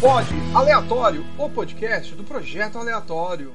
Pod 0.00 0.26
Aleatório, 0.54 1.26
o 1.36 1.50
podcast 1.50 2.14
do 2.14 2.22
Projeto 2.22 2.78
Aleatório. 2.78 3.52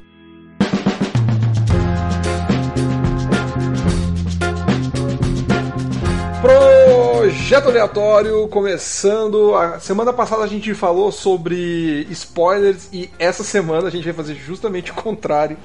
Projeto 6.41 7.69
Aleatório 7.69 8.45
começando. 8.49 9.55
A 9.55 9.79
semana 9.79 10.11
passada 10.11 10.43
a 10.43 10.47
gente 10.47 10.73
falou 10.73 11.13
sobre 11.13 12.05
spoilers 12.09 12.89
e 12.91 13.09
essa 13.17 13.41
semana 13.41 13.87
a 13.87 13.91
gente 13.91 14.03
vai 14.03 14.13
fazer 14.13 14.35
justamente 14.35 14.91
o 14.91 14.95
contrário. 14.95 15.57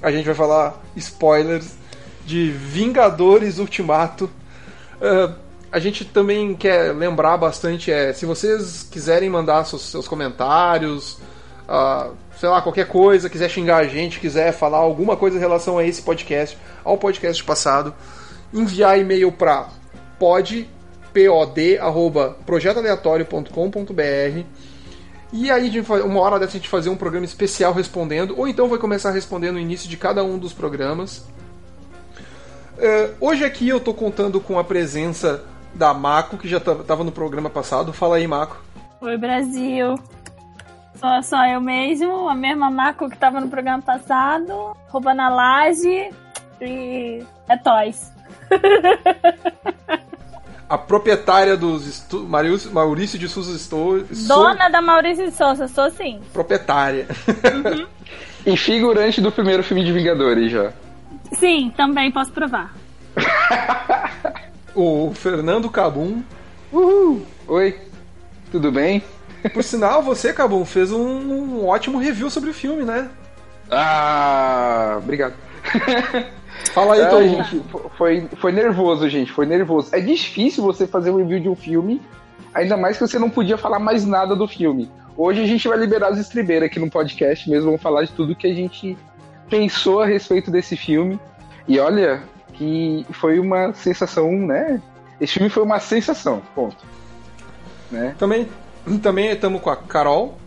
A 0.00 0.10
gente 0.10 0.24
vai 0.24 0.34
falar 0.34 0.82
spoilers 0.96 1.74
de 2.24 2.50
Vingadores 2.50 3.58
Ultimato. 3.58 4.30
Uh, 4.96 5.51
a 5.72 5.78
gente 5.78 6.04
também 6.04 6.54
quer 6.54 6.94
lembrar 6.94 7.38
bastante 7.38 7.90
é 7.90 8.12
se 8.12 8.26
vocês 8.26 8.86
quiserem 8.90 9.30
mandar 9.30 9.64
seus, 9.64 9.80
seus 9.82 10.06
comentários, 10.06 11.14
uh, 11.66 12.14
sei 12.38 12.50
lá, 12.50 12.60
qualquer 12.60 12.86
coisa, 12.86 13.30
quiser 13.30 13.48
xingar 13.48 13.78
a 13.78 13.84
gente, 13.84 14.20
quiser 14.20 14.52
falar 14.52 14.76
alguma 14.76 15.16
coisa 15.16 15.38
em 15.38 15.40
relação 15.40 15.78
a 15.78 15.84
esse 15.84 16.02
podcast, 16.02 16.58
ao 16.84 16.98
podcast 16.98 17.42
passado, 17.42 17.94
enviar 18.52 18.98
e-mail 18.98 19.32
para 19.32 19.70
pod, 20.18 20.68
pod, 21.14 21.78
arroba 21.78 22.36
projetoaleatório.com.br 22.44 24.44
e 25.32 25.50
aí, 25.50 25.72
uma 26.04 26.20
hora 26.20 26.38
dessa, 26.38 26.50
a 26.50 26.60
gente 26.60 26.68
fazer 26.68 26.90
um 26.90 26.96
programa 26.96 27.24
especial 27.24 27.72
respondendo, 27.72 28.38
ou 28.38 28.46
então 28.46 28.68
vai 28.68 28.78
começar 28.78 29.08
a 29.08 29.12
responder 29.12 29.50
no 29.50 29.58
início 29.58 29.88
de 29.88 29.96
cada 29.96 30.22
um 30.22 30.36
dos 30.36 30.52
programas. 30.52 31.24
Uh, 32.76 33.14
hoje 33.18 33.42
aqui 33.42 33.66
eu 33.66 33.80
tô 33.80 33.94
contando 33.94 34.38
com 34.38 34.58
a 34.58 34.64
presença 34.64 35.42
da 35.74 35.94
Mako, 35.94 36.36
que 36.36 36.48
já 36.48 36.58
estava 36.58 37.04
no 37.04 37.12
programa 37.12 37.50
passado. 37.50 37.92
Fala 37.92 38.16
aí, 38.16 38.26
Mako. 38.26 38.56
Oi, 39.00 39.16
Brasil. 39.16 39.94
Sou 40.94 41.22
só 41.22 41.44
eu 41.46 41.60
mesmo, 41.60 42.28
a 42.28 42.34
mesma 42.34 42.70
Mako 42.70 43.08
que 43.08 43.14
estava 43.14 43.40
no 43.40 43.48
programa 43.48 43.82
passado, 43.82 44.76
roubando 44.88 45.20
a 45.20 45.28
laje 45.28 46.10
e 46.60 47.24
é 47.48 47.56
Toys. 47.56 48.12
a 50.68 50.78
proprietária 50.78 51.56
dos 51.56 52.06
Maurício 52.70 53.18
de 53.18 53.28
Souza 53.28 53.56
Estou. 53.56 54.04
Dona 54.28 54.68
da 54.68 54.80
Maurício 54.80 55.24
de 55.28 55.34
Souza, 55.34 55.66
sou 55.66 55.90
sim. 55.90 56.20
Proprietária. 56.32 57.08
Uhum. 57.26 57.86
e 58.46 58.56
figurante 58.56 59.20
do 59.20 59.32
primeiro 59.32 59.64
filme 59.64 59.84
de 59.84 59.92
Vingadores 59.92 60.52
já. 60.52 60.72
Sim, 61.32 61.72
também 61.76 62.12
posso 62.12 62.30
provar. 62.30 62.72
o 64.74 65.12
Fernando 65.14 65.70
Cabum. 65.70 66.22
Uhul. 66.72 67.22
Oi, 67.46 67.78
tudo 68.50 68.70
bem? 68.72 69.02
Por 69.52 69.62
sinal, 69.62 70.02
você, 70.02 70.32
Cabum, 70.32 70.64
fez 70.64 70.92
um, 70.92 71.02
um 71.02 71.66
ótimo 71.66 71.98
review 71.98 72.30
sobre 72.30 72.50
o 72.50 72.54
filme, 72.54 72.84
né? 72.84 73.10
Ah, 73.70 74.98
obrigado. 74.98 75.34
Fala 76.72 76.94
aí, 76.94 77.00
é, 77.00 77.06
Tom. 77.06 77.22
Gente, 77.22 77.62
foi, 77.96 78.28
foi 78.40 78.52
nervoso, 78.52 79.08
gente, 79.08 79.32
foi 79.32 79.46
nervoso. 79.46 79.94
É 79.94 80.00
difícil 80.00 80.62
você 80.62 80.86
fazer 80.86 81.10
um 81.10 81.16
review 81.16 81.40
de 81.40 81.48
um 81.48 81.56
filme, 81.56 82.00
ainda 82.54 82.76
mais 82.76 82.96
que 82.96 83.06
você 83.06 83.18
não 83.18 83.30
podia 83.30 83.58
falar 83.58 83.78
mais 83.78 84.04
nada 84.04 84.36
do 84.36 84.46
filme. 84.46 84.90
Hoje 85.16 85.42
a 85.42 85.46
gente 85.46 85.68
vai 85.68 85.76
liberar 85.76 86.08
as 86.08 86.18
estribeiras 86.18 86.66
aqui 86.66 86.78
no 86.78 86.90
podcast 86.90 87.48
mesmo, 87.48 87.66
vamos 87.66 87.82
falar 87.82 88.04
de 88.04 88.12
tudo 88.12 88.34
que 88.34 88.46
a 88.46 88.54
gente 88.54 88.96
pensou 89.48 90.00
a 90.00 90.06
respeito 90.06 90.50
desse 90.50 90.76
filme. 90.76 91.18
E 91.68 91.78
olha, 91.78 92.22
que 92.62 93.06
foi 93.12 93.38
uma 93.38 93.72
sensação, 93.74 94.32
né? 94.32 94.80
Esse 95.20 95.34
filme 95.34 95.48
foi 95.48 95.62
uma 95.62 95.80
sensação, 95.80 96.42
ponto. 96.54 96.84
Né? 97.90 98.14
Também 98.18 98.48
também 99.02 99.30
estamos 99.30 99.60
com 99.60 99.70
a 99.70 99.76
Carol. 99.76 100.38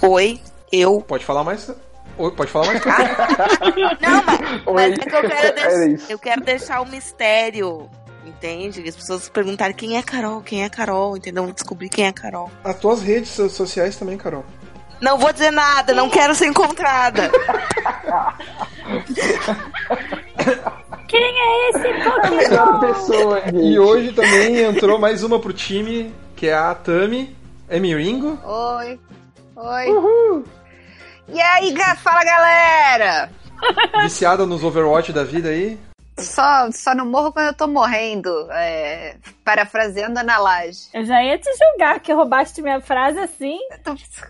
Oi, 0.00 0.40
eu. 0.70 1.00
Pode 1.00 1.24
falar 1.24 1.44
mais? 1.44 1.70
Oi, 2.18 2.30
pode 2.32 2.50
falar 2.50 2.66
mais? 2.66 2.82
Não, 4.00 4.24
mas, 4.24 4.40
mas 4.66 4.92
é 4.92 4.96
que 4.96 5.14
eu 5.14 5.28
quero, 5.28 5.54
deixar, 5.54 6.10
eu 6.10 6.18
quero 6.18 6.40
deixar 6.42 6.80
o 6.80 6.86
mistério 6.86 7.88
entende? 8.24 8.88
As 8.88 8.94
pessoas 8.94 9.28
perguntarem 9.28 9.74
quem 9.74 9.96
é 9.96 10.02
Carol, 10.02 10.42
quem 10.42 10.64
é 10.64 10.68
Carol, 10.68 11.16
entendeu? 11.16 11.50
Descobrir 11.52 11.88
quem 11.88 12.06
é 12.06 12.12
Carol. 12.12 12.50
As 12.62 12.78
tuas 12.78 13.02
redes 13.02 13.30
sociais 13.30 13.96
também, 13.96 14.16
Carol. 14.16 14.44
Não 15.00 15.18
vou 15.18 15.32
dizer 15.32 15.50
nada, 15.50 15.92
não 15.92 16.08
quero 16.08 16.32
ser 16.34 16.46
encontrada. 16.46 17.30
Quem 21.12 21.22
é 21.22 21.68
esse 21.68 21.92
Pokémon? 22.02 22.80
pessoa, 22.80 23.40
gente. 23.42 23.56
E 23.58 23.78
hoje 23.78 24.12
também 24.12 24.60
entrou 24.62 24.98
mais 24.98 25.22
uma 25.22 25.38
pro 25.38 25.52
time, 25.52 26.10
que 26.34 26.48
é 26.48 26.54
a 26.54 26.74
Tami. 26.74 27.36
É 27.68 27.78
Miringo. 27.78 28.38
Oi. 28.42 28.98
Oi. 29.54 29.88
Uhul. 29.90 30.44
E 31.28 31.38
aí, 31.38 31.74
fala 31.98 32.24
galera! 32.24 33.30
Viciada 34.02 34.46
nos 34.46 34.64
Overwatch 34.64 35.12
da 35.12 35.22
vida 35.22 35.50
aí? 35.50 35.78
Só, 36.18 36.70
só 36.72 36.94
não 36.94 37.04
morro 37.06 37.30
quando 37.30 37.48
eu 37.48 37.54
tô 37.54 37.66
morrendo. 37.66 38.30
É, 38.50 39.16
parafraseando 39.44 40.18
a 40.18 40.38
Laje. 40.38 40.88
Eu 40.94 41.04
já 41.04 41.22
ia 41.22 41.38
te 41.38 41.48
julgar 41.56 42.00
que 42.00 42.12
roubaste 42.12 42.62
minha 42.62 42.80
frase 42.80 43.18
assim. 43.18 43.58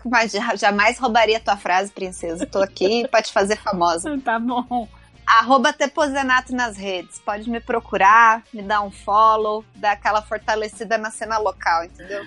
Mas 0.05 0.33
jamais 0.55 0.97
roubaria 0.97 1.39
tua 1.39 1.55
frase, 1.55 1.91
princesa. 1.91 2.45
Tô 2.45 2.61
aqui 2.61 3.07
pra 3.07 3.21
te 3.21 3.31
fazer 3.31 3.55
famosa. 3.55 4.17
Tá 4.23 4.37
bom. 4.37 4.87
Arroba 5.25 5.73
Tepozenato 5.73 6.53
nas 6.53 6.77
redes. 6.77 7.19
Pode 7.19 7.49
me 7.49 7.59
procurar, 7.59 8.43
me 8.53 8.61
dar 8.61 8.81
um 8.81 8.91
follow, 8.91 9.63
dar 9.75 9.93
aquela 9.93 10.21
fortalecida 10.21 10.97
na 10.97 11.11
cena 11.11 11.37
local, 11.37 11.85
entendeu? 11.85 12.25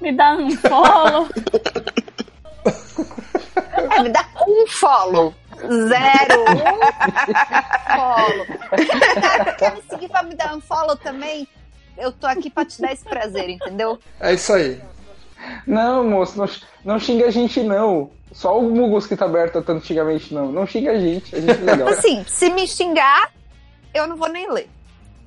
Me 0.00 0.12
dá 0.12 0.34
um 0.34 0.50
follow. 0.50 1.28
é, 3.90 4.02
me 4.02 4.08
dá 4.08 4.26
um 4.46 4.66
follow. 4.66 5.34
Zero. 5.58 6.42
Um 6.42 6.56
follow. 7.96 8.46
Quer 9.58 9.74
me 9.76 9.82
seguir 9.82 10.08
pra 10.08 10.22
me 10.22 10.34
dar 10.34 10.54
um 10.56 10.60
follow 10.60 10.96
também? 10.96 11.46
Eu 11.96 12.10
tô 12.10 12.26
aqui 12.26 12.50
pra 12.50 12.64
te 12.64 12.80
dar 12.80 12.92
esse 12.92 13.04
prazer, 13.04 13.48
entendeu? 13.50 13.98
É 14.18 14.34
isso 14.34 14.52
aí. 14.52 14.80
Não, 15.66 16.04
moço, 16.04 16.38
não, 16.38 16.48
não 16.84 16.98
xinga 16.98 17.26
a 17.26 17.30
gente, 17.30 17.62
não. 17.62 18.10
Só 18.32 18.58
o 18.58 18.62
Mugos 18.62 19.06
que 19.06 19.16
tá 19.16 19.26
aberto 19.26 19.54
tanto 19.54 19.72
antigamente, 19.72 20.32
não. 20.32 20.50
Não 20.50 20.66
xinga 20.66 20.92
a 20.92 20.98
gente, 20.98 21.34
a 21.34 21.40
gente 21.40 21.50
é 21.50 21.64
legal. 21.64 21.88
Assim, 21.92 22.24
se 22.26 22.50
me 22.50 22.66
xingar, 22.66 23.30
eu 23.94 24.06
não 24.06 24.16
vou 24.16 24.28
nem 24.28 24.50
ler. 24.50 24.68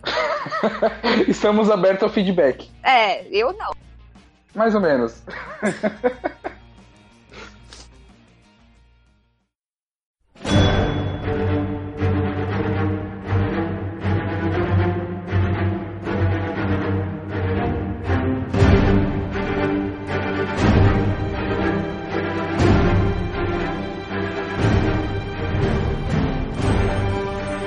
Estamos 1.28 1.70
abertos 1.70 2.04
ao 2.04 2.10
feedback. 2.10 2.70
É, 2.84 3.26
eu 3.28 3.54
não. 3.54 3.72
Mais 4.54 4.74
ou 4.74 4.82
menos. 4.82 5.22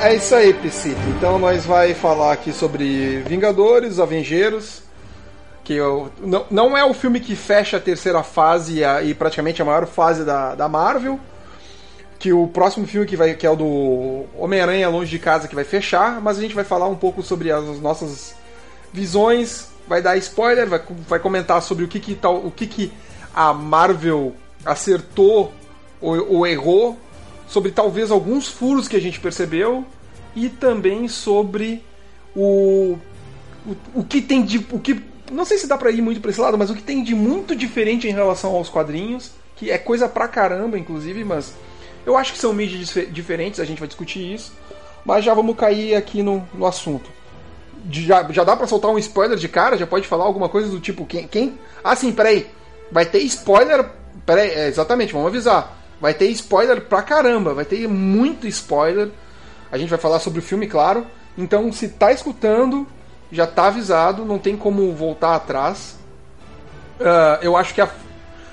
É 0.01 0.15
isso 0.15 0.33
aí, 0.33 0.55
Piscito. 0.55 1.01
Então 1.17 1.41
nós 1.41 1.67
vai 1.67 1.93
falar 1.93 2.33
aqui 2.33 2.53
sobre 2.53 3.19
Vingadores, 3.27 3.99
Avengeiros, 3.99 4.81
que 5.65 5.75
eu, 5.75 6.09
não, 6.21 6.47
não 6.49 6.79
é 6.79 6.85
o 6.85 6.95
filme 6.95 7.19
que 7.19 7.35
fecha 7.35 7.79
a 7.79 7.81
terceira 7.81 8.23
fase 8.23 8.79
e, 8.79 8.85
a, 8.85 9.03
e 9.03 9.13
praticamente 9.13 9.61
a 9.61 9.65
maior 9.65 9.87
fase 9.87 10.25
da, 10.25 10.55
da 10.55 10.69
Marvel. 10.69 11.19
Que 12.17 12.33
o 12.33 12.47
próximo 12.47 12.87
filme 12.87 13.09
que 13.09 13.17
vai 13.17 13.35
que 13.35 13.45
é 13.45 13.51
o 13.51 13.57
do 13.57 14.25
Homem-Aranha 14.37 14.89
Longe 14.89 15.11
de 15.11 15.19
Casa 15.19 15.49
que 15.49 15.55
vai 15.55 15.65
fechar, 15.65 16.21
mas 16.21 16.39
a 16.39 16.41
gente 16.41 16.55
vai 16.55 16.65
falar 16.65 16.87
um 16.87 16.97
pouco 16.97 17.21
sobre 17.21 17.51
as 17.51 17.65
nossas 17.81 18.37
visões, 18.93 19.69
vai 19.89 20.01
dar 20.01 20.17
spoiler, 20.17 20.69
vai, 20.69 20.81
vai 21.09 21.19
comentar 21.19 21.61
sobre 21.61 21.85
o 21.85 21.89
que 21.89 21.99
que 21.99 22.15
tal, 22.15 22.37
o 22.37 22.53
que 22.53 22.69
que 22.69 22.93
a 23.35 23.53
Marvel 23.53 24.33
acertou 24.65 25.53
ou, 26.01 26.35
ou 26.35 26.47
errou 26.47 26.97
sobre 27.49 27.73
talvez 27.73 28.11
alguns 28.11 28.47
furos 28.47 28.87
que 28.87 28.97
a 28.97 29.01
gente 29.01 29.19
percebeu 29.19 29.85
e 30.37 30.49
também 30.49 31.09
sobre 31.09 31.83
o, 32.37 32.99
o, 33.67 33.77
o 33.95 34.05
que 34.05 34.21
tem 34.21 34.45
de. 34.45 34.59
O 34.71 34.79
que, 34.79 35.03
não 35.33 35.45
sei 35.45 35.59
se 35.59 35.67
dá 35.67 35.77
pra 35.77 35.91
ir 35.91 36.03
muito 36.03 36.21
pra 36.21 36.31
esse 36.31 36.41
lado, 36.41 36.57
mas 36.57 36.71
o 36.71 36.75
que 36.75 36.83
tem 36.83 37.03
de 37.03 37.15
muito 37.15 37.57
diferente 37.57 38.07
em 38.07 38.13
relação 38.13 38.55
aos 38.55 38.69
quadrinhos, 38.69 39.33
que 39.57 39.71
é 39.71 39.79
coisa 39.79 40.09
pra 40.09 40.29
caramba, 40.29 40.79
inclusive, 40.79 41.25
mas 41.25 41.55
eu 42.07 42.17
acho 42.17 42.33
que 42.33 42.39
são 42.39 42.53
mídias 42.53 42.95
diferentes, 43.11 43.61
a 43.61 43.65
gente 43.65 43.79
vai 43.79 43.89
discutir 43.89 44.35
isso. 44.35 44.53
Mas 45.05 45.25
já 45.25 45.33
vamos 45.33 45.57
cair 45.57 45.95
aqui 45.95 46.23
no, 46.23 46.47
no 46.53 46.67
assunto. 46.67 47.11
Já, 47.91 48.31
já 48.31 48.45
dá 48.45 48.57
pra 48.57 48.67
soltar 48.67 48.91
um 48.91 48.99
spoiler 48.99 49.39
de 49.39 49.49
cara? 49.49 49.77
Já 49.79 49.87
pode 49.87 50.07
falar 50.07 50.25
alguma 50.25 50.49
coisa 50.49 50.69
do 50.69 50.81
tipo, 50.81 51.07
quem. 51.07 51.27
quem? 51.27 51.59
Ah, 51.83 51.97
sim, 51.97 52.13
peraí. 52.13 52.47
Vai 52.91 53.07
ter 53.07 53.21
spoiler. 53.21 53.89
Peraí, 54.27 54.51
é, 54.51 54.69
exatamente, 54.69 55.13
vamos 55.13 55.29
avisar. 55.29 55.78
Vai 56.01 56.15
ter 56.15 56.27
spoiler 56.29 56.83
pra 56.83 57.03
caramba, 57.03 57.55
vai 57.55 57.65
ter 57.65 57.89
muito 57.89 58.47
spoiler. 58.47 59.11
A 59.71 59.77
gente 59.77 59.91
vai 59.91 59.99
falar 59.99 60.21
sobre 60.21 60.39
o 60.39 60.43
filme, 60.43 60.67
claro. 60.67 61.07
Então, 61.37 61.71
se 61.73 61.89
tá 61.89 62.13
escutando, 62.13 62.87
já 63.31 63.47
tá 63.47 63.67
avisado, 63.67 64.25
não 64.25 64.39
tem 64.39 64.57
como 64.57 64.93
voltar 64.93 65.35
atrás. 65.35 65.97
Uh, 67.01 67.43
eu 67.43 67.57
acho 67.57 67.75
que 67.75 67.81
a, 67.81 67.89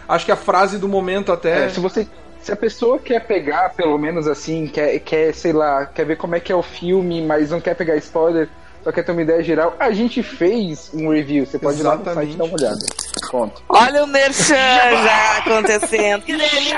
acho 0.08 0.26
que 0.26 0.32
a 0.32 0.36
frase 0.36 0.78
do 0.78 0.88
momento 0.88 1.32
até. 1.32 1.66
É, 1.66 1.70
se 1.70 1.80
você. 1.80 2.08
Se 2.42 2.52
a 2.52 2.56
pessoa 2.56 3.00
quer 3.00 3.26
pegar, 3.26 3.74
pelo 3.74 3.98
menos 3.98 4.28
assim, 4.28 4.68
quer, 4.68 5.00
quer, 5.00 5.34
sei 5.34 5.52
lá, 5.52 5.88
quer 5.88 6.06
ver 6.06 6.16
como 6.16 6.36
é 6.36 6.40
que 6.40 6.52
é 6.52 6.56
o 6.56 6.62
filme, 6.62 7.20
mas 7.26 7.50
não 7.50 7.60
quer 7.60 7.76
pegar 7.76 7.96
spoiler, 7.98 8.48
só 8.86 8.92
quer 8.92 9.02
ter 9.02 9.12
uma 9.14 9.24
ideia 9.24 9.42
geral, 9.42 9.76
a 9.80 9.90
gente 9.90 10.22
fez 10.22 10.92
um 10.94 11.10
review. 11.10 11.44
Você 11.44 11.58
pode 11.58 11.80
Exatamente. 11.80 12.08
ir 12.08 12.14
lá 12.14 12.14
no 12.14 12.14
site 12.14 12.38
dar 12.38 12.44
uma 12.44 12.54
olhada. 12.54 12.86
Conta. 13.32 13.62
Olha 13.68 14.04
o 14.04 14.08
Merchan 14.08 14.54
já 14.56 15.38
acontecendo. 15.40 16.22
Que 16.22 16.38
delícia! 16.38 16.78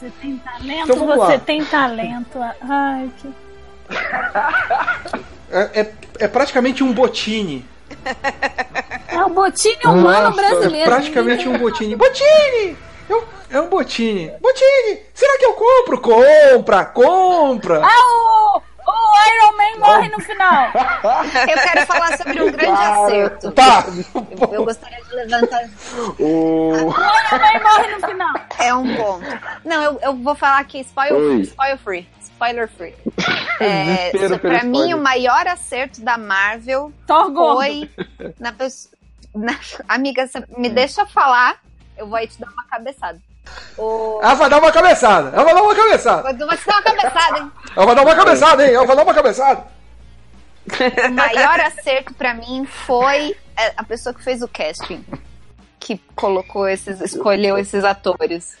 Você 0.00 0.10
tem 0.18 0.36
talento, 0.38 0.92
então, 0.92 1.06
você 1.06 1.38
tem 1.40 1.64
talento. 1.66 2.38
Ai, 2.62 3.10
que. 3.18 3.28
É, 5.50 5.80
é, 5.82 5.92
é 6.20 6.28
praticamente 6.28 6.82
um 6.82 6.94
botine. 6.94 7.68
É 9.08 9.22
um 9.22 9.34
botine 9.34 9.84
humano 9.84 10.30
Nossa, 10.30 10.36
brasileiro. 10.36 10.90
É 10.90 10.94
praticamente 10.94 11.46
um 11.46 11.58
botine. 11.58 11.96
Botine! 11.96 12.78
Eu, 13.10 13.22
é 13.50 13.60
um 13.60 13.68
botine. 13.68 14.32
Botine! 14.40 15.00
Será 15.12 15.38
que 15.38 15.44
eu 15.44 15.52
compro? 15.52 16.00
Compra! 16.00 16.86
Compra! 16.86 17.82
Ah, 17.84 18.56
o, 18.56 18.62
o 18.92 19.28
Iron 19.28 19.56
Man 19.56 19.86
morre 19.86 20.08
no 20.08 20.20
final. 20.20 20.70
Eu 21.48 21.58
quero 21.62 21.86
falar 21.86 22.16
sobre 22.16 22.42
um 22.42 22.52
grande 22.52 22.80
acerto. 22.80 23.52
Tá. 23.52 23.84
Eu, 24.14 24.52
eu 24.52 24.64
gostaria 24.64 25.02
de 25.02 25.14
levantar. 25.14 25.68
O... 26.18 26.72
o 26.72 26.90
Iron 26.90 27.38
Man 27.38 27.60
morre 27.62 27.96
no 27.96 28.06
final. 28.06 28.34
É 28.58 28.74
um 28.74 28.96
ponto. 28.96 29.26
Não, 29.64 29.82
eu, 29.82 29.98
eu 30.02 30.16
vou 30.16 30.34
falar 30.34 30.58
aqui 30.58 30.80
spoil, 30.80 31.40
spoil 31.40 31.78
free. 31.78 32.08
Spoiler 32.20 32.68
free. 32.68 32.94
É, 33.60 34.10
pra 34.38 34.64
mim, 34.64 34.92
o 34.92 34.98
maior 34.98 35.46
acerto 35.46 36.00
da 36.00 36.18
Marvel 36.18 36.92
Thor 37.06 37.32
foi 37.32 37.88
na 38.40 38.52
pessoa. 38.52 38.92
Na... 39.32 39.58
Amiga, 39.88 40.28
me 40.58 40.68
deixa 40.68 41.06
falar, 41.06 41.58
eu 41.96 42.06
vou 42.06 42.16
aí 42.16 42.26
te 42.26 42.38
dar 42.40 42.50
uma 42.50 42.64
cabeçada. 42.64 43.20
O... 43.76 44.20
Ela 44.22 44.34
vai 44.34 44.50
dar 44.50 44.58
uma 44.58 44.72
cabeçada. 44.72 45.30
Ela 45.30 45.44
vai 45.44 45.54
dar 45.54 45.62
uma 45.62 45.74
cabeçada. 45.74 46.30
Eu 46.30 46.46
vou 46.46 46.48
te 46.56 46.66
dar 46.66 46.74
uma 46.74 46.82
cabeçada, 46.82 47.38
hein? 47.38 47.50
Ela 47.74 47.86
vai 47.86 47.94
dar 47.94 48.02
uma 48.02 48.14
cabeçada, 48.14 48.66
hein? 48.66 48.74
Ela 48.74 48.86
vai 48.86 48.96
dar 48.96 49.02
uma 49.02 49.14
cabeçada. 49.14 49.64
O 51.08 51.12
maior 51.12 51.60
acerto 51.60 52.14
para 52.14 52.34
mim 52.34 52.64
foi 52.66 53.36
é, 53.56 53.72
a 53.76 53.82
pessoa 53.82 54.14
que 54.14 54.22
fez 54.22 54.42
o 54.42 54.48
casting. 54.48 55.04
Que 55.80 56.00
colocou 56.14 56.68
esses, 56.68 57.00
escolheu 57.00 57.58
esses 57.58 57.82
atores. 57.82 58.56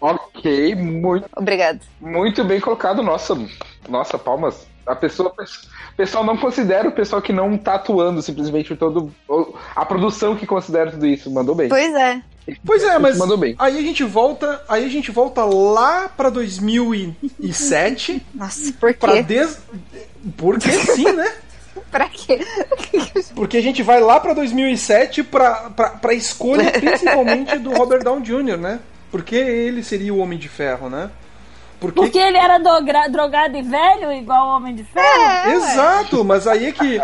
Ok, 0.00 0.74
muito. 0.74 1.28
Obrigado. 1.36 1.80
Muito 2.00 2.44
bem 2.44 2.60
colocado, 2.60 3.02
nossa. 3.02 3.36
Nossa, 3.88 4.18
palmas. 4.18 4.66
A 4.86 4.96
pessoa. 4.96 5.30
O 5.30 5.96
pessoal 5.96 6.24
não 6.24 6.36
considera 6.36 6.88
o 6.88 6.92
pessoal 6.92 7.20
que 7.20 7.32
não 7.32 7.56
tá 7.58 7.74
atuando 7.74 8.22
simplesmente 8.22 8.74
todo. 8.74 9.12
A 9.76 9.84
produção 9.84 10.34
que 10.34 10.46
considera 10.46 10.90
tudo 10.90 11.06
isso. 11.06 11.30
Mandou 11.30 11.54
bem. 11.54 11.68
Pois 11.68 11.94
é. 11.94 12.20
Pois 12.64 12.82
é, 12.82 12.98
mas 12.98 13.18
mandou 13.18 13.36
bem. 13.36 13.54
aí 13.58 13.78
a 13.78 13.82
gente 13.82 14.04
volta, 14.04 14.62
aí 14.68 14.84
a 14.84 14.88
gente 14.88 15.10
volta 15.10 15.44
lá 15.44 16.08
para 16.08 16.30
2007. 16.30 18.26
Nossa, 18.34 18.72
por 18.72 18.92
quê? 18.92 18.98
Pra 18.98 19.20
des... 19.20 19.58
Porque 20.36 20.70
sim, 20.70 21.12
né? 21.12 21.32
pra 21.90 22.08
quê? 22.08 22.40
Porque 23.34 23.56
a 23.56 23.62
gente 23.62 23.82
vai 23.82 24.00
lá 24.00 24.18
pra 24.20 24.34
2007 24.34 25.22
pra, 25.22 25.70
pra, 25.70 25.90
pra 25.90 26.14
escolha 26.14 26.70
principalmente 26.78 27.58
do 27.58 27.72
Robert 27.72 28.02
Downey 28.02 28.24
Jr., 28.24 28.56
né? 28.56 28.80
Porque 29.10 29.36
ele 29.36 29.82
seria 29.82 30.12
o 30.12 30.18
Homem 30.18 30.38
de 30.38 30.48
Ferro, 30.48 30.90
né? 30.90 31.10
Porque, 31.80 32.00
Porque 32.00 32.18
ele 32.18 32.36
era 32.36 32.58
drogado 33.08 33.56
e 33.56 33.62
velho, 33.62 34.12
igual 34.12 34.48
o 34.48 34.56
Homem 34.56 34.74
de 34.74 34.82
Ferro? 34.82 35.22
É, 35.22 35.54
Exato, 35.54 36.24
mas 36.24 36.46
aí 36.46 36.66
é 36.66 36.72
que 36.72 37.00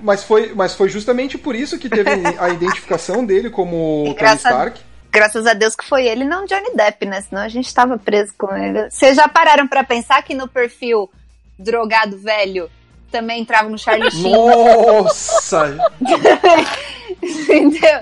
mas 0.00 0.24
foi, 0.24 0.52
mas 0.54 0.74
foi 0.74 0.88
justamente 0.88 1.38
por 1.38 1.54
isso 1.54 1.78
que 1.78 1.88
teve 1.88 2.10
a 2.38 2.48
identificação 2.48 3.24
dele 3.24 3.50
como 3.50 4.14
Tony 4.18 4.36
Stark. 4.36 4.80
Graças 5.10 5.46
a 5.46 5.54
Deus 5.54 5.76
que 5.76 5.84
foi 5.84 6.06
ele, 6.06 6.24
não 6.24 6.44
Johnny 6.44 6.74
Depp, 6.74 7.06
né? 7.06 7.20
Senão 7.20 7.42
a 7.42 7.48
gente 7.48 7.72
tava 7.72 7.96
preso 7.96 8.34
com 8.36 8.52
ele. 8.56 8.90
Vocês 8.90 9.14
já 9.14 9.28
pararam 9.28 9.68
para 9.68 9.84
pensar 9.84 10.20
que 10.22 10.34
no 10.34 10.48
perfil 10.48 11.08
drogado 11.56 12.18
velho 12.18 12.68
também 13.12 13.40
entrava 13.40 13.68
no 13.68 13.78
Charlie 13.78 14.10
Sheen? 14.12 14.32
Nossa! 14.32 15.76
Entendeu? 17.22 18.00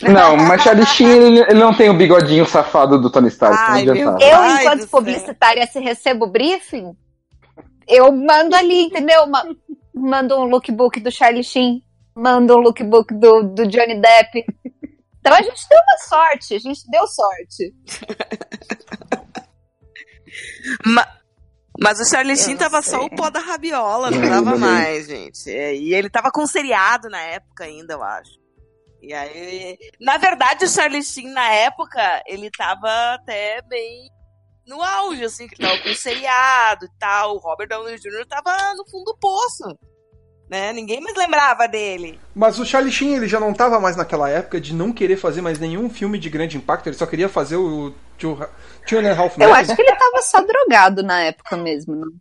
Não, 0.00 0.36
mas 0.36 0.62
Charlie 0.62 0.86
Sheen 0.86 1.08
ele, 1.08 1.54
não 1.54 1.74
tem 1.74 1.90
o 1.90 1.94
bigodinho 1.94 2.46
safado 2.46 2.98
do 2.98 3.10
Tony 3.10 3.28
Stark. 3.28 3.56
Ai, 3.58 3.84
eu, 3.86 4.16
enquanto 4.56 4.88
publicitária, 4.88 5.66
se 5.66 5.78
recebo 5.78 6.26
briefing, 6.26 6.96
eu 7.88 8.12
mando 8.12 8.54
ali, 8.56 8.84
entendeu? 8.84 9.24
Mando 9.94 10.36
um 10.36 10.44
lookbook 10.44 11.00
do 11.00 11.10
Charlie 11.10 11.44
Sheen, 11.44 11.82
mando 12.14 12.56
um 12.56 12.60
lookbook 12.60 13.14
do, 13.14 13.42
do 13.42 13.66
Johnny 13.66 14.00
Depp. 14.00 14.44
Então 15.20 15.34
a 15.34 15.42
gente 15.42 15.68
deu 15.68 15.78
uma 15.78 15.98
sorte, 15.98 16.54
a 16.54 16.58
gente 16.58 16.90
deu 16.90 17.06
sorte. 17.06 17.74
Ma 20.86 21.06
mas 21.80 21.98
o 22.00 22.04
Charlie 22.04 22.36
Sheen 22.36 22.56
tava 22.56 22.82
só 22.82 23.04
o 23.04 23.10
pó 23.10 23.30
da 23.30 23.40
rabiola, 23.40 24.10
não 24.10 24.28
tava 24.28 24.58
mais, 24.58 25.06
gente. 25.06 25.50
É, 25.50 25.74
e 25.74 25.94
ele 25.94 26.10
tava 26.10 26.30
com 26.30 26.46
seriado 26.46 27.08
na 27.08 27.20
época 27.20 27.64
ainda, 27.64 27.94
eu 27.94 28.02
acho. 28.02 28.38
E 29.00 29.12
aí, 29.12 29.76
na 30.00 30.16
verdade, 30.18 30.64
o 30.64 30.68
Charlie 30.68 31.02
Sheen 31.02 31.32
na 31.32 31.50
época, 31.50 32.22
ele 32.26 32.50
tava 32.50 33.14
até 33.14 33.62
bem 33.62 34.08
no 34.66 34.80
auge, 34.82 35.24
assim, 35.24 35.46
que 35.46 35.56
tava 35.56 35.78
com 35.78 35.94
seriado 35.94 36.86
e 36.86 36.90
tal. 36.98 37.36
O 37.36 37.38
Robert 37.38 37.68
Downey 37.68 37.96
Jr. 37.98 38.26
tava 38.28 38.74
no 38.74 38.84
fundo 38.88 39.04
do 39.04 39.16
poço. 39.18 39.76
Né? 40.50 40.72
Ninguém 40.72 41.00
mais 41.00 41.16
lembrava 41.16 41.66
dele. 41.66 42.20
Mas 42.34 42.58
o 42.58 42.66
Charlie 42.66 42.92
Sheen 42.92 43.16
ele 43.16 43.26
já 43.26 43.40
não 43.40 43.54
tava 43.54 43.80
mais 43.80 43.96
naquela 43.96 44.28
época 44.28 44.60
de 44.60 44.74
não 44.74 44.92
querer 44.92 45.16
fazer 45.16 45.40
mais 45.40 45.58
nenhum 45.58 45.88
filme 45.88 46.18
de 46.18 46.28
grande 46.28 46.58
impacto, 46.58 46.88
ele 46.88 46.96
só 46.96 47.06
queria 47.06 47.28
fazer 47.28 47.56
o 47.56 47.94
Two, 48.22 48.38
two 48.86 48.98
and 49.00 49.10
a 49.10 49.18
Half 49.18 49.36
Eu 49.40 49.52
acho 49.52 49.74
que 49.74 49.82
ele 49.82 49.96
tava 49.96 50.22
só 50.22 50.40
drogado 50.42 51.02
na 51.02 51.22
época 51.22 51.56
mesmo, 51.56 51.96
não? 51.96 52.12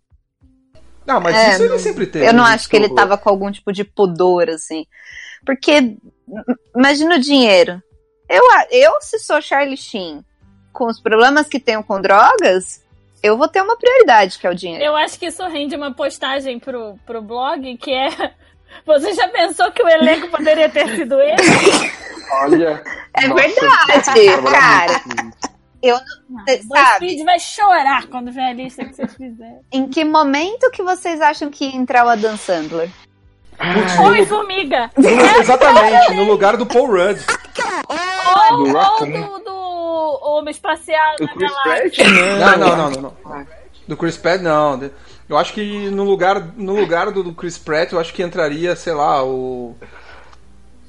Não, 1.06 1.20
mas 1.20 1.36
é, 1.36 1.54
isso 1.54 1.64
ele 1.64 1.78
sempre 1.78 2.08
teve. 2.08 2.28
Eu 2.28 2.34
não 2.34 2.44
acho 2.44 2.68
que 2.68 2.76
ele 2.76 2.90
tava 2.94 3.18
com 3.18 3.30
algum 3.30 3.52
tipo 3.52 3.72
de 3.72 3.84
pudor, 3.84 4.50
assim. 4.50 4.86
Porque, 5.46 5.98
imagina 6.76 7.16
o 7.16 7.20
dinheiro. 7.20 7.82
Eu, 8.28 8.44
eu 8.72 8.94
se 9.02 9.20
sou 9.20 9.42
Charlie 9.42 9.78
Sheen, 9.78 10.24
com 10.72 10.88
os 10.88 11.00
problemas 11.00 11.48
que 11.48 11.60
tenho 11.60 11.84
com 11.84 12.02
drogas, 12.02 12.82
eu 13.22 13.38
vou 13.38 13.48
ter 13.48 13.62
uma 13.62 13.78
prioridade, 13.78 14.40
que 14.40 14.48
é 14.48 14.50
o 14.50 14.56
dinheiro. 14.56 14.84
Eu 14.84 14.96
acho 14.96 15.20
que 15.20 15.28
isso 15.28 15.46
rende 15.48 15.76
uma 15.76 15.94
postagem 15.94 16.60
pro, 16.60 16.98
pro 17.06 17.22
blog, 17.22 17.78
que 17.78 17.92
é. 17.92 18.10
Você 18.86 19.14
já 19.14 19.28
pensou 19.28 19.72
que 19.72 19.84
o 19.84 19.88
elenco 19.88 20.30
poderia 20.30 20.70
ter 20.70 20.88
sido 20.96 21.20
ele? 21.20 21.36
Olha. 22.32 22.82
É 23.14 23.28
nossa, 23.28 23.42
verdade, 23.42 24.42
cara. 24.50 25.04
Eu 25.84 26.00
não. 26.30 26.44
O 26.46 26.96
Speed 26.96 27.26
vai 27.26 27.40
chorar 27.40 28.08
quando 28.08 28.32
ver 28.32 28.42
a 28.42 28.54
lista 28.54 28.86
que 28.86 28.94
vocês 28.94 29.16
fizeram. 29.16 29.62
Em 29.72 29.90
que 29.90 30.06
momento 30.06 30.72
que 30.72 30.82
vocês 30.82 31.20
acham 31.20 31.50
que 31.50 31.66
ia 31.66 31.76
entrar 31.76 32.06
o 32.06 32.10
Adam 32.10 32.38
Sandler? 32.38 32.90
Homem-Formiga! 34.00 34.90
Exatamente, 35.40 36.14
no 36.14 36.24
lugar 36.26 36.58
do 36.58 36.66
Paul 36.66 36.88
Rudd. 36.88 37.20
Ou, 38.52 38.64
do, 38.64 38.78
ou 38.78 39.40
do, 39.40 39.44
do 39.44 40.20
Homem 40.22 40.52
Espacial 40.52 41.16
do 41.20 41.28
Chris 41.28 41.52
Pratt? 41.64 41.98
Não, 42.00 42.58
não, 42.58 42.78
não, 42.78 42.92
não, 42.92 43.02
não. 43.02 43.48
Do 43.88 43.98
Chris 43.98 44.18
Pratt, 44.18 44.42
não. 44.42 44.90
Eu 45.28 45.38
acho 45.38 45.54
que 45.54 45.90
no 45.90 46.04
lugar, 46.04 46.54
no 46.58 46.76
lugar 46.76 47.12
do, 47.12 47.24
do 47.24 47.34
Chris 47.34 47.58
Pratt, 47.58 47.92
eu 47.92 48.00
acho 48.00 48.14
que 48.14 48.24
entraria, 48.24 48.76
sei 48.76 48.94
lá, 48.94 49.24
o. 49.24 49.76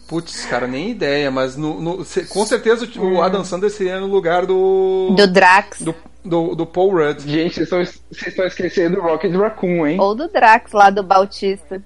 Putz, 0.09 0.45
cara, 0.45 0.67
nem 0.67 0.91
ideia, 0.91 1.31
mas 1.31 1.57
no, 1.57 1.81
no, 1.81 2.05
com 2.29 2.45
certeza 2.45 2.87
o 2.99 3.03
hum. 3.03 3.23
Adam 3.23 3.45
Sandler 3.45 3.71
seria 3.71 4.01
no 4.01 4.07
lugar 4.09 4.45
do. 4.45 5.15
Do 5.17 5.27
Drax. 5.27 5.81
Do, 5.81 5.95
do, 6.25 6.55
do 6.55 6.67
Paul 6.67 6.93
Rudd. 6.93 7.21
Gente, 7.21 7.65
vocês 7.65 8.03
estão 8.27 8.47
esquecendo 8.47 8.97
do 8.97 9.03
Rocket 9.03 9.33
Raccoon, 9.33 9.87
hein? 9.87 10.01
Ou 10.01 10.15
do 10.15 10.29
Drax 10.29 10.73
lá 10.73 10.91
do 10.91 11.03
Bautista. 11.03 11.83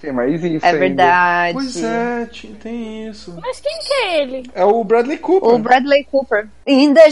Tem 0.00 0.12
mais 0.12 0.44
isso. 0.44 0.64
É 0.64 0.68
ainda. 0.68 0.78
verdade. 0.78 1.54
Pois 1.54 1.82
é, 1.82 2.28
tem 2.60 3.08
isso. 3.08 3.34
Mas 3.40 3.60
quem 3.60 3.78
que 3.78 3.92
é 3.92 4.22
ele? 4.22 4.50
É 4.54 4.64
o 4.64 4.84
Bradley 4.84 5.18
Cooper. 5.18 5.48
O 5.48 5.58
Bradley 5.58 6.04
Cooper. 6.04 6.48
In 6.66 6.92
the 6.92 7.08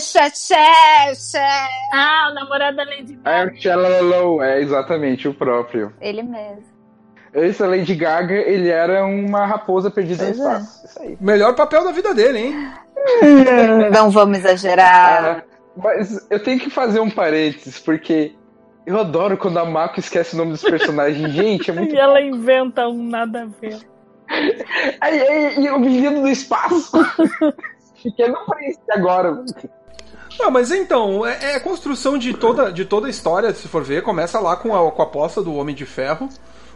Ah, 1.92 2.28
o 2.30 2.34
namorado 2.34 2.76
da 2.76 2.84
Lady 2.84 3.14
Gaga. 3.14 4.44
É, 4.44 4.56
é 4.56 4.60
exatamente 4.60 5.26
o 5.26 5.34
próprio. 5.34 5.92
Ele 6.00 6.22
mesmo. 6.22 6.74
Esse 7.32 7.64
Lady 7.64 7.94
Gaga, 7.96 8.34
ele 8.34 8.68
era 8.68 9.04
uma 9.04 9.44
raposa 9.44 9.90
perdida 9.90 10.26
pois 10.26 10.38
no 10.38 10.44
é. 10.44 10.52
espaço. 10.52 10.82
É. 10.82 10.86
Isso 10.86 11.02
aí. 11.02 11.18
Melhor 11.20 11.54
papel 11.54 11.84
da 11.84 11.90
vida 11.90 12.14
dele, 12.14 12.38
hein? 12.38 12.72
Não 13.92 14.10
vamos 14.10 14.38
exagerar. 14.38 15.38
É, 15.38 15.44
mas 15.76 16.26
eu 16.30 16.40
tenho 16.40 16.60
que 16.60 16.70
fazer 16.70 17.00
um 17.00 17.10
parênteses, 17.10 17.78
porque 17.78 18.34
eu 18.86 18.98
adoro 18.98 19.36
quando 19.36 19.58
a 19.58 19.64
Mako 19.64 20.00
esquece 20.00 20.34
o 20.34 20.38
nome 20.38 20.52
dos 20.52 20.62
personagens. 20.62 21.30
Gente, 21.34 21.70
é 21.70 21.74
muito. 21.74 21.94
E 21.94 21.98
ela 21.98 22.20
inventa 22.20 22.88
um 22.88 23.02
nada 23.02 23.42
a 23.42 23.46
ver. 23.46 23.78
Aí, 25.00 25.20
aí, 25.28 25.64
e 25.64 25.70
o 25.70 25.78
menino 25.78 26.22
do 26.22 26.28
espaço. 26.28 26.90
Fiquei 28.02 28.28
no 28.28 28.44
frente 28.44 28.80
agora. 28.90 29.44
Não, 30.38 30.50
mas 30.50 30.70
então, 30.70 31.24
é, 31.24 31.52
é, 31.52 31.54
a 31.56 31.60
construção 31.60 32.18
de 32.18 32.34
toda, 32.34 32.72
de 32.72 32.84
toda 32.84 33.06
a 33.06 33.10
história, 33.10 33.54
se 33.54 33.68
for 33.68 33.82
ver, 33.84 34.02
começa 34.02 34.40
lá 34.40 34.56
com 34.56 34.74
a, 34.74 34.90
com 34.90 35.02
a 35.02 35.04
aposta 35.04 35.40
do 35.40 35.54
Homem 35.54 35.74
de 35.74 35.86
Ferro 35.86 36.28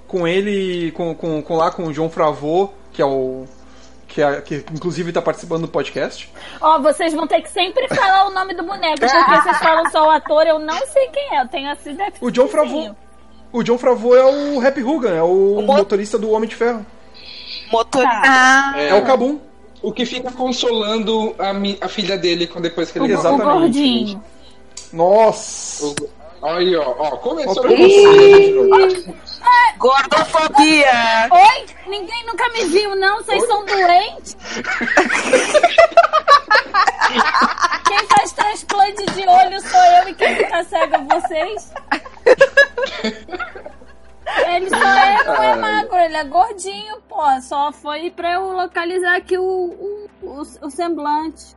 com 0.09 0.27
ele, 0.27 0.91
com, 0.93 1.15
com, 1.15 1.43
com 1.43 1.57
lá 1.57 1.71
com 1.71 1.85
o 1.85 1.93
João 1.93 2.09
Fravô, 2.09 2.71
que 2.93 3.03
é 3.03 3.05
o. 3.05 3.45
Que, 4.09 4.23
é, 4.23 4.41
que 4.41 4.65
inclusive 4.75 5.13
tá 5.13 5.21
participando 5.23 5.63
do 5.63 5.69
podcast. 5.69 6.33
Ó, 6.61 6.81
vocês 6.81 7.13
vão 7.13 7.27
ter 7.27 7.43
que 7.43 7.51
sempre 7.51 7.87
falar 7.89 8.27
o 8.27 8.31
nome 8.31 8.55
do 8.55 8.63
boneco, 8.65 8.99
porque 8.99 9.07
vocês 9.43 9.59
falam 9.59 9.89
só 9.91 10.07
o 10.07 10.11
ator, 10.11 10.47
eu 10.47 10.59
não 10.59 10.79
sei 10.87 11.07
quem 11.09 11.37
é. 11.37 11.43
Eu 11.43 11.49
tenho 11.49 11.69
déficit. 11.77 12.19
O 12.21 12.31
John 12.31 12.49
Favreau. 12.49 12.97
O 13.53 13.63
John 13.63 13.77
Favreau 13.79 14.15
é 14.17 14.25
o 14.57 14.67
Happy 14.67 14.83
Hogan, 14.83 15.15
é 15.15 15.23
o, 15.23 15.59
O 15.59 15.63
mo- 15.63 15.75
motorista 15.77 16.19
do 16.19 16.31
Homem 16.31 16.49
de 16.49 16.57
Ferro. 16.57 16.85
Motorista. 17.71 18.11
Ah, 18.25 18.75
É, 18.77 18.95
o 18.95 19.05
Kabum. 19.05 19.39
O 19.83 19.93
que 19.93 20.05
fica 20.05 20.33
consolando 20.33 21.35
a, 21.39 21.53
mi- 21.53 21.79
a 21.81 21.87
filha 21.87 22.17
dele 22.19 22.47
quando 22.47 22.65
depois 22.65 22.91
que 22.91 22.99
ele 22.99 23.13
O, 23.13 23.17
o 23.17 23.21
Exatamente, 23.21 23.45
gordinho. 23.61 24.25
Nossa! 24.93 25.87
O- 25.87 25.95
Olha, 26.41 26.81
ó, 26.81 26.95
ó, 26.99 27.11
começou 27.17 27.63
com 27.63 27.69
você, 27.77 28.55
Gordofobia. 29.79 31.29
Oi? 31.31 31.67
Ninguém 31.87 32.27
nunca 32.27 32.49
me 32.51 32.65
viu, 32.67 32.97
não? 32.97 33.19
Vocês 33.19 33.47
são 33.47 33.65
doentes? 33.65 34.37
quem 37.87 38.07
faz 38.09 38.33
transplante 38.33 39.07
de 39.07 39.27
olho 39.27 39.61
sou 39.61 39.81
eu 39.81 40.09
e 40.09 40.15
quem 40.15 40.37
fica 40.37 40.65
cego 40.65 40.95
é 40.97 40.99
vocês? 40.99 41.73
Ele 44.47 44.69
só 44.69 44.77
é, 44.77 45.25
não 45.25 45.43
é 45.43 45.57
magro, 45.57 45.97
ele 45.97 46.17
é 46.17 46.25
gordinho, 46.25 47.01
pô. 47.09 47.23
Só 47.41 47.73
foi 47.73 48.11
pra 48.11 48.35
eu 48.35 48.53
localizar 48.53 49.17
aqui 49.17 49.39
o, 49.39 49.43
o, 49.43 50.09
o, 50.23 50.41
o 50.41 50.71
semblante. 50.71 51.57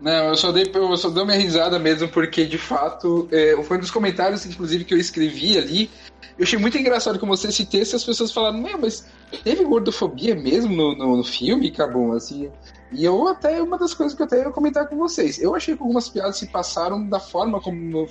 Não, 0.00 0.28
eu 0.28 0.36
só, 0.36 0.52
dei, 0.52 0.70
eu 0.72 0.96
só 0.96 1.10
dei 1.10 1.22
uma 1.22 1.32
risada 1.32 1.78
mesmo, 1.78 2.08
porque 2.08 2.46
de 2.46 2.58
fato, 2.58 3.28
é, 3.32 3.60
foi 3.64 3.76
um 3.76 3.80
dos 3.80 3.90
comentários, 3.90 4.46
inclusive, 4.46 4.84
que 4.84 4.94
eu 4.94 4.98
escrevi 4.98 5.58
ali. 5.58 5.90
Eu 6.38 6.44
achei 6.44 6.58
muito 6.58 6.78
engraçado 6.78 7.18
como 7.18 7.36
você 7.36 7.48
esse 7.48 7.66
texto 7.66 7.96
as 7.96 8.04
pessoas 8.04 8.32
falaram, 8.32 8.58
meu, 8.58 8.78
mas 8.78 9.06
teve 9.42 9.64
gordofobia 9.64 10.36
mesmo 10.36 10.74
no, 10.74 10.96
no, 10.96 11.16
no 11.16 11.24
filme, 11.24 11.70
Cabum, 11.72 12.12
assim. 12.12 12.48
E 12.92 13.04
eu 13.04 13.26
até, 13.26 13.60
uma 13.60 13.76
das 13.76 13.92
coisas 13.92 14.14
que 14.14 14.22
eu 14.22 14.26
até 14.26 14.38
ia 14.38 14.50
comentar 14.50 14.88
com 14.88 14.96
vocês. 14.96 15.38
Eu 15.40 15.54
achei 15.54 15.74
que 15.76 15.82
algumas 15.82 16.08
piadas 16.08 16.38
se 16.38 16.46
passaram 16.46 17.06
da 17.08 17.18
forma 17.18 17.60
como 17.60 18.06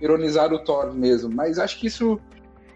ironizaram 0.00 0.56
o 0.56 0.64
Thor 0.64 0.92
mesmo, 0.92 1.30
mas 1.32 1.58
acho 1.58 1.78
que 1.78 1.86
isso 1.86 2.20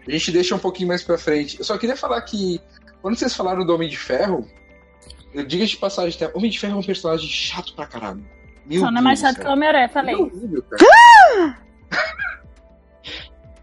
a 0.07 0.11
gente 0.11 0.31
deixa 0.31 0.55
um 0.55 0.59
pouquinho 0.59 0.87
mais 0.87 1.03
pra 1.03 1.17
frente. 1.17 1.59
Eu 1.59 1.65
só 1.65 1.77
queria 1.77 1.95
falar 1.95 2.21
que, 2.21 2.59
quando 3.01 3.17
vocês 3.17 3.35
falaram 3.35 3.65
do 3.65 3.73
Homem 3.73 3.89
de 3.89 3.97
Ferro, 3.97 4.47
eu 5.33 5.45
diga 5.45 5.65
de 5.65 5.77
passagem, 5.77 6.17
que 6.17 6.37
Homem 6.37 6.49
de 6.49 6.59
Ferro 6.59 6.75
é 6.75 6.79
um 6.79 6.83
personagem 6.83 7.27
chato 7.27 7.73
pra 7.73 7.87
caralho. 7.87 8.23
Meu 8.65 8.79
Só 8.81 8.91
não 8.91 8.99
é 8.99 9.03
mais 9.03 9.19
chato 9.19 9.39
que 9.39 9.47
o 9.47 9.51
Homem-Aranha, 9.51 9.85
É 9.85 9.89
falei. 9.89 10.15
horrível, 10.15 10.63
cara. 10.63 11.57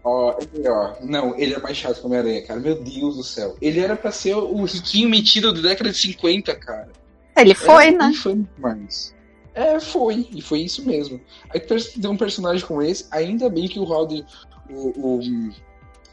Ó, 0.03 0.35
ele, 0.53 0.67
ó, 0.67 0.95
não, 1.01 1.37
ele 1.37 1.53
é 1.53 1.59
mais 1.59 1.77
chato 1.77 1.95
que 1.97 2.03
o 2.03 2.05
Homem-Aranha, 2.07 2.41
cara. 2.45 2.59
Meu 2.59 2.75
Deus 2.81 3.17
do 3.17 3.23
céu. 3.23 3.55
Ele 3.61 3.79
era 3.79 3.95
pra 3.95 4.11
ser 4.11 4.33
o 4.35 4.63
riquinho 4.63 5.09
metido 5.09 5.53
da 5.53 5.61
década 5.69 5.91
de 5.91 5.97
50, 5.97 6.55
cara. 6.55 6.89
ele 7.37 7.53
foi, 7.53 7.87
era 7.87 7.97
né? 7.97 8.05
infame 8.07 8.47
demais. 8.55 9.15
É, 9.53 9.79
foi, 9.79 10.27
e 10.31 10.41
foi 10.41 10.59
isso 10.61 10.85
mesmo. 10.87 11.19
Aí 11.53 11.61
deu 11.97 12.11
um 12.11 12.17
personagem 12.17 12.65
como 12.65 12.81
esse, 12.81 13.05
ainda 13.11 13.49
bem 13.49 13.67
que 13.67 13.79
o 13.79 13.83
Howdy. 13.83 14.25
O, 14.69 15.17
o- 15.17 15.49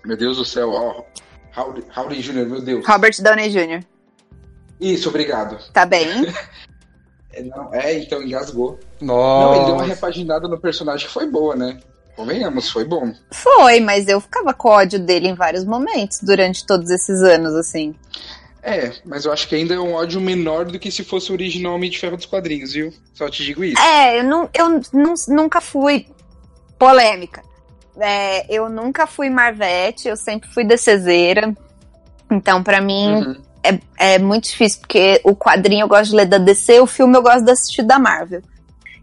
meu 0.05 0.17
Deus 0.17 0.37
do 0.37 0.45
céu, 0.45 0.71
ó. 0.71 1.05
Howdy, 1.59 1.83
Howdy 1.97 2.21
Jr., 2.21 2.47
meu 2.47 2.61
Deus. 2.61 2.87
Robert 2.87 3.15
Downey 3.23 3.49
Jr. 3.51 3.85
Isso, 4.81 5.09
obrigado. 5.09 5.59
Tá 5.73 5.87
bem? 5.87 6.07
É, 7.39 7.43
não, 7.43 7.75
é 7.75 7.99
então 7.99 8.23
engasgou. 8.23 8.79
Não, 9.01 9.55
ele 9.55 9.65
deu 9.65 9.75
uma 9.75 9.83
Nossa. 9.83 9.95
repaginada 9.95 10.49
no 10.49 10.59
personagem 10.61 11.07
que 11.07 11.13
foi 11.13 11.27
boa, 11.31 11.55
né? 11.55 11.79
Convenhamos, 12.17 12.69
foi 12.71 12.85
bom. 12.85 13.13
Foi, 13.33 13.79
mas 13.81 14.09
eu 14.09 14.21
ficava 14.21 14.53
com 14.53 14.69
ódio 14.71 14.99
dele 14.99 15.29
em 15.29 15.35
vários 15.35 15.65
momentos 15.65 16.19
durante 16.21 16.67
todos 16.67 16.91
esses 16.91 17.23
anos, 17.23 17.55
assim. 17.55 17.95
É, 18.61 18.91
mas 19.05 19.25
eu 19.25 19.33
acho 19.33 19.47
que 19.49 19.55
ainda 19.55 19.75
é 19.75 19.79
um 19.79 19.95
ódio 19.95 20.21
menor 20.21 20.65
do 20.65 20.79
que 20.81 20.91
se 20.91 21.05
fosse 21.05 21.31
o 21.31 21.35
original 21.35 21.77
Homem 21.77 21.89
de 21.89 21.99
Ferro 21.99 22.17
dos 22.17 22.27
quadrinhos, 22.27 22.73
viu? 22.73 22.93
Só 23.15 23.29
te 23.31 23.45
digo 23.45 23.63
isso. 23.63 23.81
É, 23.81 24.19
eu, 24.19 24.25
não, 24.25 24.51
eu 24.53 24.69
não- 24.93 25.15
nunca 25.29 25.61
fui 25.61 26.07
polêmica. 26.77 27.43
É, 28.01 28.53
eu 28.53 28.69
nunca 28.69 29.07
fui 29.07 29.31
Marvete, 29.31 30.09
eu 30.09 30.17
sempre 30.17 30.49
fui 30.51 30.65
DCzeira. 30.65 31.55
Então, 32.31 32.63
pra 32.63 32.81
mim, 32.81 33.15
Uhum. 33.15 33.37
É, 33.63 33.79
é 34.15 34.19
muito 34.19 34.45
difícil, 34.45 34.81
porque 34.81 35.21
o 35.25 35.35
quadrinho 35.35 35.85
eu 35.85 35.89
gosto 35.89 36.11
de 36.11 36.17
ler 36.17 36.27
da 36.27 36.39
DC, 36.39 36.81
o 36.81 36.87
filme 36.87 37.17
eu 37.17 37.23
gosto 37.23 37.45
de 37.45 37.51
assistir 37.51 37.83
da 37.83 37.99
Marvel. 37.99 38.43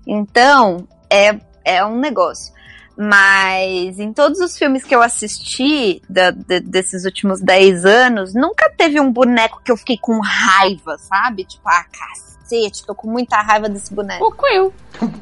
Então, 0.08 0.88
é, 1.10 1.36
é 1.64 1.86
um 1.86 1.98
negócio. 2.00 2.54
Mas 2.98 4.00
em 4.00 4.14
todos 4.14 4.40
os 4.40 4.58
filmes 4.58 4.84
que 4.84 4.96
eu 4.96 5.02
assisti 5.02 6.02
da- 6.10 6.32
de- 6.32 6.62
desses 6.62 7.04
últimos 7.06 7.42
10 7.42 7.86
anos, 7.86 8.34
nunca 8.34 8.70
teve 8.78 9.00
um 9.02 9.12
boneco 9.12 9.62
que 9.64 9.72
eu 9.72 9.78
fiquei 9.78 9.98
com 9.98 10.20
raiva, 10.22 10.98
sabe? 10.98 11.44
Tipo, 11.44 11.68
ah, 11.68 11.84
cacete, 11.92 12.86
tô 12.86 12.96
com 12.96 13.10
muita 13.10 13.42
raiva 13.42 13.68
desse 13.68 13.94
boneco. 13.94 14.26
O 14.26 14.32
Quill. 14.32 14.74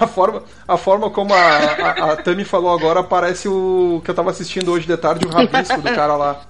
A 0.00 0.06
forma, 0.06 0.42
a 0.66 0.76
forma 0.78 1.10
como 1.10 1.34
a, 1.34 1.38
a, 1.38 2.12
a 2.12 2.16
Tami 2.16 2.44
falou 2.46 2.72
agora 2.72 3.04
parece 3.04 3.46
o 3.46 4.00
que 4.02 4.10
eu 4.10 4.14
tava 4.14 4.30
assistindo 4.30 4.72
hoje 4.72 4.86
de 4.86 4.96
tarde, 4.96 5.26
o 5.26 5.28
rabisco 5.28 5.82
do 5.82 5.94
cara 5.94 6.16
lá. 6.16 6.40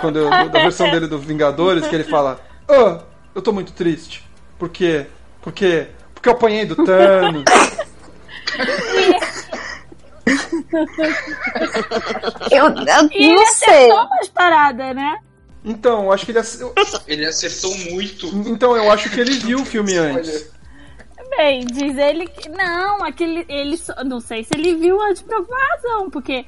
Quando 0.00 0.18
eu- 0.18 0.30
da 0.30 0.44
versão 0.62 0.90
dele 0.90 1.06
do 1.06 1.18
Vingadores, 1.18 1.86
que 1.86 1.94
ele 1.94 2.04
fala: 2.04 2.40
Ah, 2.68 3.00
eu 3.34 3.42
tô 3.42 3.52
muito 3.52 3.72
triste. 3.72 4.24
Por 4.58 4.68
quê? 4.68 5.06
Por 5.42 5.52
quê? 5.52 5.88
Porque 6.14 6.28
eu 6.28 6.32
apanhei 6.32 6.64
do 6.64 6.74
Thanos. 6.84 7.44
Eu, 12.50 12.66
eu 12.66 13.10
E 13.12 13.24
ele 13.24 13.34
não 13.34 13.46
sei. 13.46 13.74
acertou 13.90 14.04
umas 14.06 14.28
paradas, 14.28 14.94
né? 14.96 15.18
Então, 15.64 16.04
eu 16.04 16.12
acho 16.12 16.24
que 16.24 16.30
ele. 16.32 16.38
ace- 16.38 16.62
eu- 16.62 16.72
Ele 17.06 17.26
acertou 17.26 17.76
muito. 17.90 18.26
Então, 18.48 18.76
eu 18.76 18.90
acho 18.90 19.10
que 19.10 19.20
ele 19.20 19.34
viu 19.34 19.60
o 19.60 19.64
filme 19.64 19.96
antes. 19.96 20.50
Bem, 21.36 21.66
diz 21.66 21.96
ele 21.98 22.26
que. 22.28 22.48
Não, 22.48 23.04
aquele. 23.04 23.44
Ele 23.48 23.76
só- 23.76 24.04
não 24.04 24.20
sei 24.20 24.44
se 24.44 24.54
ele 24.54 24.76
viu 24.76 25.00
antes 25.02 25.22
por 25.22 25.34
alguma 25.34 25.58
razão, 25.72 26.08
porque 26.08 26.44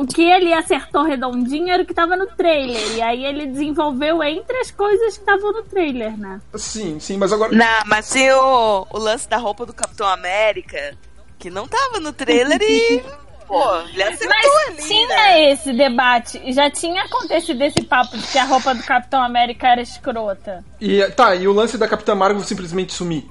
o 0.00 0.06
que 0.06 0.22
ele 0.22 0.52
acertou 0.54 1.02
redondinho 1.02 1.68
era 1.70 1.82
o 1.82 1.86
que 1.86 1.92
tava 1.92 2.16
no 2.16 2.26
trailer. 2.26 2.96
E 2.96 3.02
aí 3.02 3.22
ele 3.22 3.46
desenvolveu 3.46 4.22
entre 4.22 4.56
as 4.56 4.70
coisas 4.70 5.14
que 5.14 5.20
estavam 5.20 5.52
no 5.52 5.62
trailer, 5.62 6.16
né? 6.16 6.40
Sim, 6.54 6.98
sim, 6.98 7.18
mas 7.18 7.32
agora. 7.34 7.54
Não, 7.54 7.82
mas 7.84 8.08
tem 8.08 8.32
o, 8.32 8.86
o 8.90 8.98
lance 8.98 9.28
da 9.28 9.36
roupa 9.36 9.66
do 9.66 9.74
Capitão 9.74 10.08
América, 10.08 10.96
que 11.38 11.50
não 11.50 11.68
tava 11.68 12.00
no 12.00 12.14
trailer 12.14 12.60
e. 12.62 13.02
Pô, 13.46 13.80
ele 13.92 14.00
acertou 14.04 14.28
Mas 14.28 14.68
ali. 14.68 14.86
tinha 14.86 15.08
né? 15.08 15.50
esse 15.50 15.72
debate, 15.72 16.52
já 16.52 16.70
tinha 16.70 17.02
acontecido 17.02 17.60
esse 17.62 17.82
papo 17.82 18.16
de 18.16 18.24
que 18.28 18.38
a 18.38 18.44
roupa 18.44 18.72
do 18.72 18.82
Capitão 18.84 19.20
América 19.20 19.66
era 19.66 19.82
escrota. 19.82 20.64
E, 20.80 21.04
tá, 21.10 21.34
e 21.34 21.48
o 21.48 21.52
lance 21.52 21.76
da 21.76 21.88
Capitã 21.88 22.14
Marvel 22.14 22.44
simplesmente 22.44 22.92
sumir. 22.94 23.28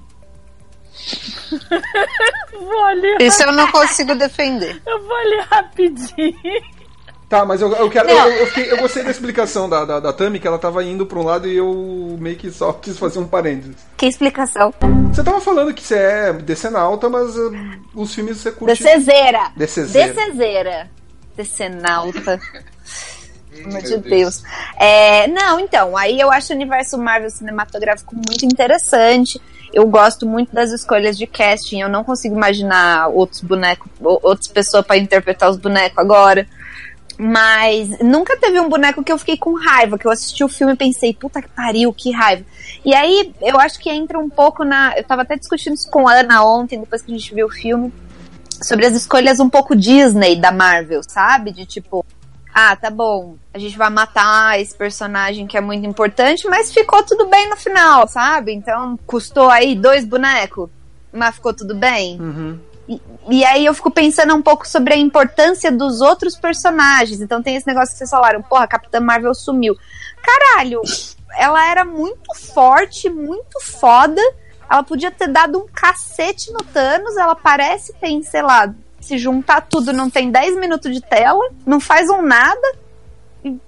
Vou 2.53 2.85
ali, 2.85 3.17
Isso 3.21 3.41
eu 3.43 3.51
não 3.51 3.71
consigo 3.71 4.15
defender. 4.15 4.81
eu 4.85 5.01
vou 5.03 5.15
ali 5.15 5.39
rapidinho. 5.49 6.33
Tá, 7.27 7.45
mas 7.45 7.61
eu, 7.61 7.71
eu 7.73 7.89
quero. 7.91 8.09
Eu, 8.09 8.17
eu, 8.17 8.47
fiquei- 8.47 8.71
eu 8.71 8.77
gostei 8.77 9.03
da 9.03 9.11
explicação 9.11 9.69
da, 9.69 9.85
da, 9.85 9.99
da 9.99 10.11
Tami, 10.11 10.39
que 10.39 10.47
ela 10.47 10.57
tava 10.57 10.83
indo 10.83 11.05
pra 11.05 11.19
um 11.19 11.23
lado 11.23 11.47
e 11.47 11.55
eu 11.55 12.17
meio 12.19 12.35
que 12.35 12.49
só 12.49 12.73
quis 12.73 12.97
fazer 12.97 13.19
um 13.19 13.27
parênteses. 13.27 13.75
Que 13.95 14.07
explicação? 14.07 14.73
Você 15.13 15.23
tava 15.23 15.39
falando 15.39 15.71
que 15.73 15.83
você 15.83 15.95
é 15.95 16.33
decenalta, 16.33 17.07
mas 17.07 17.37
uh, 17.37 17.51
os 17.93 18.13
filmes 18.15 18.37
você 18.37 18.51
curte. 18.51 18.81
Decezeira. 18.83 19.51
Decezeira. 19.55 20.13
Decezeira. 20.13 20.89
Decenalta. 21.37 22.39
Pelo 23.63 23.69
amor 23.77 23.81
de 23.81 23.97
Deus. 23.97 24.43
É, 24.77 25.27
não, 25.27 25.59
então, 25.59 25.95
aí 25.95 26.19
eu 26.19 26.31
acho 26.31 26.51
o 26.51 26.55
universo 26.55 26.97
Marvel 26.97 27.29
cinematográfico 27.29 28.15
muito 28.15 28.45
interessante. 28.45 29.39
Eu 29.73 29.85
gosto 29.87 30.25
muito 30.25 30.53
das 30.53 30.71
escolhas 30.71 31.17
de 31.17 31.27
casting. 31.27 31.81
Eu 31.81 31.89
não 31.89 32.03
consigo 32.03 32.35
imaginar 32.35 33.07
outros 33.09 33.41
bonecos, 33.41 33.89
ou- 34.01 34.19
outras 34.23 34.47
pessoas 34.47 34.85
pra 34.85 34.97
interpretar 34.97 35.49
os 35.49 35.57
bonecos 35.57 35.97
agora. 35.97 36.47
Mas 37.17 37.99
nunca 37.99 38.37
teve 38.37 38.59
um 38.61 38.69
boneco 38.69 39.03
que 39.03 39.11
eu 39.11 39.17
fiquei 39.17 39.35
com 39.37 39.53
raiva, 39.53 39.97
que 39.97 40.07
eu 40.07 40.11
assisti 40.11 40.41
o 40.41 40.47
filme 40.47 40.73
e 40.73 40.77
pensei, 40.77 41.13
puta 41.13 41.41
que 41.41 41.49
pariu, 41.49 41.91
que 41.93 42.11
raiva. 42.11 42.45
E 42.85 42.95
aí, 42.95 43.33
eu 43.41 43.59
acho 43.59 43.77
que 43.77 43.89
entra 43.89 44.17
um 44.17 44.29
pouco 44.29 44.63
na. 44.63 44.93
Eu 44.97 45.03
tava 45.03 45.23
até 45.23 45.35
discutindo 45.35 45.73
isso 45.73 45.89
com 45.91 46.07
a 46.07 46.13
Ana 46.13 46.43
ontem, 46.45 46.79
depois 46.79 47.01
que 47.01 47.11
a 47.13 47.17
gente 47.17 47.35
viu 47.35 47.47
o 47.47 47.51
filme, 47.51 47.93
sobre 48.63 48.85
as 48.85 48.93
escolhas 48.95 49.39
um 49.41 49.49
pouco 49.49 49.75
Disney 49.75 50.37
da 50.37 50.49
Marvel, 50.51 51.01
sabe? 51.05 51.51
De 51.51 51.65
tipo, 51.65 52.05
ah, 52.53 52.75
tá 52.75 52.89
bom, 52.89 53.38
a 53.53 53.60
gente 53.60 53.77
vai 53.77 53.89
matar 53.89 54.60
esse 54.60 54.75
personagem 54.75 55.48
que 55.48 55.58
é 55.58 55.62
muito 55.62 55.86
importante, 55.86 56.48
mas 56.48 56.74
ficou 56.74 57.03
tudo 57.03 57.27
bem 57.27 57.50
no 57.50 57.56
final, 57.56 58.08
sabe? 58.08 58.53
Então, 58.53 58.98
custou 59.06 59.50
aí 59.50 59.75
dois 59.75 60.06
bonecos, 60.06 60.70
mas 61.13 61.36
ficou 61.36 61.53
tudo 61.53 61.75
bem. 61.75 62.20
Uhum. 62.20 62.60
E, 62.89 63.01
e 63.29 63.46
aí 63.46 63.65
eu 63.65 63.74
fico 63.75 63.91
pensando 63.91 64.34
um 64.34 64.41
pouco 64.41 64.68
sobre 64.68 64.96
a 64.96 64.98
importância 64.98 65.72
dos 65.72 66.01
outros 66.01 66.36
personagens. 66.36 67.22
Então 67.22 67.41
tem 67.41 67.56
esse 67.56 67.68
negócio 67.68 67.91
que 67.91 68.00
vocês 68.00 68.10
falaram, 68.10 68.41
porra, 68.41 68.63
a 68.63 68.68
Capitã 68.68 69.00
Marvel 69.00 69.36
sumiu. 69.36 69.77
Caralho, 70.22 70.82
ela 71.38 71.70
era 71.70 71.86
muito 71.86 72.34
forte, 72.34 73.08
muito 73.08 73.60
foda. 73.62 74.22
Ela 74.70 74.82
podia 74.84 75.12
ter 75.12 75.27
dado 75.27 75.60
um 75.60 75.68
cacete 75.68 76.51
no 76.51 76.63
Thanos. 76.63 77.15
Ela 77.15 77.36
parece 77.36 77.94
tem, 77.94 78.24
sei 78.24 78.41
lá, 78.41 78.74
se 79.09 79.17
juntar 79.17 79.61
tudo, 79.61 79.91
não 79.91 80.09
tem 80.09 80.29
10 80.29 80.59
minutos 80.59 80.93
de 80.93 81.01
tela, 81.01 81.49
não 81.65 81.79
faz 81.79 82.07
um 82.09 82.21
nada. 82.21 82.75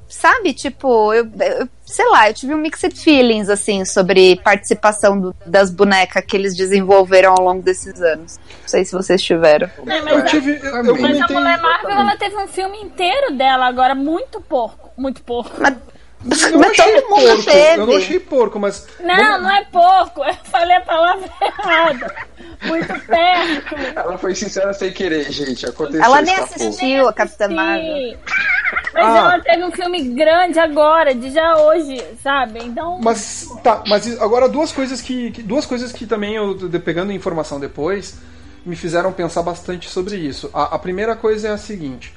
sabe, 0.07 0.53
tipo, 0.53 1.11
eu, 1.13 1.25
eu, 1.39 1.67
sei 1.83 2.07
lá, 2.09 2.29
eu 2.29 2.33
tive 2.33 2.53
um 2.53 2.57
mixed 2.57 2.95
feelings, 2.95 3.49
assim, 3.49 3.83
sobre 3.83 4.35
participação 4.43 5.19
do, 5.19 5.35
das 5.45 5.71
bonecas 5.71 6.23
que 6.23 6.37
eles 6.37 6.55
desenvolveram 6.55 7.33
ao 7.37 7.43
longo 7.43 7.63
desses 7.63 7.99
anos. 8.01 8.37
Não 8.61 8.67
sei 8.67 8.85
se 8.85 8.91
vocês 8.91 9.21
tiveram. 9.23 9.67
É, 9.87 10.01
mas, 10.01 10.13
Eu 10.13 10.25
tive. 10.25 10.59
Eu, 10.61 10.85
eu 10.85 11.01
mas 11.01 11.21
a. 11.21 11.27
Mulher 11.27 11.59
Marvel 11.59 11.89
ela 11.89 12.15
teve 12.17 12.37
um 12.37 12.47
filme 12.47 12.77
inteiro 12.81 13.35
dela 13.35 13.65
agora, 13.65 13.95
muito 13.95 14.39
porco. 14.41 14.91
Muito 14.95 15.23
porco. 15.23 15.55
Mas, 15.59 15.75
Eu 16.23 16.51
não 16.51 16.59
mas 16.59 16.79
achei 16.79 17.01
todo 17.01 17.09
mundo 17.09 17.27
porco. 17.27 17.43
teve. 17.45 17.81
Eu 17.81 17.87
não 17.87 17.97
achei 17.97 18.19
porco, 18.19 18.59
mas. 18.59 18.87
Não, 18.99 19.41
não 19.41 19.51
é 19.51 19.65
porco. 19.65 20.23
Eu 20.23 20.33
falei 20.43 20.77
a 20.77 20.81
palavra 20.81 21.27
errada. 21.41 22.15
Muito 22.63 22.87
perto. 23.07 23.75
Ela 23.95 24.17
foi 24.19 24.35
sincera 24.35 24.71
sem 24.73 24.91
querer, 24.91 25.31
gente. 25.31 25.65
Aconteceu. 25.65 26.03
Ela 26.03 26.21
nem 26.21 26.35
assistiu 26.35 27.07
a 27.07 27.13
Capitã. 27.13 27.47
Marvel. 27.47 28.17
Mas 28.93 29.03
Ah. 29.05 29.17
ela 29.17 29.39
teve 29.39 29.63
um 29.63 29.71
filme 29.71 30.01
grande 30.09 30.59
agora, 30.59 31.13
de 31.15 31.31
já 31.31 31.57
hoje, 31.57 32.01
sabe? 32.23 32.59
Então. 32.63 32.99
Mas 33.01 33.49
tá, 33.63 33.83
mas 33.87 34.21
agora 34.21 34.47
duas 34.47 34.71
coisas 34.71 35.01
que, 35.01 35.31
que- 35.31 35.41
duas 35.43 35.65
coisas 35.65 35.91
que 35.91 36.05
também 36.05 36.35
eu 36.35 36.55
pegando 36.83 37.11
informação 37.11 37.59
depois 37.59 38.15
me 38.65 38.75
fizeram 38.75 39.11
pensar 39.11 39.41
bastante 39.41 39.89
sobre 39.89 40.15
isso. 40.17 40.49
A, 40.53 40.75
a 40.75 40.79
primeira 40.79 41.15
coisa 41.15 41.47
é 41.47 41.51
a 41.51 41.57
seguinte: 41.57 42.13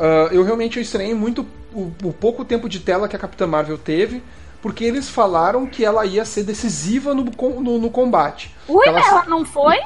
ah, 0.00 0.28
eu 0.32 0.42
realmente 0.42 0.80
estranhei 0.80 1.14
muito 1.14 1.46
o, 1.72 1.92
o 2.02 2.12
pouco 2.12 2.44
tempo 2.44 2.68
de 2.68 2.80
tela 2.80 3.06
que 3.08 3.14
a 3.14 3.18
Capitã 3.18 3.46
Marvel 3.46 3.78
teve, 3.78 4.22
porque 4.62 4.84
eles 4.84 5.08
falaram 5.08 5.66
que 5.66 5.84
ela 5.84 6.04
ia 6.04 6.24
ser 6.24 6.42
decisiva 6.42 7.14
no, 7.14 7.24
no, 7.24 7.78
no 7.78 7.90
combate. 7.90 8.54
Ui, 8.68 8.86
ela- 8.88 9.00
ela 9.00 9.24
não 9.26 9.44
foi? 9.44 9.78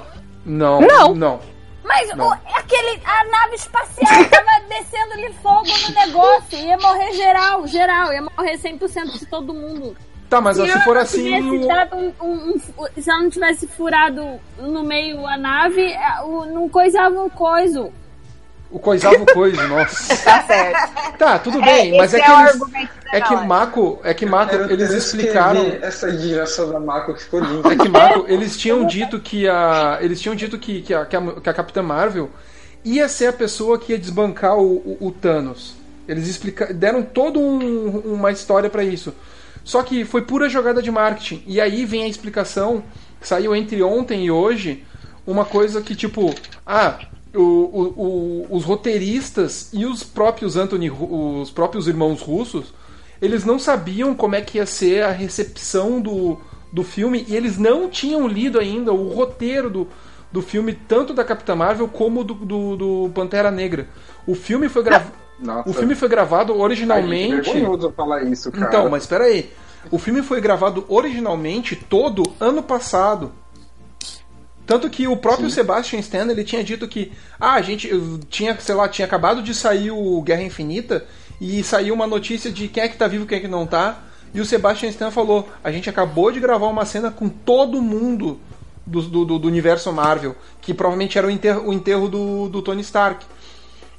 Não, 0.44 0.80
Não. 0.80 1.14
não. 1.14 1.40
Mas 1.84 2.08
Não. 2.16 2.28
o, 2.28 2.32
aquele, 2.32 2.98
a 3.04 3.24
nave 3.26 3.56
espacial 3.56 4.24
tava 4.30 4.50
descendo-lhe 4.70 5.30
fogo 5.42 5.66
no 5.86 5.94
negócio. 5.94 6.58
Ia 6.58 6.78
morrer 6.78 7.12
geral, 7.12 7.66
geral. 7.66 8.10
Ia 8.12 8.22
morrer 8.22 8.56
100% 8.58 9.18
de 9.18 9.26
todo 9.26 9.52
mundo. 9.52 9.94
Tá, 10.30 10.40
mas 10.40 10.56
se 10.56 10.62
ela 10.68 10.80
for 10.80 10.96
assim, 10.96 11.38
um- 11.42 11.66
um- 11.92 12.12
um- 12.22 12.58
se 12.58 13.10
ela 13.10 13.22
não 13.22 13.28
tivesse 13.28 13.66
furado 13.68 14.40
no 14.58 14.82
meio 14.82 15.26
a 15.26 15.36
nave, 15.36 15.82
é, 15.92 16.20
não 16.50 16.68
coisava 16.70 17.22
o 17.22 17.28
coiso. 17.30 17.92
O 18.74 18.78
coisava 18.80 19.16
o 19.22 19.26
coisa, 19.26 19.66
nossa. 19.68 20.16
Tá 20.16 20.42
certo. 20.42 21.16
Tá, 21.16 21.38
tudo 21.38 21.60
bem, 21.62 21.96
mas 21.96 22.12
é 22.12 22.18
esse 22.18 22.26
que 22.26 22.30
é 22.30 22.36
o 22.36 22.40
eles, 22.40 22.88
é 23.12 23.20
que. 23.20 23.36
Mako, 23.36 24.00
é 24.02 24.12
que 24.12 24.26
Mako, 24.26 24.50
Quero- 24.50 24.72
eles 24.72 24.88
quero 24.88 24.98
explicaram 24.98 25.78
Essa 25.80 26.10
indignação 26.10 26.70
da 26.72 26.80
Marco 26.80 27.14
que 27.14 27.22
ficou 27.22 27.40
linda. 27.40 27.72
É 27.72 27.76
que 27.76 27.88
Marco, 27.88 28.24
eles 28.28 28.56
tinham 28.56 28.84
dito 28.84 29.20
que 29.20 29.48
a. 29.48 29.98
Eles 30.00 30.20
tinham 30.20 30.34
dito 30.34 30.58
que, 30.58 30.82
que, 30.82 30.92
a, 30.92 31.06
que, 31.06 31.14
a, 31.14 31.20
que 31.40 31.48
a 31.48 31.54
Capitã 31.54 31.82
Marvel 31.82 32.28
ia 32.84 33.08
ser 33.08 33.28
a 33.28 33.32
pessoa 33.32 33.78
que 33.78 33.92
ia 33.92 33.98
desbancar 33.98 34.56
o, 34.58 34.74
o, 35.00 35.06
o 35.06 35.12
Thanos. 35.12 35.76
Eles 36.08 36.26
explica, 36.28 36.74
deram 36.74 37.02
toda 37.02 37.38
um, 37.38 38.00
uma 38.04 38.30
história 38.32 38.68
pra 38.68 38.82
isso. 38.84 39.14
Só 39.62 39.82
que 39.82 40.04
foi 40.04 40.22
pura 40.22 40.48
jogada 40.48 40.82
de 40.82 40.90
marketing. 40.90 41.42
E 41.46 41.60
aí 41.60 41.86
vem 41.86 42.02
a 42.02 42.08
explicação 42.08 42.82
que 43.20 43.26
saiu 43.28 43.54
entre 43.54 43.82
ontem 43.82 44.26
e 44.26 44.30
hoje. 44.30 44.84
Uma 45.26 45.44
coisa 45.46 45.80
que, 45.80 45.94
tipo, 45.94 46.34
ah, 46.66 46.98
o, 47.34 47.40
o- 47.40 48.46
o- 48.50 48.56
os 48.56 48.64
roteiristas 48.64 49.70
e 49.72 49.84
os 49.84 50.02
próprios 50.02 50.56
Anthony, 50.56 50.90
os 50.90 51.50
próprios 51.50 51.88
irmãos 51.88 52.20
russos, 52.20 52.72
eles 53.20 53.44
não 53.44 53.58
sabiam 53.58 54.14
como 54.14 54.34
é 54.34 54.40
que 54.40 54.58
ia 54.58 54.66
ser 54.66 55.02
a 55.04 55.10
recepção 55.10 56.00
do, 56.00 56.38
do 56.72 56.82
filme 56.82 57.24
e 57.28 57.34
eles 57.36 57.58
não 57.58 57.88
tinham 57.88 58.26
lido 58.28 58.58
ainda 58.58 58.92
o 58.92 59.08
roteiro 59.12 59.70
do, 59.70 59.88
do 60.30 60.42
filme, 60.42 60.72
tanto 60.72 61.14
da 61.14 61.24
Capitã 61.24 61.54
Marvel 61.54 61.88
como 61.88 62.22
do, 62.24 62.34
do, 62.34 62.76
do 62.76 63.10
Pantera 63.14 63.50
Negra. 63.50 63.88
O 64.26 64.34
filme 64.34 64.68
foi 64.68 64.82
gravado. 64.82 65.12
Nossa. 65.40 65.68
O 65.68 65.72
filme 65.72 65.94
foi 65.94 66.08
gravado 66.08 66.56
originalmente. 66.58 67.50
falar 67.96 68.22
isso, 68.24 68.50
cara. 68.52 68.66
Então, 68.66 68.88
mas 68.88 69.02
espera 69.02 69.24
aí. 69.24 69.50
O 69.90 69.98
filme 69.98 70.22
foi 70.22 70.40
gravado 70.40 70.84
originalmente 70.88 71.76
todo 71.76 72.22
ano 72.40 72.62
passado. 72.62 73.32
Tanto 74.66 74.88
que 74.88 75.06
o 75.06 75.16
próprio 75.16 75.50
Sebastian 75.50 75.98
Stan 76.00 76.26
ele 76.30 76.42
tinha 76.42 76.64
dito 76.64 76.88
que 76.88 77.12
ah, 77.38 77.54
a 77.54 77.62
gente 77.62 77.90
tinha, 78.30 78.58
sei 78.58 78.74
lá, 78.74 78.88
tinha 78.88 79.04
acabado 79.06 79.42
de 79.42 79.54
sair 79.54 79.90
o 79.90 80.22
Guerra 80.22 80.42
Infinita 80.42 81.04
e 81.40 81.62
saiu 81.62 81.92
uma 81.94 82.06
notícia 82.06 82.50
de 82.50 82.68
quem 82.68 82.82
é 82.82 82.88
que 82.88 82.96
tá 82.96 83.06
vivo, 83.06 83.26
quem 83.26 83.38
é 83.38 83.40
que 83.42 83.48
não 83.48 83.66
tá. 83.66 83.98
E 84.32 84.40
o 84.40 84.44
Sebastian 84.44 84.88
Stan 84.88 85.10
falou: 85.10 85.48
"A 85.62 85.70
gente 85.70 85.90
acabou 85.90 86.32
de 86.32 86.40
gravar 86.40 86.66
uma 86.68 86.84
cena 86.86 87.10
com 87.10 87.28
todo 87.28 87.80
mundo 87.82 88.38
do, 88.86 89.02
do, 89.02 89.38
do- 89.38 89.46
universo 89.48 89.92
Marvel, 89.92 90.34
que 90.60 90.72
provavelmente 90.72 91.18
era 91.18 91.26
o 91.26 91.30
enterro, 91.30 91.68
o 91.68 91.72
enterro 91.72 92.08
do, 92.08 92.48
do 92.48 92.62
Tony 92.62 92.80
Stark". 92.80 93.24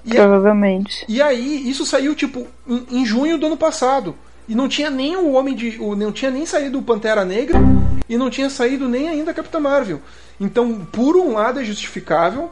E, 0.04 0.10
Provavelmente. 0.16 1.06
e 1.08 1.22
aí, 1.22 1.68
isso 1.70 1.86
saiu 1.86 2.14
tipo 2.16 2.46
em, 2.68 2.86
em 2.92 3.06
junho 3.06 3.38
do 3.38 3.46
ano 3.48 3.58
passado. 3.58 4.16
E 4.48 4.54
não 4.54 4.68
tinha 4.68 4.90
nem 4.90 5.16
o 5.16 5.32
Homem 5.34 5.56
de. 5.56 5.78
o- 5.80 5.96
Não 5.96 6.12
tinha 6.12 6.30
nem 6.32 6.46
saído 6.46 6.80
o 6.80 6.84
Pantera 6.84 7.24
Negra 7.26 7.60
e 8.08 8.18
não 8.18 8.30
tinha 8.30 8.50
saído 8.50 8.88
nem 8.88 9.10
ainda 9.10 9.32
a 9.32 9.34
Capitã 9.34 9.60
Marvel. 9.60 10.02
Então, 10.40 10.86
por 10.86 11.16
um 11.16 11.34
lado 11.34 11.60
é 11.60 11.64
justificável, 11.64 12.52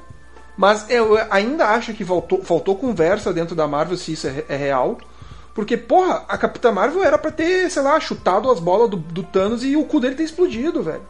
mas 0.57 0.89
eu 0.89 1.17
ainda 1.29 1.69
acho 1.69 1.93
que 1.93 2.05
faltou, 2.05 2.43
faltou 2.43 2.75
conversa 2.75 3.33
dentro 3.33 3.55
da 3.55 3.67
Marvel 3.67 3.97
se 3.97 4.13
isso 4.13 4.27
é, 4.27 4.45
é 4.49 4.55
real. 4.55 4.97
Porque, 5.53 5.77
porra, 5.77 6.25
a 6.27 6.37
Capitã 6.37 6.71
Marvel 6.71 7.03
era 7.03 7.17
pra 7.17 7.29
ter, 7.29 7.69
sei 7.69 7.81
lá, 7.81 7.99
chutado 7.99 8.49
as 8.49 8.59
bolas 8.59 8.89
do, 8.89 8.97
do 8.97 9.21
Thanos 9.21 9.63
e 9.63 9.75
o 9.75 9.85
cu 9.85 9.99
dele 9.99 10.15
ter 10.15 10.23
explodido, 10.23 10.81
velho. 10.81 11.03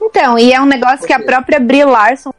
Então, 0.00 0.38
e 0.38 0.52
é 0.52 0.60
um 0.60 0.66
negócio 0.66 1.06
que 1.06 1.12
a 1.12 1.20
própria 1.20 1.58
Brie 1.58 1.84
Larson 1.84 2.32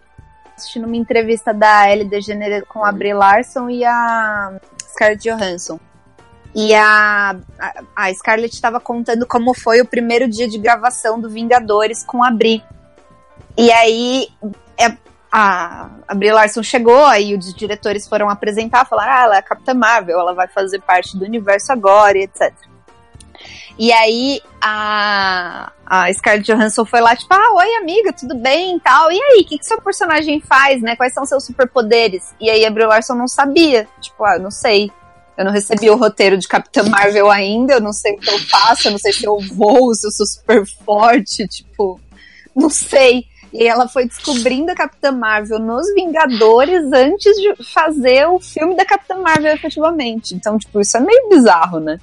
assistindo 0.62 0.86
uma 0.86 0.96
entrevista 0.96 1.54
da 1.54 1.92
Ellie 1.92 2.08
DeGeneres 2.08 2.64
com 2.68 2.86
a 2.86 2.92
Brie 2.92 3.14
Larson 3.14 3.70
e 3.70 3.84
a 3.84 4.54
Scarlett 4.88 5.28
Johansson. 5.28 5.80
E 6.54 6.74
a, 6.74 7.36
a, 7.60 7.84
a 7.96 8.14
Scarlett 8.14 8.54
estava 8.54 8.80
contando 8.80 9.26
como 9.26 9.54
foi 9.54 9.82
o 9.82 9.86
primeiro 9.86 10.28
dia 10.28 10.48
de 10.48 10.58
gravação 10.58 11.20
do 11.20 11.30
Vingadores 11.30 12.04
com 12.04 12.24
a 12.24 12.30
Brie. 12.30 12.64
E 13.58 13.72
aí 13.72 14.28
é, 14.78 14.96
a, 15.32 15.90
a 16.08 16.14
Brie 16.14 16.32
Larson 16.32 16.62
chegou, 16.62 17.06
aí 17.06 17.36
os 17.36 17.54
diretores 17.54 18.08
foram 18.08 18.30
apresentar, 18.30 18.86
falaram, 18.86 19.14
ah, 19.14 19.24
ela 19.24 19.36
é 19.36 19.40
a 19.40 19.44
Capitã 19.44 19.74
Marvel, 19.74 20.20
ela 20.20 20.34
vai 20.34 20.48
fazer 20.48 20.82
parte 20.82 21.18
do 21.18 21.24
universo 21.24 21.72
agora, 21.72 22.18
e 22.18 22.24
etc. 22.24 22.54
E 23.80 23.92
aí 23.92 24.42
a, 24.62 25.72
a 25.86 26.14
Scarlett 26.14 26.52
Johansson 26.52 26.86
foi 26.86 27.00
lá, 27.00 27.16
tipo, 27.16 27.34
ah, 27.34 27.54
oi 27.56 27.76
amiga, 27.76 28.14
tudo 28.14 28.36
bem 28.36 28.76
e 28.76 28.80
tal. 28.80 29.12
E 29.12 29.16
aí, 29.16 29.42
o 29.42 29.48
que, 29.48 29.58
que 29.58 29.66
seu 29.66 29.82
personagem 29.82 30.42
faz, 30.42 30.82
né? 30.82 30.96
Quais 30.96 31.14
são 31.14 31.26
seus 31.26 31.46
superpoderes? 31.46 32.34
E 32.40 32.50
aí 32.50 32.66
a 32.66 32.70
Brie 32.70 32.86
Larson 32.86 33.16
não 33.16 33.28
sabia. 33.28 33.88
Tipo, 34.00 34.24
ah, 34.26 34.38
não 34.38 34.52
sei. 34.52 34.92
Eu 35.38 35.46
não 35.46 35.52
recebi 35.52 35.90
o 35.90 35.96
roteiro 35.96 36.38
de 36.38 36.48
Capitã 36.48 36.84
Marvel 36.84 37.32
ainda, 37.32 37.74
eu 37.74 37.82
não 37.82 37.94
sei 37.94 38.14
o 38.14 38.20
que 38.20 38.30
eu 38.30 38.40
faço, 38.40 38.88
eu 38.88 38.92
não 38.92 39.00
sei 39.00 39.14
se 39.14 39.26
eu 39.26 39.38
voo, 39.54 39.94
se 39.96 40.06
eu 40.06 40.12
sou 40.12 40.26
super 40.26 40.66
forte, 40.66 41.48
tipo, 41.48 42.00
não 42.56 42.70
sei. 42.70 43.26
E 43.54 43.62
aí 43.62 43.68
ela 43.68 43.88
foi 43.88 44.08
descobrindo 44.08 44.72
a 44.72 44.76
Capitã 44.76 45.12
Marvel 45.12 45.60
nos 45.60 45.94
Vingadores 45.94 46.92
antes 46.94 47.36
de 47.36 47.64
fazer 47.64 48.26
o 48.28 48.40
filme 48.40 48.76
da 48.76 48.86
Capitã 48.86 49.18
Marvel 49.18 49.54
efetivamente. 49.54 50.34
Então, 50.36 50.58
tipo, 50.58 50.80
isso 50.80 50.96
é 50.96 51.00
meio 51.00 51.30
bizarro, 51.30 51.80
né? 51.80 52.00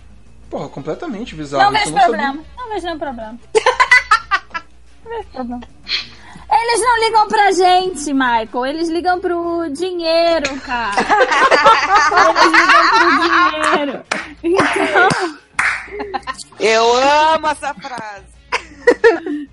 Porra, 0.51 0.69
completamente 0.69 1.35
bizarro. 1.35 1.64
Não 1.64 1.73
vejo 1.73 1.93
problema. 1.93 2.45
Não 2.57 2.69
vejo 2.69 2.87
nenhum 2.87 2.99
problema. 2.99 3.38
não 5.05 5.11
vejo 5.11 5.29
problema. 5.33 5.61
Eles 6.50 6.80
não 6.80 6.98
ligam 7.00 7.28
pra 7.28 7.52
gente, 7.52 8.12
Michael. 8.12 8.66
Eles 8.66 8.88
ligam 8.88 9.20
pro 9.20 9.68
dinheiro, 9.70 10.58
cara. 10.61 10.94
Eles 12.28 12.52
ligam 12.52 12.88
pro 12.90 13.11
dinheiro. 13.22 14.04
Então, 14.42 15.08
Eu 16.58 16.96
amo 17.34 17.46
essa 17.48 17.74
frase. 17.74 18.38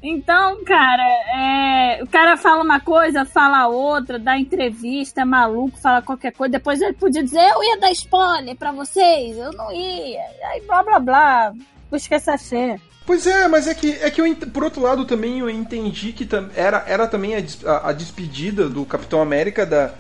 então 0.02 0.64
cara, 0.64 1.04
é, 1.36 2.00
o 2.02 2.08
cara 2.08 2.38
fala 2.38 2.64
uma 2.64 2.80
coisa, 2.80 3.26
fala 3.26 3.68
outra, 3.68 4.18
dá 4.18 4.38
entrevista, 4.38 5.22
é 5.22 5.26
maluco, 5.26 5.78
fala 5.78 6.02
qualquer 6.02 6.32
coisa. 6.32 6.54
Depois 6.54 6.82
ele 6.82 6.94
podia 6.94 7.24
dizer, 7.24 7.42
eu 7.50 7.64
ia 7.64 7.78
dar 7.80 7.92
spoiler 7.92 8.56
pra 8.56 8.72
vocês, 8.72 9.38
eu 9.38 9.52
não 9.52 9.72
ia. 9.72 10.24
Aí 10.52 10.62
blá 10.62 10.84
blá 10.84 11.00
blá. 11.00 11.54
Busca 11.92 12.16
essa 12.16 12.38
cheia. 12.38 12.80
Pois 13.06 13.28
é, 13.28 13.48
mas 13.48 13.68
é 13.68 13.74
que, 13.76 13.92
é 14.02 14.10
que 14.10 14.20
eu, 14.20 14.36
por 14.52 14.64
outro 14.64 14.82
lado 14.82 15.06
também 15.06 15.40
eu 15.40 15.50
entendi 15.50 16.12
que 16.12 16.28
era, 16.56 16.84
era 16.88 17.08
também 17.08 17.36
a, 17.36 17.44
a- 17.90 17.92
despedida 17.94 18.68
do 18.68 18.84
Capitão 18.84 19.22
América 19.22 19.64
da, 19.66 19.92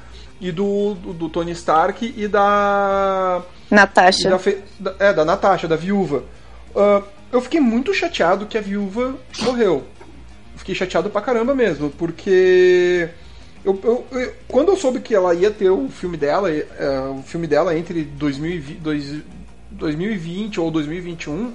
e 0.41 0.51
do, 0.51 0.95
do, 0.95 1.13
do 1.13 1.29
Tony 1.29 1.51
Stark 1.51 2.13
e 2.17 2.27
da. 2.27 3.43
e 3.71 3.75
Natasha. 3.75 4.29
da, 4.29 4.39
fe- 4.39 4.59
da- 4.79 4.95
é, 4.97 5.13
da 5.13 5.23
Natasha, 5.23 5.67
da 5.67 5.75
viúva. 5.75 6.23
Ah, 6.75 7.03
eu 7.31 7.41
fiquei 7.41 7.59
muito 7.59 7.93
chateado 7.93 8.47
que 8.47 8.57
a 8.57 8.61
viúva 8.61 9.15
morreu. 9.41 9.83
Fiquei 10.55 10.73
chateado 10.73 11.09
pra 11.09 11.21
caramba 11.21 11.53
mesmo, 11.53 11.89
porque. 11.91 13.09
Eu, 13.63 13.79
eu- 13.83 14.05
eu- 14.19 14.33
quando 14.47 14.69
eu 14.69 14.77
soube 14.77 14.99
que 14.99 15.13
ela 15.13 15.33
ia 15.33 15.49
ter 15.51 15.69
o 15.69 15.89
filme 15.89 16.17
dela, 16.17 16.51
eh, 16.51 16.63
o 17.17 17.21
filme 17.23 17.45
dela 17.47 17.75
entre 17.77 18.03
2020, 18.03 18.77
dois- 18.79 19.21
2020 19.71 20.59
ou 20.59 20.69
2021, 20.71 21.51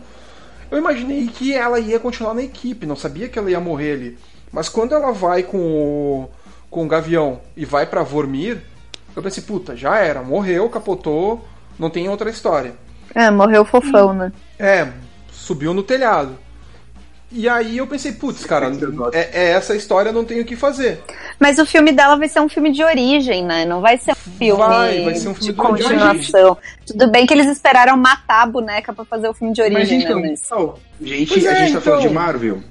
eu 0.70 0.78
imaginei 0.78 1.26
que 1.26 1.54
ela 1.54 1.78
ia 1.78 1.98
continuar 1.98 2.34
na 2.34 2.42
equipe, 2.42 2.86
não 2.86 2.96
sabia 2.96 3.28
que 3.28 3.38
ela 3.38 3.50
ia 3.50 3.60
morrer 3.60 3.92
ali. 3.92 4.18
Mas 4.52 4.68
quando 4.68 4.94
ela 4.94 5.12
vai 5.12 5.42
com 5.42 5.58
o, 5.58 6.30
com 6.68 6.84
o 6.84 6.88
Gavião 6.88 7.40
e 7.56 7.64
vai 7.64 7.86
pra 7.86 8.02
Vormir, 8.02 8.62
eu 9.14 9.22
pensei, 9.22 9.42
puta, 9.42 9.76
já 9.76 9.96
era, 9.98 10.22
morreu, 10.22 10.68
capotou, 10.68 11.44
não 11.78 11.90
tem 11.90 12.08
outra 12.08 12.30
história. 12.30 12.74
É, 13.14 13.30
morreu 13.30 13.64
fofão, 13.64 14.12
né? 14.12 14.32
É, 14.58 14.88
subiu 15.32 15.74
no 15.74 15.82
telhado. 15.82 16.38
E 17.32 17.48
aí 17.48 17.76
eu 17.78 17.86
pensei, 17.86 18.10
putz, 18.12 18.44
cara, 18.44 18.72
é, 19.12 19.30
é 19.32 19.50
essa 19.52 19.76
história, 19.76 20.10
não 20.10 20.24
tenho 20.24 20.42
o 20.42 20.44
que 20.44 20.56
fazer. 20.56 21.00
Mas 21.38 21.58
o 21.60 21.66
filme 21.66 21.92
dela 21.92 22.16
vai 22.16 22.28
ser 22.28 22.40
um 22.40 22.48
filme 22.48 22.72
de 22.72 22.82
origem, 22.82 23.44
né? 23.44 23.64
Não 23.64 23.80
vai 23.80 23.98
ser 23.98 24.10
um 24.12 24.30
filme, 24.36 24.58
Vai, 24.58 25.04
vai 25.04 25.14
ser 25.14 25.28
um 25.28 25.34
filme 25.34 25.52
de 25.52 25.54
de 25.54 25.60
origem. 25.60 25.88
continuação. 25.98 26.58
Tudo 26.84 27.08
bem 27.08 27.26
que 27.26 27.32
eles 27.32 27.46
esperaram 27.46 27.96
matar 27.96 28.42
a 28.42 28.46
boneca 28.46 28.92
pra 28.92 29.04
fazer 29.04 29.28
o 29.28 29.34
filme 29.34 29.54
de 29.54 29.60
Mas 29.62 29.72
origem, 29.72 30.02
então, 30.02 30.18
né? 30.18 30.30
Mas... 30.30 31.08
gente, 31.08 31.28
Pois 31.28 31.46
a 31.46 31.52
é, 31.52 31.56
gente 31.66 31.74
tá 31.74 31.80
falando 31.80 32.00
então. 32.00 32.08
de 32.08 32.14
Marvel. 32.14 32.62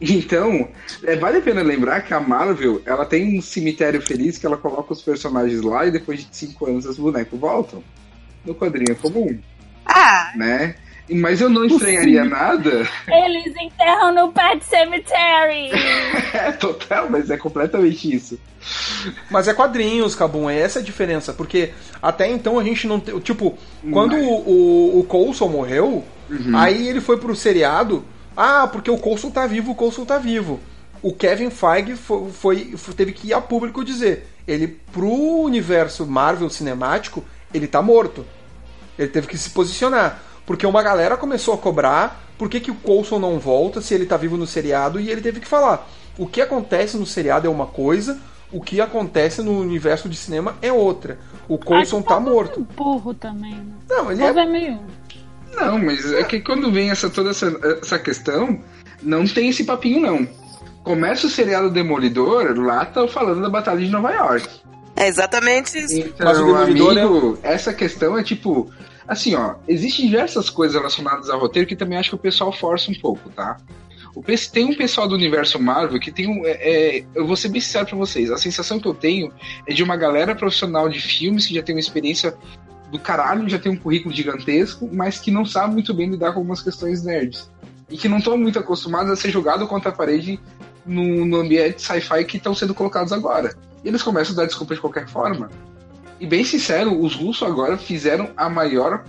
Então, 0.00 0.68
é, 1.04 1.14
vale 1.14 1.38
a 1.38 1.42
pena 1.42 1.62
lembrar 1.62 2.00
que 2.00 2.12
a 2.12 2.18
Marvel, 2.18 2.82
ela 2.84 3.06
tem 3.06 3.38
um 3.38 3.40
cemitério 3.40 4.02
feliz 4.02 4.36
que 4.36 4.44
ela 4.44 4.56
coloca 4.56 4.92
os 4.92 5.00
personagens 5.00 5.60
lá 5.62 5.86
e 5.86 5.92
depois 5.92 6.18
de 6.20 6.36
cinco 6.36 6.66
anos 6.66 6.86
os 6.86 6.98
bonecos 6.98 7.38
voltam. 7.38 7.84
No 8.44 8.52
quadrinho 8.52 8.90
é 8.90 8.94
comum, 8.96 9.38
Ah, 9.86 10.32
né? 10.34 10.74
Mas 11.10 11.40
eu 11.40 11.50
não 11.50 11.64
estranharia 11.64 12.24
nada. 12.24 12.88
Eles 13.08 13.54
enterram 13.60 14.14
no 14.14 14.32
Pet 14.32 14.64
Cemetery. 14.64 15.70
É 16.32 16.50
total, 16.52 17.10
mas 17.10 17.28
é 17.30 17.36
completamente 17.36 18.10
isso. 18.14 18.38
Mas 19.30 19.48
é 19.48 19.52
quadrinhos, 19.54 20.14
Cabum, 20.14 20.48
é 20.48 20.58
essa 20.58 20.78
a 20.78 20.82
diferença. 20.82 21.32
Porque 21.34 21.72
até 22.00 22.26
então 22.30 22.58
a 22.58 22.64
gente 22.64 22.86
não 22.86 22.98
tem. 22.98 23.18
Tipo, 23.20 23.56
quando 23.92 24.12
Mas- 24.12 24.24
o, 24.26 24.30
o, 24.30 25.00
o 25.00 25.04
Coulson 25.04 25.48
morreu, 25.48 26.02
Uhum. 26.30 26.56
aí 26.56 26.88
ele 26.88 27.00
foi 27.02 27.18
pro 27.18 27.36
seriado. 27.36 28.02
Ah, 28.34 28.66
porque 28.66 28.90
o 28.90 28.96
Coulson 28.96 29.30
tá 29.30 29.46
vivo, 29.46 29.72
o 29.72 29.74
Coulson 29.74 30.06
tá 30.06 30.16
vivo. 30.18 30.58
O 31.02 31.12
Kevin 31.12 31.50
Feige 31.50 31.96
foi, 31.96 32.30
foi- 32.30 32.72
foi- 32.76 32.94
teve 32.94 33.12
que 33.12 33.28
ir 33.28 33.34
a 33.34 33.40
público 33.40 33.84
dizer. 33.84 34.26
Ele, 34.48 34.66
pro 34.90 35.10
universo 35.10 36.06
Marvel 36.06 36.48
cinemático, 36.48 37.22
ele 37.52 37.66
tá 37.66 37.82
morto. 37.82 38.24
Ele 38.98 39.08
teve 39.08 39.26
que 39.26 39.36
se 39.36 39.50
posicionar. 39.50 40.18
Porque 40.46 40.66
uma 40.66 40.82
galera 40.82 41.16
começou 41.16 41.54
a 41.54 41.58
cobrar 41.58 42.22
por 42.36 42.48
que, 42.48 42.60
que 42.60 42.70
o 42.70 42.74
Coulson 42.74 43.18
não 43.18 43.38
volta 43.38 43.80
se 43.80 43.94
ele 43.94 44.06
tá 44.06 44.16
vivo 44.16 44.36
no 44.36 44.46
seriado 44.46 44.98
e 44.98 45.10
ele 45.10 45.20
teve 45.20 45.40
que 45.40 45.46
falar. 45.46 45.88
O 46.18 46.26
que 46.26 46.40
acontece 46.40 46.96
no 46.96 47.06
seriado 47.06 47.46
é 47.46 47.50
uma 47.50 47.66
coisa, 47.66 48.18
o 48.50 48.60
que 48.60 48.80
acontece 48.80 49.40
no 49.42 49.58
universo 49.58 50.08
de 50.08 50.16
cinema 50.16 50.56
é 50.60 50.72
outra. 50.72 51.18
O 51.48 51.56
Coulson 51.56 52.02
tá 52.02 52.18
um 52.18 52.22
morto. 52.22 52.66
burro 52.76 53.14
também, 53.14 53.54
né? 53.54 53.72
Não, 53.88 54.10
ele 54.10 54.22
é. 54.22 54.26
é 54.26 54.46
meio... 54.46 54.80
Não, 55.54 55.78
mas 55.78 56.10
é 56.12 56.24
que 56.24 56.40
quando 56.40 56.72
vem 56.72 56.90
essa, 56.90 57.10
toda 57.10 57.30
essa, 57.30 57.46
essa 57.82 57.98
questão, 57.98 58.58
não 59.02 59.26
tem 59.26 59.48
esse 59.50 59.64
papinho, 59.64 60.00
não. 60.00 60.28
Começa 60.82 61.26
o 61.26 61.30
seriado 61.30 61.70
Demolidor, 61.70 62.58
lá 62.58 62.84
tá 62.84 63.06
falando 63.06 63.42
da 63.42 63.48
Batalha 63.48 63.80
de 63.80 63.90
Nova 63.90 64.10
York. 64.10 64.48
É 64.96 65.06
exatamente 65.08 65.78
isso. 65.78 65.98
Então, 65.98 66.26
Mas 66.26 66.38
o 66.38 66.46
Demolidor 66.46 66.98
amigo, 66.98 67.38
essa 67.42 67.72
questão 67.72 68.18
é 68.18 68.22
tipo. 68.22 68.70
Assim, 69.06 69.34
ó, 69.34 69.56
existem 69.66 70.06
diversas 70.06 70.48
coisas 70.48 70.76
relacionadas 70.76 71.28
ao 71.28 71.40
roteiro 71.40 71.68
que 71.68 71.76
também 71.76 71.98
acho 71.98 72.10
que 72.10 72.14
o 72.14 72.18
pessoal 72.18 72.52
força 72.52 72.90
um 72.90 72.94
pouco, 72.94 73.30
tá? 73.30 73.56
O, 74.14 74.22
tem 74.52 74.66
um 74.66 74.74
pessoal 74.74 75.08
do 75.08 75.14
universo 75.14 75.58
Marvel 75.58 75.98
que 75.98 76.12
tem 76.12 76.28
um. 76.28 76.46
é- 76.46 76.98
é, 76.98 77.04
eu 77.14 77.26
vou 77.26 77.34
ser 77.36 77.48
bem 77.48 77.60
sincero 77.60 77.86
pra 77.86 77.96
vocês. 77.96 78.30
A 78.30 78.36
sensação 78.36 78.78
que 78.78 78.86
eu 78.86 78.94
tenho 78.94 79.32
é 79.66 79.72
de 79.72 79.82
uma 79.82 79.96
galera 79.96 80.34
profissional 80.34 80.88
de 80.88 81.00
filmes 81.00 81.46
que 81.46 81.54
já 81.54 81.62
tem 81.62 81.74
uma 81.74 81.80
experiência 81.80 82.36
do 82.90 82.98
caralho, 82.98 83.48
já 83.48 83.58
tem 83.58 83.72
um 83.72 83.76
currículo 83.76 84.14
gigantesco, 84.14 84.88
mas 84.92 85.18
que 85.18 85.30
não 85.30 85.46
sabe 85.46 85.72
muito 85.72 85.94
bem 85.94 86.10
lidar 86.10 86.32
com 86.32 86.40
algumas 86.40 86.60
questões 86.62 87.02
nerds. 87.02 87.50
E 87.88 87.96
que 87.96 88.08
não 88.08 88.18
estão 88.18 88.36
muito 88.36 88.58
acostumados 88.58 89.10
a 89.10 89.16
ser 89.16 89.30
jogado 89.30 89.66
contra 89.66 89.88
a 89.88 89.94
parede 89.94 90.38
no, 90.84 91.24
no 91.24 91.38
ambiente 91.38 91.80
sci-fi 91.80 92.24
que 92.24 92.36
estão 92.36 92.54
sendo 92.54 92.74
colocados 92.74 93.12
agora. 93.12 93.54
E 93.82 93.88
eles 93.88 94.02
começam 94.02 94.34
a 94.34 94.36
dar 94.36 94.46
desculpa 94.46 94.74
de 94.74 94.80
qualquer 94.80 95.08
forma. 95.08 95.50
E 96.22 96.26
bem 96.26 96.44
sincero, 96.44 97.02
os 97.02 97.16
russos 97.16 97.42
agora 97.42 97.76
fizeram 97.76 98.30
a 98.36 98.48
maior 98.48 99.02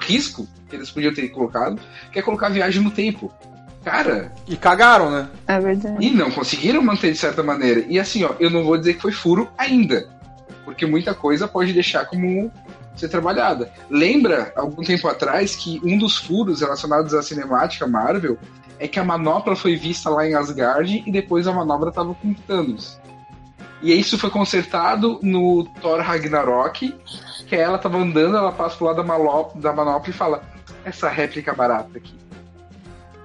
risco 0.00 0.48
que 0.66 0.76
eles 0.76 0.90
podiam 0.90 1.12
ter 1.12 1.28
colocado, 1.28 1.78
que 2.10 2.18
é 2.18 2.22
colocar 2.22 2.48
viagem 2.48 2.82
no 2.82 2.90
tempo. 2.90 3.30
Cara, 3.84 4.32
E 4.48 4.56
cagaram, 4.56 5.10
né? 5.10 5.28
é 5.46 5.60
verdade. 5.60 5.96
e 6.00 6.10
não 6.10 6.30
conseguiram 6.30 6.80
manter 6.80 7.12
de 7.12 7.18
certa 7.18 7.42
maneira. 7.42 7.84
E 7.86 7.98
assim, 8.00 8.24
ó, 8.24 8.30
eu 8.40 8.48
não 8.48 8.64
vou 8.64 8.78
dizer 8.78 8.94
que 8.94 9.02
foi 9.02 9.12
furo 9.12 9.46
ainda. 9.58 10.08
Porque 10.64 10.86
muita 10.86 11.12
coisa 11.12 11.46
pode 11.46 11.74
deixar 11.74 12.06
como 12.06 12.50
ser 12.96 13.10
trabalhada. 13.10 13.70
Lembra, 13.90 14.50
algum 14.56 14.82
tempo 14.82 15.06
atrás, 15.06 15.54
que 15.54 15.78
um 15.84 15.98
dos 15.98 16.16
furos 16.16 16.62
relacionados 16.62 17.12
à 17.12 17.22
cinemática 17.22 17.86
Marvel 17.86 18.38
é 18.78 18.88
que 18.88 18.98
a 18.98 19.04
manopla 19.04 19.54
foi 19.54 19.76
vista 19.76 20.08
lá 20.08 20.26
em 20.26 20.34
Asgard 20.34 21.02
e 21.06 21.12
depois 21.12 21.46
a 21.46 21.52
manobra 21.52 21.92
tava 21.92 22.14
com 22.14 22.32
Thanos. 22.32 22.98
E 23.82 23.92
isso 23.98 24.18
foi 24.18 24.30
consertado 24.30 25.18
no 25.22 25.64
Thor 25.80 26.00
Ragnarok, 26.00 26.94
que 27.46 27.54
ela 27.54 27.78
tava 27.78 27.98
andando, 27.98 28.36
ela 28.36 28.50
passa 28.52 28.76
pro 28.76 28.86
lado 28.86 28.96
da, 28.96 29.02
malo- 29.04 29.52
da 29.54 29.72
manopla 29.72 30.10
e 30.10 30.12
fala: 30.12 30.42
Essa 30.84 31.08
réplica 31.08 31.54
barata 31.54 31.96
aqui. 31.98 32.14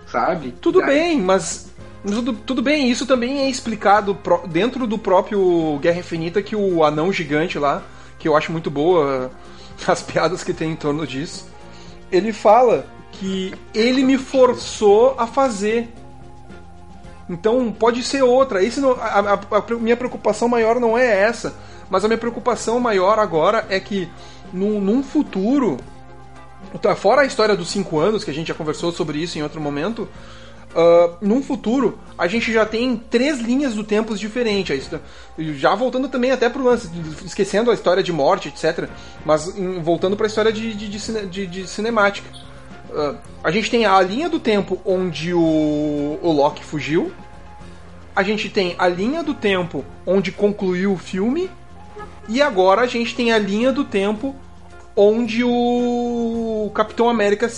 Sabe? 0.08 0.52
Tudo 0.62 0.80
Daí- 0.80 0.88
bem, 0.90 1.22
mas. 1.22 1.72
Tudo, 2.06 2.34
tudo 2.34 2.62
bem, 2.62 2.92
isso 2.92 3.06
também 3.06 3.40
é 3.40 3.50
explicado 3.50 4.14
pro- 4.14 4.46
dentro 4.46 4.86
do 4.86 4.98
próprio 4.98 5.80
Guerra 5.82 6.00
Infinita 6.00 6.42
que 6.42 6.54
o 6.54 6.84
anão 6.84 7.14
gigante 7.14 7.58
lá, 7.58 7.82
que 8.20 8.28
eu 8.28 8.36
acho 8.36 8.52
muito 8.52 8.70
boa 8.70 9.32
as 9.88 10.04
piadas 10.04 10.44
que 10.44 10.54
tem 10.54 10.72
em 10.72 10.76
torno 10.76 11.08
disso, 11.08 11.48
ele 12.12 12.34
fala 12.34 12.86
que 13.14 13.54
ele 13.74 14.04
me 14.04 14.18
forçou 14.18 15.16
a 15.18 15.26
fazer. 15.26 15.90
Então 17.30 17.72
pode 17.72 18.04
ser 18.04 18.22
outra. 18.24 18.64
Esse 18.64 18.80
não, 18.80 18.92
a, 18.94 19.20
a- 19.52 19.58
a 19.58 19.76
minha 19.80 19.96
preocupação 19.98 20.48
maior 20.48 20.80
não 20.80 20.98
é 20.98 21.22
essa, 21.22 21.54
mas 21.90 22.04
a 22.04 22.08
minha 22.08 22.18
preocupação 22.18 22.80
maior 22.80 23.18
agora 23.20 23.66
é 23.70 23.80
que 23.80 24.10
num, 24.52 24.80
num 24.82 25.02
futuro 25.04 25.78
então, 26.74 26.96
fora 26.96 27.22
a 27.22 27.26
história 27.26 27.56
dos 27.56 27.70
cinco 27.70 28.00
anos, 28.00 28.24
que 28.24 28.32
a 28.32 28.34
gente 28.34 28.48
já 28.48 28.54
conversou 28.54 28.92
sobre 28.92 29.20
isso 29.20 29.38
em 29.38 29.44
outro 29.44 29.62
momento, 29.62 30.08
ah, 30.76 31.12
num 31.22 31.44
futuro 31.44 32.00
a 32.18 32.26
gente 32.28 32.52
já 32.52 32.66
tem 32.66 32.98
três 32.98 33.40
linhas 33.40 33.76
do 33.76 33.84
tempo 33.84 34.16
diferentes. 34.18 34.90
Aí, 35.38 35.54
Já 35.54 35.76
voltando 35.76 36.10
também 36.10 36.32
até 36.32 36.50
pro 36.50 36.64
lance, 36.64 36.90
esquecendo 37.24 37.70
a 37.70 37.74
história 37.76 38.02
de 38.02 38.12
morte, 38.12 38.48
etc. 38.50 38.90
Mas 39.24 39.56
em- 39.56 39.82
voltando 39.82 40.18
para 40.18 40.26
a 40.26 40.28
história 40.30 40.52
de, 40.52 40.74
de, 40.74 41.28
de- 41.28 41.48
de 41.48 41.68
cinemática. 41.68 42.28
Ah, 42.94 43.16
a 43.44 43.52
gente 43.52 43.70
tem 43.70 43.86
a 43.86 44.00
linha 44.02 44.30
do 44.30 44.40
tempo 44.40 44.80
onde 44.86 45.34
o, 45.34 46.20
o 46.22 46.32
Loki 46.32 46.64
fugiu. 46.64 47.12
A 48.16 48.22
gente 48.22 48.50
tem 48.50 48.76
a 48.78 48.88
linha 48.88 49.24
do 49.24 49.34
tempo 49.34 49.84
onde 50.06 50.32
concluiu 50.32 50.94
o 50.94 50.98
filme. 50.98 51.50
E 52.30 52.42
agora 52.42 52.82
a 52.82 52.88
gente 52.88 53.16
tem 53.16 53.32
a 53.32 53.38
linha 53.38 53.72
do 53.72 53.84
tempo 53.84 54.36
onde 54.96 55.44
o 55.44 56.72
Capitão 56.74 57.10
América 57.10 57.50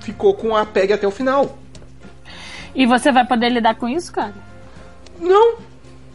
ficou 0.00 0.34
com 0.34 0.56
a 0.56 0.64
PEG 0.64 0.94
até 0.94 1.06
o 1.06 1.10
final. 1.10 1.58
E 2.74 2.86
você 2.86 3.12
vai 3.12 3.26
poder 3.26 3.50
lidar 3.50 3.74
com 3.74 3.88
isso, 3.88 4.10
cara? 4.12 4.34
Não, 5.20 5.58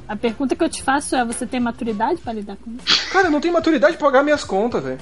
A 0.07 0.15
pergunta 0.15 0.55
que 0.55 0.63
eu 0.63 0.69
te 0.69 0.81
faço 0.83 1.15
é: 1.15 1.23
você 1.25 1.45
tem 1.45 1.59
maturidade 1.59 2.21
pra 2.21 2.33
lidar 2.33 2.57
com 2.57 2.71
isso? 2.71 3.11
cara, 3.11 3.27
eu 3.27 3.31
não 3.31 3.41
tenho 3.41 3.53
maturidade 3.53 3.97
pra 3.97 4.07
pagar 4.07 4.23
minhas 4.23 4.43
contas, 4.43 4.83
velho. 4.83 4.99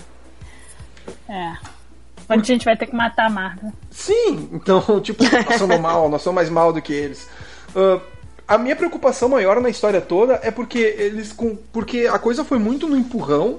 É. 1.27 1.53
Onde 2.33 2.51
a 2.51 2.55
gente 2.55 2.65
vai 2.65 2.75
ter 2.77 2.87
que 2.87 2.95
matar 2.95 3.27
a 3.27 3.29
Marvel. 3.29 3.71
Sim, 3.91 4.49
então, 4.53 4.81
tipo, 5.01 5.23
nós 5.23 5.55
somos 5.57 5.79
mal, 5.79 6.09
nós 6.09 6.21
somos 6.21 6.35
mais 6.35 6.49
mal 6.49 6.71
do 6.73 6.81
que 6.81 6.93
eles. 6.93 7.27
Ah, 7.75 7.99
a 8.47 8.57
minha 8.57 8.75
preocupação 8.75 9.29
maior 9.29 9.59
na 9.61 9.69
história 9.69 10.01
toda 10.01 10.39
é 10.43 10.51
porque 10.51 10.77
eles. 10.79 11.31
com- 11.31 11.55
Porque 11.71 12.07
a 12.11 12.19
coisa 12.19 12.43
foi 12.43 12.59
muito 12.59 12.87
no 12.87 12.97
empurrão. 12.97 13.57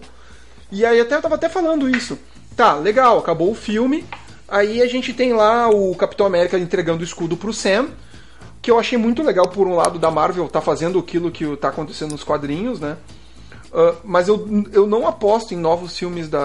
E 0.71 0.85
aí 0.85 1.01
até 1.01 1.15
eu 1.15 1.23
tava 1.23 1.37
até 1.37 1.49
falando 1.49 1.89
isso. 1.89 2.19
Tá, 2.57 2.75
legal, 2.75 3.19
acabou 3.19 3.51
o 3.51 3.55
filme. 3.55 4.05
Aí 4.49 4.83
a 4.83 4.87
gente 4.87 5.13
tem 5.15 5.33
lá 5.33 5.69
o 5.69 5.95
Capitão 5.95 6.27
América 6.27 6.59
entregando 6.59 7.01
o 7.01 7.05
escudo 7.05 7.37
pro 7.37 7.53
Sam. 7.53 7.89
Que 8.61 8.71
eu 8.71 8.79
achei 8.79 8.97
muito 8.97 9.23
legal, 9.23 9.49
por 9.49 9.67
um 9.67 9.75
lado, 9.75 9.99
da 9.99 10.11
Marvel 10.11 10.49
tá 10.49 10.61
fazendo 10.61 10.99
aquilo 10.99 11.31
que 11.31 11.57
tá 11.57 11.69
acontecendo 11.69 12.13
nos 12.13 12.25
quadrinhos, 12.25 12.81
né? 12.81 12.97
Uh, 13.75 13.97
mas 14.05 14.29
eu, 14.29 14.47
eu 14.73 14.87
não 14.87 15.05
aposto 15.05 15.53
em 15.53 15.57
novos 15.57 15.99
filmes 15.99 16.29
da, 16.29 16.45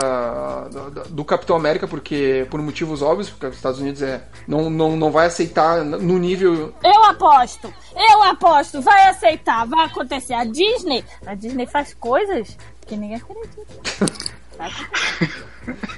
da- 0.68 0.90
da- 0.90 1.04
do 1.04 1.24
Capitão 1.24 1.56
América, 1.56 1.88
porque 1.88 2.48
por 2.50 2.60
motivos 2.60 3.04
óbvios, 3.04 3.30
porque 3.30 3.46
os 3.46 3.56
Estados 3.56 3.80
Unidos 3.80 4.02
é, 4.02 4.24
não, 4.48 4.68
não, 4.68 4.98
não 4.98 5.12
vai 5.12 5.28
aceitar 5.28 5.84
no 5.86 6.18
nível. 6.18 6.74
Eu 6.84 7.04
aposto! 7.04 7.72
Eu 7.96 8.24
aposto! 8.24 8.82
Vai 8.82 9.08
aceitar, 9.10 9.68
vai 9.68 9.86
acontecer. 9.86 10.34
A 10.34 10.44
Disney, 10.44 11.06
a 11.24 11.36
Disney 11.36 11.68
faz 11.68 11.94
coisas 11.94 12.58
que 12.88 12.98
ninguém 12.98 13.18
acredita. 13.18 13.64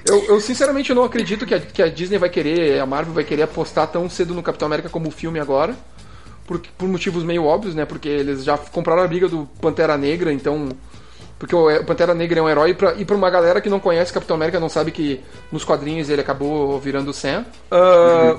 Eu, 0.06 0.22
eu 0.26 0.42
sinceramente 0.42 0.94
não 0.94 1.04
acredito 1.06 1.46
que 1.46 1.54
a, 1.56 1.60
que 1.60 1.82
a 1.82 1.88
Disney 1.90 2.18
vai 2.18 2.30
querer, 2.30 2.80
a 2.80 2.86
Marvel 2.86 3.14
vai 3.14 3.24
querer 3.24 3.44
apostar 3.44 3.88
tão 3.88 4.10
cedo 4.10 4.34
no 4.34 4.44
Capitão 4.44 4.66
América 4.66 4.90
como 4.90 5.10
filme 5.10 5.40
agora. 5.40 5.74
Por, 6.46 6.60
por 6.78 6.90
motivos 6.90 7.24
meio 7.24 7.46
óbvios, 7.46 7.74
né? 7.74 7.86
Porque 7.86 8.10
eles 8.10 8.44
já 8.44 8.58
compraram 8.58 9.04
a 9.04 9.08
briga 9.08 9.30
do 9.30 9.48
Pantera 9.62 9.98
Negra, 9.98 10.34
então. 10.34 10.70
Porque 11.42 11.56
o 11.56 11.76
o 11.76 11.84
Pantera 11.84 12.14
Negra 12.14 12.40
é 12.40 12.44
um 12.44 12.48
herói, 12.48 12.76
pra, 12.76 12.94
e 12.94 13.04
pra 13.04 13.16
uma 13.16 13.28
galera 13.28 13.60
que 13.60 13.68
não 13.68 13.80
conhece 13.80 14.14
Capitão 14.14 14.36
América, 14.36 14.60
não 14.60 14.70
sabe 14.70 14.92
que 14.92 15.20
nos 15.52 15.64
quadrinhos 15.64 16.08
ele 16.08 16.22
acabou 16.22 16.80
virando 16.80 17.12
Sam. 17.12 17.44
Ah, 17.72 18.38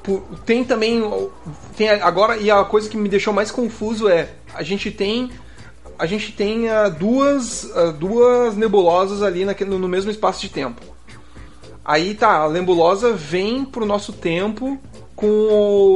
por- 0.00 0.22
tem 0.46 0.62
também. 0.62 1.02
Tem 1.76 1.88
agora, 1.90 2.36
e 2.36 2.48
a 2.48 2.62
coisa 2.62 2.88
que 2.88 2.96
me 2.96 3.08
deixou 3.08 3.32
mais 3.32 3.50
confuso 3.50 4.08
é: 4.08 4.28
a 4.54 4.62
gente 4.62 4.92
tem. 4.92 5.32
A 5.98 6.06
gente 6.06 6.30
tem 6.30 6.68
ah, 6.68 6.88
duas, 6.88 7.68
ah, 7.74 7.90
duas 7.90 8.56
nebulosas 8.56 9.24
ali 9.24 9.44
no 9.44 9.88
mesmo 9.88 10.08
espaço 10.08 10.40
de 10.40 10.50
tempo. 10.50 10.80
Aí 11.84 12.14
tá, 12.14 12.28
a 12.36 12.46
Lembulosa 12.46 13.12
vem 13.12 13.64
pro 13.64 13.84
nosso 13.84 14.12
tempo 14.12 14.78
com 15.16 15.26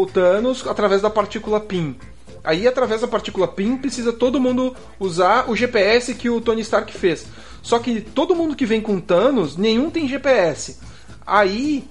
o 0.03 0.11
Thanos 0.13 0.67
através 0.67 1.01
da 1.01 1.11
partícula 1.11 1.61
PIN. 1.61 1.95
Aí, 2.45 2.69
através 2.69 3.01
da 3.01 3.09
partícula 3.09 3.49
PIN, 3.49 3.79
precisa 3.79 4.13
todo 4.13 4.39
mundo 4.39 4.77
usar 5.01 5.51
o 5.51 5.57
GPS 5.57 6.15
que 6.15 6.29
o 6.29 6.43
Tony 6.43 6.61
Stark 6.61 6.93
fez. 6.93 7.27
Só 7.63 7.79
que 7.79 8.03
todo 8.03 8.35
mundo 8.35 8.55
que 8.55 8.67
vem 8.67 8.83
com 8.83 9.01
Thanos, 9.01 9.57
nenhum 9.57 9.89
tem 9.89 10.07
GPS. 10.07 10.79
Aí, 11.27 11.89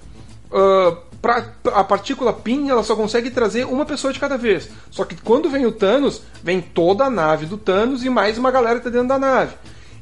uh, 0.52 0.96
pra, 1.20 1.52
a 1.74 1.82
partícula 1.82 2.32
PIN, 2.32 2.68
ela 2.68 2.84
só 2.84 2.94
consegue 2.94 3.32
trazer 3.32 3.66
uma 3.66 3.84
pessoa 3.84 4.12
de 4.12 4.20
cada 4.20 4.38
vez. 4.38 4.70
Só 4.92 5.04
que 5.04 5.16
quando 5.16 5.50
vem 5.50 5.66
o 5.66 5.72
Thanos, 5.72 6.22
vem 6.40 6.60
toda 6.60 7.04
a 7.04 7.10
nave 7.10 7.46
do 7.46 7.58
Thanos 7.58 8.04
e 8.04 8.08
mais 8.08 8.38
uma 8.38 8.52
galera 8.52 8.78
que 8.78 8.84
tá 8.84 8.90
dentro 8.90 9.08
da 9.08 9.18
nave. 9.18 9.54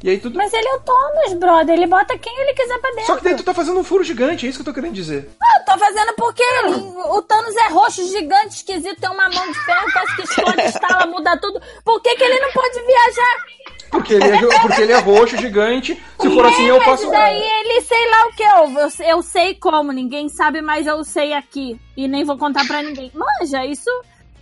E 0.02 0.10
aí 0.10 0.18
tudo. 0.18 0.36
Mas 0.36 0.52
ele 0.52 0.66
é 0.66 0.74
o 0.74 0.80
Thomas, 0.80 1.32
brother. 1.34 1.76
Ele 1.76 1.86
bota 1.86 2.18
quem 2.18 2.36
ele 2.40 2.52
quiser 2.54 2.78
pra 2.80 2.90
dentro. 2.90 3.06
Só 3.06 3.16
que 3.16 3.24
daí 3.24 3.36
tu 3.36 3.44
tá 3.44 3.54
fazendo 3.54 3.78
um 3.78 3.84
furo 3.84 4.02
gigante, 4.02 4.44
é 4.46 4.48
isso 4.48 4.58
que 4.58 4.62
eu 4.68 4.72
tô 4.72 4.74
querendo 4.74 4.94
dizer. 4.94 5.30
Ah, 5.40 5.58
eu 5.60 5.64
tô 5.64 5.78
fazendo 5.78 6.12
porque 6.16 6.42
ele- 6.42 6.74
o 6.74 7.22
Thanos 7.22 7.54
é 7.56 7.68
roxo, 7.68 8.04
gigante, 8.08 8.56
esquisito, 8.56 9.00
tem 9.00 9.10
uma 9.10 9.28
mão 9.28 9.46
de 9.50 9.58
ferro, 9.64 9.86
parece 9.94 10.16
que 10.16 10.22
explode, 10.22 10.60
estala, 10.62 11.06
muda 11.06 11.36
tudo. 11.38 11.60
Por 11.84 12.00
que, 12.02 12.16
que 12.16 12.24
ele 12.24 12.40
não 12.40 12.50
pode 12.52 12.80
viajar? 12.80 13.44
Porque 13.92 14.14
ele 14.14 14.24
é, 14.24 14.60
porque 14.60 14.80
ele 14.82 14.92
é 14.92 14.98
roxo, 14.98 15.36
gigante. 15.36 16.02
Se 16.20 16.30
for 16.34 16.46
assim, 16.46 16.64
eu 16.66 16.78
mas 16.78 16.86
passo. 16.86 17.10
daí 17.10 17.40
ele 17.60 17.80
sei 17.82 18.10
lá 18.10 18.26
o 18.26 18.32
que. 18.32 18.42
Eu, 18.42 18.80
eu, 18.80 19.16
eu 19.16 19.22
sei 19.22 19.54
como, 19.54 19.92
ninguém 19.92 20.28
sabe, 20.30 20.62
mas 20.62 20.86
eu 20.86 21.04
sei 21.04 21.32
aqui. 21.34 21.78
E 21.96 22.08
nem 22.08 22.24
vou 22.24 22.38
contar 22.38 22.66
pra 22.66 22.82
ninguém. 22.82 23.12
Manja, 23.14 23.64
isso. 23.66 23.90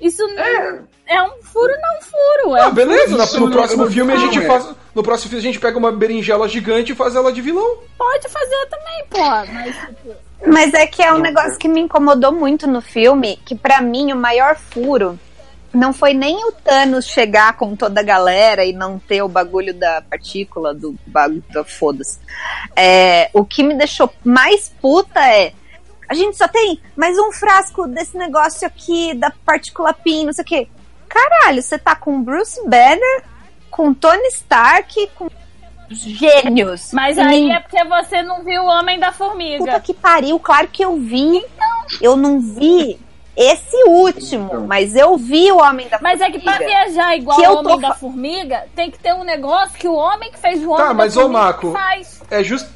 Isso 0.01 0.23
é, 0.39 0.81
é 1.09 1.23
um 1.23 1.43
furo, 1.43 1.73
não 1.81 2.01
furo. 2.03 2.57
É 2.57 2.63
Ah, 2.63 2.69
um 2.69 2.73
beleza. 2.75 3.23
Isso 3.25 3.39
no 3.41 3.47
não- 3.47 3.53
próximo 3.53 3.85
não- 3.85 3.91
filme 3.93 4.13
a 4.13 4.17
gente 4.17 4.37
não, 4.39 4.45
é. 4.45 4.47
faz. 4.47 4.69
No 4.95 5.03
próximo 5.03 5.31
filme 5.31 5.41
a 5.41 5.53
gente 5.53 5.61
pega 5.61 5.79
uma 5.79 5.93
berinjela 5.93 6.49
gigante 6.49 6.93
e 6.93 6.95
faz 6.95 7.15
ela 7.15 7.33
de 7.33 7.41
vilão. 7.43 7.79
Pode 7.99 8.29
fazer 8.29 8.67
também, 8.71 9.05
pô. 9.11 9.53
Mas, 9.53 9.77
tipo, 9.77 10.15
Mas 10.47 10.73
é 10.75 10.87
que 10.87 11.03
é 11.03 11.13
um 11.13 11.19
negócio 11.19 11.59
que 11.59 11.69
me 11.69 11.81
incomodou 11.81 12.33
muito 12.33 12.67
no 12.67 12.81
filme, 12.81 13.39
que 13.45 13.55
pra 13.55 13.81
mim 13.83 14.11
o 14.13 14.17
maior 14.17 14.57
furo 14.57 15.19
não 15.73 15.93
foi 15.93 16.15
nem 16.15 16.35
o 16.47 16.51
Thanos 16.51 17.07
chegar 17.07 17.57
com 17.57 17.77
toda 17.77 18.01
a 18.01 18.03
galera 18.03 18.65
e 18.65 18.73
não 18.73 18.99
ter 18.99 19.23
o 19.23 19.29
bagulho 19.29 19.73
da 19.75 20.03
partícula, 20.03 20.73
do 20.75 20.97
bagulho 21.07 21.45
da 21.53 21.63
foda-se. 21.63 22.19
É, 22.75 23.29
o 23.35 23.45
que 23.45 23.63
me 23.63 23.75
deixou 23.75 24.11
mais 24.25 24.73
puta 24.81 25.21
é. 25.21 25.53
A 26.11 26.14
gente 26.14 26.37
só 26.37 26.49
tem 26.49 26.81
mais 26.96 27.16
um 27.20 27.31
frasco 27.31 27.87
desse 27.87 28.18
negócio 28.18 28.66
aqui, 28.66 29.14
da 29.14 29.31
partícula 29.31 29.94
PIN, 29.94 30.27
não 30.27 30.33
sei 30.33 30.42
o 30.42 30.44
quê. 30.44 30.68
Caralho, 31.09 31.62
você 31.62 31.79
tá 31.79 31.94
com 31.94 32.20
Bruce 32.20 32.61
Banner, 32.66 33.23
com 33.70 33.94
Tony 33.94 34.27
Stark, 34.27 35.09
com 35.14 35.29
gênios. 35.88 36.90
mas 36.92 37.16
E 37.16 37.20
aí 37.20 37.51
é 37.53 37.61
porque 37.61 37.85
você 37.85 38.25
não 38.25 38.42
viu 38.42 38.62
o 38.62 38.66
Homem 38.66 38.99
da 38.99 39.12
Formiga. 39.12 39.59
Puta 39.59 39.79
que 39.79 39.94
pariu, 39.94 40.40
claro 40.40 40.66
que 40.66 40.85
eu 40.85 40.96
vi. 40.96 41.44
Eu 42.01 42.16
não 42.16 42.40
vi 42.40 42.99
esse 43.42 43.85
último, 43.87 44.46
Então. 44.46 44.66
mas 44.66 44.94
eu 44.94 45.16
vi 45.16 45.50
o 45.50 45.59
Homem 45.59 45.88
da 45.88 45.98
Mas 46.00 46.20
é 46.20 46.31
que 46.31 46.38
pra 46.40 46.53
Formiga. 46.53 46.70
viajar 46.70 47.16
igual 47.16 47.37
Que 47.38 47.42
o 47.42 47.50
eu 47.50 47.53
tô 47.55 47.59
Homem 47.70 47.81
da 47.81 47.94
Formiga, 47.94 48.64
tem 48.76 48.90
que 48.90 48.98
ter 48.98 49.14
um 49.14 49.24
negócio 49.24 49.79
que 49.79 49.88
o 49.88 49.94
homem 49.94 50.31
que 50.31 50.38
fez 50.38 50.62
o 50.62 50.70
Homem 50.70 50.87
da 50.88 50.94
mas, 50.94 51.16
ô, 51.16 51.20
Formiga 51.22 51.40
Marco, 51.42 51.72
faz. 51.72 52.20
É, 52.31 52.42
just, 52.44 52.66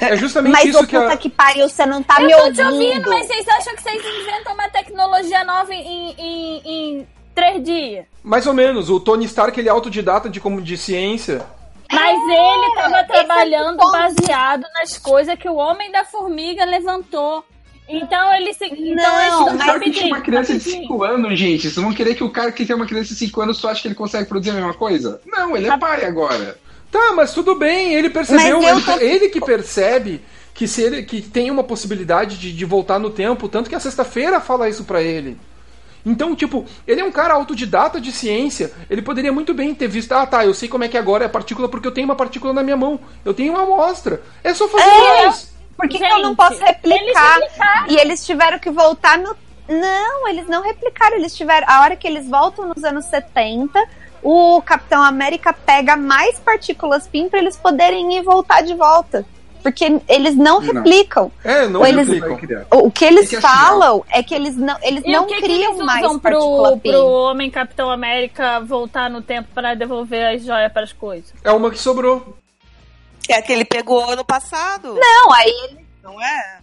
é 0.00 0.16
justamente 0.16 0.52
Mas 0.52 0.64
isso 0.66 0.78
ô 0.78 0.86
que 0.86 0.96
puta 0.98 1.12
a. 1.12 1.16
que 1.16 1.28
pariu, 1.28 1.68
você 1.68 1.84
não 1.86 2.02
tá 2.02 2.16
eu 2.20 2.26
me 2.26 2.32
tô 2.32 2.38
ouvindo. 2.38 2.54
te 2.56 2.62
ouvindo, 2.62 3.10
mas 3.10 3.26
vocês 3.26 3.48
acham 3.48 3.74
que 3.76 3.82
vocês 3.82 4.02
inventam 4.04 4.54
uma 4.54 4.68
tecnologia 4.70 5.44
nova 5.44 5.72
em, 5.74 6.14
em, 6.18 6.62
em 6.64 7.08
três 7.34 7.62
dias? 7.62 8.06
Mais 8.22 8.46
ou 8.46 8.54
menos, 8.54 8.88
o 8.90 8.98
Tony 8.98 9.24
Stark 9.26 9.58
ele 9.60 9.68
é 9.68 9.72
autodidata 9.72 10.28
de 10.30 10.40
como 10.40 10.62
de 10.62 10.76
ciência. 10.76 11.44
Mas 11.92 12.18
ele 12.18 12.74
tava 12.74 12.96
é 12.98 13.02
o 13.02 13.06
trabalhando 13.06 13.76
ponto. 13.78 13.92
baseado 13.92 14.64
nas 14.74 14.98
coisas 14.98 15.38
que 15.38 15.48
o 15.48 15.54
Homem 15.56 15.92
da 15.92 16.02
Formiga 16.04 16.64
levantou. 16.64 17.44
Então 17.88 18.34
ele 18.34 18.54
se. 18.54 18.64
Então 18.64 18.94
Não, 18.94 19.48
eles- 19.52 19.62
Claro 19.62 19.80
que 19.80 19.90
tinha 19.90 20.06
uma 20.06 20.20
criança 20.20 20.52
de 20.52 20.58
rapidinho. 20.58 20.82
5 20.84 21.04
anos, 21.04 21.38
gente. 21.38 21.62
Vocês 21.62 21.74
vão 21.76 21.92
querer 21.92 22.14
que 22.14 22.24
o 22.24 22.30
cara 22.30 22.50
que 22.50 22.64
tem 22.64 22.74
uma 22.74 22.86
criança 22.86 23.08
de 23.10 23.14
5 23.16 23.40
anos 23.42 23.58
só 23.58 23.68
acha 23.70 23.82
que 23.82 23.88
ele 23.88 23.94
consegue 23.94 24.28
produzir 24.28 24.50
a 24.50 24.54
mesma 24.54 24.74
coisa? 24.74 25.20
Não, 25.26 25.56
ele 25.56 25.68
é 25.68 25.76
pai 25.76 26.04
agora. 26.04 26.58
Tá, 26.90 27.12
mas 27.14 27.34
tudo 27.34 27.54
bem, 27.56 27.92
ele 27.94 28.08
percebeu, 28.08 28.60
Mas 28.60 28.70
eu 28.70 28.76
ele, 28.76 28.82
tô- 28.86 29.04
ele 29.04 29.28
que 29.28 29.40
percebe 29.40 30.20
que 30.54 30.68
se 30.68 30.80
ele 30.80 31.02
que 31.02 31.20
tem 31.20 31.50
uma 31.50 31.64
possibilidade 31.64 32.38
de, 32.38 32.52
de 32.52 32.64
voltar 32.64 32.98
no 33.00 33.10
tempo, 33.10 33.48
tanto 33.48 33.68
que 33.68 33.74
a 33.74 33.80
sexta-feira 33.80 34.40
fala 34.40 34.68
isso 34.68 34.84
pra 34.84 35.02
ele. 35.02 35.36
Então, 36.06 36.36
tipo, 36.36 36.66
ele 36.86 37.00
é 37.00 37.04
um 37.04 37.10
cara 37.10 37.34
autodidata 37.34 38.00
de 38.00 38.12
ciência. 38.12 38.70
Ele 38.90 39.00
poderia 39.02 39.32
muito 39.32 39.52
bem 39.54 39.74
ter 39.74 39.88
visto, 39.88 40.12
ah, 40.12 40.24
tá, 40.26 40.44
eu 40.44 40.52
sei 40.54 40.68
como 40.68 40.84
é 40.84 40.88
que 40.88 40.98
agora 40.98 41.24
é 41.24 41.26
a 41.26 41.30
partícula 41.30 41.68
porque 41.68 41.88
eu 41.88 41.92
tenho 41.92 42.04
uma 42.06 42.14
partícula 42.14 42.52
na 42.52 42.62
minha 42.62 42.76
mão. 42.76 43.00
Eu 43.24 43.32
tenho 43.34 43.52
uma 43.54 43.62
amostra. 43.62 44.22
É 44.44 44.52
só 44.54 44.68
fazer 44.68 44.84
É. 44.84 45.24
mais. 45.26 45.53
Por 45.76 45.88
que, 45.88 45.98
que 45.98 46.04
Gente, 46.04 46.12
eu 46.12 46.22
não 46.22 46.34
posso 46.36 46.58
replicar? 46.62 47.38
eles. 47.38 47.52
E 47.88 47.96
eles 47.96 48.24
tiveram 48.26 48.58
que 48.58 48.70
voltar 48.70 49.18
no. 49.18 49.36
Não, 49.68 50.28
eles 50.28 50.46
não 50.46 50.62
replicaram. 50.62 51.16
Eles 51.16 51.34
tiveram. 51.36 51.66
A 51.68 51.80
hora 51.82 51.96
que 51.96 52.06
eles 52.06 52.28
voltam 52.28 52.68
nos 52.68 52.84
anos 52.84 53.06
70, 53.06 53.82
o 54.22 54.60
Capitão 54.62 55.02
América 55.02 55.52
pega 55.52 55.96
mais 55.96 56.38
partículas 56.38 57.06
PIN 57.06 57.28
pra 57.28 57.38
eles 57.38 57.56
poderem 57.56 58.16
ir 58.16 58.22
voltar 58.22 58.62
de 58.62 58.74
volta. 58.74 59.24
Porque 59.62 59.98
eles 60.08 60.36
não 60.36 60.60
Não. 60.60 60.74
replicam. 60.74 61.32
É, 61.42 61.66
não 61.66 61.86
eles- 61.86 62.06
replicam. 62.06 62.66
O, 62.70 62.88
o 62.88 62.90
que 62.90 63.02
eles 63.02 63.30
Tem 63.30 63.38
que 63.40 63.46
falam 63.46 64.04
é 64.10 64.22
que 64.22 64.34
eles 64.34 64.54
não, 64.58 64.76
eles 64.82 65.02
E 65.06 65.10
não 65.10 65.24
o 65.24 65.26
que, 65.26 65.36
que 65.36 65.42
criam 65.42 65.72
eles 65.72 65.84
mais 65.86 66.04
usam 66.04 66.18
partícula 66.18 66.68
pro, 66.72 66.80
PIN. 66.80 66.90
pro 66.90 67.06
Homem 67.08 67.50
Capitão 67.50 67.90
América 67.90 68.60
voltar 68.60 69.08
no 69.08 69.22
tempo 69.22 69.48
pra 69.54 69.74
devolver 69.74 70.34
as 70.36 70.44
joias 70.44 70.70
pras 70.70 70.92
coisas? 70.92 71.32
É 71.42 71.50
uma 71.50 71.70
que 71.70 71.78
sobrou. 71.78 72.36
É 73.28 73.40
que 73.42 73.52
ele 73.52 73.64
pegou 73.64 74.08
ano 74.10 74.24
passado. 74.24 74.94
Não, 74.94 75.32
aí 75.32 75.50
ele 75.70 75.86
Não 76.02 76.20
é? 76.22 76.58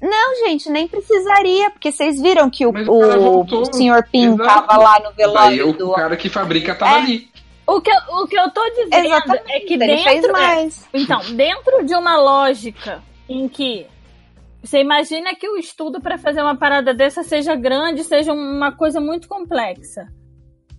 Não, 0.00 0.46
gente, 0.46 0.68
nem 0.68 0.88
precisaria, 0.88 1.70
porque 1.70 1.92
vocês 1.92 2.20
viram 2.20 2.50
que 2.50 2.66
o, 2.66 2.70
o 2.70 2.82
o, 2.82 3.20
voltou. 3.20 3.62
o 3.62 3.64
Sr. 3.66 4.02
Pin 4.10 4.34
Exato. 4.34 4.66
tava 4.66 4.76
lá 4.82 4.98
no 4.98 5.04
Daí 5.12 5.14
velório 5.16 5.68
o 5.68 5.72
do. 5.72 5.92
cara 5.92 6.16
que 6.16 6.28
fabrica 6.28 6.74
tava 6.74 6.96
É. 6.96 6.98
ali. 6.98 7.30
O 7.64 7.80
que, 7.80 7.88
eu- 7.90 8.16
o 8.22 8.26
que 8.26 8.36
eu 8.36 8.50
tô 8.50 8.68
dizendo 8.70 8.94
Exatamente, 9.06 9.52
é 9.52 9.60
que 9.60 9.74
ele 9.74 9.86
dentro. 9.86 10.02
fez 10.02 10.24
é, 10.24 10.32
mais. 10.32 10.88
Então, 10.92 11.20
dentro 11.36 11.84
de 11.86 11.94
uma 11.94 12.16
lógica 12.16 13.00
em 13.28 13.48
que 13.48 13.86
você 14.62 14.80
imagina 14.80 15.34
que 15.36 15.48
o 15.48 15.56
estudo 15.56 16.00
para 16.00 16.18
fazer 16.18 16.42
uma 16.42 16.56
parada 16.56 16.92
dessa 16.92 17.22
seja 17.22 17.54
grande, 17.54 18.02
seja 18.02 18.32
uma 18.32 18.72
coisa 18.72 19.00
muito 19.00 19.28
complexa. 19.28 20.08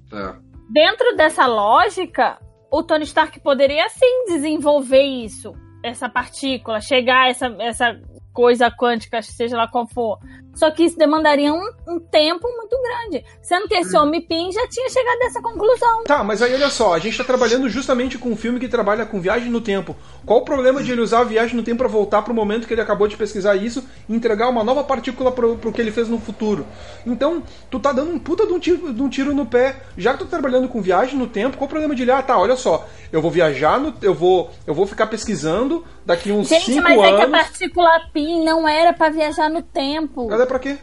Tá. 0.10 0.38
Dentro 0.70 1.16
dessa 1.16 1.46
lógica, 1.48 2.38
o 2.74 2.82
Tony 2.82 3.04
Stark 3.04 3.40
poderia 3.40 3.88
sim 3.88 4.26
desenvolver 4.26 5.04
isso, 5.04 5.54
essa 5.84 6.10
partícula, 6.10 6.82
chegar 6.82 7.26
a 7.26 7.30
essa, 7.30 7.46
essa 7.60 8.02
coisa 8.34 8.72
quântica, 8.72 9.22
seja 9.22 9.56
lá 9.56 9.68
qual 9.68 9.86
for. 9.86 10.18
Só 10.54 10.70
que 10.72 10.84
isso 10.84 10.98
demandaria 10.98 11.54
um, 11.54 11.70
um 11.88 12.00
tempo 12.00 12.48
muito 12.56 12.78
grande. 12.82 13.26
Sendo 13.42 13.68
que 13.68 13.76
esse 13.76 13.96
Homem 13.98 14.22
Pin 14.22 14.52
já 14.52 14.68
tinha 14.68 14.90
chegado 14.90 15.22
a 15.22 15.26
essa 15.26 15.42
conclusão. 15.42 16.04
Tá, 16.04 16.24
mas 16.24 16.42
aí 16.42 16.54
olha 16.54 16.70
só, 16.70 16.94
a 16.94 17.00
gente 17.00 17.18
tá 17.18 17.24
trabalhando 17.24 17.68
justamente 17.70 18.18
com 18.18 18.30
um 18.30 18.36
filme 18.36 18.60
que 18.60 18.68
trabalha 18.68 19.06
com 19.06 19.20
viagem 19.20 19.50
no 19.50 19.62
tempo. 19.62 19.96
Qual 20.26 20.40
o 20.40 20.46
problema 20.46 20.84
de 20.84 20.92
ele 20.92 21.02
usar 21.02 21.22
a 21.22 21.24
viagem 21.24 21.56
no 21.56 21.64
tempo 21.64 21.80
pra 21.80 21.88
voltar 21.88 22.22
pro 22.22 22.34
momento 22.34 22.68
que 22.68 22.74
ele 22.74 22.82
acabou 22.82 23.08
de 23.08 23.18
pesquisar 23.18 23.56
isso 23.56 23.84
e 24.08 24.16
entregar 24.16 24.50
uma 24.50 24.64
nova 24.64 24.84
partícula 24.84 25.32
pro, 25.32 25.58
pro 25.58 25.72
que 25.74 25.82
ele 25.82 25.92
fez 25.92 26.08
no 26.08 26.20
futuro? 26.20 26.66
Então, 27.06 27.44
tu 27.70 27.80
tá 27.80 27.92
dando 27.92 28.12
um 28.12 28.20
puta 28.20 28.46
de 28.46 28.54
um, 28.54 28.60
tiro, 28.60 28.94
de 28.94 29.02
um 29.02 29.10
tiro 29.10 29.34
no 29.34 29.46
pé. 29.46 29.78
Já 29.98 30.14
que 30.14 30.20
tu 30.20 30.26
tá 30.26 30.38
trabalhando 30.38 30.68
com 30.68 30.82
viagem 30.82 31.18
no 31.18 31.28
tempo, 31.28 31.58
qual 31.58 31.66
o 31.66 31.70
problema 31.70 31.96
de 31.96 32.04
ele, 32.04 32.12
ah, 32.12 32.22
tá, 32.22 32.38
olha 32.38 32.56
só, 32.56 32.88
eu 33.12 33.22
vou 33.22 33.32
viajar 33.32 33.80
no. 33.80 33.94
Eu 34.02 34.14
vou, 34.14 34.52
eu 34.66 34.74
vou 34.74 34.86
ficar 34.86 35.08
pesquisando 35.08 35.84
daqui 36.06 36.32
uns 36.32 36.48
Gente, 36.48 36.74
5 36.74 36.84
mas 36.84 36.98
é 37.00 37.02
que 37.02 37.22
a 37.22 37.26
anos. 37.26 37.32
partícula 37.32 37.90
PIN 38.14 38.44
não 38.44 38.68
era 38.68 38.94
pra 38.94 39.10
viajar 39.10 39.50
no 39.50 39.62
tempo. 39.62 40.28
Ela 40.44 40.46
é 40.46 40.48
pra 40.48 40.60
quê? 40.60 40.78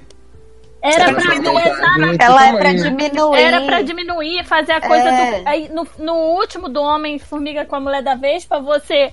Era 0.83 1.13
pra 1.13 1.35
muito 1.35 1.49
Ela 2.23 2.47
é 2.49 2.53
pra 2.57 2.73
né? 2.73 2.75
diminuir. 2.75 3.39
Era 3.39 3.61
pra 3.67 3.83
diminuir, 3.83 4.45
fazer 4.47 4.73
a 4.73 4.81
coisa 4.81 5.09
É. 5.09 5.41
do. 5.43 5.49
Aí, 5.49 5.69
no, 5.69 5.87
no 5.99 6.15
último 6.15 6.69
do 6.71 6.81
Homem-Formiga 6.81 7.67
com 7.67 7.77
a 7.77 7.81
Mulher 7.81 8.03
da 8.03 8.15
Vespa, 8.15 8.59
você 8.61 9.13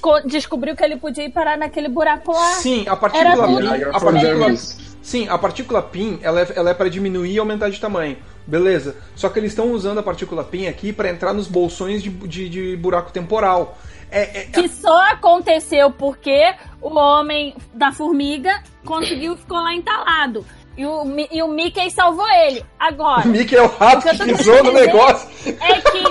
co- 0.00 0.20
descobriu 0.22 0.74
que 0.74 0.82
ele 0.82 0.96
podia 0.96 1.24
ir 1.24 1.30
parar 1.30 1.58
naquele 1.58 1.88
buraco 1.88 2.32
lá. 2.32 2.52
Sim, 2.54 2.80
a 2.88 2.92
Era 2.92 2.96
partícula 2.96 3.46
tudo. 3.46 3.68
PIN. 3.70 3.82
A 3.92 4.00
partícula, 4.00 4.54
sim, 5.02 5.28
a 5.28 5.38
partícula 5.38 5.82
PIN 5.82 6.18
ela 6.22 6.40
é, 6.40 6.46
ela 6.56 6.70
é 6.70 6.74
para 6.74 6.88
diminuir 6.88 7.32
e 7.34 7.38
aumentar 7.38 7.68
de 7.68 7.78
tamanho. 7.78 8.16
Beleza. 8.46 8.96
Só 9.14 9.28
que 9.28 9.38
eles 9.38 9.52
estão 9.52 9.72
usando 9.72 9.98
a 9.98 10.02
partícula 10.02 10.42
PIN 10.44 10.68
aqui 10.68 10.90
para 10.92 11.10
entrar 11.10 11.34
nos 11.34 11.48
bolsões 11.48 12.02
de, 12.02 12.08
de, 12.08 12.48
de 12.48 12.76
buraco 12.76 13.10
temporal. 13.12 13.76
É, 14.10 14.40
é- 14.40 14.44
Que 14.46 14.68
só 14.68 14.96
aconteceu 15.10 15.90
porque 15.90 16.54
o 16.80 16.94
homem 16.96 17.54
da 17.74 17.92
formiga 17.92 18.62
conseguiu 18.84 19.36
ficou 19.36 19.58
lá 19.58 19.74
entalado. 19.74 20.44
E 20.76 20.84
o, 20.84 21.04
e 21.32 21.42
o 21.42 21.48
Mickey 21.48 21.90
salvou 21.90 22.28
ele. 22.28 22.64
Agora, 22.78 23.26
o 23.26 23.28
Mickey 23.28 23.56
é 23.56 23.62
o 23.62 23.66
rato 23.66 24.06
que 24.08 24.24
pisou 24.24 24.62
no 24.62 24.72
negócio. 24.72 25.28
é 25.60 25.80
que. 25.80 26.02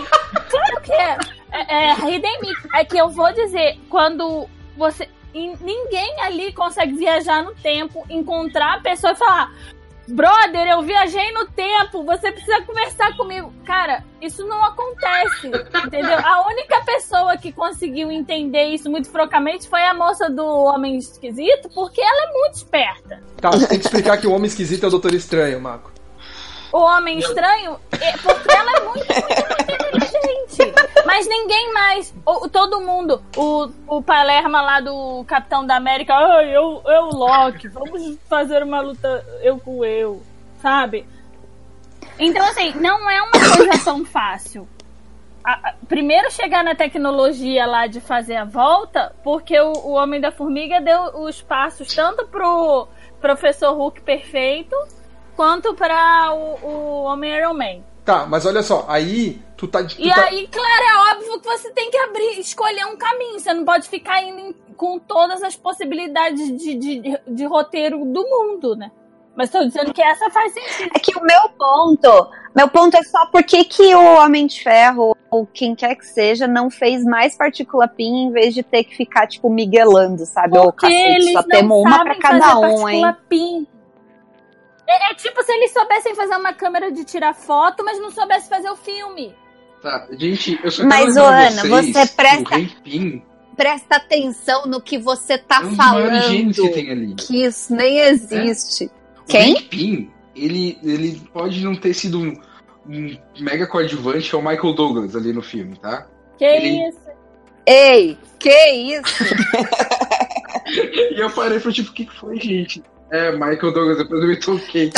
Claro 0.49 0.81
que 0.83 0.91
é. 0.91 1.17
É, 1.51 1.91
é 1.91 1.95
Mickey. 2.01 2.53
É 2.73 2.83
que 2.83 2.97
eu 2.97 3.09
vou 3.09 3.31
dizer, 3.31 3.79
quando 3.89 4.47
você. 4.75 5.07
Ninguém 5.33 6.21
ali 6.21 6.53
consegue 6.53 6.95
viajar 6.95 7.43
no 7.43 7.53
tempo, 7.55 8.05
encontrar 8.09 8.75
a 8.75 8.79
pessoa 8.79 9.13
e 9.13 9.17
falar. 9.17 9.51
Brother, 10.07 10.67
eu 10.67 10.81
viajei 10.83 11.31
no 11.31 11.47
tempo, 11.47 12.03
você 12.03 12.31
precisa 12.31 12.61
conversar 12.61 13.15
comigo. 13.17 13.51
Cara, 13.65 14.03
isso 14.21 14.45
não 14.45 14.63
acontece, 14.63 15.47
entendeu? 15.85 16.19
A 16.19 16.47
única 16.47 16.83
pessoa 16.85 17.37
que 17.37 17.51
conseguiu 17.51 18.11
entender 18.11 18.65
isso 18.65 18.89
muito 18.89 19.09
frocamente 19.09 19.67
foi 19.67 19.83
a 19.83 19.93
moça 19.93 20.29
do 20.29 20.45
Homem 20.45 20.97
Esquisito, 20.97 21.69
porque 21.73 22.01
ela 22.01 22.29
é 22.29 22.33
muito 22.33 22.55
esperta. 22.55 23.21
Tá, 23.41 23.49
você 23.49 23.67
tem 23.67 23.79
que 23.79 23.85
explicar 23.85 24.17
que 24.17 24.27
o 24.27 24.31
Homem 24.31 24.47
Esquisito 24.47 24.83
é 24.83 24.87
o 24.87 24.91
Doutor 24.91 25.13
Estranho, 25.13 25.59
Marco. 25.59 25.94
O 26.75 26.79
Homem 26.81 27.19
Estranho, 27.19 27.79
é- 28.01 28.17
porque 28.17 28.51
ela 28.51 28.69
é 28.69 28.79
muito, 28.81 29.05
muito, 29.07 29.61
inteligente. 29.61 30.73
Mas 31.05 31.25
ninguém 31.25 31.73
mais, 31.73 32.13
o, 32.25 32.49
todo 32.49 32.81
mundo, 32.81 33.23
o, 33.37 33.69
o 33.87 34.01
Palerma 34.01 34.61
lá 34.61 34.81
do 34.81 35.23
Capitão 35.23 35.65
da 35.65 35.77
América, 35.77 36.13
ai, 36.13 36.49
eu, 36.53 36.81
eu, 36.85 37.05
Loki, 37.11 37.69
vamos 37.69 38.17
fazer 38.29 38.61
uma 38.61 38.81
luta 38.81 39.25
eu 39.41 39.57
com 39.57 39.85
eu, 39.85 40.21
sabe? 40.61 41.07
Então, 42.19 42.45
assim, 42.45 42.73
não 42.73 43.09
é 43.09 43.21
uma 43.21 43.31
coisa 43.55 43.81
tão 43.85 44.03
fácil. 44.03 44.67
A- 45.45 45.69
a- 45.69 45.73
primeiro 45.87 46.29
chegar 46.29 46.61
na 46.61 46.75
tecnologia 46.75 47.65
lá 47.65 47.87
de 47.87 48.01
fazer 48.01 48.35
a 48.35 48.43
volta, 48.43 49.15
porque 49.23 49.57
o, 49.57 49.71
o 49.71 49.91
Homem 49.93 50.19
da 50.19 50.29
Formiga 50.29 50.81
deu 50.81 51.21
os 51.23 51.41
passos 51.41 51.95
tanto 51.95 52.27
pro 52.27 52.85
Professor 53.21 53.73
Hulk 53.77 54.01
perfeito, 54.01 54.75
quanto 55.35 55.73
para 55.73 56.33
o, 56.33 56.65
o 56.67 57.03
Homem 57.03 57.31
Iron 57.37 57.53
Man. 57.53 57.81
Tá, 58.03 58.25
mas 58.27 58.45
olha 58.45 58.61
só, 58.61 58.85
aí 58.87 59.41
tu 59.57 59.67
tá. 59.67 59.83
Tu 59.83 59.95
E 59.99 60.09
tá... 60.09 60.25
aí, 60.25 60.47
claro, 60.47 60.83
é 60.83 61.13
óbvio 61.15 61.39
que 61.39 61.47
você 61.47 61.71
tem 61.71 61.89
que 61.89 61.97
abrir, 61.97 62.39
escolher 62.39 62.85
um 62.85 62.95
caminho. 62.95 63.39
Você 63.39 63.53
não 63.53 63.65
pode 63.65 63.89
ficar 63.89 64.21
indo 64.23 64.39
em- 64.39 64.55
com 64.77 64.99
todas 64.99 65.41
as 65.41 65.55
possibilidades 65.55 66.55
de, 66.57 66.75
de, 66.75 67.19
de 67.27 67.45
roteiro 67.45 67.97
do 68.05 68.21
mundo, 68.23 68.75
né? 68.75 68.91
Mas 69.35 69.49
tô 69.49 69.63
dizendo 69.65 69.91
que 69.93 70.01
essa 70.01 70.29
faz 70.29 70.53
sentido. 70.53 70.91
É 70.95 70.99
que 70.99 71.17
o 71.17 71.21
meu 71.21 71.49
ponto, 71.57 72.29
meu 72.55 72.69
ponto 72.69 72.95
é 72.95 73.03
só 73.03 73.25
por 73.25 73.43
que 73.43 73.65
que 73.65 73.93
o 73.95 74.15
Homem 74.19 74.47
de 74.47 74.61
Ferro, 74.63 75.15
ou 75.31 75.45
quem 75.45 75.75
quer 75.75 75.95
que 75.95 76.05
seja, 76.05 76.47
não 76.47 76.69
fez 76.69 77.03
mais 77.03 77.35
partícula 77.35 77.85
PIN 77.87 78.27
em 78.27 78.31
vez 78.31 78.53
de 78.53 78.63
ter 78.63 78.83
que 78.85 78.95
ficar, 78.95 79.27
tipo, 79.27 79.49
miguelando, 79.49 80.25
sabe? 80.25 80.57
Porque 80.57 80.85
cacete, 80.87 81.09
eles 81.15 81.31
só 81.33 81.41
não 81.41 81.47
temos 81.49 81.81
uma 81.81 82.03
pra 82.05 82.15
cada 82.19 82.59
um, 82.59 82.87
hein? 82.87 83.01
partícula 83.01 83.17
PIN. 83.27 83.67
É, 84.87 85.11
é 85.11 85.15
tipo 85.15 85.41
se 85.43 85.51
eles 85.51 85.71
soubessem 85.73 86.13
fazer 86.15 86.35
uma 86.35 86.53
câmera 86.53 86.91
de 86.91 87.03
tirar 87.03 87.33
foto, 87.33 87.83
mas 87.83 87.99
não 87.99 88.11
soubessem 88.11 88.49
fazer 88.49 88.69
o 88.69 88.75
filme. 88.75 89.33
Tá, 89.81 90.07
gente, 90.11 90.59
eu 90.63 90.71
só 90.71 90.83
Mas, 90.85 91.13
quero 91.13 91.25
ô, 91.25 91.29
lembrar 91.29 91.47
Ana, 91.51 91.61
vocês 91.67 91.93
você 91.95 92.15
presta- 92.15 92.59
que 92.83 93.23
O 93.51 93.55
Presta 93.55 93.95
atenção 93.95 94.65
no 94.65 94.81
que 94.81 94.97
você 94.97 95.37
tá 95.37 95.61
é 95.61 95.65
um 95.65 95.75
falando. 95.75 96.53
que 96.53 96.69
tem 96.69 96.91
ali. 96.91 97.15
Que 97.15 97.45
isso 97.45 97.73
nem 97.73 97.99
existe. 97.99 98.91
O 99.21 99.23
Quem? 99.27 99.61
Pym, 99.63 100.11
ele, 100.35 100.77
ele 100.83 101.21
pode 101.33 101.63
não 101.63 101.75
ter 101.75 101.93
sido 101.93 102.19
um, 102.19 102.33
um 102.87 103.17
mega 103.39 103.65
coadjuvante 103.65 104.33
ao 104.35 104.41
Michael 104.41 104.73
Douglas 104.73 105.15
ali 105.15 105.31
no 105.31 105.41
filme, 105.41 105.77
tá? 105.77 106.05
Que 106.37 106.43
Ele- 106.45 106.89
isso? 106.89 106.99
Ei, 107.65 108.17
que 108.39 108.49
isso? 108.71 109.23
E 111.11 111.19
eu 111.21 111.29
parei 111.29 111.57
e 111.57 111.59
falei, 111.59 111.75
tipo, 111.75 111.91
o 111.91 111.93
que 111.93 112.05
que 112.05 112.15
foi, 112.19 112.39
gente? 112.39 112.83
É, 113.11 113.31
Michael 113.31 113.71
Douglas, 113.71 113.97
depois 113.97 114.21
eu 114.21 114.27
me 114.27 114.35
toquei. 114.37 114.91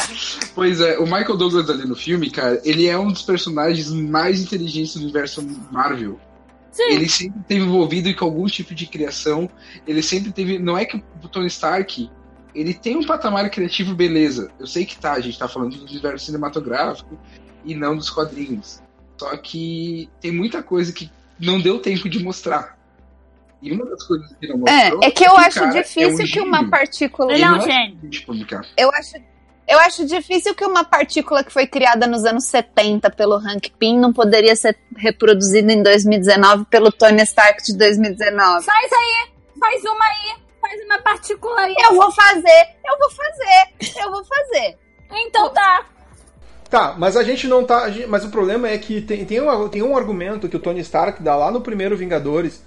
Pois 0.56 0.80
é, 0.80 0.98
o 0.98 1.04
Michael 1.04 1.38
Douglas 1.38 1.70
ali 1.70 1.86
no 1.86 1.96
filme, 1.96 2.30
cara, 2.30 2.60
ele 2.64 2.88
é 2.88 2.98
um 2.98 3.12
dos 3.12 3.22
personagens 3.22 3.92
mais 3.92 4.42
inteligentes 4.42 4.96
do 4.96 5.02
universo 5.02 5.46
Marvel. 5.72 6.20
Sim. 6.72 6.84
Ele 6.92 7.10
sempre 7.10 7.40
esteve 7.40 7.62
envolvido 7.62 8.16
com 8.16 8.26
algum 8.26 8.46
tipo 8.46 8.76
de 8.76 8.86
criação. 8.86 9.50
Ele 9.88 10.02
sempre 10.04 10.32
teve. 10.32 10.60
Não 10.60 10.78
é 10.78 10.86
que 10.86 11.04
o 11.24 11.28
Tony 11.28 11.48
Stark. 11.48 12.10
Ele 12.54 12.74
tem 12.74 12.96
um 12.96 13.06
patamar 13.06 13.50
criativo, 13.50 13.94
beleza. 13.94 14.52
Eu 14.60 14.66
sei 14.66 14.86
que 14.86 14.98
tá, 14.98 15.14
a 15.14 15.20
gente 15.20 15.38
tá 15.38 15.48
falando 15.48 15.76
do 15.76 15.86
universo 15.86 16.26
cinematográfico 16.26 17.18
e 17.66 17.76
não 17.76 17.96
dos 17.96 18.10
quadrinhos. 18.10 18.82
Só 19.18 19.36
que 19.38 20.10
tem 20.22 20.32
muita 20.32 20.64
coisa 20.64 20.92
que 20.92 21.12
não 21.40 21.60
deu 21.60 21.80
tempo 21.80 22.08
de 22.08 22.24
mostrar. 22.24 22.77
E 23.62 23.72
uma 23.72 23.86
das 23.86 24.04
coisas 24.04 24.32
que 24.40 24.48
não 24.48 24.68
É, 24.68 24.92
mostrou 24.92 25.00
é 25.04 25.12
que 25.12 25.24
eu 25.28 25.32
o 25.32 25.38
acho 25.38 25.60
cara 25.60 25.72
difícil 25.72 26.22
é 26.22 26.24
um 26.24 26.28
que 26.32 26.40
uma 26.42 26.70
partícula. 26.70 27.34
Ele 27.34 27.44
é 27.44 27.48
um 27.48 27.52
não 27.58 27.62
gênio. 27.62 27.96
difícil 27.96 28.10
de 28.10 28.22
publicar. 28.22 28.62
Eu 28.78 28.90
acho, 28.92 29.16
eu 29.68 29.80
acho 29.80 30.06
difícil 30.06 30.54
que 30.56 30.64
uma 30.66 30.84
partícula 30.84 31.44
que 31.44 31.52
foi 31.52 31.66
criada 31.66 32.06
nos 32.06 32.24
anos 32.24 32.46
70 32.46 33.10
pelo 33.12 33.36
Hank 33.36 33.72
Pym 33.80 33.98
não 34.00 34.14
poderia 34.14 34.56
ser 34.56 34.78
reproduzida 34.96 35.74
em 35.74 35.82
2019 35.82 36.66
pelo 36.66 36.92
Tony 36.92 37.22
Stark 37.24 37.64
de 37.64 37.76
2019. 37.78 38.64
Faz 38.66 38.92
aí, 38.94 39.28
faz 39.60 39.84
uma 39.86 40.06
aí, 40.06 40.36
faz 40.62 40.86
uma 40.86 41.00
partícula 41.00 41.60
aí. 41.62 41.76
Eu 41.90 41.96
vou 41.96 42.12
fazer, 42.12 42.68
eu 42.86 42.98
vou 43.00 43.10
fazer, 43.10 44.02
eu 44.04 44.12
vou 44.12 44.24
fazer. 44.24 44.78
Então 45.26 45.50
tá. 45.52 45.86
Tá, 46.70 46.96
mas 46.98 47.16
a 47.16 47.24
gente 47.24 47.48
não 47.48 47.64
tá. 47.64 47.90
gente- 47.90 48.08
Mas 48.08 48.26
o 48.26 48.30
problema 48.30 48.68
é 48.68 48.78
que 48.78 49.00
tem, 49.02 49.24
tem, 49.26 49.40
um, 49.42 49.70
tem 49.70 49.82
um 49.82 49.96
argumento 49.96 50.50
que 50.50 50.56
o 50.58 50.60
Tony 50.60 50.82
Stark 50.82 51.24
dá 51.24 51.34
lá 51.36 51.50
no 51.50 51.62
primeiro 51.62 51.96
Vingadores. 51.96 52.62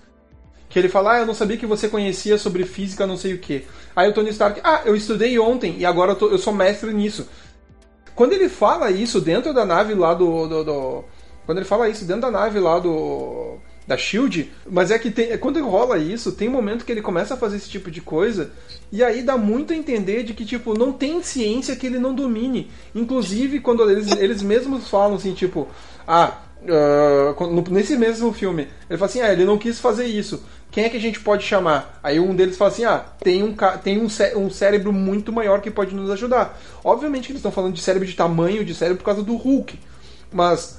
Que 0.70 0.78
ele 0.78 0.88
fala, 0.88 1.14
ah, 1.16 1.18
eu 1.18 1.26
não 1.26 1.34
sabia 1.34 1.56
que 1.58 1.66
você 1.66 1.88
conhecia 1.88 2.38
sobre 2.38 2.64
física, 2.64 3.06
não 3.06 3.16
sei 3.18 3.34
o 3.34 3.38
que. 3.38 3.66
Aí 3.94 4.08
o 4.08 4.14
Tony 4.14 4.30
Stark, 4.30 4.60
ah, 4.64 4.80
eu 4.86 4.96
estudei 4.96 5.38
ontem 5.38 5.74
e 5.78 5.84
agora 5.84 6.12
eu, 6.12 6.16
tô- 6.16 6.28
eu 6.28 6.38
sou 6.38 6.52
mestre 6.54 6.94
nisso. 6.94 7.28
Quando 8.14 8.32
ele 8.32 8.48
fala 8.48 8.90
isso 8.90 9.20
dentro 9.20 9.52
da 9.52 9.64
nave 9.66 9.94
lá 9.94 10.14
do, 10.14 10.46
do- 10.46 10.64
do- 10.64 11.04
Quando 11.44 11.58
ele 11.58 11.66
fala 11.66 11.88
isso 11.88 12.04
dentro 12.04 12.22
da 12.22 12.30
nave 12.30 12.58
lá 12.60 12.78
do. 12.78 13.58
Da 13.88 13.96
Shield, 13.96 14.52
mas 14.70 14.92
é 14.92 14.98
que 15.00 15.10
tem, 15.10 15.36
quando 15.38 15.60
rola 15.68 15.98
isso, 15.98 16.30
tem 16.30 16.48
um 16.48 16.52
momento 16.52 16.84
que 16.84 16.92
ele 16.92 17.02
começa 17.02 17.34
a 17.34 17.36
fazer 17.36 17.56
esse 17.56 17.68
tipo 17.68 17.90
de 17.90 18.00
coisa, 18.00 18.52
e 18.92 19.02
aí 19.02 19.20
dá 19.20 19.36
muito 19.36 19.72
a 19.72 19.76
entender 19.76 20.22
de 20.22 20.32
que, 20.32 20.44
tipo, 20.44 20.78
não 20.78 20.92
tem 20.92 21.20
ciência 21.24 21.74
que 21.74 21.86
ele 21.88 21.98
não 21.98 22.14
domine. 22.14 22.70
Inclusive, 22.94 23.58
quando 23.58 23.90
eles, 23.90 24.08
eles 24.12 24.42
mesmos 24.42 24.86
falam 24.88 25.16
assim, 25.16 25.34
tipo, 25.34 25.66
ah, 26.06 26.38
no- 27.40 27.64
nesse 27.70 27.96
mesmo 27.96 28.32
filme, 28.32 28.68
ele 28.88 28.98
fala 28.98 29.10
assim, 29.10 29.20
ah, 29.22 29.32
ele 29.32 29.44
não 29.44 29.58
quis 29.58 29.80
fazer 29.80 30.06
isso. 30.06 30.40
Quem 30.70 30.84
é 30.84 30.88
que 30.88 30.96
a 30.96 31.00
gente 31.00 31.18
pode 31.20 31.42
chamar? 31.44 31.98
Aí 32.02 32.20
um 32.20 32.34
deles 32.34 32.56
fala 32.56 32.70
assim, 32.70 32.84
ah, 32.84 33.04
tem 33.20 33.42
um, 33.42 33.54
tem 33.82 34.00
um, 34.00 34.08
cé- 34.08 34.36
um 34.36 34.48
cérebro 34.48 34.92
muito 34.92 35.32
maior 35.32 35.60
que 35.60 35.70
pode 35.70 35.94
nos 35.94 36.10
ajudar. 36.10 36.58
Obviamente 36.84 37.26
que 37.26 37.32
eles 37.32 37.40
estão 37.40 37.50
falando 37.50 37.74
de 37.74 37.80
cérebro 37.80 38.06
de 38.06 38.14
tamanho 38.14 38.64
de 38.64 38.74
cérebro 38.74 38.98
por 38.98 39.04
causa 39.06 39.22
do 39.22 39.34
Hulk. 39.36 39.78
Mas 40.32 40.78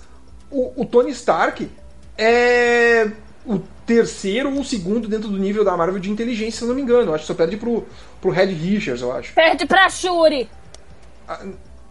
o, 0.49 0.82
o 0.82 0.86
Tony 0.86 1.12
Stark 1.12 1.69
é 2.17 3.12
o 3.45 3.60
terceiro 3.86 4.54
ou 4.54 4.62
o 4.62 4.63
segundo 4.63 5.08
dentro 5.10 5.27
do 5.27 5.38
nível 5.38 5.65
da 5.65 5.75
Marvel 5.75 5.99
de 5.99 6.10
inteligência, 6.10 6.60
se 6.60 6.63
eu 6.63 6.69
não 6.69 6.75
me 6.75 6.82
engano. 6.82 7.12
Eu 7.12 7.15
acho 7.15 7.23
que 7.23 7.27
só 7.27 7.34
perde 7.34 7.58
pro, 7.58 7.86
pro 8.21 8.32
Red 8.32 8.45
Richards, 8.45 9.01
eu 9.01 9.12
acho. 9.12 9.34
Perde 9.34 9.65
pra 9.65 9.89
Shuri. 9.89 10.49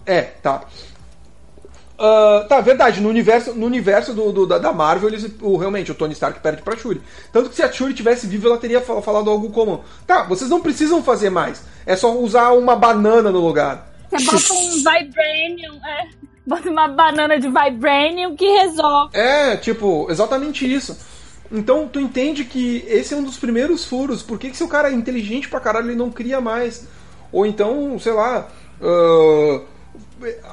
É, 0.06 0.22
tá. 0.22 0.64
Ah, 2.00 2.46
tá, 2.48 2.60
verdade. 2.62 3.00
No 3.00 3.08
universo, 3.10 3.52
no 3.54 3.66
universo 3.66 4.14
do, 4.14 4.32
do- 4.32 4.46
da, 4.46 4.56
da 4.58 4.72
Marvel, 4.72 5.10
eles, 5.10 5.30
o, 5.42 5.56
realmente, 5.58 5.92
o 5.92 5.94
Tony 5.94 6.14
Stark 6.14 6.40
perde 6.40 6.62
pra 6.62 6.76
Shuri. 6.76 7.02
Tanto 7.30 7.50
que 7.50 7.56
se 7.56 7.62
a 7.62 7.70
Shuri 7.70 7.92
tivesse 7.92 8.26
viva, 8.26 8.48
ela 8.48 8.56
teria 8.58 8.80
fal- 8.80 9.02
falado 9.02 9.28
algo 9.28 9.50
como: 9.50 9.84
Tá, 10.06 10.22
vocês 10.24 10.48
não 10.48 10.60
precisam 10.62 11.02
fazer 11.02 11.28
mais. 11.28 11.62
É 11.84 11.94
só 11.96 12.16
usar 12.16 12.52
uma 12.52 12.74
banana 12.74 13.30
no 13.30 13.40
lugar. 13.40 13.86
Você 14.10 14.24
bota 14.24 14.52
um 14.54 14.70
Vibranium, 14.70 15.74
é. 15.86 16.08
Bota 16.46 16.70
uma 16.70 16.88
banana 16.88 17.38
de 17.38 17.48
Vibranium 17.48 18.34
que 18.34 18.46
resolve. 18.46 19.10
É, 19.16 19.56
tipo, 19.58 20.06
exatamente 20.10 20.70
isso. 20.72 20.96
Então 21.52 21.86
tu 21.86 22.00
entende 22.00 22.44
que 22.44 22.84
esse 22.88 23.12
é 23.12 23.16
um 23.16 23.22
dos 23.22 23.36
primeiros 23.36 23.84
furos. 23.84 24.22
Por 24.22 24.38
que, 24.38 24.50
que 24.50 24.56
se 24.56 24.64
o 24.64 24.68
cara 24.68 24.88
é 24.90 24.94
inteligente 24.94 25.48
pra 25.48 25.60
caralho 25.60 25.88
ele 25.88 25.96
não 25.96 26.10
cria 26.10 26.40
mais? 26.40 26.86
Ou 27.30 27.44
então, 27.44 27.98
sei 27.98 28.12
lá. 28.12 28.48
ah, 28.82 29.60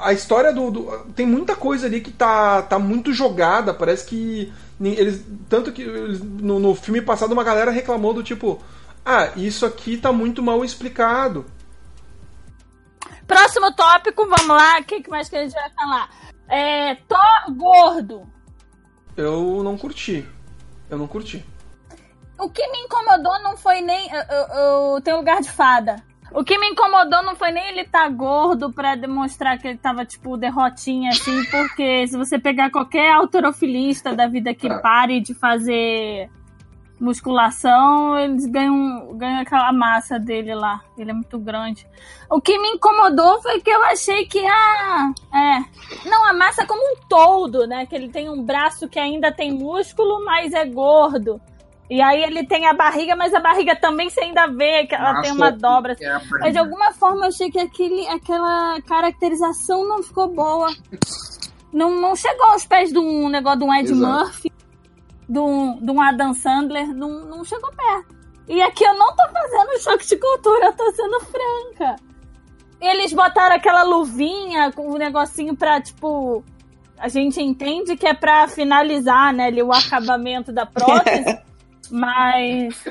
a 0.00 0.12
história 0.12 0.52
do, 0.52 0.70
do- 0.70 0.98
Tem 1.14 1.26
muita 1.26 1.54
coisa 1.56 1.86
ali 1.86 2.00
que 2.00 2.10
tá, 2.12 2.62
tá 2.62 2.78
muito 2.78 3.12
jogada. 3.12 3.72
Parece 3.74 4.06
que. 4.06 4.52
Eles, 4.80 5.24
tanto 5.48 5.72
que 5.72 5.82
eles- 5.82 6.20
no, 6.20 6.58
no 6.58 6.74
filme 6.74 7.00
passado 7.02 7.32
uma 7.32 7.44
galera 7.44 7.70
reclamou 7.70 8.12
do 8.14 8.22
tipo. 8.22 8.60
Ah, 9.04 9.30
isso 9.36 9.64
aqui 9.64 9.96
tá 9.96 10.12
muito 10.12 10.42
mal 10.42 10.64
explicado. 10.64 11.46
Próximo 13.26 13.72
tópico, 13.74 14.26
vamos 14.26 14.48
lá. 14.48 14.78
O 14.80 14.84
que 14.84 15.02
que 15.02 15.10
mais 15.10 15.28
que 15.28 15.36
a 15.36 15.42
gente 15.42 15.52
vai 15.54 15.70
falar? 15.70 16.10
É. 16.48 16.94
Thor 17.06 17.54
gordo. 17.56 18.26
Eu 19.16 19.62
não 19.62 19.76
curti. 19.76 20.26
Eu 20.88 20.96
não 20.98 21.06
curti. 21.06 21.44
O 22.38 22.48
que 22.48 22.66
me 22.70 22.78
incomodou 22.78 23.42
não 23.42 23.56
foi 23.56 23.80
nem. 23.80 24.08
Eu, 24.12 24.22
eu, 24.22 24.94
eu 24.94 25.00
tenho 25.02 25.16
lugar 25.18 25.40
de 25.40 25.50
fada. 25.50 25.96
O 26.32 26.44
que 26.44 26.58
me 26.58 26.68
incomodou 26.68 27.22
não 27.22 27.34
foi 27.34 27.50
nem 27.50 27.68
ele 27.68 27.84
tá 27.84 28.08
gordo 28.08 28.72
pra 28.72 28.94
demonstrar 28.94 29.58
que 29.58 29.66
ele 29.68 29.78
tava, 29.78 30.04
tipo, 30.04 30.36
derrotinha, 30.36 31.10
assim, 31.10 31.44
porque 31.50 32.06
se 32.06 32.16
você 32.16 32.38
pegar 32.38 32.70
qualquer 32.70 33.12
autorofilista 33.12 34.14
da 34.14 34.26
vida 34.26 34.52
que 34.54 34.68
Ah. 34.68 34.78
pare 34.78 35.20
de 35.20 35.34
fazer 35.34 36.28
musculação, 37.00 38.18
eles 38.18 38.44
ganham, 38.46 39.14
ganham 39.16 39.40
aquela 39.40 39.72
massa 39.72 40.18
dele 40.18 40.54
lá. 40.54 40.80
Ele 40.96 41.10
é 41.10 41.14
muito 41.14 41.38
grande. 41.38 41.86
O 42.28 42.40
que 42.40 42.58
me 42.58 42.68
incomodou 42.70 43.40
foi 43.40 43.60
que 43.60 43.70
eu 43.70 43.82
achei 43.84 44.26
que, 44.26 44.44
ah, 44.46 45.12
é. 45.32 46.08
Não, 46.08 46.24
a 46.26 46.32
massa 46.32 46.66
como 46.66 46.80
um 46.82 46.96
todo, 47.08 47.66
né? 47.66 47.86
Que 47.86 47.94
ele 47.94 48.08
tem 48.08 48.28
um 48.28 48.42
braço 48.42 48.88
que 48.88 48.98
ainda 48.98 49.32
tem 49.32 49.52
músculo, 49.52 50.24
mas 50.24 50.52
é 50.52 50.64
gordo. 50.66 51.40
E 51.90 52.02
aí 52.02 52.22
ele 52.22 52.46
tem 52.46 52.66
a 52.66 52.74
barriga, 52.74 53.16
mas 53.16 53.32
a 53.32 53.40
barriga 53.40 53.74
também 53.74 54.10
você 54.10 54.20
ainda 54.20 54.46
vê 54.46 54.86
que 54.86 54.94
ela 54.94 55.14
Nossa, 55.14 55.22
tem 55.22 55.32
uma 55.32 55.50
dobra. 55.50 55.96
é 55.98 56.06
a 56.06 56.20
Mas 56.40 56.52
de 56.52 56.58
alguma 56.58 56.92
forma 56.92 57.24
eu 57.24 57.28
achei 57.28 57.50
que 57.50 57.58
aquele, 57.58 58.06
aquela 58.08 58.80
caracterização 58.82 59.88
não 59.88 60.02
ficou 60.02 60.28
boa. 60.28 60.68
Não, 61.72 61.98
não 61.98 62.14
chegou 62.14 62.46
aos 62.46 62.66
pés 62.66 62.92
de 62.92 62.98
um 62.98 63.28
negócio 63.28 63.60
de 63.60 63.64
um 63.64 63.74
Ed 63.74 63.90
Exato. 63.90 64.24
Murphy, 64.24 64.52
de 65.28 65.38
um, 65.38 65.78
de 65.80 65.90
um 65.90 66.00
Adam 66.00 66.34
Sandler, 66.34 66.88
não, 66.94 67.24
não 67.24 67.44
chegou 67.44 67.70
perto. 67.72 68.18
E 68.48 68.60
aqui 68.60 68.84
eu 68.84 68.94
não 68.94 69.14
tô 69.14 69.28
fazendo 69.28 69.82
choque 69.82 70.06
de 70.06 70.16
cultura, 70.16 70.66
eu 70.66 70.72
tô 70.72 70.90
sendo 70.92 71.20
franca. 71.20 71.96
Eles 72.80 73.12
botaram 73.12 73.56
aquela 73.56 73.82
luvinha 73.82 74.72
com 74.72 74.90
o 74.90 74.98
negocinho 74.98 75.56
pra, 75.56 75.80
tipo. 75.80 76.44
A 76.98 77.08
gente 77.08 77.40
entende 77.40 77.96
que 77.96 78.06
é 78.06 78.14
pra 78.14 78.48
finalizar, 78.48 79.32
né, 79.32 79.46
ali, 79.46 79.62
o 79.62 79.72
acabamento 79.72 80.52
da 80.52 80.66
prótese. 80.66 81.38
mas. 81.92 82.84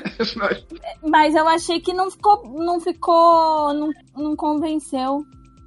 Mas 1.02 1.34
eu 1.34 1.46
achei 1.48 1.80
que 1.80 1.92
não 1.92 2.10
ficou. 2.10 2.42
Não 2.64 2.80
ficou. 2.80 3.72
Não, 3.74 3.90
não 4.16 4.36
convenceu. 4.36 5.24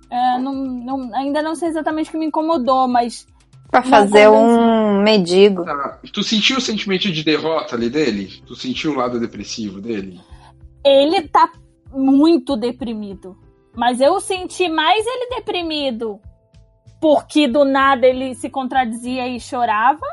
É, 0.10 0.38
não, 0.40 0.54
não- 0.54 1.16
ainda 1.16 1.42
não 1.42 1.56
sei 1.56 1.70
exatamente 1.70 2.10
o 2.10 2.12
que 2.12 2.18
me 2.18 2.26
incomodou, 2.28 2.88
mas. 2.88 3.26
Pra 3.70 3.82
fazer 3.82 4.28
um 4.28 5.02
medigo. 5.02 5.64
Tá. 5.64 6.00
Tu 6.12 6.22
sentiu 6.24 6.58
o 6.58 6.62
sentimento 6.62 7.10
de 7.10 7.24
derrota 7.24 7.76
ali 7.76 7.90
dele? 7.90 8.28
Tu 8.46 8.54
sentiu 8.54 8.92
o 8.92 8.96
lado 8.96 9.18
depressivo 9.18 9.80
dele? 9.80 10.20
Ele 10.84 11.22
tá 11.30 11.50
muito 11.94 12.58
deprimido. 12.58 13.38
Mas 13.74 14.02
eu 14.02 14.20
senti 14.20 14.68
mais 14.68 15.06
ele 15.08 15.36
deprimido 15.38 16.20
porque 17.00 17.48
do 17.48 17.64
nada 17.64 18.06
ele 18.06 18.36
se 18.36 18.50
contradizia 18.50 19.26
e 19.28 19.40
chorava 19.40 20.06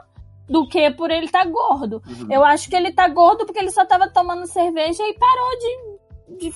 do 0.48 0.66
que 0.66 0.90
por 0.90 1.10
ele 1.10 1.26
estar 1.26 1.44
gordo. 1.46 2.02
Uhum. 2.06 2.32
Eu 2.32 2.44
acho 2.44 2.68
que 2.68 2.76
ele 2.76 2.92
tá 2.92 3.06
gordo 3.08 3.44
porque 3.44 3.58
ele 3.58 3.70
só 3.70 3.84
tava 3.84 4.08
tomando 4.08 4.46
cerveja 4.46 5.02
e 5.02 5.14
parou 5.14 5.58
de, 6.38 6.48
de 6.48 6.54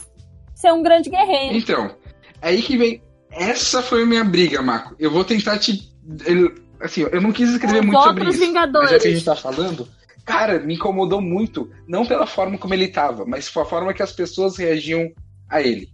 ser 0.55 0.73
um 0.73 0.83
grande 0.83 1.11
guerreiro. 1.11 1.57
Então, 1.57 1.95
é 2.41 2.49
aí 2.49 2.63
que 2.63 2.77
vem. 2.77 3.03
Essa 3.31 3.83
foi 3.83 4.03
a 4.03 4.07
minha 4.07 4.25
briga, 4.25 4.61
Marco. 4.63 4.95
Eu 4.99 5.11
vou 5.11 5.25
tentar 5.25 5.59
te. 5.59 5.91
eu- 6.27 6.55
assim, 6.81 7.07
eu 7.11 7.21
não 7.21 7.33
quis 7.33 7.51
escrever 7.51 7.81
Os 7.81 7.87
muito 7.87 8.03
sobre 8.03 8.29
isso. 8.29 8.39
Vingadores. 8.39 8.91
Mas 8.91 8.99
já 8.99 9.03
que 9.03 9.09
a 9.09 9.13
gente 9.13 9.25
tá 9.25 9.37
falando, 9.37 9.89
cara, 10.25 10.59
me 10.59 10.75
incomodou 10.75 11.21
muito. 11.21 11.71
Não 11.87 12.05
pela 12.05 12.27
forma 12.27 12.59
como 12.59 12.75
ele 12.75 12.89
tava, 12.89 13.25
mas 13.25 13.49
pela 13.49 13.65
forma 13.65 13.95
que 13.95 14.03
as 14.03 14.13
pessoas 14.13 14.57
reagiam 14.57 15.11
a 15.49 15.63
ele. 15.63 15.89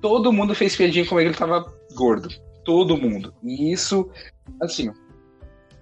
Todo 0.00 0.32
mundo 0.32 0.54
fez 0.54 0.76
piadinha 0.76 1.06
como 1.06 1.20
ele 1.20 1.34
tava 1.34 1.64
gordo. 1.94 2.28
Todo 2.64 2.96
mundo. 2.98 3.32
E 3.42 3.72
isso, 3.72 4.08
assim, 4.60 4.88
é 4.88 4.92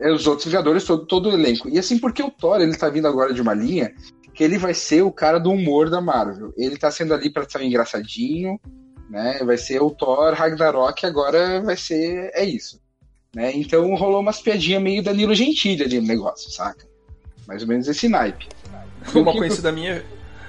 os 0.01 0.27
outros 0.27 0.47
Vingadores, 0.47 0.85
todo, 0.85 1.07
todo 1.07 1.29
o 1.31 1.33
elenco. 1.33 1.69
E 1.69 1.79
assim, 1.79 1.99
porque 1.99 2.23
o 2.23 2.31
Thor, 2.31 2.61
ele 2.61 2.77
tá 2.77 2.89
vindo 2.89 3.07
agora 3.09 3.33
de 3.33 3.41
uma 3.41 3.55
linha 3.55 3.93
que 4.35 4.45
ele 4.45 4.59
vai 4.59 4.75
ser 4.75 5.03
o 5.03 5.11
cara 5.11 5.39
do 5.39 5.51
humor 5.51 5.89
da 5.89 6.01
Marvel. 6.01 6.53
Ele 6.57 6.77
tá 6.77 6.91
sendo 6.91 7.15
ali 7.15 7.31
pra 7.31 7.49
ser 7.49 7.63
engraçadinho, 7.63 8.61
né? 9.09 9.39
Vai 9.45 9.57
ser 9.57 9.81
o 9.81 9.91
Thor 9.91 10.35
Ragnarok, 10.35 11.07
agora 11.07 11.63
vai 11.63 11.77
ser. 11.77 12.31
É 12.35 12.45
isso. 12.45 12.79
Né? 13.35 13.53
Então 13.55 13.95
rolou 13.95 14.21
umas 14.21 14.41
piadinhas 14.41 14.83
meio 14.83 15.03
Danilo 15.03 15.35
Gentili 15.35 15.83
ali 15.83 16.01
no 16.01 16.07
negócio, 16.07 16.51
saca? 16.51 16.87
Mais 17.47 17.63
ou 17.63 17.69
menos 17.69 17.87
esse 17.89 18.09
naipe. 18.09 18.47
Uma 19.15 19.31
O 19.31 19.33
que- 19.33 19.39
conhecida 19.39 19.71
minha. 19.73 20.05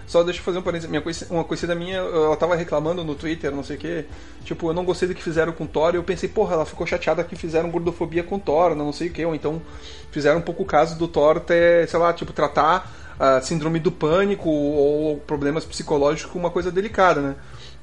Só 0.08 0.24
deixa 0.24 0.40
eu 0.40 0.44
fazer 0.44 0.58
um 0.58 0.62
parênteses. 0.62 0.90
Minha 0.90 1.02
conhecida, 1.02 1.34
uma 1.34 1.44
conhecida 1.44 1.76
minha, 1.76 1.98
ela 1.98 2.36
tava 2.38 2.56
reclamando 2.56 3.04
no 3.04 3.14
Twitter, 3.14 3.52
não 3.52 3.62
sei 3.64 3.76
o 3.76 3.80
que. 3.80 4.06
Tipo, 4.46 4.70
eu 4.70 4.74
não 4.74 4.86
gostei 4.86 5.06
do 5.08 5.14
que 5.14 5.22
fizeram 5.22 5.52
com 5.52 5.66
o 5.66 5.68
Thor. 5.68 5.94
E 5.94 5.98
eu 5.98 6.04
pensei, 6.04 6.30
porra, 6.30 6.54
ela 6.54 6.66
ficou 6.66 6.88
chateada 6.88 7.24
que 7.26 7.36
fizeram 7.36 7.70
gordofobia 7.70 8.24
com 8.24 8.36
o 8.36 8.40
Thor, 8.40 8.74
não 8.74 8.94
sei 8.94 9.10
o 9.10 9.12
que. 9.12 9.26
Ou 9.26 9.36
então 9.36 9.62
fizeram 10.10 10.40
um 10.40 10.42
pouco 10.42 10.64
o 10.64 10.66
caso 10.66 10.98
do 10.98 11.10
Thor 11.10 11.42
ter, 11.42 11.90
sei 11.90 12.00
lá, 12.00 12.14
tipo, 12.14 12.32
tratar 12.32 12.90
a 13.20 13.42
síndrome 13.42 13.80
do 13.80 13.92
pânico 13.92 14.50
ou 14.50 15.18
problemas 15.18 15.66
psicológicos 15.66 16.32
com 16.32 16.40
uma 16.40 16.52
coisa 16.52 16.72
delicada, 16.72 17.20
né? 17.20 17.36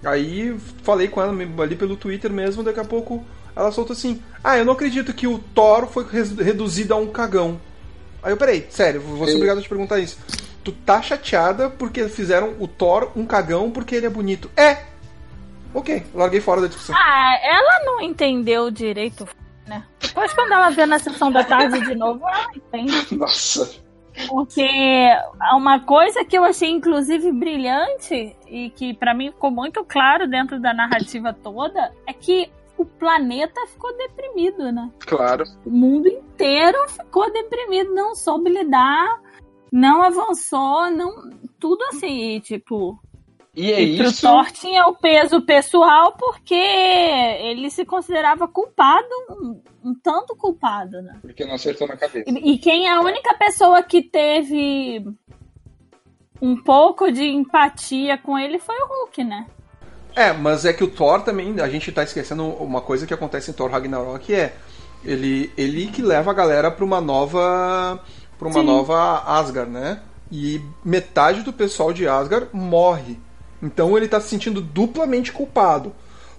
Aí 0.05 0.57
falei 0.83 1.09
com 1.09 1.21
ela 1.21 1.35
ali 1.63 1.77
pelo 1.77 1.97
Twitter 1.97 2.31
mesmo, 2.33 2.63
daqui 2.63 2.81
a 2.81 2.85
pouco 2.85 3.23
ela 3.55 3.71
soltou 3.73 3.93
assim: 3.95 4.23
Ah, 4.43 4.57
eu 4.57 4.65
não 4.65 4.73
acredito 4.73 5.13
que 5.13 5.27
o 5.27 5.39
Thor 5.39 5.87
foi 5.89 6.07
reduzido 6.11 6.95
a 6.95 6.97
um 6.97 7.09
cagão. 7.09 7.61
Aí 8.23 8.33
eu, 8.33 8.37
peraí, 8.37 8.67
sério, 8.71 9.01
vou 9.03 9.27
ser 9.27 9.33
Eu- 9.33 9.37
obrigado 9.37 9.59
a 9.59 9.63
te 9.63 9.69
perguntar 9.69 9.99
isso. 9.99 10.17
Tu 10.65 10.73
tá 10.73 11.03
chateada 11.03 11.69
porque 11.69 12.09
fizeram 12.09 12.57
o 12.59 12.67
Thor 12.67 13.13
um 13.15 13.27
cagão 13.27 13.71
porque 13.71 13.95
ele 13.95 14.07
é 14.07 14.11
bonito? 14.11 14.51
É! 14.57 14.83
Ok, 15.75 16.07
larguei 16.15 16.41
fora 16.41 16.63
da 16.63 16.69
discussão. 16.69 16.97
Ah, 16.97 17.39
ela 17.43 17.85
não 17.85 18.01
entendeu 18.01 18.71
direito, 18.71 19.29
né? 19.67 19.85
Depois, 20.01 20.33
quando 20.33 20.53
ela 20.53 20.71
vê 20.71 20.87
na 20.87 20.99
sessão 20.99 21.31
da 21.31 21.45
tarde 21.45 21.81
de 21.81 21.95
novo, 21.95 22.27
ela 22.27 22.51
entende. 22.55 23.07
Nossa. 23.15 23.85
Porque 24.29 24.69
uma 25.53 25.81
coisa 25.81 26.25
que 26.25 26.39
eu 26.39 26.45
achei, 26.45 26.71
inclusive, 26.71 27.33
brilhante 27.33 28.37
e 28.47 28.71
que 28.71 28.95
pra 28.95 29.13
mim 29.13 29.33
ficou 29.33 29.51
muito 29.51 29.85
claro 29.85 30.29
dentro 30.29 30.61
da 30.61 30.73
narrativa 30.73 31.33
toda 31.33 31.93
é 32.07 32.13
que 32.13 32.49
o 32.79 32.85
planeta 32.85 33.61
ficou 33.67 33.97
deprimido, 33.97 34.71
né? 34.71 34.91
Claro. 35.01 35.45
O 35.65 35.71
mundo 35.71 36.09
inteiro 36.09 36.79
ficou 36.89 37.31
deprimido, 37.33 37.95
não 37.95 38.15
soube 38.15 38.51
lidar, 38.51 39.21
não 39.75 40.05
avançou, 40.05 40.89
não. 40.89 41.29
Tudo 41.59 41.83
assim, 41.93 42.39
tipo. 42.39 42.97
E 43.57 43.73
é 43.73 43.83
E 43.83 44.01
isso. 44.01 44.23
Thor 44.23 44.49
tinha 44.53 44.87
o 44.87 44.95
peso 44.95 45.43
pessoal 45.43 46.13
porque 46.17 46.55
ele 46.55 47.69
se 47.71 47.85
considerava 47.85 48.47
culpado, 48.47 49.09
um, 49.31 49.61
um 49.85 49.95
tanto 49.95 50.37
culpado, 50.37 51.03
né? 51.03 51.19
Porque 51.21 51.45
não 51.45 51.55
acertou 51.55 51.89
na 51.89 51.97
cabeça. 51.97 52.31
E, 52.31 52.53
e 52.53 52.59
quem 52.59 52.87
é 52.87 52.93
a 52.93 53.01
única 53.01 53.35
pessoa 53.35 53.83
que 53.83 54.01
teve 54.01 55.05
um 56.41 56.57
pouco 56.63 57.11
de 57.11 57.25
empatia 57.25 58.17
com 58.17 58.39
ele 58.39 58.61
foi 58.61 58.77
o 58.77 58.87
Hulk, 58.87 59.25
né? 59.25 59.47
É, 60.15 60.33
mas 60.33 60.65
é 60.65 60.73
que 60.73 60.85
o 60.85 60.91
Thor 60.91 61.23
também, 61.23 61.61
a 61.61 61.69
gente 61.69 61.91
tá 61.91 62.05
esquecendo 62.05 62.45
uma 62.45 62.81
coisa 62.81 63.07
que 63.09 63.15
acontece 63.15 63.51
em 63.51 63.55
Thor 63.55 63.71
Ragnarok 63.71 64.33
é 64.33 64.55
ele 65.05 65.53
ele 65.57 65.89
que 65.89 66.01
leva 66.01 66.31
a 66.31 66.35
galera 66.35 66.71
pra 66.71 66.85
uma 66.85 67.01
nova 67.01 68.01
para 68.45 68.49
uma 68.51 68.61
Sim. 68.61 68.67
nova 68.67 69.23
Asgard, 69.27 69.71
né? 69.71 70.01
E 70.31 70.61
metade 70.85 71.43
do 71.43 71.53
pessoal 71.53 71.93
de 71.93 72.07
Asgard 72.07 72.49
morre. 72.53 73.19
Então 73.63 73.97
ele 73.97 74.09
tá 74.09 74.21
se 74.21 74.29
sentindo 74.29 74.61
duplamente 74.61 75.33
culpado. 75.33 75.93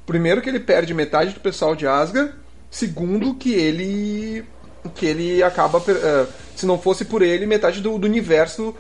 Primeiro 0.06 0.42
que 0.42 0.50
ele 0.50 0.60
perde 0.60 0.94
metade 0.94 1.34
do 1.34 1.40
pessoal 1.40 1.76
de 1.76 1.88
Asgard, 1.88 2.32
segundo 2.70 3.34
que 3.34 3.54
ele 3.54 4.46
que 4.94 5.06
ele 5.08 5.42
acaba 5.42 5.82
eh, 5.88 6.28
se 6.56 6.66
não 6.68 6.78
fosse 6.78 7.06
por 7.06 7.24
ele, 7.24 7.48
metade 7.48 7.82
do, 7.82 7.98
do 7.98 8.06
universo 8.06 8.76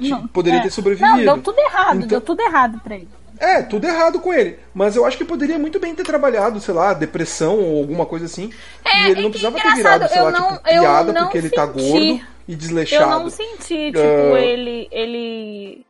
ti- 0.00 0.08
Não, 0.10 0.26
poderia 0.26 0.58
é. 0.58 0.62
ter 0.62 0.70
sobrevivido. 0.70 1.16
Não, 1.18 1.34
deu 1.34 1.42
tudo 1.42 1.60
errado, 1.60 1.96
Então- 1.98 2.08
deu 2.08 2.20
tudo 2.20 2.40
errado 2.40 2.80
pra 2.82 2.96
ele. 2.96 3.08
É, 3.38 3.62
tudo 3.62 3.86
errado 3.86 4.20
com 4.20 4.32
ele. 4.32 4.58
Mas 4.74 4.96
eu 4.96 5.04
acho 5.04 5.16
que 5.18 5.24
poderia 5.24 5.58
muito 5.58 5.78
bem 5.78 5.94
ter 5.94 6.04
trabalhado, 6.04 6.58
sei 6.60 6.72
lá, 6.74 6.94
depressão 6.94 7.58
ou 7.58 7.78
alguma 7.80 8.06
coisa 8.06 8.24
assim. 8.26 8.50
É, 8.84 9.08
e 9.08 9.10
ele 9.10 9.20
é 9.20 9.22
não 9.22 9.30
que 9.30 9.38
precisava 9.38 9.60
ter 9.60 9.74
virado, 9.74 10.08
sei 10.08 10.18
eu 10.20 10.24
lá, 10.24 10.30
não- 10.30 10.52
tipo, 10.56 10.68
eu 10.68 10.80
piada 10.82 11.14
porque 11.14 11.38
ele 11.38 11.50
tá 11.50 11.66
senti. 11.66 11.80
gordo 11.90 12.26
e 12.48 12.52
Eu 12.52 12.56
desleixado. 12.58 13.10
não 13.10 13.28
senti, 13.30 13.86
tipo, 13.92 13.98
Ah. 14.34 14.40
ele, 14.40 14.88
ele. 14.90 15.86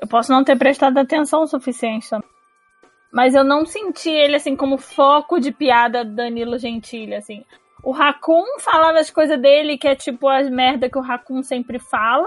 Eu 0.00 0.08
posso 0.08 0.30
não 0.30 0.44
ter 0.44 0.56
prestado 0.58 0.98
atenção 0.98 1.42
o 1.42 1.46
suficiente 1.46 2.08
também. 2.10 2.28
Mas 3.12 3.34
eu 3.34 3.42
não 3.44 3.64
senti 3.64 4.10
ele, 4.10 4.36
assim, 4.36 4.54
como 4.54 4.76
foco 4.76 5.40
de 5.40 5.50
piada 5.50 6.04
Danilo 6.04 6.58
Gentili, 6.58 7.14
assim. 7.14 7.44
O 7.82 7.92
Raccoon 7.92 8.58
falava 8.58 8.98
as 8.98 9.10
coisas 9.10 9.40
dele, 9.40 9.78
que 9.78 9.88
é 9.88 9.94
tipo 9.94 10.28
as 10.28 10.50
merda 10.50 10.90
que 10.90 10.98
o 10.98 11.02
Raccoon 11.02 11.42
sempre 11.42 11.78
fala. 11.78 12.26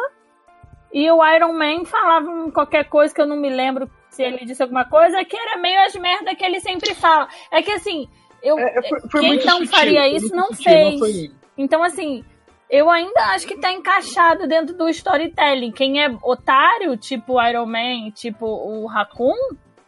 E 0.92 1.12
o 1.12 1.24
Iron 1.36 1.54
Man 1.54 1.86
falava 1.86 2.28
qualquer 2.52 2.86
coisa 2.86 3.14
que 3.14 3.22
eu 3.22 3.28
não 3.28 3.36
me 3.36 3.50
lembro 3.50 3.88
se 4.20 4.24
ele 4.24 4.44
disse 4.46 4.62
alguma 4.62 4.84
coisa, 4.84 5.24
que 5.24 5.38
era 5.38 5.58
meio 5.58 5.80
as 5.86 5.96
merda 5.96 6.36
que 6.36 6.44
ele 6.44 6.60
sempre 6.60 6.94
fala. 6.94 7.30
É 7.50 7.62
que 7.62 7.72
assim, 7.72 8.06
eu, 8.44 8.60
É, 8.60 8.82
foi, 8.90 9.00
foi 9.10 9.20
quem 9.22 9.30
muito 9.30 9.46
não 9.46 9.58
sutil, 9.60 9.72
faria 9.72 10.08
isso 10.10 10.36
não 10.36 10.48
sutil, 10.48 10.64
fez. 10.64 11.00
foi- 11.00 11.32
Então, 11.58 11.82
assim, 11.82 12.24
eu 12.70 12.90
ainda 12.90 13.22
acho 13.34 13.48
que 13.48 13.58
tá 13.58 13.72
encaixado 13.72 14.46
dentro 14.48 14.76
do 14.76 14.90
storytelling. 14.90 15.72
Quem 15.72 16.04
é 16.04 16.10
otário, 16.22 16.98
tipo 16.98 17.42
Iron 17.42 17.66
Man, 17.66 18.12
tipo 18.14 18.46
o 18.46 18.86
Raccoon, 18.88 19.36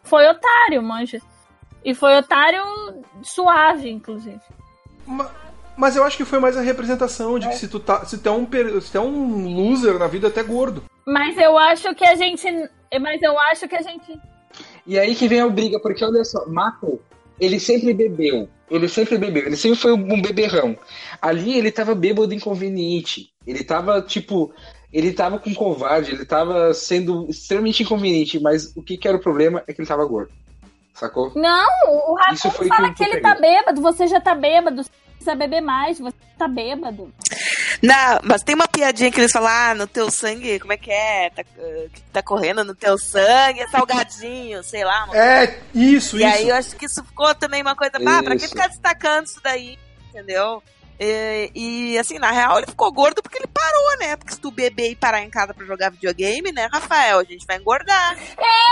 foi 0.01 0.25
otário, 0.27 0.81
manja. 0.81 1.19
E 1.83 1.93
foi 1.93 2.15
otário 2.15 2.63
suave, 3.21 3.89
inclusive. 3.89 4.39
Ma- 5.05 5.29
Mas 5.77 5.95
eu 5.95 6.03
acho 6.03 6.15
que 6.17 6.25
foi 6.25 6.37
mais 6.39 6.55
a 6.57 6.61
representação 6.61 7.37
É. 7.37 7.39
de 7.39 7.47
que 7.49 7.55
se 7.55 7.67
tu, 7.67 7.79
tá, 7.79 8.05
se 8.05 8.17
tu 8.21 8.27
é 8.29 8.31
um, 8.31 8.47
se 8.81 8.91
tu 8.91 8.97
é 8.97 9.01
um 9.01 9.55
loser 9.55 9.97
na 9.97 10.07
vida, 10.07 10.27
até 10.27 10.43
gordo. 10.43 10.83
Mas 11.05 11.37
eu 11.37 11.57
acho 11.57 11.93
que 11.95 12.05
a 12.05 12.13
gente. 12.15 12.45
Mas 12.99 13.21
eu 13.21 13.37
acho 13.39 13.67
que 13.67 13.75
a 13.75 13.81
gente. 13.81 14.19
E 14.85 14.99
aí 14.99 15.15
que 15.15 15.27
vem 15.27 15.39
a 15.39 15.47
briga, 15.47 15.79
porque 15.79 16.03
olha 16.03 16.23
só, 16.23 16.45
Mako, 16.47 17.01
ele 17.39 17.59
sempre 17.59 17.93
bebeu. 17.93 18.49
Ele 18.69 18.87
sempre 18.87 19.17
bebeu, 19.17 19.47
ele 19.47 19.57
sempre 19.57 19.77
foi 19.77 19.91
um 19.91 20.21
beberrão. 20.21 20.77
Ali 21.21 21.57
ele 21.57 21.71
tava 21.71 21.93
bêbado 21.93 22.33
inconveniente. 22.33 23.33
Ele 23.45 23.63
tava, 23.63 24.01
tipo, 24.01 24.53
ele 24.93 25.11
tava 25.11 25.39
com 25.39 25.53
covarde, 25.53 26.11
ele 26.11 26.25
tava 26.25 26.73
sendo 26.73 27.25
extremamente 27.29 27.83
inconveniente, 27.83 28.39
mas 28.39 28.75
o 28.75 28.81
que, 28.81 28.97
que 28.97 29.07
era 29.07 29.17
o 29.17 29.21
problema 29.21 29.63
é 29.67 29.73
que 29.73 29.81
ele 29.81 29.87
tava 29.87 30.05
gordo. 30.05 30.31
Sacou? 30.93 31.31
Não, 31.35 31.67
o 31.87 32.15
Raccoon 32.15 32.67
fala 32.67 32.89
que 32.89 32.95
que 32.95 33.03
ele 33.03 33.21
peguei. 33.21 33.21
tá 33.21 33.35
bêbado, 33.35 33.81
você 33.81 34.07
já 34.07 34.21
tá 34.21 34.35
bêbado, 34.35 34.83
precisa 35.21 35.35
beber 35.35 35.61
mais, 35.61 35.99
você 35.99 36.15
tá 36.37 36.47
bêbado. 36.47 37.13
Não, 37.81 38.19
mas 38.23 38.43
tem 38.43 38.55
uma 38.55 38.67
piadinha 38.67 39.11
que 39.11 39.19
eles 39.19 39.31
falam, 39.31 39.49
ah, 39.49 39.75
no 39.75 39.87
teu 39.87 40.09
sangue, 40.09 40.59
como 40.59 40.73
é 40.73 40.77
que 40.77 40.91
é? 40.91 41.29
Tá, 41.29 41.43
que 41.43 42.01
tá 42.11 42.21
correndo 42.21 42.63
no 42.63 42.75
teu 42.75 42.97
sangue, 42.97 43.61
é 43.61 43.67
salgadinho, 43.67 44.63
sei 44.63 44.83
lá. 44.83 45.05
uma 45.05 45.17
É, 45.17 45.59
isso, 45.73 46.17
E 46.17 46.23
isso. 46.23 46.35
aí 46.37 46.49
eu 46.49 46.55
acho 46.55 46.75
que 46.75 46.85
isso 46.85 47.03
ficou 47.03 47.33
também 47.35 47.61
uma 47.61 47.75
coisa, 47.75 47.93
ah, 47.97 48.23
pra 48.23 48.35
que 48.35 48.47
ficar 48.47 48.67
destacando 48.67 49.27
isso 49.27 49.39
daí, 49.43 49.77
entendeu? 50.09 50.61
E, 51.03 51.51
e, 51.55 51.97
assim, 51.97 52.19
na 52.19 52.29
real 52.29 52.59
ele 52.59 52.67
ficou 52.67 52.91
gordo 52.91 53.23
porque 53.23 53.39
ele 53.39 53.47
parou, 53.47 53.97
né? 53.99 54.15
Porque 54.15 54.33
se 54.35 54.39
tu 54.39 54.51
beber 54.51 54.91
e 54.91 54.95
parar 54.95 55.21
em 55.23 55.31
casa 55.31 55.51
pra 55.51 55.65
jogar 55.65 55.89
videogame, 55.89 56.51
né, 56.51 56.69
Rafael, 56.71 57.17
a 57.17 57.23
gente 57.23 57.43
vai 57.47 57.57
engordar. 57.57 58.15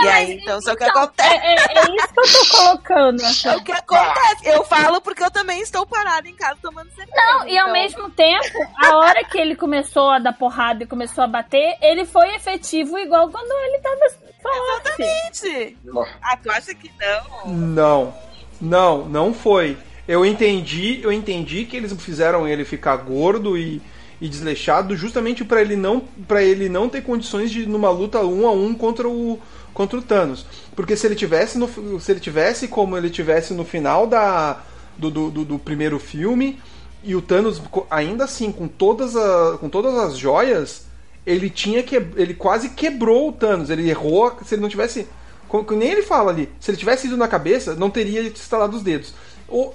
e 0.04 0.08
aí, 0.08 0.32
então, 0.40 0.60
isso 0.60 0.70
é 0.70 0.72
o 0.72 0.76
que 0.76 0.84
Então, 0.84 1.02
acontece. 1.02 1.34
é, 1.34 1.54
é- 1.54 1.78
é 1.78 1.96
isso 1.96 2.08
que 2.14 2.20
eu 2.20 2.32
tô 2.32 2.56
colocando. 2.56 3.20
assim. 3.26 3.48
É 3.48 3.56
o 3.56 3.64
que 3.64 3.72
acontece. 3.72 4.46
Eu 4.48 4.64
falo 4.64 5.00
porque 5.00 5.24
eu 5.24 5.30
também 5.32 5.60
estou 5.60 5.84
parada 5.84 6.28
em 6.28 6.34
casa 6.36 6.56
tomando 6.62 6.88
cerveja. 6.94 7.16
Não, 7.16 7.48
e 7.48 7.58
ao 7.58 7.68
Então, 7.68 7.72
mesmo 7.72 8.10
tempo, 8.10 8.58
a 8.80 8.96
hora 8.98 9.24
que 9.24 9.36
ele 9.36 9.56
começou 9.56 10.08
a 10.10 10.20
dar 10.20 10.32
porrada 10.32 10.84
e 10.84 10.86
começou 10.86 11.24
a 11.24 11.26
bater, 11.26 11.76
ele 11.82 12.04
foi 12.06 12.32
efetivo 12.36 12.96
igual 12.96 13.28
quando 13.28 13.50
ele 13.64 13.78
tava 13.80 14.10
forte. 14.40 14.96
Gente, 15.02 15.76
Ah, 16.22 16.36
tu 16.36 16.48
acha 16.50 16.72
que 16.76 16.90
não? 17.00 17.52
Não, 17.52 18.14
não, 18.60 18.98
não 19.06 19.34
foi. 19.34 19.76
Eu 20.10 20.24
entendi, 20.26 21.00
eu 21.02 21.12
entendi 21.12 21.64
que 21.64 21.76
eles 21.76 21.92
fizeram 21.92 22.46
ele 22.48 22.64
ficar 22.64 22.96
gordo 22.96 23.56
e, 23.56 23.80
e 24.20 24.28
desleixado 24.28 24.96
justamente 24.96 25.44
para 25.44 25.60
ele 25.60 25.76
não 25.76 26.00
para 26.26 26.42
ele 26.42 26.68
não 26.68 26.88
ter 26.88 27.02
condições 27.02 27.50
de 27.50 27.64
numa 27.66 27.90
luta 27.90 28.20
um 28.24 28.46
a 28.46 28.52
um 28.52 28.74
contra 28.74 29.08
o 29.08 29.38
contra 29.72 29.98
o 29.98 30.02
Thanos. 30.02 30.44
Porque 30.74 30.96
se 30.96 31.06
ele 31.06 31.14
tivesse 31.14 31.56
no, 31.58 31.68
se 32.00 32.10
ele 32.12 32.20
tivesse 32.20 32.66
como 32.68 32.96
ele 32.96 33.08
tivesse 33.10 33.54
no 33.54 33.64
final 33.64 34.06
da 34.06 34.60
do, 34.98 35.10
do, 35.10 35.30
do- 35.44 35.58
primeiro 35.58 35.98
filme 35.98 36.58
e 37.04 37.14
o 37.14 37.22
Thanos 37.22 37.62
ainda 37.90 38.24
assim 38.24 38.50
com 38.52 38.66
todas 38.68 39.16
a, 39.16 39.56
com 39.58 39.68
todas 39.68 39.94
as 39.94 40.18
joias 40.18 40.86
ele 41.24 41.48
tinha 41.50 41.82
que 41.82 41.96
ele 42.16 42.34
quase 42.34 42.70
quebrou 42.70 43.28
o 43.28 43.32
Thanos. 43.32 43.70
Ele 43.70 43.88
errou 43.88 44.36
se 44.44 44.54
ele 44.54 44.62
não 44.62 44.68
tivesse 44.68 45.06
como 45.48 45.66
nem 45.72 45.90
ele 45.90 46.02
fala 46.02 46.30
ali, 46.30 46.48
se 46.60 46.70
ele 46.70 46.78
tivesse 46.78 47.08
ido 47.08 47.16
na 47.16 47.26
cabeça, 47.26 47.74
não 47.74 47.90
teria 47.90 48.22
instalado 48.22 48.76
os 48.76 48.82
dedos. 48.84 49.12
O- 49.50 49.72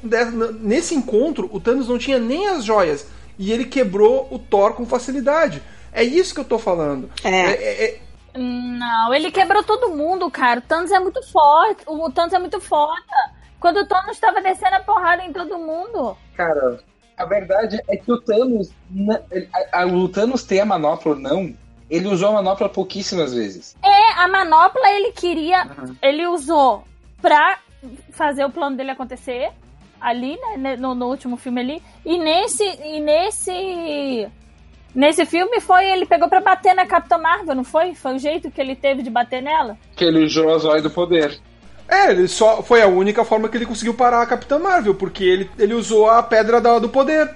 nesse 0.61 0.95
encontro, 0.95 1.49
o 1.51 1.59
Thanos 1.59 1.88
não 1.89 1.97
tinha 1.97 2.17
nem 2.19 2.47
as 2.47 2.63
joias. 2.63 3.07
E 3.38 3.51
ele 3.51 3.65
quebrou 3.65 4.28
o 4.32 4.39
Thor 4.39 4.73
com 4.73 4.86
facilidade. 4.86 5.61
É 5.91 6.03
isso 6.03 6.34
que 6.34 6.39
eu 6.39 6.45
tô 6.45 6.57
falando. 6.57 7.09
É. 7.23 7.30
É- 7.51 7.86
é- 7.86 7.99
Não, 8.38 9.13
ele 9.13 9.32
quebrou 9.32 9.63
todo 9.63 9.89
mundo, 9.95 10.30
cara. 10.32 10.59
O 10.59 10.63
Thanos 10.63 10.91
é 10.91 10.99
muito 10.99 11.21
forte. 11.32 11.84
O 11.88 12.09
Thanos 12.11 12.34
é 12.34 12.39
muito 12.39 12.59
foda. 12.61 13.01
Quando 13.59 13.78
o 13.78 13.86
Thanos 13.88 14.19
tava 14.19 14.41
descendo 14.41 14.76
a 14.76 14.80
porrada 14.82 15.23
em 15.23 15.32
todo 15.34 15.57
mundo. 15.57 16.17
Cara, 16.36 16.80
a 17.17 17.26
verdade 17.26 17.82
é 17.88 17.97
que 17.97 18.11
o 18.11 18.19
Thanos. 18.21 18.71
o 19.93 20.07
Thanos 20.09 20.43
tem 20.43 20.59
a 20.59 20.65
manopla 20.65 21.13
ou 21.13 21.19
não, 21.19 21.53
ele 21.89 22.07
usou 22.07 22.30
a 22.30 22.34
manopla 22.34 22.67
pouquíssimas 22.69 23.34
vezes. 23.34 23.76
É, 23.84 24.11
a 24.19 24.28
manopla 24.28 24.89
ele 24.91 25.11
queria. 25.13 25.65
Ele 26.01 26.28
usou 26.28 26.84
pra 27.21 27.59
fazer 28.11 28.43
o 28.45 28.49
plano 28.51 28.76
dele 28.76 28.91
acontecer. 28.91 29.51
Ali, 30.09 30.37
né? 30.57 30.75
No, 30.75 30.93
no 30.93 31.07
último 31.07 31.35
filme 31.37 31.61
ali. 31.61 31.81
E 32.05 32.17
nesse. 32.17 32.63
E 32.63 32.99
nesse. 32.99 34.27
Nesse 34.93 35.25
filme 35.25 35.59
foi 35.59 35.85
ele 35.91 36.05
pegou 36.05 36.29
pra 36.29 36.39
bater 36.39 36.73
na 36.73 36.85
Capitã 36.85 37.17
Marvel, 37.17 37.53
não 37.55 37.63
foi? 37.65 37.93
Foi 37.95 38.15
o 38.15 38.19
jeito 38.19 38.49
que 38.49 38.61
ele 38.61 38.75
teve 38.75 39.01
de 39.03 39.09
bater 39.09 39.41
nela? 39.41 39.77
Que 39.95 40.05
ele 40.05 40.23
usou 40.23 40.53
a 40.53 40.57
zóia 40.57 40.81
do 40.81 40.89
poder. 40.89 41.37
é, 41.87 42.11
ele 42.11 42.27
só 42.27 42.63
foi 42.63 42.81
a 42.81 42.87
única 42.87 43.25
forma 43.25 43.49
que 43.49 43.57
ele 43.57 43.65
conseguiu 43.65 43.93
parar 43.93 44.21
a 44.21 44.25
Capitã 44.25 44.57
Marvel, 44.57 44.95
porque 44.95 45.23
ele, 45.23 45.51
ele 45.59 45.73
usou 45.73 46.09
a 46.09 46.23
pedra 46.23 46.61
da- 46.61 46.79
do 46.79 46.87
poder. 46.89 47.29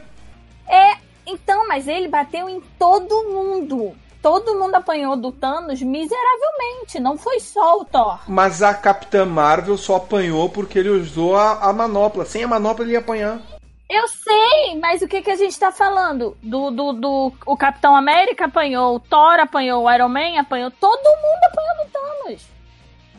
Então, 1.32 1.67
mas 1.67 1.88
ele 1.88 2.07
bateu 2.07 2.49
em 2.49 2.59
todo 2.80 3.24
mundo. 3.30 3.93
Todo 4.22 4.55
mundo 4.55 4.76
apanhou 4.76 5.15
do 5.15 5.32
Thanos 5.32 5.82
miseravelmente. 5.82 6.99
Não 6.99 7.17
foi 7.17 7.39
só 7.39 7.80
o 7.80 7.86
Thor. 7.86 8.20
Mas 8.28 8.61
a 8.61 8.74
Capitã 8.74 9.26
Marvel 9.26 9.78
só 9.78 9.95
apanhou 9.95 10.49
porque 10.49 10.80
ele 10.80 10.89
usou 10.89 11.36
a, 11.36 11.70
a 11.70 11.74
manopla. 11.74 12.26
Sem 12.26 12.43
a 12.43 12.47
manopla 12.47 12.84
ele 12.84 12.93
ia 12.93 12.99
apanhar. 12.99 13.41
Eu 13.89 14.07
sei, 14.07 14.80
mas 14.80 15.01
o 15.01 15.07
que, 15.07 15.22
que 15.22 15.32
a 15.32 15.36
gente 15.36 15.57
tá 15.57 15.72
falando? 15.72 16.38
Do, 16.43 16.70
do, 16.70 16.93
do 16.93 17.34
o 17.43 17.57
Capitão 17.57 17.95
América 17.95 18.45
apanhou, 18.45 18.95
o 18.95 18.99
Thor 18.99 19.39
apanhou, 19.39 19.84
o 19.84 19.91
Iron 19.91 20.09
Man 20.09 20.39
apanhou, 20.39 20.70
todo 20.70 20.99
mundo 20.99 21.43
apanhou 21.45 21.86
do 21.86 21.91
Thanos. 21.91 22.59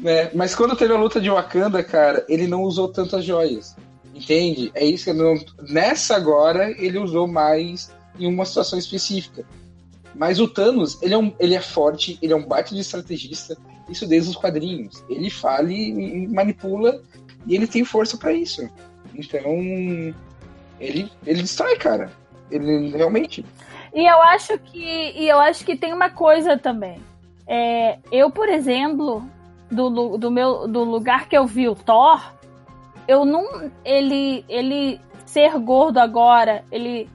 É, 0.04 0.30
mas 0.32 0.54
quando 0.54 0.76
teve 0.76 0.94
a 0.94 0.96
luta 0.96 1.20
de 1.20 1.28
Wakanda, 1.28 1.82
cara, 1.82 2.24
ele 2.28 2.46
não 2.46 2.62
usou 2.62 2.86
tantas 2.86 3.24
joias. 3.24 3.76
Entende? 4.14 4.70
É 4.74 4.84
isso 4.84 5.04
que 5.04 5.10
eu 5.10 5.14
não. 5.14 5.34
Nessa 5.68 6.14
agora, 6.14 6.70
ele 6.70 6.98
usou 6.98 7.26
mais 7.26 7.92
em 8.18 8.26
uma 8.26 8.44
situação 8.44 8.78
específica. 8.78 9.44
Mas 10.14 10.40
o 10.40 10.48
Thanos, 10.48 11.00
ele 11.02 11.14
é, 11.14 11.18
um, 11.18 11.32
ele 11.38 11.54
é 11.54 11.60
forte, 11.60 12.18
ele 12.20 12.32
é 12.32 12.36
um 12.36 12.44
baita 12.44 12.74
de 12.74 12.80
estrategista, 12.80 13.56
isso 13.88 14.06
desde 14.06 14.30
os 14.30 14.36
quadrinhos. 14.36 15.04
Ele 15.08 15.30
fala 15.30 15.72
e, 15.72 15.90
e 15.90 16.28
manipula, 16.28 17.00
e 17.46 17.54
ele 17.54 17.66
tem 17.66 17.84
força 17.84 18.16
pra 18.16 18.32
isso. 18.32 18.68
Então, 19.14 19.42
ele, 20.80 21.10
ele 21.26 21.42
destrói, 21.42 21.76
cara. 21.76 22.10
Ele 22.50 22.90
realmente. 22.90 23.44
E 23.94 24.06
eu 24.06 24.22
acho 24.22 24.58
que 24.58 25.12
e 25.16 25.28
eu 25.28 25.38
acho 25.38 25.64
que 25.64 25.76
tem 25.76 25.92
uma 25.92 26.10
coisa 26.10 26.56
também. 26.56 27.00
É, 27.46 27.98
eu, 28.10 28.30
por 28.30 28.48
exemplo, 28.48 29.24
do, 29.70 30.16
do 30.16 30.30
meu 30.30 30.66
do 30.68 30.84
lugar 30.84 31.28
que 31.28 31.36
eu 31.36 31.46
vi 31.46 31.68
o 31.68 31.74
Thor, 31.74 32.32
eu 33.06 33.24
não 33.24 33.70
ele 33.84 34.44
ele 34.48 35.00
ser 35.26 35.56
gordo 35.58 35.98
agora, 35.98 36.64
ele 36.70 37.08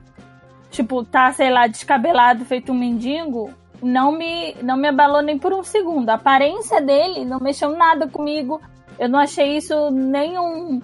tipo 0.76 1.03
tá, 1.03 1.32
sei 1.32 1.49
lá, 1.49 1.67
descabelado, 1.67 2.45
feito 2.45 2.71
um 2.71 2.76
mendigo, 2.76 3.51
não 3.82 4.11
me 4.11 4.55
não 4.61 4.78
me 4.78 4.88
abalou 4.88 5.21
nem 5.21 5.38
por 5.38 5.53
um 5.53 5.63
segundo. 5.63 6.09
A 6.09 6.15
aparência 6.15 6.82
dele 6.82 7.26
não 7.26 7.39
mexeu 7.39 7.69
nada 7.76 8.07
comigo. 8.07 8.61
Eu 8.99 9.09
não 9.09 9.19
achei 9.19 9.57
isso 9.57 9.89
nem 9.91 10.38
um 10.38 10.82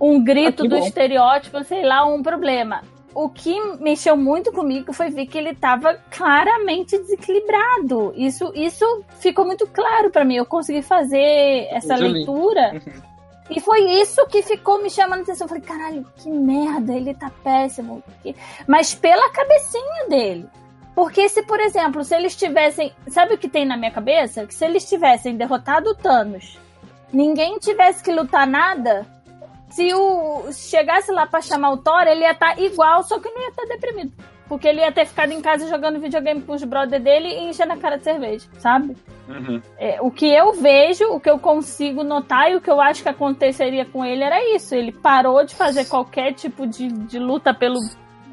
um 0.00 0.22
grito 0.22 0.64
Ah, 0.64 0.68
do 0.68 0.76
bom. 0.76 0.84
estereótipo, 0.84 1.62
sei 1.64 1.84
lá, 1.84 2.04
um 2.04 2.22
problema 2.22 2.82
o 3.14 3.28
que 3.28 3.54
mexeu 3.80 4.16
muito 4.16 4.50
comigo 4.50 4.92
foi 4.92 5.08
ver 5.08 5.26
que 5.26 5.38
ele 5.38 5.50
estava 5.50 5.94
claramente 6.10 6.98
desequilibrado. 6.98 8.12
Isso, 8.16 8.50
isso 8.54 8.84
ficou 9.20 9.46
muito 9.46 9.66
claro 9.68 10.10
para 10.10 10.24
mim. 10.24 10.34
Eu 10.34 10.44
consegui 10.44 10.82
fazer 10.82 11.68
essa 11.70 11.94
leitura. 11.94 12.72
Uhum. 12.74 13.13
E 13.50 13.60
foi 13.60 13.82
isso 14.00 14.26
que 14.26 14.42
ficou 14.42 14.82
me 14.82 14.88
chamando 14.88 15.20
a 15.20 15.22
atenção. 15.22 15.44
Eu 15.44 15.48
falei, 15.48 15.62
caralho, 15.62 16.06
que 16.16 16.30
merda, 16.30 16.94
ele 16.94 17.14
tá 17.14 17.30
péssimo. 17.42 18.02
Mas 18.66 18.94
pela 18.94 19.30
cabecinha 19.30 20.08
dele. 20.08 20.48
Porque 20.94 21.28
se, 21.28 21.42
por 21.42 21.60
exemplo, 21.60 22.04
se 22.04 22.14
eles 22.14 22.36
tivessem. 22.36 22.92
Sabe 23.08 23.34
o 23.34 23.38
que 23.38 23.48
tem 23.48 23.64
na 23.64 23.76
minha 23.76 23.90
cabeça? 23.90 24.46
Que 24.46 24.54
se 24.54 24.64
eles 24.64 24.88
tivessem 24.88 25.36
derrotado 25.36 25.90
o 25.90 25.94
Thanos, 25.94 26.58
ninguém 27.12 27.58
tivesse 27.58 28.02
que 28.02 28.12
lutar 28.12 28.46
nada, 28.46 29.06
se 29.70 29.92
o 29.92 30.52
se 30.52 30.70
chegasse 30.70 31.10
lá 31.10 31.26
pra 31.26 31.42
chamar 31.42 31.72
o 31.72 31.78
Thor, 31.78 32.02
ele 32.06 32.20
ia 32.20 32.30
estar 32.30 32.58
igual, 32.60 33.02
só 33.02 33.18
que 33.18 33.28
não 33.28 33.42
ia 33.42 33.48
estar 33.48 33.64
deprimido. 33.64 34.12
Porque 34.48 34.68
ele 34.68 34.80
ia 34.80 34.92
ter 34.92 35.06
ficado 35.06 35.32
em 35.32 35.40
casa 35.40 35.68
jogando 35.68 36.00
videogame 36.00 36.42
com 36.42 36.52
os 36.52 36.62
brother 36.64 37.00
dele 37.00 37.28
e 37.28 37.48
enchendo 37.48 37.72
a 37.72 37.76
cara 37.76 37.96
de 37.96 38.04
cerveja, 38.04 38.46
sabe? 38.58 38.94
É, 39.78 40.00
o 40.02 40.10
que 40.10 40.26
eu 40.26 40.52
vejo, 40.52 41.04
o 41.12 41.18
que 41.18 41.30
eu 41.30 41.38
consigo 41.38 42.04
notar 42.04 42.50
e 42.50 42.56
o 42.56 42.60
que 42.60 42.70
eu 42.70 42.80
acho 42.80 43.02
que 43.02 43.08
aconteceria 43.08 43.84
com 43.84 44.04
ele 44.04 44.22
era 44.22 44.54
isso. 44.54 44.74
Ele 44.74 44.92
parou 44.92 45.44
de 45.44 45.54
fazer 45.54 45.86
qualquer 45.86 46.34
tipo 46.34 46.66
de, 46.66 46.88
de 46.88 47.18
luta 47.18 47.54
pelo 47.54 47.78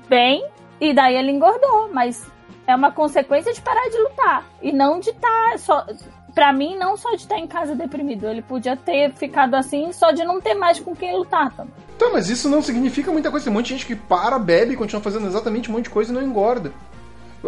bem 0.10 0.46
e 0.82 0.94
daí 0.94 1.16
ele 1.16 1.32
engordou. 1.32 1.90
Mas 1.94 2.30
é 2.68 2.76
uma 2.76 2.92
consequência 2.92 3.54
de 3.54 3.62
parar 3.62 3.90
de 3.90 3.98
lutar. 3.98 4.46
E 4.62 4.72
não 4.72 5.00
de 5.00 5.12
estar 5.12 5.58
só. 5.60 5.86
Pra 6.34 6.54
mim, 6.54 6.78
não 6.78 6.96
só 6.96 7.12
de 7.12 7.24
estar 7.24 7.38
em 7.38 7.48
casa 7.48 7.76
deprimido. 7.76 8.28
Ele 8.28 8.42
podia 8.42 8.76
ter 8.76 9.12
ficado 9.14 9.56
assim 9.56 9.92
só 9.92 10.12
de 10.12 10.24
não 10.24 10.40
ter 10.40 10.54
mais 10.54 10.80
com 10.80 10.96
quem 10.96 11.16
lutar 11.16 11.52
também. 11.54 11.74
Então, 11.96 12.14
mas 12.14 12.30
isso 12.30 12.50
não 12.50 12.62
significa 12.62 13.12
muita 13.12 13.30
coisa. 13.30 13.44
Tem 13.44 13.54
um 13.54 13.56
monte 13.56 13.68
de 13.68 13.74
gente 13.74 13.86
que 13.86 13.96
para, 13.96 14.40
bebe 14.40 14.74
e 14.74 14.78
continua 14.78 15.02
fazendo 15.02 15.28
exatamente 15.28 15.70
um 15.70 15.74
monte 15.74 15.86
de 15.86 15.90
coisa 15.92 16.12
e 16.12 16.16
não 16.16 16.22
engorda. 16.22 16.72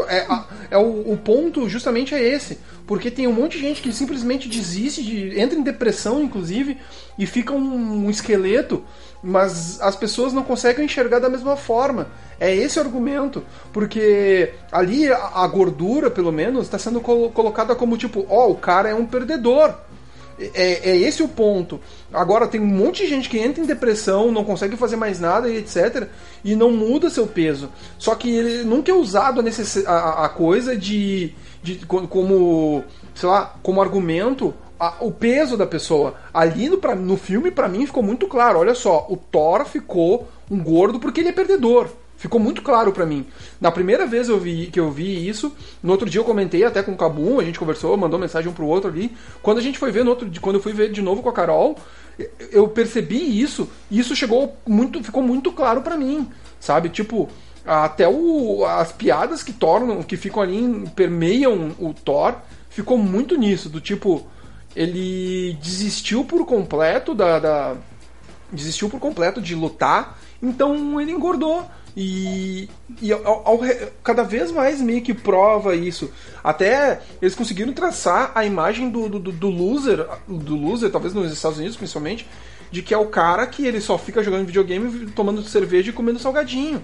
É, 0.07 0.25
é 0.71 0.77
o, 0.77 1.13
o 1.13 1.17
ponto 1.17 1.69
justamente 1.69 2.13
é 2.15 2.21
esse. 2.21 2.59
Porque 2.85 3.09
tem 3.09 3.27
um 3.27 3.33
monte 3.33 3.53
de 3.53 3.59
gente 3.59 3.81
que 3.81 3.93
simplesmente 3.93 4.49
desiste, 4.49 5.03
de, 5.03 5.39
entra 5.39 5.57
em 5.57 5.63
depressão, 5.63 6.21
inclusive, 6.21 6.77
e 7.17 7.25
fica 7.25 7.53
um, 7.53 8.05
um 8.05 8.09
esqueleto, 8.09 8.83
mas 9.23 9.79
as 9.81 9.95
pessoas 9.95 10.33
não 10.33 10.43
conseguem 10.43 10.83
enxergar 10.85 11.19
da 11.19 11.29
mesma 11.29 11.55
forma. 11.55 12.07
É 12.39 12.53
esse 12.53 12.77
o 12.77 12.81
argumento. 12.81 13.41
Porque 13.71 14.51
ali 14.71 15.09
a, 15.09 15.47
gordura, 15.47 16.11
pelo 16.11 16.31
menos, 16.31 16.63
está 16.65 16.77
sendo 16.77 16.99
colo- 16.99 17.29
colocada 17.31 17.73
como 17.73 17.97
tipo, 17.97 18.25
ó, 18.29 18.49
o 18.49 18.55
cara 18.55 18.89
é 18.89 18.93
um 18.93 19.05
perdedor. 19.05 19.73
É, 20.37 20.89
é 20.91 20.97
esse 20.97 21.23
o 21.23 21.27
ponto. 21.27 21.79
Agora 22.11 22.47
tem 22.47 22.59
um 22.59 22.65
monte 22.65 23.03
de 23.03 23.09
gente 23.09 23.29
que 23.29 23.37
entra 23.37 23.63
em 23.63 23.67
depressão, 23.67 24.31
não 24.31 24.43
consegue 24.43 24.75
fazer 24.75 24.95
mais 24.97 25.19
nada 25.19 25.47
e 25.47 25.57
etc. 25.57 26.07
E 26.43 26.55
não 26.55 26.71
muda 26.71 27.09
seu 27.09 27.25
peso. 27.27 27.69
Só 27.97 28.15
que 28.15 28.35
ele 28.35 28.63
nunca 28.63 28.91
é 28.91 28.95
usado 28.95 29.39
a, 29.39 29.43
necess... 29.43 29.85
a, 29.85 30.25
a 30.25 30.29
coisa 30.29 30.75
de, 30.75 31.33
de 31.61 31.85
co- 31.85 32.07
como 32.07 32.83
sei 33.15 33.29
lá 33.29 33.55
como 33.61 33.79
argumento 33.81 34.53
a- 34.79 34.95
o 35.01 35.11
peso 35.11 35.55
da 35.57 35.65
pessoa. 35.65 36.15
Ali 36.33 36.69
no, 36.69 36.77
pra- 36.77 36.95
no 36.95 37.17
filme 37.17 37.51
pra 37.51 37.67
mim 37.67 37.85
ficou 37.85 38.03
muito 38.03 38.27
claro. 38.27 38.59
Olha 38.59 38.75
só, 38.75 39.05
o 39.09 39.17
Thor 39.17 39.65
ficou 39.65 40.27
um 40.49 40.61
gordo 40.63 40.99
porque 40.99 41.19
ele 41.21 41.29
é 41.29 41.33
perdedor. 41.33 41.87
Ficou 42.17 42.39
muito 42.39 42.61
claro 42.61 42.93
pra 42.93 43.05
mim. 43.05 43.25
Na 43.59 43.69
primeira 43.69 44.05
vez 44.05 44.29
eu 44.29 44.39
vi, 44.39 44.67
que 44.67 44.79
eu 44.79 44.89
vi 44.89 45.27
isso, 45.27 45.51
no 45.81 45.91
outro 45.91 46.09
dia 46.09 46.21
eu 46.21 46.25
comentei 46.25 46.63
até 46.63 46.81
com 46.81 46.93
o 46.93 46.97
Cabum, 46.97 47.37
a 47.39 47.43
gente 47.43 47.59
conversou, 47.59 47.97
mandou 47.97 48.17
mensagem 48.17 48.49
um 48.49 48.53
pro 48.53 48.65
outro 48.65 48.89
ali. 48.89 49.11
Quando 49.41 49.57
a 49.57 49.61
gente 49.61 49.77
foi 49.77 49.91
ver 49.91 50.05
no 50.05 50.11
outro, 50.11 50.29
quando 50.39 50.55
eu 50.55 50.61
fui 50.61 50.71
ver 50.71 50.89
de 50.91 51.01
novo 51.01 51.21
com 51.21 51.27
a 51.27 51.33
Carol, 51.33 51.75
eu 52.51 52.67
percebi 52.69 53.41
isso 53.41 53.67
e 53.91 53.99
isso 53.99 54.15
chegou 54.15 54.55
muito, 54.65 55.03
ficou 55.03 55.21
muito 55.21 55.51
claro 55.51 55.81
pra 55.81 55.97
mim, 55.97 56.29
sabe? 56.61 56.87
Tipo, 56.87 57.27
até 57.65 58.07
o, 58.07 58.63
as 58.65 58.93
piadas 58.93 59.43
que 59.43 59.51
tornam, 59.51 60.01
que 60.03 60.15
ficam 60.15 60.41
ali, 60.41 60.85
permeiam 60.95 61.71
o 61.77 61.93
Thor, 61.93 62.35
ficou 62.69 62.97
muito 62.97 63.35
nisso, 63.35 63.67
do 63.67 63.81
tipo, 63.81 64.25
ele 64.75 65.57
desistiu 65.61 66.23
por 66.23 66.45
completo 66.45 67.13
da, 67.13 67.39
da 67.39 67.75
desistiu 68.51 68.89
por 68.89 68.99
completo 68.99 69.41
de 69.41 69.55
lutar, 69.55 70.19
então 70.41 70.99
ele 70.99 71.11
engordou. 71.11 71.65
E, 71.95 72.67
e 72.99 73.13
ao, 73.13 73.47
ao, 73.47 73.59
cada 74.03 74.23
vez 74.23 74.51
mais 74.51 74.81
meio 74.81 75.03
que 75.03 75.13
prova 75.13 75.75
isso. 75.75 76.11
Até 76.43 77.01
eles 77.21 77.35
conseguiram 77.35 77.71
traçar 77.71 78.31
a 78.33 78.43
imagem 78.43 78.89
do, 78.89 79.07
do, 79.07 79.19
do 79.19 79.49
loser, 79.49 80.07
do 80.27 80.55
loser, 80.55 80.91
talvez 80.91 81.13
nos 81.13 81.31
Estados 81.31 81.59
Unidos 81.59 81.77
principalmente, 81.77 82.27
de 82.71 82.81
que 82.81 82.95
é 82.95 82.97
o 82.97 83.05
cara 83.05 83.45
que 83.45 83.67
ele 83.67 83.79
só 83.79 83.95
fica 83.99 84.23
jogando 84.23 84.47
videogame, 84.47 85.11
tomando 85.11 85.43
cerveja 85.43 85.91
e 85.91 85.93
comendo 85.93 86.17
salgadinho. 86.17 86.81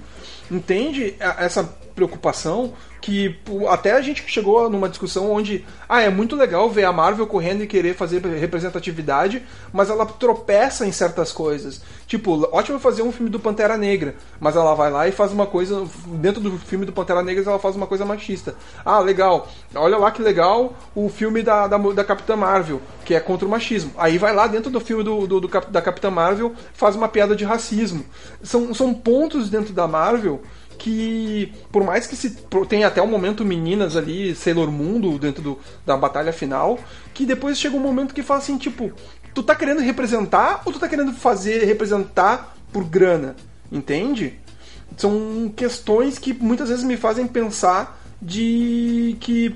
Entende 0.51 1.15
essa 1.19 1.63
preocupação 1.95 2.73
que 3.01 3.39
até 3.69 3.93
a 3.93 4.01
gente 4.01 4.23
chegou 4.27 4.69
numa 4.69 4.89
discussão 4.89 5.31
onde 5.31 5.65
ah, 5.87 6.01
é 6.01 6.09
muito 6.09 6.35
legal 6.35 6.69
ver 6.69 6.83
a 6.83 6.91
Marvel 6.91 7.25
correndo 7.27 7.63
e 7.63 7.67
querer 7.67 7.95
fazer 7.95 8.21
representatividade, 8.21 9.41
mas 9.71 9.89
ela 9.89 10.05
tropeça 10.05 10.85
em 10.85 10.91
certas 10.91 11.31
coisas. 11.31 11.81
Tipo, 12.05 12.47
ótimo 12.51 12.79
fazer 12.79 13.01
um 13.01 13.11
filme 13.11 13.29
do 13.29 13.39
Pantera 13.39 13.77
Negra, 13.77 14.15
mas 14.39 14.55
ela 14.55 14.73
vai 14.75 14.91
lá 14.91 15.07
e 15.07 15.11
faz 15.11 15.31
uma 15.31 15.45
coisa 15.45 15.85
dentro 16.07 16.41
do 16.41 16.57
filme 16.57 16.85
do 16.85 16.91
Pantera 16.91 17.23
Negra 17.23 17.43
ela 17.45 17.59
faz 17.59 17.75
uma 17.75 17.87
coisa 17.87 18.05
machista. 18.05 18.55
Ah, 18.83 18.99
legal. 18.99 19.47
Olha 19.73 19.97
lá 19.97 20.11
que 20.11 20.21
legal 20.21 20.73
o 20.93 21.09
filme 21.09 21.41
da, 21.41 21.67
da, 21.67 21.77
da 21.77 22.03
Capitã 22.03 22.35
Marvel, 22.35 22.81
que 23.05 23.15
é 23.15 23.19
contra 23.19 23.47
o 23.47 23.49
machismo. 23.49 23.91
Aí 23.97 24.17
vai 24.17 24.33
lá 24.33 24.47
dentro 24.47 24.69
do 24.69 24.79
filme 24.79 25.03
do, 25.03 25.25
do, 25.25 25.39
do 25.39 25.47
da 25.47 25.81
Capitã 25.81 26.09
Marvel, 26.09 26.53
faz 26.73 26.95
uma 26.95 27.07
piada 27.07 27.35
de 27.35 27.45
racismo. 27.45 28.05
São, 28.43 28.73
são 28.73 28.93
pontos 28.93 29.49
dentro 29.49 29.73
da 29.73 29.87
Marvel 29.87 30.38
que, 30.79 31.53
por 31.71 31.83
mais 31.83 32.07
que 32.07 32.15
se 32.15 32.31
tenha 32.67 32.87
até 32.87 33.01
o 33.01 33.07
momento 33.07 33.45
meninas 33.45 33.95
ali, 33.95 34.33
Sailor 34.33 34.71
Mundo 34.71 35.19
dentro 35.19 35.43
do, 35.43 35.59
da 35.85 35.95
batalha 35.95 36.33
final, 36.33 36.79
que 37.13 37.25
depois 37.25 37.59
chega 37.59 37.75
um 37.75 37.81
momento 37.81 38.13
que 38.13 38.23
fala 38.23 38.39
assim, 38.39 38.57
tipo, 38.57 38.91
tu 39.35 39.43
tá 39.43 39.53
querendo 39.53 39.81
representar 39.81 40.63
ou 40.65 40.73
tu 40.73 40.79
tá 40.79 40.87
querendo 40.87 41.13
fazer 41.13 41.65
representar 41.65 42.55
por 42.71 42.85
grana? 42.85 43.35
Entende? 43.71 44.39
São 44.97 45.53
questões 45.55 46.17
que 46.17 46.33
muitas 46.33 46.69
vezes 46.69 46.83
me 46.83 46.97
fazem 46.97 47.27
pensar 47.27 48.01
de 48.21 49.17
que 49.19 49.55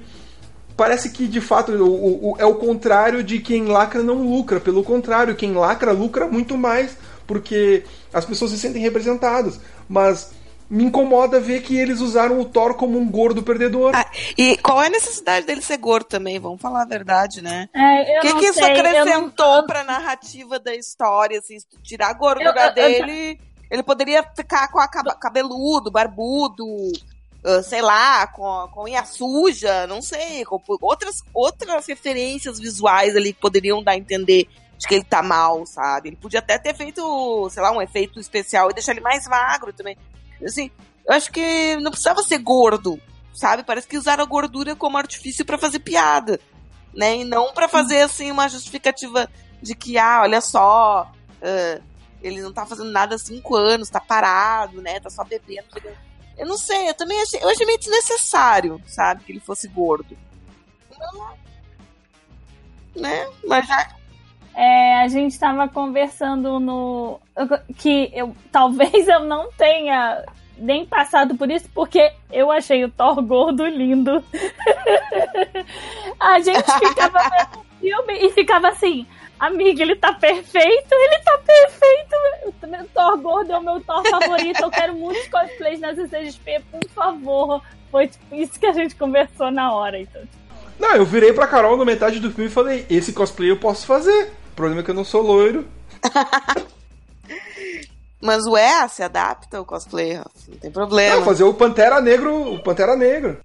parece 0.75 1.09
que 1.09 1.27
de 1.27 1.41
fato 1.41 1.71
o, 1.71 2.31
o, 2.31 2.35
é 2.37 2.45
o 2.45 2.55
contrário 2.55 3.23
de 3.23 3.39
quem 3.39 3.65
lacra 3.65 4.03
não 4.03 4.21
lucra. 4.21 4.59
Pelo 4.59 4.83
contrário, 4.83 5.35
quem 5.35 5.53
lacra 5.53 5.91
lucra 5.91 6.27
muito 6.27 6.57
mais 6.57 6.97
porque 7.25 7.83
as 8.13 8.25
pessoas 8.25 8.51
se 8.51 8.59
sentem 8.59 8.81
representadas. 8.81 9.59
Mas 9.87 10.31
me 10.73 10.85
incomoda 10.85 11.39
ver 11.39 11.61
que 11.61 11.77
eles 11.77 11.99
usaram 11.99 12.39
o 12.39 12.45
Thor 12.45 12.73
como 12.73 12.97
um 12.97 13.07
gordo 13.07 13.43
perdedor. 13.43 13.95
Ah, 13.95 14.09
e 14.35 14.57
qual 14.57 14.81
é 14.81 14.87
a 14.87 14.89
necessidade 14.89 15.45
dele 15.45 15.61
ser 15.61 15.77
gordo 15.77 16.05
também? 16.05 16.39
Vamos 16.39 16.59
falar 16.59 16.81
a 16.81 16.85
verdade, 16.85 17.43
né? 17.43 17.69
É, 17.75 18.17
o 18.17 18.21
que, 18.21 18.33
que 18.39 18.45
isso 18.47 18.65
acrescentou 18.65 19.57
não... 19.57 19.67
pra 19.67 19.83
narrativa 19.83 20.57
da 20.57 20.73
história? 20.73 21.37
Assim, 21.37 21.57
tirar 21.83 22.09
a 22.09 22.13
gordura 22.13 22.59
eu, 22.59 22.65
eu, 22.65 22.73
dele, 22.73 23.31
eu... 23.31 23.37
ele 23.69 23.83
poderia 23.83 24.23
ficar 24.35 24.67
com 24.69 24.79
a 24.79 24.87
cabeludo, 24.87 25.91
barbudo, 25.91 26.65
uh, 26.65 27.61
sei 27.63 27.83
lá, 27.83 28.25
com, 28.25 28.67
com 28.73 28.85
unha 28.85 29.05
suja, 29.05 29.85
não 29.85 30.01
sei, 30.01 30.43
com 30.43 30.59
outras, 30.81 31.21
outras 31.35 31.85
referências 31.85 32.59
visuais 32.59 33.15
ali 33.15 33.31
que 33.31 33.39
poderiam 33.39 33.83
dar 33.83 33.91
a 33.91 33.97
entender 33.97 34.47
de 34.75 34.87
que 34.87 34.95
ele 34.95 35.03
tá 35.03 35.21
mal, 35.21 35.67
sabe? 35.67 36.09
Ele 36.09 36.15
podia 36.15 36.39
até 36.39 36.57
ter 36.57 36.73
feito, 36.73 37.47
sei 37.51 37.61
lá, 37.61 37.71
um 37.71 37.81
efeito 37.81 38.19
especial 38.19 38.71
e 38.71 38.73
deixar 38.73 38.93
ele 38.93 39.01
mais 39.01 39.27
magro 39.27 39.71
também. 39.71 39.95
Assim, 40.45 40.71
eu 41.05 41.13
acho 41.13 41.31
que 41.31 41.75
não 41.77 41.91
precisava 41.91 42.23
ser 42.23 42.37
gordo, 42.39 42.99
sabe? 43.33 43.63
Parece 43.63 43.87
que 43.87 43.97
usaram 43.97 44.23
a 44.23 44.27
gordura 44.27 44.75
como 44.75 44.97
artifício 44.97 45.45
para 45.45 45.57
fazer 45.57 45.79
piada, 45.79 46.39
né? 46.93 47.17
E 47.17 47.23
não 47.23 47.53
para 47.53 47.67
fazer, 47.67 48.01
assim, 48.01 48.31
uma 48.31 48.47
justificativa 48.47 49.29
de 49.61 49.75
que, 49.75 49.97
ah, 49.97 50.21
olha 50.21 50.41
só, 50.41 51.11
uh, 51.41 51.83
ele 52.21 52.41
não 52.41 52.53
tá 52.53 52.65
fazendo 52.65 52.91
nada 52.91 53.15
há 53.15 53.19
cinco 53.19 53.55
anos, 53.55 53.89
tá 53.89 53.99
parado, 53.99 54.81
né? 54.81 54.99
Tá 54.99 55.09
só 55.09 55.23
bebendo. 55.23 55.67
Eu 56.37 56.47
não 56.47 56.57
sei, 56.57 56.89
eu 56.89 56.93
também 56.93 57.21
achei, 57.21 57.41
eu 57.41 57.49
achei 57.49 57.65
meio 57.65 57.79
desnecessário, 57.79 58.81
sabe? 58.87 59.23
Que 59.23 59.31
ele 59.33 59.39
fosse 59.39 59.67
gordo. 59.67 60.17
Não, 60.97 61.37
né? 62.95 63.27
Mas 63.45 63.67
já, 63.67 63.95
é, 64.55 65.01
a 65.01 65.07
gente 65.07 65.31
estava 65.31 65.67
conversando 65.67 66.59
no. 66.59 67.19
que 67.77 68.11
eu 68.13 68.35
talvez 68.51 69.07
eu 69.07 69.21
não 69.21 69.51
tenha 69.53 70.23
nem 70.57 70.85
passado 70.85 71.35
por 71.35 71.49
isso, 71.49 71.67
porque 71.73 72.11
eu 72.31 72.51
achei 72.51 72.85
o 72.85 72.89
Thor 72.89 73.21
gordo 73.21 73.65
lindo. 73.65 74.23
a 76.19 76.39
gente 76.39 76.71
ficava 76.79 77.19
vendo 77.19 77.65
filme 77.79 78.27
e 78.27 78.31
ficava 78.31 78.69
assim. 78.69 79.05
Amiga, 79.39 79.81
ele 79.81 79.95
tá 79.95 80.13
perfeito, 80.13 80.93
ele 80.93 81.19
tá 81.19 81.37
perfeito. 81.39 82.15
O 82.45 82.85
Thor 82.93 83.17
gordo 83.17 83.51
é 83.51 83.57
o 83.57 83.63
meu 83.63 83.81
Thor 83.81 84.07
favorito. 84.07 84.61
Eu 84.61 84.71
quero 84.71 84.95
muitos 84.95 85.27
cosplays 85.27 85.81
na 85.81 85.93
CCXP, 85.93 86.63
por 86.71 86.89
favor. 86.91 87.61
Foi 87.91 88.07
tipo, 88.07 88.35
isso 88.35 88.57
que 88.59 88.65
a 88.65 88.73
gente 88.73 88.95
conversou 88.95 89.51
na 89.51 89.73
hora, 89.73 89.99
então. 89.99 90.21
Não, 90.79 90.95
eu 90.95 91.05
virei 91.05 91.33
pra 91.33 91.47
Carol 91.47 91.75
na 91.75 91.83
metade 91.85 92.19
do 92.19 92.31
filme 92.31 92.49
e 92.49 92.53
falei: 92.53 92.85
esse 92.89 93.11
cosplay 93.11 93.51
eu 93.51 93.57
posso 93.57 93.85
fazer. 93.85 94.31
O 94.53 94.55
problema 94.55 94.81
é 94.81 94.83
que 94.83 94.91
eu 94.91 94.95
não 94.95 95.03
sou 95.03 95.23
loiro. 95.23 95.67
Mas 98.21 98.45
ué, 98.45 98.87
se 98.87 99.01
adapta 99.01 99.59
o 99.59 99.65
cosplay, 99.65 100.15
não 100.15 100.57
tem 100.61 100.69
problema. 100.69 101.15
Não, 101.15 101.25
fazer 101.25 101.43
o 101.43 101.55
Pantera 101.55 101.99
Negro, 101.99 102.53
o 102.53 102.61
Pantera 102.61 102.95
Negro. 102.95 103.39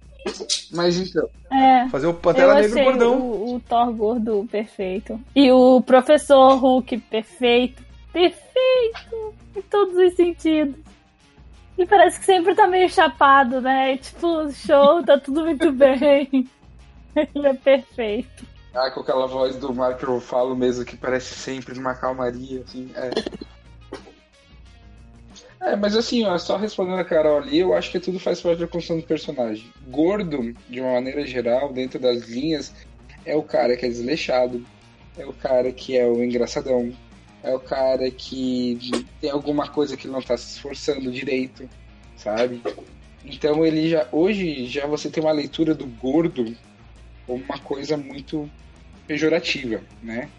Mas 0.71 0.97
então. 0.97 1.27
É, 1.51 1.89
fazer 1.89 2.05
o 2.05 2.13
Pantera 2.13 2.53
Negro 2.53 2.83
gordão. 2.83 3.19
O, 3.19 3.55
o 3.55 3.59
Thor 3.59 3.91
gordo 3.91 4.47
perfeito. 4.51 5.19
E 5.35 5.51
o 5.51 5.81
Professor 5.81 6.55
Hulk 6.57 6.99
perfeito. 6.99 7.83
Perfeito! 8.13 9.33
Em 9.55 9.61
todos 9.63 9.97
os 9.97 10.15
sentidos. 10.15 10.75
E 11.75 11.87
parece 11.87 12.19
que 12.19 12.25
sempre 12.25 12.53
tá 12.53 12.67
meio 12.67 12.87
chapado, 12.87 13.59
né? 13.59 13.97
Tipo, 13.97 14.51
show, 14.51 15.03
tá 15.03 15.17
tudo 15.17 15.41
muito 15.41 15.71
bem. 15.73 16.47
Ele 17.15 17.47
é 17.47 17.53
perfeito. 17.55 18.58
Ah, 18.79 18.89
com 18.89 19.01
aquela 19.01 19.27
voz 19.27 19.57
do 19.57 19.73
mar 19.75 19.97
que 19.97 20.05
eu 20.05 20.21
falo 20.21 20.55
mesmo, 20.55 20.85
que 20.85 20.95
parece 20.95 21.35
sempre 21.35 21.75
numa 21.75 21.93
calmaria, 21.93 22.63
assim, 22.65 22.89
é. 22.95 23.09
É, 25.59 25.75
mas 25.75 25.97
assim, 25.97 26.23
ó, 26.23 26.37
só 26.37 26.55
respondendo 26.55 26.99
a 26.99 27.03
Carol 27.03 27.39
ali, 27.39 27.59
eu 27.59 27.73
acho 27.73 27.91
que 27.91 27.99
tudo 27.99 28.17
faz 28.17 28.39
parte 28.39 28.59
da 28.59 28.67
construção 28.67 28.97
do 28.97 29.05
personagem. 29.05 29.69
Gordo, 29.89 30.55
de 30.69 30.79
uma 30.79 30.93
maneira 30.93 31.27
geral, 31.27 31.73
dentro 31.73 31.99
das 31.99 32.29
linhas, 32.29 32.73
é 33.25 33.35
o 33.35 33.43
cara 33.43 33.75
que 33.75 33.85
é 33.85 33.89
desleixado, 33.89 34.65
é 35.17 35.25
o 35.25 35.33
cara 35.33 35.73
que 35.73 35.97
é 35.97 36.07
o 36.07 36.23
engraçadão, 36.23 36.95
é 37.43 37.53
o 37.53 37.59
cara 37.59 38.09
que 38.09 38.79
tem 39.19 39.29
alguma 39.29 39.67
coisa 39.67 39.97
que 39.97 40.07
não 40.07 40.21
tá 40.21 40.37
se 40.37 40.53
esforçando 40.53 41.11
direito, 41.11 41.69
sabe? 42.15 42.63
Então 43.25 43.65
ele 43.65 43.89
já. 43.89 44.07
Hoje 44.09 44.67
já 44.67 44.87
você 44.87 45.09
tem 45.09 45.21
uma 45.21 45.33
leitura 45.33 45.75
do 45.75 45.85
gordo 45.85 46.55
como 47.27 47.43
uma 47.43 47.59
coisa 47.59 47.97
muito 47.97 48.49
pejorativa, 49.09 49.81
né? 50.03 50.29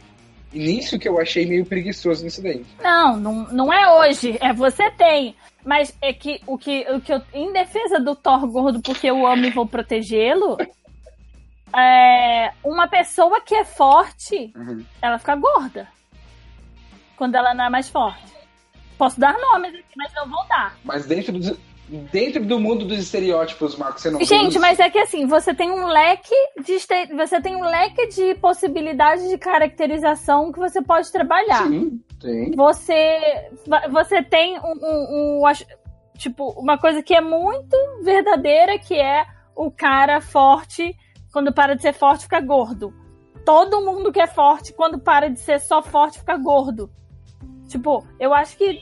E 0.52 0.60
nisso 0.60 0.96
que 0.96 1.08
eu 1.08 1.20
achei 1.20 1.44
meio 1.44 1.66
preguiçoso 1.66 2.22
nisso 2.22 2.40
daí. 2.40 2.64
Não, 2.80 3.16
não, 3.16 3.34
não 3.48 3.72
é 3.72 3.98
hoje, 3.98 4.38
é 4.40 4.52
você 4.52 4.88
tem. 4.92 5.34
Mas 5.64 5.96
é 6.00 6.12
que 6.12 6.40
o 6.46 6.56
que, 6.56 6.86
o 6.88 7.00
que 7.00 7.12
eu, 7.12 7.20
em 7.34 7.52
defesa 7.52 7.98
do 7.98 8.14
Thor 8.14 8.46
gordo, 8.46 8.80
porque 8.80 9.10
eu 9.10 9.26
amo 9.26 9.44
e 9.44 9.50
vou 9.50 9.66
protegê-lo, 9.66 10.56
é, 11.76 12.52
uma 12.64 12.86
pessoa 12.86 13.40
que 13.40 13.56
é 13.56 13.64
forte, 13.64 14.52
uhum. 14.54 14.84
ela 15.02 15.18
fica 15.18 15.34
gorda. 15.34 15.88
Quando 17.16 17.34
ela 17.34 17.52
não 17.52 17.64
é 17.64 17.70
mais 17.70 17.88
forte. 17.88 18.32
Posso 18.96 19.18
dar 19.18 19.34
nomes 19.36 19.74
aqui, 19.74 19.94
mas 19.96 20.12
não 20.14 20.28
vou 20.28 20.46
dar. 20.46 20.76
Mas 20.84 21.06
dentro 21.06 21.32
dos, 21.32 21.58
dentro 22.12 22.44
do 22.44 22.60
mundo 22.60 22.84
dos 22.84 22.98
estereótipos, 22.98 23.76
Marcos, 23.76 24.02
você 24.02 24.10
não 24.10 24.22
Gente, 24.22 24.58
mas 24.58 24.78
é 24.78 24.88
que 24.88 24.98
assim, 24.98 25.26
você 25.26 25.52
tem 25.52 25.70
um 25.70 25.86
leque 25.86 26.34
de 26.64 26.78
você 27.14 27.40
tem 27.40 27.56
um 27.56 27.64
leque 27.64 28.06
de 28.08 28.34
possibilidades 28.36 29.28
de 29.28 29.36
caracterização 29.36 30.52
que 30.52 30.58
você 30.58 30.80
pode 30.80 31.10
trabalhar. 31.10 31.66
Sim, 31.68 32.00
sim. 32.20 32.52
Você 32.54 33.50
você 33.90 34.22
tem 34.22 34.58
um, 34.58 34.74
um, 34.82 35.42
um 35.42 35.52
tipo 36.16 36.50
uma 36.50 36.78
coisa 36.78 37.02
que 37.02 37.14
é 37.14 37.20
muito 37.20 37.76
verdadeira 38.02 38.78
que 38.78 38.94
é 38.94 39.26
o 39.56 39.70
cara 39.70 40.20
forte 40.20 40.96
quando 41.32 41.52
para 41.52 41.74
de 41.74 41.82
ser 41.82 41.92
forte 41.92 42.24
fica 42.24 42.40
gordo. 42.40 42.94
Todo 43.44 43.84
mundo 43.84 44.12
que 44.12 44.20
é 44.20 44.26
forte 44.26 44.72
quando 44.72 44.98
para 44.98 45.28
de 45.28 45.40
ser 45.40 45.60
só 45.60 45.82
forte 45.82 46.20
fica 46.20 46.36
gordo. 46.36 46.90
Tipo, 47.68 48.04
eu 48.18 48.34
acho 48.34 48.56
que 48.56 48.80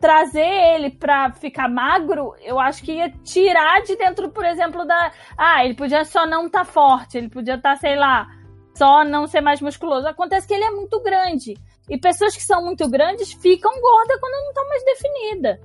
trazer 0.00 0.74
ele 0.74 0.90
pra 0.90 1.32
ficar 1.32 1.68
magro, 1.68 2.34
eu 2.40 2.58
acho 2.58 2.82
que 2.82 2.92
ia 2.92 3.10
tirar 3.24 3.82
de 3.82 3.96
dentro, 3.96 4.30
por 4.30 4.44
exemplo, 4.44 4.84
da. 4.86 5.12
Ah, 5.36 5.64
ele 5.64 5.74
podia 5.74 6.04
só 6.04 6.26
não 6.26 6.46
estar 6.46 6.60
tá 6.60 6.64
forte, 6.64 7.18
ele 7.18 7.28
podia 7.28 7.54
estar, 7.54 7.70
tá, 7.70 7.76
sei 7.76 7.96
lá, 7.96 8.26
só 8.74 9.04
não 9.04 9.26
ser 9.26 9.40
mais 9.40 9.60
musculoso. 9.60 10.06
Acontece 10.06 10.46
que 10.46 10.54
ele 10.54 10.64
é 10.64 10.70
muito 10.70 11.00
grande. 11.02 11.54
E 11.88 11.98
pessoas 11.98 12.36
que 12.36 12.42
são 12.42 12.62
muito 12.64 12.88
grandes 12.88 13.32
ficam 13.32 13.72
gordas 13.80 14.20
quando 14.20 14.32
não 14.32 14.48
estão 14.48 14.68
mais 14.68 14.84
definidas. 14.84 15.58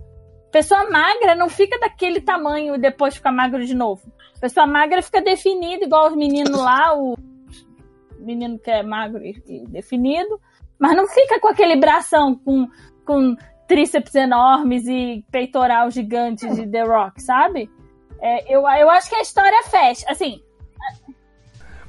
Pessoa 0.52 0.90
magra 0.90 1.36
não 1.36 1.50
fica 1.50 1.78
daquele 1.78 2.22
tamanho 2.22 2.76
e 2.76 2.80
depois 2.80 3.16
fica 3.16 3.32
magro 3.32 3.66
de 3.66 3.76
novo. 3.76 4.12
Pessoa 4.40 4.66
magra 4.66 5.02
fica 5.02 5.22
definida, 5.22 5.84
igual 5.84 6.08
os 6.08 6.16
meninos 6.16 6.58
lá, 6.58 6.96
o 6.98 7.16
menino 8.20 8.58
que 8.58 8.72
é 8.72 8.82
magro 8.82 9.24
e 9.24 9.34
definido, 9.68 10.40
mas 10.80 10.96
não 10.96 11.08
fica 11.08 11.40
com 11.40 11.48
aquele 11.48 11.76
bração 11.76 12.36
com, 12.36 12.68
com 13.06 13.36
tríceps 13.68 14.16
enormes 14.16 14.86
e 14.88 15.24
peitoral 15.32 15.90
gigante 15.92 16.48
de 16.50 16.68
The 16.68 16.84
Rock, 16.84 17.22
sabe? 17.22 17.70
É, 18.22 18.54
eu, 18.54 18.62
eu 18.62 18.90
acho 18.90 19.10
que 19.10 19.16
a 19.16 19.22
história 19.22 19.64
fecha. 19.64 20.06
Assim, 20.10 20.42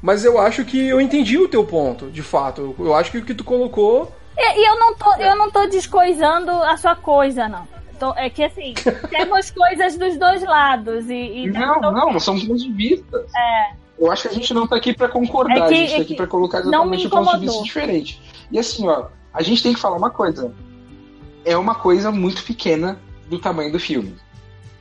mas 0.06 0.24
eu 0.24 0.38
acho 0.38 0.64
que 0.64 0.86
eu 0.86 1.00
entendi 1.00 1.38
o 1.38 1.48
teu 1.48 1.64
ponto, 1.64 2.10
de 2.10 2.22
fato. 2.22 2.76
Eu 2.78 2.94
acho 2.94 3.10
que 3.10 3.18
o 3.18 3.24
que 3.24 3.34
tu 3.34 3.42
colocou. 3.42 4.12
E, 4.36 4.60
e 4.60 4.68
eu, 4.68 4.78
não 4.78 4.94
tô, 4.94 5.14
eu 5.16 5.36
não 5.36 5.50
tô 5.50 5.66
descoisando 5.66 6.50
a 6.50 6.76
sua 6.76 6.94
coisa, 6.94 7.48
não. 7.48 7.66
Tô, 7.98 8.12
é 8.14 8.28
que 8.28 8.44
assim, 8.44 8.74
temos 9.10 9.50
coisas 9.50 9.96
dos 9.96 10.18
dois 10.18 10.44
lados. 10.44 11.08
E, 11.08 11.44
e 11.44 11.50
não, 11.50 11.80
tô... 11.80 11.90
não, 11.90 12.20
são 12.20 12.38
pontos 12.38 12.62
de 12.62 12.72
vista. 12.72 13.26
É. 13.36 13.72
Eu 13.98 14.12
acho 14.12 14.22
que 14.22 14.28
a 14.28 14.32
gente 14.32 14.52
não 14.52 14.66
tá 14.66 14.76
aqui 14.76 14.94
para 14.94 15.08
concordar, 15.08 15.56
é 15.56 15.68
que, 15.68 15.74
a 15.74 15.76
gente 15.76 15.96
tá 15.96 16.02
aqui 16.02 16.14
para 16.14 16.26
colocar 16.26 16.60
exatamente 16.60 17.06
um 17.06 17.10
ponto 17.10 17.32
de 17.40 17.46
vista 17.46 17.62
diferente. 17.62 18.22
E 18.52 18.58
assim, 18.58 18.86
ó, 18.86 19.06
a 19.32 19.42
gente 19.42 19.62
tem 19.62 19.72
que 19.72 19.80
falar 19.80 19.96
uma 19.96 20.10
coisa. 20.10 20.54
É 21.46 21.56
uma 21.56 21.76
coisa 21.76 22.10
muito 22.10 22.44
pequena 22.44 23.00
do 23.26 23.38
tamanho 23.38 23.72
do 23.72 23.78
filme. 23.80 24.16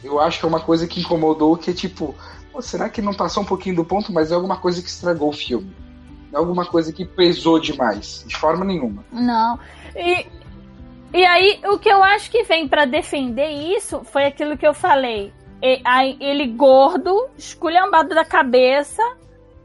Eu 0.04 0.20
acho 0.20 0.40
que 0.40 0.46
é 0.46 0.50
uma 0.50 0.60
coisa 0.60 0.88
que 0.88 1.00
incomodou, 1.00 1.56
que 1.56 1.70
é 1.72 1.74
tipo, 1.74 2.14
será 2.60 2.90
que 2.90 3.02
não 3.02 3.14
passou 3.14 3.44
um 3.44 3.46
pouquinho 3.46 3.78
do 3.78 3.86
ponto, 3.86 4.12
mas 4.12 4.32
é 4.32 4.36
alguma 4.36 4.58
coisa 4.58 4.82
que 4.82 4.90
estragou 4.90 5.30
o 5.30 5.34
filme? 5.34 5.74
É 6.34 6.38
alguma 6.38 6.66
coisa 6.66 6.92
que 6.92 7.06
pesou 7.06 7.60
demais, 7.60 8.26
de 8.28 8.36
forma 8.36 8.66
nenhuma. 8.66 9.06
Não. 9.12 9.58
E, 9.96 10.28
e 11.14 11.26
aí, 11.26 11.62
o 11.66 11.80
que 11.80 11.88
eu 11.88 12.04
acho 12.04 12.30
que 12.30 12.44
vem 12.44 12.68
para 12.68 12.86
defender 12.86 13.48
isso 13.48 14.04
foi 14.04 14.26
aquilo 14.26 14.58
que 14.58 14.68
eu 14.68 14.74
falei. 14.74 15.32
Ele 16.20 16.48
gordo, 16.48 17.30
esculhambado 17.38 18.10
da 18.10 18.26
cabeça, 18.26 19.02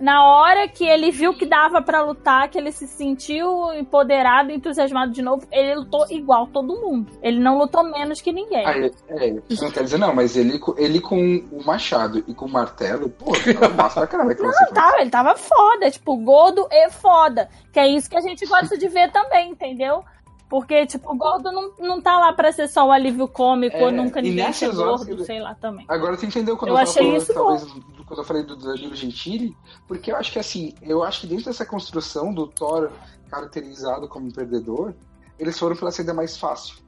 na 0.01 0.25
hora 0.25 0.67
que 0.67 0.85
ele 0.85 1.11
viu 1.11 1.35
que 1.35 1.45
dava 1.45 1.83
para 1.83 2.03
lutar, 2.03 2.49
que 2.49 2.57
ele 2.57 2.73
se 2.73 2.87
sentiu 2.87 3.71
empoderado, 3.75 4.51
entusiasmado 4.51 5.13
de 5.13 5.21
novo, 5.21 5.47
ele 5.53 5.75
lutou 5.75 6.07
igual 6.09 6.47
todo 6.47 6.81
mundo. 6.81 7.13
Ele 7.23 7.39
não 7.39 7.59
lutou 7.59 7.85
menos 7.85 8.23
que 8.23 8.33
ninguém. 8.33 8.65
Ah, 8.67 8.79
é, 8.79 9.29
é, 9.29 9.35
não 9.61 9.71
quer 9.71 9.85
dizer 9.85 9.99
não, 9.99 10.15
mas 10.15 10.37
ele, 10.37 10.59
ele 10.79 11.01
com 11.01 11.45
o 11.53 11.63
machado 11.65 12.25
e 12.27 12.33
com 12.33 12.47
o 12.47 12.51
martelo, 12.51 13.11
pô, 13.11 13.33
massa 13.77 14.01
pra 14.01 14.07
caramba. 14.07 14.35
não, 14.39 14.53
tava, 14.53 14.73
tá, 14.73 15.01
ele 15.01 15.11
tava 15.11 15.37
foda, 15.37 15.91
tipo, 15.91 16.17
gordo 16.17 16.67
e 16.71 16.91
foda. 16.91 17.51
Que 17.71 17.81
é 17.81 17.89
isso 17.89 18.09
que 18.09 18.17
a 18.17 18.23
gente 18.23 18.47
gosta 18.47 18.79
de 18.79 18.89
ver 18.89 19.13
também, 19.13 19.51
entendeu? 19.51 20.03
Porque, 20.49 20.85
tipo, 20.85 21.13
o 21.13 21.17
gordo 21.17 21.53
não, 21.53 21.71
não 21.79 22.01
tá 22.01 22.19
lá 22.19 22.33
pra 22.33 22.51
ser 22.51 22.67
só 22.67 22.85
o 22.85 22.91
alívio 22.91 23.29
cômico, 23.29 23.77
é, 23.77 23.91
nunca 23.93 24.21
ninguém 24.21 24.53
ser 24.53 24.75
gordo, 24.75 25.25
sei 25.25 25.39
lá, 25.39 25.55
também. 25.55 25.85
Agora 25.89 26.17
tu 26.17 26.27
entendeu 26.27 26.57
quando 26.57 26.71
eu, 26.71 26.75
eu 26.75 26.83
achei 26.83 27.17
isso 27.17 27.33
talvez, 27.33 27.65
quando 28.11 28.19
eu 28.19 28.25
falei 28.25 28.43
do 28.43 28.57
Danilo 28.57 28.97
Gentili? 28.97 29.57
Porque 29.87 30.11
eu 30.11 30.17
acho 30.17 30.33
que, 30.33 30.41
assim, 30.41 30.75
eu 30.83 31.05
acho 31.05 31.21
que 31.21 31.27
dentro 31.29 31.45
dessa 31.45 31.65
construção 31.65 32.35
do 32.35 32.49
Thor 32.49 32.91
caracterizado 33.31 34.09
como 34.09 34.33
perdedor, 34.33 34.95
eles 35.39 35.57
foram 35.57 35.77
pela 35.77 35.93
saída 35.93 36.13
mais 36.13 36.37
fácil. 36.37 36.79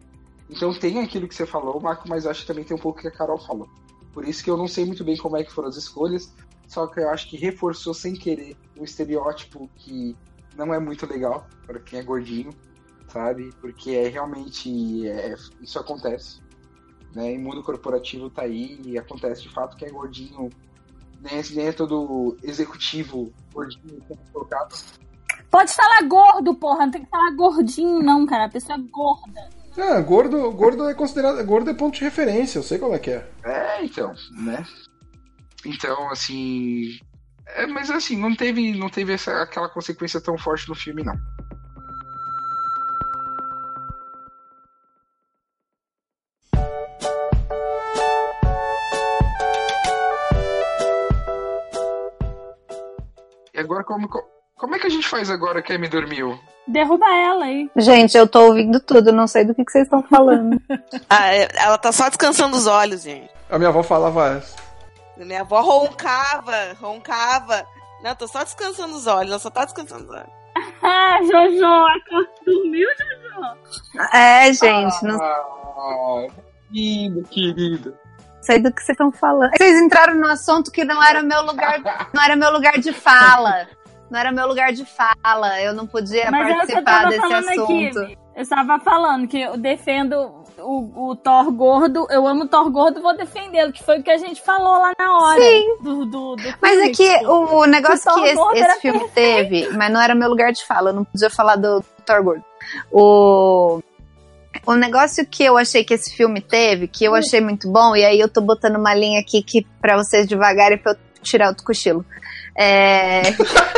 Então 0.50 0.74
tem 0.74 0.98
aquilo 0.98 1.28
que 1.28 1.34
você 1.36 1.46
falou, 1.46 1.80
Marco, 1.80 2.08
mas 2.08 2.26
acho 2.26 2.40
que 2.40 2.46
também 2.48 2.64
tem 2.64 2.76
um 2.76 2.80
pouco 2.80 3.00
que 3.00 3.06
a 3.06 3.10
Carol 3.12 3.38
falou. 3.38 3.68
Por 4.12 4.26
isso 4.26 4.42
que 4.42 4.50
eu 4.50 4.56
não 4.56 4.66
sei 4.66 4.84
muito 4.84 5.04
bem 5.04 5.16
como 5.16 5.36
é 5.36 5.44
que 5.44 5.52
foram 5.52 5.68
as 5.68 5.76
escolhas, 5.76 6.34
só 6.66 6.88
que 6.88 6.98
eu 6.98 7.08
acho 7.08 7.30
que 7.30 7.36
reforçou 7.36 7.94
sem 7.94 8.14
querer 8.14 8.56
um 8.76 8.82
estereótipo 8.82 9.70
que 9.76 10.16
não 10.56 10.74
é 10.74 10.80
muito 10.80 11.06
legal 11.06 11.46
para 11.64 11.78
quem 11.78 12.00
é 12.00 12.02
gordinho 12.02 12.50
sabe? 13.12 13.50
Porque 13.60 13.90
é 13.90 14.08
realmente 14.08 15.06
é, 15.06 15.34
isso 15.60 15.78
acontece. 15.78 16.40
Né? 17.14 17.34
E 17.34 17.38
mundo 17.38 17.62
corporativo 17.62 18.30
tá 18.30 18.42
aí 18.42 18.80
e 18.86 18.98
acontece 18.98 19.42
de 19.42 19.50
fato 19.50 19.76
que 19.76 19.84
é 19.84 19.90
gordinho, 19.90 20.48
né? 21.22 21.42
nem 21.54 21.66
é 21.66 21.72
todo 21.72 22.36
executivo 22.42 23.32
gordinho 23.52 24.00
como 24.08 24.20
colocado. 24.32 24.74
Pode 25.50 25.72
falar 25.72 26.02
gordo, 26.02 26.54
porra, 26.54 26.86
não 26.86 26.90
tem 26.90 27.04
que 27.04 27.10
falar 27.10 27.30
gordinho, 27.32 28.02
não, 28.02 28.26
cara. 28.26 28.46
A 28.46 28.48
pessoa 28.48 28.78
é 28.78 28.82
gorda. 28.82 29.50
É, 29.76 30.00
gordo, 30.02 30.50
gordo 30.52 30.88
é 30.88 30.94
considerado. 30.94 31.44
Gordo 31.44 31.70
é 31.70 31.74
ponto 31.74 31.94
de 31.94 32.04
referência, 32.04 32.58
eu 32.58 32.62
sei 32.62 32.78
qual 32.78 32.94
é 32.94 32.98
que 32.98 33.10
é. 33.10 33.30
É, 33.44 33.84
então, 33.84 34.14
né? 34.32 34.64
Então, 35.64 36.10
assim. 36.10 36.98
É, 37.46 37.66
mas 37.66 37.90
assim, 37.90 38.16
não 38.16 38.34
teve, 38.34 38.76
não 38.76 38.88
teve 38.88 39.12
essa, 39.12 39.42
aquela 39.42 39.68
consequência 39.68 40.20
tão 40.20 40.38
forte 40.38 40.68
no 40.68 40.74
filme, 40.74 41.02
não. 41.02 41.16
Agora 53.82 53.84
como, 53.84 54.08
como 54.56 54.74
é 54.74 54.78
que 54.78 54.86
a 54.86 54.90
gente 54.90 55.08
faz 55.08 55.28
agora 55.28 55.60
que 55.60 55.72
a 55.72 55.76
Amy 55.76 55.88
dormiu? 55.88 56.38
Derruba 56.66 57.06
ela 57.06 57.44
aí. 57.44 57.68
Gente, 57.76 58.16
eu 58.16 58.26
tô 58.26 58.46
ouvindo 58.46 58.78
tudo, 58.80 59.12
não 59.12 59.26
sei 59.26 59.44
do 59.44 59.54
que, 59.54 59.64
que 59.64 59.72
vocês 59.72 59.84
estão 59.84 60.02
falando. 60.02 60.60
ah, 61.10 61.34
é, 61.34 61.48
ela 61.56 61.76
tá 61.76 61.90
só 61.90 62.08
descansando 62.08 62.56
os 62.56 62.66
olhos, 62.66 63.02
gente. 63.02 63.28
A 63.50 63.58
minha 63.58 63.70
avó 63.70 63.82
falava 63.82 64.36
essa. 64.36 64.56
Minha 65.16 65.40
avó 65.40 65.60
roncava, 65.60 66.76
roncava. 66.80 67.66
Não, 68.02 68.14
tô 68.14 68.26
só 68.26 68.42
descansando 68.42 68.94
os 68.94 69.06
olhos, 69.06 69.30
ela 69.30 69.38
só 69.38 69.50
tá 69.50 69.64
descansando 69.64 70.04
os 70.04 70.10
olhos. 70.10 70.30
ah, 70.82 71.18
Jojo, 71.22 72.34
dormiu, 72.44 72.88
Jojo? 72.98 74.06
É, 74.12 74.52
gente. 74.52 75.04
Não... 75.04 75.20
Ah, 75.20 76.26
querido, 76.70 77.22
querido 77.24 78.01
sei 78.42 78.58
do 78.58 78.72
que 78.72 78.82
vocês 78.82 78.94
estão 78.94 79.10
falando. 79.10 79.50
Vocês 79.56 79.80
entraram 79.80 80.14
no 80.14 80.26
assunto 80.26 80.70
que 80.70 80.84
não 80.84 81.02
era 81.02 81.22
meu 81.22 81.42
lugar, 81.42 81.80
não 82.12 82.22
era 82.22 82.36
meu 82.36 82.52
lugar 82.52 82.78
de 82.78 82.92
fala. 82.92 83.66
Não 84.10 84.20
era 84.20 84.30
meu 84.30 84.46
lugar 84.46 84.72
de 84.72 84.84
fala. 84.84 85.58
Eu 85.62 85.72
não 85.72 85.86
podia 85.86 86.30
Mas 86.30 86.50
é 86.50 86.54
participar 86.54 87.08
desse 87.08 87.32
assunto. 87.32 87.98
Aqui. 88.00 88.18
Eu 88.34 88.42
estava 88.42 88.78
falando 88.78 89.26
que 89.26 89.40
eu 89.40 89.56
defendo 89.56 90.42
o, 90.58 91.10
o, 91.10 91.16
Thor 91.16 91.50
gordo, 91.52 92.06
eu 92.10 92.26
amo 92.26 92.44
o 92.44 92.48
Thor 92.48 92.70
gordo 92.70 93.02
vou 93.02 93.14
defendê-lo, 93.16 93.72
que 93.72 93.82
foi 93.82 94.00
o 94.00 94.02
que 94.02 94.10
a 94.10 94.16
gente 94.16 94.40
falou 94.40 94.78
lá 94.78 94.92
na 94.98 95.18
hora. 95.18 95.40
Sim. 95.40 95.76
Do, 95.82 96.06
do, 96.06 96.36
do 96.36 96.54
mas 96.60 96.78
é 96.80 96.88
que 96.90 97.26
o, 97.26 97.60
o 97.60 97.66
negócio 97.66 98.10
o 98.10 98.22
que 98.22 98.28
esse, 98.28 98.58
esse 98.58 98.80
filme 98.80 99.00
perfeito. 99.00 99.14
teve, 99.14 99.76
mas 99.76 99.92
não 99.92 100.00
era 100.00 100.14
meu 100.14 100.30
lugar 100.30 100.52
de 100.52 100.64
fala, 100.64 100.90
eu 100.90 100.94
não 100.94 101.04
podia 101.04 101.28
falar 101.28 101.56
do, 101.56 101.80
do 101.80 101.86
Thor 102.06 102.22
gordo. 102.22 102.44
O 102.90 103.82
o 104.66 104.74
negócio 104.74 105.26
que 105.26 105.44
eu 105.44 105.58
achei 105.58 105.84
que 105.84 105.94
esse 105.94 106.14
filme 106.14 106.40
teve, 106.40 106.86
que 106.86 107.04
eu 107.04 107.12
hum. 107.12 107.16
achei 107.16 107.40
muito 107.40 107.70
bom, 107.70 107.96
e 107.96 108.04
aí 108.04 108.18
eu 108.18 108.28
tô 108.28 108.40
botando 108.40 108.76
uma 108.76 108.94
linha 108.94 109.20
aqui 109.20 109.42
que 109.42 109.66
para 109.80 109.96
vocês 109.96 110.26
devagar 110.26 110.72
e 110.72 110.76
pra 110.76 110.92
eu 110.92 110.96
tirar 111.22 111.52
o 111.52 111.62
cochilo. 111.62 112.04
É... 112.56 113.22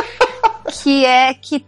que 0.83 1.05
é 1.05 1.33
que 1.33 1.65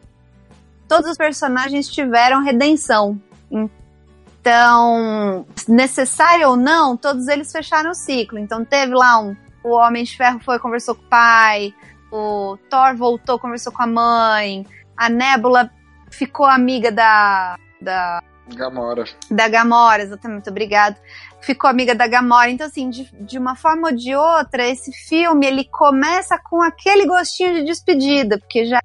todos 0.87 1.11
os 1.11 1.17
personagens 1.17 1.87
tiveram 1.87 2.43
redenção. 2.43 3.19
Então, 3.51 5.45
necessário 5.67 6.49
ou 6.49 6.55
não, 6.55 6.95
todos 6.95 7.27
eles 7.27 7.51
fecharam 7.51 7.91
o 7.91 7.95
ciclo. 7.95 8.39
Então 8.39 8.63
teve 8.63 8.93
lá 8.93 9.19
um. 9.19 9.35
O 9.63 9.71
Homem 9.71 10.03
de 10.03 10.15
Ferro 10.15 10.39
foi, 10.39 10.59
conversou 10.59 10.95
com 10.95 11.03
o 11.03 11.09
pai. 11.09 11.73
O 12.11 12.57
Thor 12.69 12.95
voltou, 12.95 13.37
conversou 13.37 13.73
com 13.73 13.83
a 13.83 13.87
mãe. 13.87 14.65
A 14.95 15.09
Nebula 15.09 15.69
ficou 16.09 16.45
amiga 16.45 16.91
da. 16.91 17.57
da 17.81 18.23
Gamora. 18.55 19.03
Da 19.29 19.47
Gamora, 19.47 20.03
exatamente, 20.03 20.49
obrigado. 20.49 20.97
Ficou 21.41 21.69
amiga 21.69 21.93
da 21.93 22.07
Gamora. 22.07 22.49
Então, 22.49 22.67
assim, 22.67 22.89
de, 22.89 23.09
de 23.19 23.37
uma 23.37 23.55
forma 23.55 23.89
ou 23.89 23.95
de 23.95 24.15
outra, 24.15 24.67
esse 24.67 24.91
filme, 25.07 25.45
ele 25.45 25.65
começa 25.65 26.37
com 26.37 26.61
aquele 26.61 27.05
gostinho 27.05 27.55
de 27.55 27.65
despedida, 27.65 28.37
porque 28.39 28.65
já 28.65 28.81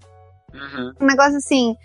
uhum. 0.52 0.92
um 1.00 1.06
negócio 1.06 1.36
assim, 1.36 1.76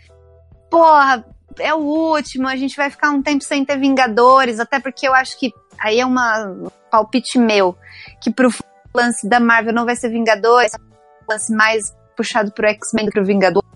porra, 0.69 1.25
é 1.59 1.73
o 1.73 1.79
último, 1.79 2.47
a 2.47 2.55
gente 2.55 2.75
vai 2.75 2.89
ficar 2.89 3.11
um 3.11 3.21
tempo 3.21 3.43
sem 3.43 3.63
ter 3.65 3.79
Vingadores, 3.79 4.59
até 4.59 4.79
porque 4.79 5.07
eu 5.07 5.13
acho 5.13 5.37
que 5.39 5.51
aí 5.79 5.99
é 5.99 6.05
uma 6.05 6.47
um 6.47 6.67
palpite 6.91 7.37
meu, 7.37 7.77
que 8.21 8.31
pro 8.31 8.49
lance 8.93 9.27
da 9.27 9.39
Marvel 9.39 9.73
não 9.73 9.85
vai 9.85 9.95
ser 9.95 10.09
Vingadores, 10.09 10.73
é 10.73 10.77
um 10.77 11.31
lance 11.31 11.53
mais 11.53 11.95
puxado 12.15 12.51
pro 12.51 12.67
X-Men 12.67 13.05
do 13.05 13.11
que 13.11 13.19
o 13.19 13.25
Vingadores 13.25 13.67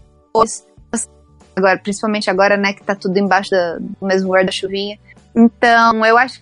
agora, 1.61 1.79
principalmente 1.79 2.29
agora, 2.29 2.57
né, 2.57 2.73
que 2.73 2.83
tá 2.83 2.95
tudo 2.95 3.17
embaixo 3.17 3.51
do 3.51 4.05
mesmo 4.05 4.29
guarda-chuvinha. 4.31 4.99
Então, 5.35 6.05
eu 6.05 6.17
acho. 6.17 6.41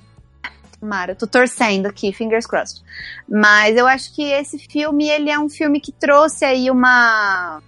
Mara, 0.82 1.13
tô 1.13 1.28
torcendo 1.28 1.88
aqui, 1.88 2.13
fingers 2.13 2.47
crossed. 2.47 2.82
Mas 3.28 3.76
eu 3.76 3.86
acho 3.86 4.15
que 4.15 4.24
esse 4.24 4.57
filme, 4.57 5.09
ele 5.09 5.30
é 5.30 5.38
um 5.38 5.49
filme 5.49 5.80
que 5.82 5.91
trouxe 5.91 6.45
aí 6.45 6.72
uma. 6.72 7.61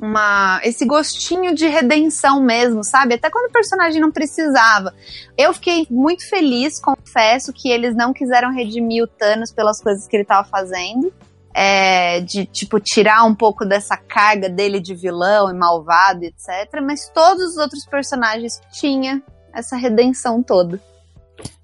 uma 0.00 0.60
esse 0.62 0.86
gostinho 0.86 1.54
de 1.54 1.66
redenção 1.66 2.40
mesmo, 2.40 2.84
sabe? 2.84 3.14
Até 3.14 3.28
quando 3.28 3.50
o 3.50 3.52
personagem 3.52 4.00
não 4.00 4.12
precisava. 4.12 4.94
Eu 5.36 5.52
fiquei 5.52 5.86
muito 5.90 6.28
feliz, 6.28 6.80
confesso, 6.80 7.52
que 7.52 7.68
eles 7.68 7.96
não 7.96 8.12
quiseram 8.12 8.52
redimir 8.52 9.02
o 9.02 9.08
Thanos 9.08 9.52
pelas 9.52 9.80
coisas 9.82 10.06
que 10.06 10.16
ele 10.16 10.22
estava 10.22 10.46
fazendo. 10.46 11.12
É, 11.58 12.20
de, 12.20 12.44
tipo, 12.44 12.78
tirar 12.78 13.24
um 13.24 13.34
pouco 13.34 13.64
dessa 13.64 13.96
carga 13.96 14.46
dele 14.46 14.78
de 14.78 14.94
vilão 14.94 15.50
e 15.50 15.54
malvado, 15.54 16.22
etc. 16.22 16.82
Mas 16.82 17.08
todos 17.08 17.52
os 17.52 17.56
outros 17.56 17.86
personagens 17.86 18.60
tinham 18.72 19.22
essa 19.54 19.74
redenção 19.74 20.42
toda. 20.42 20.78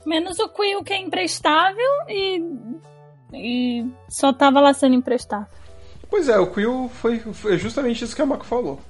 Menos 0.06 0.38
o 0.38 0.48
Quill, 0.48 0.82
que 0.82 0.94
é 0.94 0.98
imprestável 0.98 1.90
e, 2.08 2.42
e 3.34 3.86
só 4.08 4.32
tava 4.32 4.60
lá 4.60 4.72
sendo 4.72 4.94
imprestável. 4.94 5.46
Pois 6.08 6.28
é, 6.28 6.38
o 6.38 6.50
Quill 6.50 6.90
foi, 6.92 7.18
foi 7.18 7.58
justamente 7.58 8.04
isso 8.04 8.16
que 8.16 8.22
a 8.22 8.26
Mako 8.26 8.44
falou. 8.44 8.80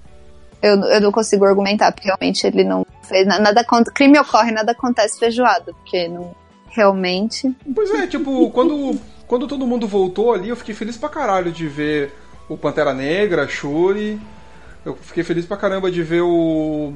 Eu, 0.62 0.80
eu 0.84 1.00
não 1.00 1.10
consigo 1.10 1.44
argumentar, 1.44 1.92
porque 1.92 2.08
realmente 2.08 2.44
ele 2.46 2.64
não 2.64 2.86
fez 3.02 3.26
nada. 3.26 3.64
Crime 3.92 4.18
ocorre, 4.18 4.52
nada 4.52 4.72
acontece 4.72 5.18
feijoada, 5.18 5.72
porque 5.74 6.08
não. 6.08 6.34
Realmente. 6.68 7.54
Pois 7.74 7.90
é, 7.90 8.06
tipo, 8.06 8.50
quando, 8.50 8.98
quando 9.26 9.46
todo 9.46 9.66
mundo 9.66 9.86
voltou 9.86 10.32
ali, 10.32 10.48
eu 10.48 10.56
fiquei 10.56 10.74
feliz 10.74 10.96
pra 10.96 11.08
caralho 11.08 11.50
de 11.50 11.66
ver 11.66 12.12
o 12.48 12.56
Pantera 12.56 12.92
Negra, 12.92 13.44
a 13.44 13.48
Shuri. 13.48 14.20
Eu 14.84 14.96
fiquei 14.96 15.22
feliz 15.22 15.46
pra 15.46 15.56
caramba 15.56 15.90
de 15.90 16.02
ver 16.02 16.22
o. 16.22 16.94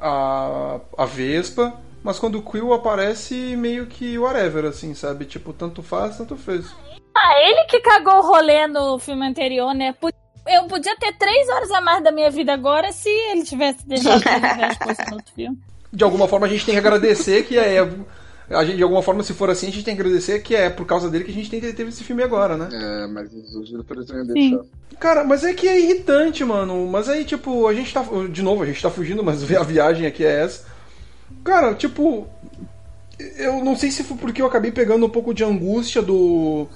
a, 0.00 0.80
a 0.96 1.04
Vespa. 1.04 1.72
Mas 2.02 2.18
quando 2.18 2.38
o 2.38 2.42
Quill 2.42 2.72
aparece, 2.72 3.34
meio 3.56 3.86
que 3.86 4.18
whatever, 4.18 4.64
assim, 4.66 4.94
sabe? 4.94 5.24
Tipo, 5.24 5.52
tanto 5.52 5.82
faz, 5.82 6.16
tanto 6.16 6.36
fez. 6.36 6.66
Ah, 7.14 7.40
ele 7.42 7.64
que 7.64 7.80
cagou 7.80 8.18
o 8.18 8.22
rolê 8.22 8.66
no 8.66 8.98
filme 8.98 9.26
anterior, 9.26 9.74
né? 9.74 9.94
Eu 10.46 10.64
podia 10.66 10.96
ter 10.96 11.12
três 11.18 11.48
horas 11.48 11.70
a 11.72 11.80
mais 11.80 12.02
da 12.02 12.12
minha 12.12 12.30
vida 12.30 12.54
agora 12.54 12.92
se 12.92 13.08
ele 13.08 13.42
tivesse 13.42 13.86
deixado 13.86 14.20
de 14.22 14.28
viver 14.30 14.64
as 14.64 14.78
coisas 14.78 15.06
no 15.08 15.16
outro 15.16 15.34
filme. 15.34 15.58
De 15.92 16.04
alguma 16.04 16.28
forma 16.28 16.46
a 16.46 16.48
gente 16.48 16.64
tem 16.64 16.74
que 16.74 16.78
agradecer 16.78 17.44
que 17.44 17.58
é. 17.58 17.86
A 18.50 18.64
gente, 18.64 18.76
de 18.76 18.82
alguma 18.82 19.02
forma, 19.02 19.22
se 19.22 19.34
for 19.34 19.50
assim, 19.50 19.66
a 19.66 19.70
gente 19.70 19.84
tem 19.84 19.94
que 19.94 20.00
agradecer 20.00 20.40
que 20.40 20.54
é 20.54 20.70
por 20.70 20.86
causa 20.86 21.10
dele 21.10 21.24
que 21.24 21.30
a 21.30 21.34
gente 21.34 21.50
tem, 21.50 21.60
teve 21.60 21.90
esse 21.90 22.02
filme 22.02 22.22
agora, 22.22 22.56
né? 22.56 22.68
É, 22.72 23.06
mas 23.06 23.30
os 23.32 23.68
diretores 23.68 24.08
não 24.08 24.16
iam 24.16 24.26
deixar. 24.26 24.60
Cara, 24.98 25.22
mas 25.22 25.44
é 25.44 25.52
que 25.52 25.68
é 25.68 25.78
irritante, 25.78 26.44
mano. 26.44 26.86
Mas 26.86 27.08
aí, 27.08 27.24
tipo, 27.24 27.66
a 27.66 27.74
gente 27.74 27.92
tá. 27.92 28.04
De 28.30 28.42
novo, 28.42 28.62
a 28.62 28.66
gente 28.66 28.82
tá 28.82 28.90
fugindo, 28.90 29.22
mas 29.22 29.42
a 29.54 29.62
viagem 29.62 30.06
aqui 30.06 30.24
é 30.24 30.44
essa. 30.44 30.64
Cara, 31.44 31.74
tipo. 31.74 32.26
Eu 33.36 33.64
não 33.64 33.76
sei 33.76 33.90
se 33.90 34.04
foi 34.04 34.16
porque 34.16 34.40
eu 34.40 34.46
acabei 34.46 34.70
pegando 34.70 35.04
um 35.04 35.10
pouco 35.10 35.34
de 35.34 35.44
angústia 35.44 36.00
do. 36.00 36.66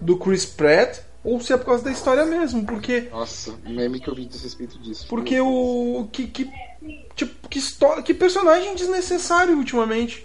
do 0.00 0.16
Chris 0.16 0.44
Pratt. 0.44 1.00
Ou 1.22 1.40
se 1.40 1.54
é 1.54 1.56
por 1.56 1.64
causa 1.64 1.82
da 1.82 1.90
história 1.90 2.26
mesmo, 2.26 2.64
porque. 2.66 3.08
Nossa, 3.10 3.54
meme 3.66 3.98
que 3.98 4.08
eu 4.08 4.14
vi 4.14 4.28
a 4.30 4.42
respeito 4.42 4.78
disso. 4.78 5.06
Porque 5.08 5.40
o. 5.40 6.06
Que. 6.12 6.26
que 6.26 6.50
tipo, 7.16 7.48
que, 7.48 7.58
história, 7.58 8.02
que 8.02 8.12
personagem 8.12 8.74
desnecessário 8.74 9.56
ultimamente. 9.56 10.24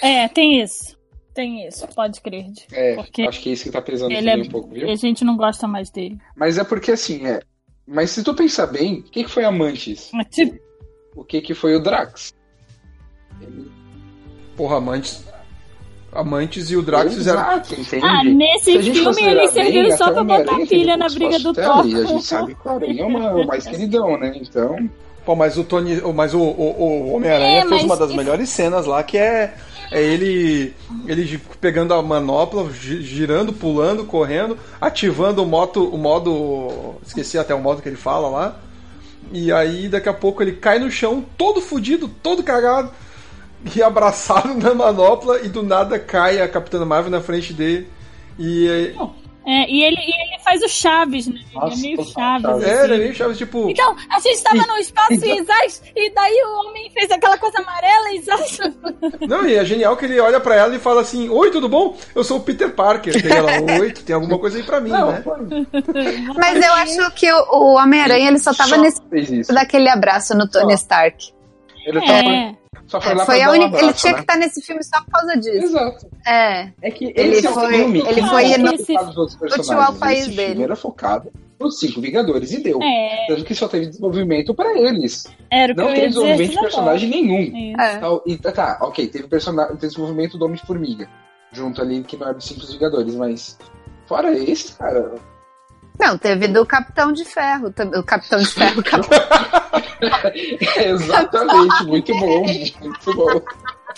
É, 0.00 0.28
tem 0.28 0.62
isso. 0.62 0.98
Tem 1.34 1.66
isso, 1.66 1.86
pode 1.94 2.20
crer. 2.20 2.46
É, 2.72 2.96
porque 2.96 3.22
acho 3.22 3.40
que 3.40 3.50
é 3.50 3.52
isso 3.52 3.64
que 3.64 3.70
tá 3.70 3.80
pesando 3.80 4.12
ele 4.12 4.28
é, 4.28 4.36
um 4.36 4.48
pouco, 4.48 4.68
viu? 4.70 4.88
E 4.88 4.90
a 4.90 4.96
gente 4.96 5.24
não 5.24 5.36
gosta 5.36 5.66
mais 5.66 5.90
dele. 5.90 6.18
Mas 6.36 6.58
é 6.58 6.64
porque 6.64 6.90
assim, 6.90 7.24
é. 7.26 7.40
Mas 7.86 8.10
se 8.10 8.22
tu 8.22 8.34
pensar 8.34 8.66
bem, 8.66 9.00
o 9.00 9.02
que, 9.04 9.24
que 9.24 9.30
foi 9.30 9.44
Amantes? 9.44 10.10
Tipo... 10.30 10.58
O 11.14 11.24
que, 11.24 11.40
que 11.40 11.54
foi 11.54 11.74
o 11.76 11.80
Drax? 11.80 12.34
Porra, 14.56 14.76
Amantes. 14.76 15.24
Amantes 16.12 16.70
e 16.70 16.76
o 16.76 16.82
Drax 16.82 17.14
fizeram. 17.14 17.40
Ah, 17.40 18.24
nesse 18.24 18.82
filme 18.82 19.22
eles 19.22 19.52
serviram 19.52 19.96
só 19.96 20.12
pra 20.12 20.24
botar 20.24 20.58
pilha 20.66 20.96
na 20.96 21.08
briga 21.08 21.38
do 21.38 21.52
Thor. 21.52 21.86
E 21.86 21.94
a 21.94 22.04
gente 22.04 22.24
sabe 22.24 22.54
que 22.54 22.66
o 22.66 22.70
Aranha 22.70 23.02
é 23.02 23.06
uma, 23.06 23.34
o 23.34 23.46
mais 23.46 23.64
queridão, 23.68 24.18
né? 24.18 24.32
Então. 24.34 24.90
Pô, 25.24 25.36
mas 25.36 25.56
o 25.56 25.62
Tony. 25.62 26.00
Mas 26.14 26.34
o, 26.34 26.40
o, 26.40 26.82
o 26.82 27.12
Homem-Aranha 27.14 27.62
é, 27.62 27.68
fez 27.68 27.84
uma 27.84 27.96
das 27.96 28.12
melhores 28.12 28.48
cenas 28.48 28.86
lá, 28.86 29.02
que 29.04 29.16
é. 29.16 29.54
É 29.90 30.00
ele, 30.00 30.74
ele 31.06 31.40
pegando 31.60 31.92
a 31.92 32.02
manopla, 32.02 32.70
girando, 32.72 33.52
pulando, 33.52 34.04
correndo, 34.04 34.56
ativando 34.80 35.42
o 35.42 35.46
moto, 35.46 35.84
o 35.84 35.98
modo, 35.98 36.94
esqueci 37.04 37.36
até 37.36 37.52
o 37.54 37.60
modo 37.60 37.82
que 37.82 37.88
ele 37.88 37.96
fala 37.96 38.28
lá. 38.28 38.60
E 39.32 39.52
aí 39.52 39.88
daqui 39.88 40.08
a 40.08 40.14
pouco 40.14 40.42
ele 40.42 40.52
cai 40.52 40.78
no 40.78 40.90
chão, 40.90 41.24
todo 41.36 41.60
fudido, 41.60 42.08
todo 42.08 42.42
cagado 42.42 42.90
e 43.74 43.82
abraçado 43.82 44.54
na 44.54 44.72
manopla 44.74 45.40
e 45.40 45.48
do 45.48 45.62
nada 45.62 45.98
cai 45.98 46.40
a 46.40 46.48
Capitã 46.48 46.84
Marvel 46.84 47.10
na 47.10 47.20
frente 47.20 47.52
dele. 47.52 47.88
E 48.38 48.94
é, 49.46 49.70
e 49.70 49.82
ele, 49.82 49.96
e 49.96 50.10
ele 50.10 50.38
faz 50.44 50.62
o 50.62 50.68
Chaves, 50.68 51.26
né? 51.26 51.40
Nossa, 51.54 51.74
ele 51.74 51.74
é 51.74 51.96
meio 51.96 52.04
Chaves. 52.04 52.44
Assim. 52.44 52.64
É, 52.64 52.84
ele 52.84 52.94
é 52.94 52.98
meio 52.98 53.14
Chaves, 53.14 53.38
tipo. 53.38 53.70
Então, 53.70 53.96
a 54.10 54.20
gente 54.20 54.42
tava 54.42 54.58
e, 54.58 54.66
no 54.66 54.76
espaço 54.76 55.12
e, 55.14 55.42
Zaz, 55.42 55.82
e 55.96 56.10
daí 56.10 56.42
o 56.44 56.68
homem 56.68 56.90
fez 56.90 57.10
aquela 57.10 57.38
coisa 57.38 57.58
amarela 57.58 58.12
e 58.12 58.20
Zaz. 58.22 58.58
Não, 59.26 59.46
e 59.46 59.54
é 59.54 59.64
genial 59.64 59.96
que 59.96 60.04
ele 60.04 60.20
olha 60.20 60.40
pra 60.40 60.56
ela 60.56 60.74
e 60.76 60.78
fala 60.78 61.00
assim: 61.00 61.28
Oi, 61.28 61.50
tudo 61.50 61.68
bom? 61.68 61.96
Eu 62.14 62.22
sou 62.22 62.38
o 62.38 62.40
Peter 62.40 62.70
Parker. 62.74 63.20
Tem 63.20 63.32
ela, 63.32 63.50
Oi, 63.80 63.92
tem 63.92 64.14
alguma 64.14 64.38
coisa 64.38 64.58
aí 64.58 64.62
pra 64.62 64.80
mim, 64.80 64.90
Não, 64.90 65.10
né? 65.10 65.24
Mas 66.36 66.64
eu 66.64 66.72
acho 66.74 67.10
que 67.12 67.32
o, 67.32 67.74
Homem-Aranha 67.74 68.28
ele 68.28 68.38
só 68.38 68.52
tava 68.52 68.70
só 68.70 68.76
nesse 68.76 69.00
daquele 69.52 69.88
abraço 69.88 70.34
no 70.34 70.48
Tony 70.48 70.74
Stark. 70.74 71.32
Ele 71.86 71.98
é. 71.98 72.06
tava 72.06 72.59
só 72.86 73.00
foi 73.00 73.14
lá 73.14 73.24
foi 73.24 73.42
a 73.42 73.50
única, 73.50 73.76
um 73.76 73.78
Ele 73.78 73.92
tinha 73.92 74.12
né? 74.12 74.18
que 74.18 74.24
estar 74.24 74.36
nesse 74.36 74.62
filme 74.62 74.82
só 74.82 75.00
por 75.02 75.10
causa 75.10 75.36
disso. 75.36 75.64
Exato. 75.64 76.10
É. 76.26 76.72
É 76.82 76.90
que 76.90 77.12
ele 77.16 77.36
esse 77.36 77.48
foi, 77.48 77.74
é 77.74 77.78
filme 77.78 77.98
ele 78.00 78.22
foi 78.22 78.58
no, 78.58 78.72
útil 78.72 79.80
ao 79.80 79.94
país 79.94 80.26
esse 80.26 80.36
dele. 80.36 80.62
Era 80.62 80.76
focado 80.76 81.32
nos 81.58 81.78
cinco 81.78 82.00
Vingadores 82.00 82.52
e 82.52 82.62
deu. 82.62 82.80
É. 82.82 83.26
Tanto 83.28 83.44
que 83.44 83.54
só 83.54 83.68
teve 83.68 83.86
desenvolvimento 83.86 84.54
pra 84.54 84.78
eles. 84.78 85.24
Era 85.50 85.72
o 85.72 85.76
Não 85.76 85.88
teve 85.88 86.08
desenvolvimento 86.08 86.50
de 86.50 86.60
personagem 86.60 87.10
nenhum. 87.10 87.80
É. 87.80 87.94
Então, 87.96 88.22
e, 88.26 88.38
tá, 88.38 88.78
ok, 88.80 89.06
teve 89.08 89.28
personagem, 89.28 89.76
desenvolvimento 89.76 90.38
do 90.38 90.44
Homem-Formiga. 90.46 91.08
Junto 91.52 91.82
ali, 91.82 92.02
que 92.02 92.16
não 92.16 92.28
era 92.28 92.34
dos 92.34 92.46
cinco 92.46 92.66
Vingadores, 92.66 93.14
mas. 93.14 93.58
Fora 94.06 94.32
esse, 94.32 94.72
cara, 94.72 95.14
não, 96.00 96.16
teve 96.16 96.48
do 96.48 96.64
Capitão 96.64 97.12
de 97.12 97.24
Ferro. 97.26 97.72
O 97.94 98.02
Capitão 98.02 98.38
de 98.38 98.48
Ferro. 98.48 98.82
Exatamente, 100.76 101.84
muito 101.84 102.18
bom, 102.18 102.42
muito 102.42 103.14
bom. 103.14 103.40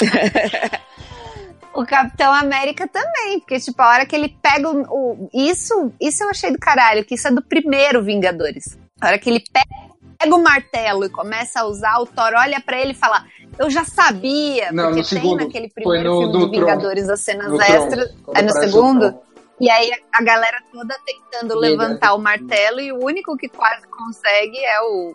o 1.73 1.87
Capitão 1.87 2.35
América 2.35 2.89
também, 2.89 3.39
porque, 3.39 3.61
tipo, 3.61 3.81
a 3.81 3.89
hora 3.89 4.05
que 4.05 4.17
ele 4.17 4.37
pega 4.43 4.69
o, 4.69 4.83
o, 4.91 5.31
Isso, 5.33 5.93
isso 6.01 6.25
eu 6.25 6.31
achei 6.31 6.51
do 6.51 6.59
caralho, 6.59 7.05
que 7.05 7.15
isso 7.15 7.29
é 7.29 7.31
do 7.31 7.41
primeiro 7.41 8.03
Vingadores. 8.03 8.77
A 9.01 9.07
hora 9.07 9.19
que 9.19 9.31
ele 9.31 9.45
pega, 9.53 9.95
pega 10.19 10.35
o 10.35 10.43
martelo 10.43 11.05
e 11.05 11.09
começa 11.09 11.61
a 11.61 11.67
usar, 11.67 11.99
o 12.01 12.07
Thor 12.07 12.33
olha 12.37 12.61
para 12.61 12.81
ele 12.81 12.91
e 12.91 12.95
fala: 12.95 13.25
Eu 13.59 13.71
já 13.71 13.85
sabia, 13.85 14.73
Não, 14.73 14.87
porque 14.87 15.03
tem 15.03 15.21
segundo, 15.21 15.45
naquele 15.45 15.69
primeiro 15.69 16.11
no, 16.11 16.21
filme 16.21 16.33
do 16.33 16.51
Vingadores 16.51 17.09
as 17.09 17.21
cenas 17.21 17.53
extras. 17.61 18.13
É 18.35 18.43
no 18.43 18.51
segundo? 18.51 19.15
E 19.63 19.71
aí 19.71 19.93
a 20.13 20.23
galera 20.25 20.61
toda 20.73 20.93
tentando 21.07 21.57
levantar 21.57 22.15
o 22.15 22.19
martelo 22.19 22.81
e 22.81 22.91
o 22.91 22.99
único 23.05 23.37
que 23.37 23.49
quase 23.49 23.87
consegue 23.87 24.59
é 24.59 24.81
o. 24.81 25.15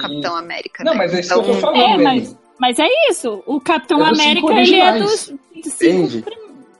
Capitão 0.00 0.36
América. 0.36 0.84
Não, 0.84 0.92
né? 0.92 0.98
mas 0.98 1.14
é 1.14 1.20
isso 1.20 1.32
então, 1.32 1.44
que 1.44 1.50
eu 1.50 1.54
tô 1.54 1.60
falando. 1.60 1.80
É, 1.80 1.96
mas, 1.96 2.38
mas, 2.58 2.78
é 2.78 2.86
isso. 3.08 3.42
O 3.46 3.58
Capitão 3.60 4.04
é 4.04 4.08
América, 4.10 4.52
ele 4.52 4.80
é 4.80 4.98
dos 4.98 5.32
cinco 5.62 6.28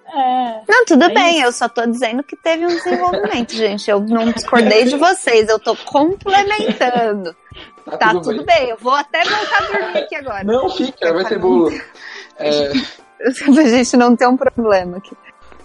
é, 0.08 0.62
não, 0.68 0.84
tudo 0.84 1.04
é 1.04 1.08
bem, 1.08 1.38
isso. 1.38 1.46
eu 1.46 1.52
só 1.52 1.68
tô 1.68 1.84
dizendo 1.86 2.22
que 2.22 2.36
teve 2.36 2.64
um 2.64 2.68
desenvolvimento, 2.68 3.52
gente. 3.56 3.90
Eu 3.90 4.00
não 4.00 4.30
discordei 4.30 4.84
de 4.84 4.96
vocês, 4.96 5.48
eu 5.48 5.58
tô 5.58 5.74
complementando. 5.76 7.34
Tá, 7.84 7.96
tá 7.96 8.10
tudo, 8.10 8.22
tudo 8.22 8.44
bem. 8.44 8.60
bem. 8.60 8.70
eu 8.70 8.76
vou 8.78 8.94
até 8.94 9.24
voltar 9.24 9.58
a 9.58 9.72
dormir 9.72 9.98
aqui 9.98 10.14
agora. 10.16 10.44
Não, 10.44 10.68
fica, 10.70 11.12
vai 11.12 11.24
ter 11.24 11.38
bolo. 11.38 11.70
É... 12.38 12.68
pra 13.46 13.64
gente 13.64 13.96
não 13.96 14.14
ter 14.14 14.26
um 14.26 14.36
problema 14.36 14.98
aqui. 14.98 15.16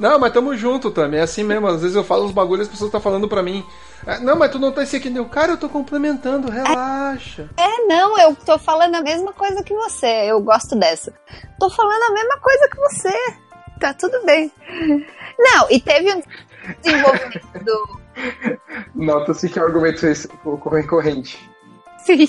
Não, 0.02 0.18
mas 0.18 0.34
tamo 0.34 0.58
junto 0.58 0.90
também, 0.90 1.20
é 1.20 1.24
assim 1.24 1.44
mesmo. 1.44 1.68
Às 1.68 1.84
vezes 1.84 1.96
eu 1.96 2.04
falo 2.04 2.26
uns 2.26 2.32
bagulhos 2.32 2.62
e 2.62 2.64
as 2.64 2.70
pessoas 2.70 2.88
estão 2.88 3.00
tá 3.00 3.04
falando 3.04 3.30
pra 3.30 3.44
mim. 3.44 3.64
É, 4.08 4.18
não, 4.18 4.36
mas 4.36 4.52
tu 4.52 4.58
não 4.58 4.72
tá 4.72 4.82
aqui. 4.82 5.14
Cara, 5.26 5.52
eu 5.52 5.58
tô 5.58 5.70
complementando, 5.70 6.50
relaxa. 6.50 7.48
É, 7.56 7.86
não, 7.86 8.18
eu 8.18 8.36
tô 8.36 8.58
falando 8.58 8.96
a 8.96 9.02
mesma 9.04 9.32
coisa 9.32 9.64
que 9.64 9.76
você. 9.76 10.26
Eu 10.26 10.42
gosto 10.42 10.76
dessa. 10.76 11.14
Tô 11.60 11.70
falando 11.70 12.02
a 12.02 12.14
mesma 12.14 12.40
coisa 12.40 12.68
que 12.68 12.78
você. 12.78 13.14
Tá 13.80 13.94
tudo 13.94 14.26
bem. 14.26 14.52
Não, 15.38 15.68
e 15.70 15.80
teve 15.80 16.12
um 16.12 16.24
desenvolvimento 16.82 17.64
do. 17.64 18.02
Nota-se 18.96 19.50
que 19.50 19.60
é 19.60 19.62
um 19.62 19.66
argumento 19.66 20.02
recorrente. 20.72 21.51
Sim. 22.04 22.28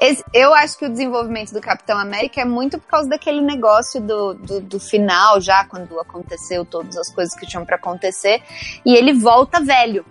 Esse, 0.00 0.24
eu 0.32 0.54
acho 0.54 0.78
que 0.78 0.86
o 0.86 0.88
desenvolvimento 0.88 1.52
do 1.52 1.60
Capitão 1.60 1.98
América 1.98 2.40
é 2.40 2.44
muito 2.44 2.78
por 2.78 2.86
causa 2.86 3.08
daquele 3.08 3.40
negócio 3.40 4.00
do, 4.00 4.34
do, 4.34 4.60
do 4.60 4.80
final, 4.80 5.40
já 5.40 5.64
quando 5.64 5.98
aconteceu 6.00 6.64
todas 6.64 6.96
as 6.96 7.12
coisas 7.14 7.34
que 7.34 7.46
tinham 7.46 7.64
para 7.64 7.76
acontecer. 7.76 8.42
E 8.84 8.94
ele 8.94 9.12
volta 9.12 9.60
velho. 9.60 10.04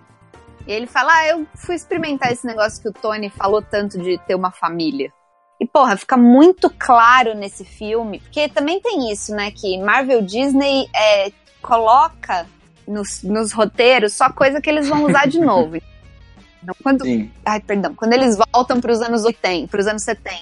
E 0.67 0.71
ele 0.71 0.87
fala: 0.87 1.11
Ah, 1.13 1.27
eu 1.27 1.47
fui 1.55 1.75
experimentar 1.75 2.31
esse 2.31 2.45
negócio 2.45 2.81
que 2.81 2.89
o 2.89 2.93
Tony 2.93 3.29
falou 3.29 3.61
tanto 3.61 3.97
de 3.97 4.17
ter 4.19 4.35
uma 4.35 4.51
família. 4.51 5.11
E, 5.59 5.67
porra, 5.67 5.95
fica 5.95 6.17
muito 6.17 6.71
claro 6.71 7.35
nesse 7.35 7.63
filme, 7.63 8.19
porque 8.19 8.49
também 8.49 8.81
tem 8.81 9.11
isso, 9.11 9.31
né? 9.33 9.51
Que 9.51 9.77
Marvel 9.77 10.21
Disney 10.23 10.87
é, 10.95 11.31
coloca 11.61 12.47
nos, 12.87 13.21
nos 13.21 13.51
roteiros 13.51 14.13
só 14.13 14.31
coisa 14.31 14.59
que 14.59 14.69
eles 14.69 14.89
vão 14.89 15.05
usar 15.05 15.27
de 15.27 15.37
novo. 15.41 15.77
Não, 16.63 16.75
quando, 16.83 17.03
Sim. 17.03 17.31
ai, 17.45 17.59
perdão. 17.59 17.93
Quando 17.95 18.13
eles 18.13 18.37
voltam 18.53 18.79
para 18.79 18.91
os 18.91 19.01
anos 19.01 19.23
80, 19.23 19.67
para 19.67 19.79
os 19.79 19.87
anos 19.87 20.03
70, 20.03 20.39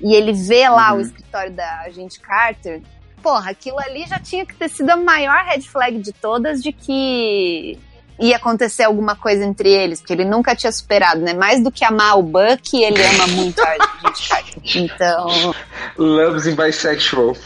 e 0.00 0.14
ele 0.14 0.32
vê 0.32 0.68
lá 0.68 0.92
Uhum. 0.92 0.98
o 0.98 1.00
escritório 1.00 1.52
da 1.52 1.80
agente 1.82 2.18
Carter, 2.20 2.82
porra, 3.22 3.50
aquilo 3.52 3.78
ali 3.78 4.04
já 4.06 4.18
tinha 4.18 4.44
que 4.44 4.54
ter 4.54 4.68
sido 4.68 4.90
a 4.90 4.96
maior 4.96 5.44
red 5.44 5.62
flag 5.62 5.98
de 5.98 6.12
todas 6.12 6.62
de 6.62 6.72
que 6.72 7.78
ia 8.20 8.36
acontecer 8.36 8.84
alguma 8.84 9.16
coisa 9.16 9.44
entre 9.44 9.70
eles, 9.70 10.00
porque 10.00 10.12
ele 10.12 10.24
nunca 10.24 10.54
tinha 10.54 10.70
superado, 10.70 11.20
né? 11.20 11.32
Mais 11.34 11.62
do 11.62 11.70
que 11.72 11.84
amar 11.84 12.18
o 12.18 12.22
Buck, 12.22 12.74
ele 12.74 13.02
ama 13.02 13.26
muito 13.28 13.60
a 13.60 13.68
agente 13.70 14.28
Carter. 14.28 14.54
Então, 14.76 15.54
Loves 15.96 16.46
in 16.46 16.54
bisexual. 16.54 17.36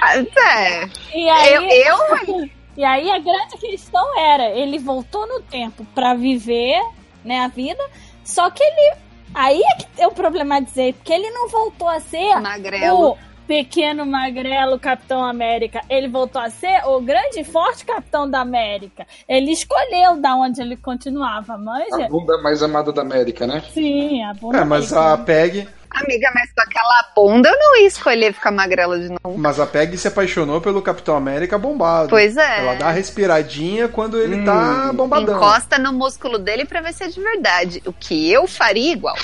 ah, 0.00 0.16
é, 0.18 0.84
E 1.14 1.28
aí, 1.28 1.54
eu, 1.54 1.62
eu 1.62 2.48
e 2.76 2.84
aí 2.84 3.10
a 3.10 3.18
grande 3.18 3.56
questão 3.58 4.18
era, 4.18 4.50
ele 4.50 4.78
voltou 4.78 5.26
no 5.26 5.40
tempo 5.42 5.84
pra 5.94 6.14
viver, 6.14 6.80
né, 7.24 7.40
a 7.40 7.48
vida, 7.48 7.82
só 8.24 8.50
que 8.50 8.62
ele 8.62 8.96
aí 9.34 9.60
é 9.60 9.76
que 9.76 9.86
eu 10.02 10.10
problematizei, 10.12 10.92
porque 10.92 11.12
ele 11.12 11.30
não 11.30 11.48
voltou 11.48 11.88
a 11.88 12.00
ser 12.00 12.38
magrelo. 12.40 13.10
o 13.12 13.18
pequeno 13.46 14.06
magrelo 14.06 14.78
Capitão 14.78 15.22
América. 15.22 15.80
Ele 15.90 16.08
voltou 16.08 16.40
a 16.40 16.48
ser 16.48 16.80
o 16.86 17.00
grande 17.00 17.40
e 17.40 17.44
forte 17.44 17.84
Capitão 17.84 18.28
da 18.30 18.40
América. 18.40 19.06
Ele 19.28 19.50
escolheu 19.50 20.16
da 20.20 20.34
onde 20.36 20.60
ele 20.60 20.76
continuava, 20.76 21.54
A 21.54 21.58
manja? 21.58 22.08
bunda 22.08 22.38
mais 22.40 22.62
amada 22.62 22.92
da 22.92 23.02
América, 23.02 23.46
né? 23.46 23.62
Sim, 23.72 24.22
a 24.24 24.32
bunda 24.34 24.58
É, 24.58 24.64
mas 24.64 24.92
a 24.92 25.16
Peg, 25.18 25.68
Amiga, 25.94 26.30
mas 26.34 26.50
com 26.52 26.62
aquela 26.62 27.12
bunda 27.14 27.48
eu 27.48 27.58
não 27.58 27.76
ia 27.80 27.86
escolher 27.86 28.32
ficar 28.32 28.50
magrela 28.50 28.98
de 28.98 29.08
novo. 29.08 29.36
mas 29.38 29.60
a 29.60 29.66
Peg 29.66 29.96
se 29.96 30.08
apaixonou 30.08 30.60
pelo 30.60 30.80
Capitão 30.82 31.16
América 31.16 31.58
bombado. 31.58 32.08
Pois 32.08 32.36
é. 32.36 32.60
Ela 32.60 32.74
dá 32.76 32.88
a 32.88 32.92
respiradinha 32.92 33.88
quando 33.88 34.18
ele 34.18 34.36
Hum. 34.36 34.44
tá 34.44 34.92
bombadão. 34.92 35.36
Encosta 35.36 35.78
no 35.78 35.92
músculo 35.92 36.38
dele 36.38 36.64
pra 36.64 36.80
ver 36.80 36.92
se 36.94 37.04
é 37.04 37.08
de 37.08 37.20
verdade. 37.20 37.82
O 37.86 37.92
que 37.92 38.30
eu 38.32 38.46
faria 38.46 38.92
igual. 38.92 39.16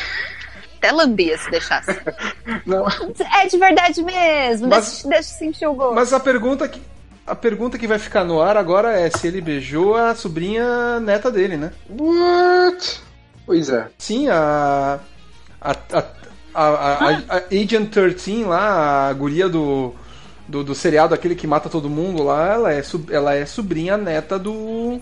Até 0.76 0.92
lambia 0.92 1.36
se 1.38 1.50
deixasse. 1.50 1.90
Não. 2.64 2.86
É 3.42 3.46
de 3.46 3.58
verdade 3.58 4.02
mesmo. 4.02 4.68
Mas- 4.68 5.02
deixa, 5.02 5.08
deixa 5.08 5.34
eu 5.34 5.38
sentir 5.38 5.66
o 5.66 5.74
gosto. 5.74 5.94
Mas 5.94 6.12
a 6.12 6.20
pergunta 6.20 6.68
que 6.68 6.80
a 7.26 7.34
pergunta 7.34 7.76
que 7.76 7.86
vai 7.86 7.98
ficar 7.98 8.24
no 8.24 8.40
ar 8.40 8.56
agora 8.56 8.98
é 8.98 9.10
se 9.10 9.26
ele 9.26 9.40
beijou 9.42 9.94
a 9.94 10.14
sobrinha 10.14 10.98
neta 11.00 11.30
dele, 11.30 11.56
né? 11.58 11.72
What? 11.90 13.00
Pois 13.44 13.68
é. 13.68 13.86
Sim, 13.98 14.28
a 14.28 14.98
a, 15.60 15.70
a, 15.72 16.04
a, 16.58 16.68
a- 16.68 17.08
a- 17.10 17.36
a 17.36 17.42
Agent 17.54 17.90
13 17.90 18.44
lá, 18.44 19.08
a 19.08 19.12
guria 19.12 19.48
do, 19.48 19.94
do, 20.46 20.64
do 20.64 20.74
seriado 20.74 21.14
aquele 21.14 21.34
que 21.34 21.46
mata 21.46 21.68
todo 21.68 21.88
mundo 21.88 22.22
lá, 22.22 22.52
ela 22.54 22.72
é, 22.72 22.82
ela 23.10 23.34
é 23.34 23.44
sobrinha 23.46 23.96
neta 23.96 24.38
do. 24.38 25.00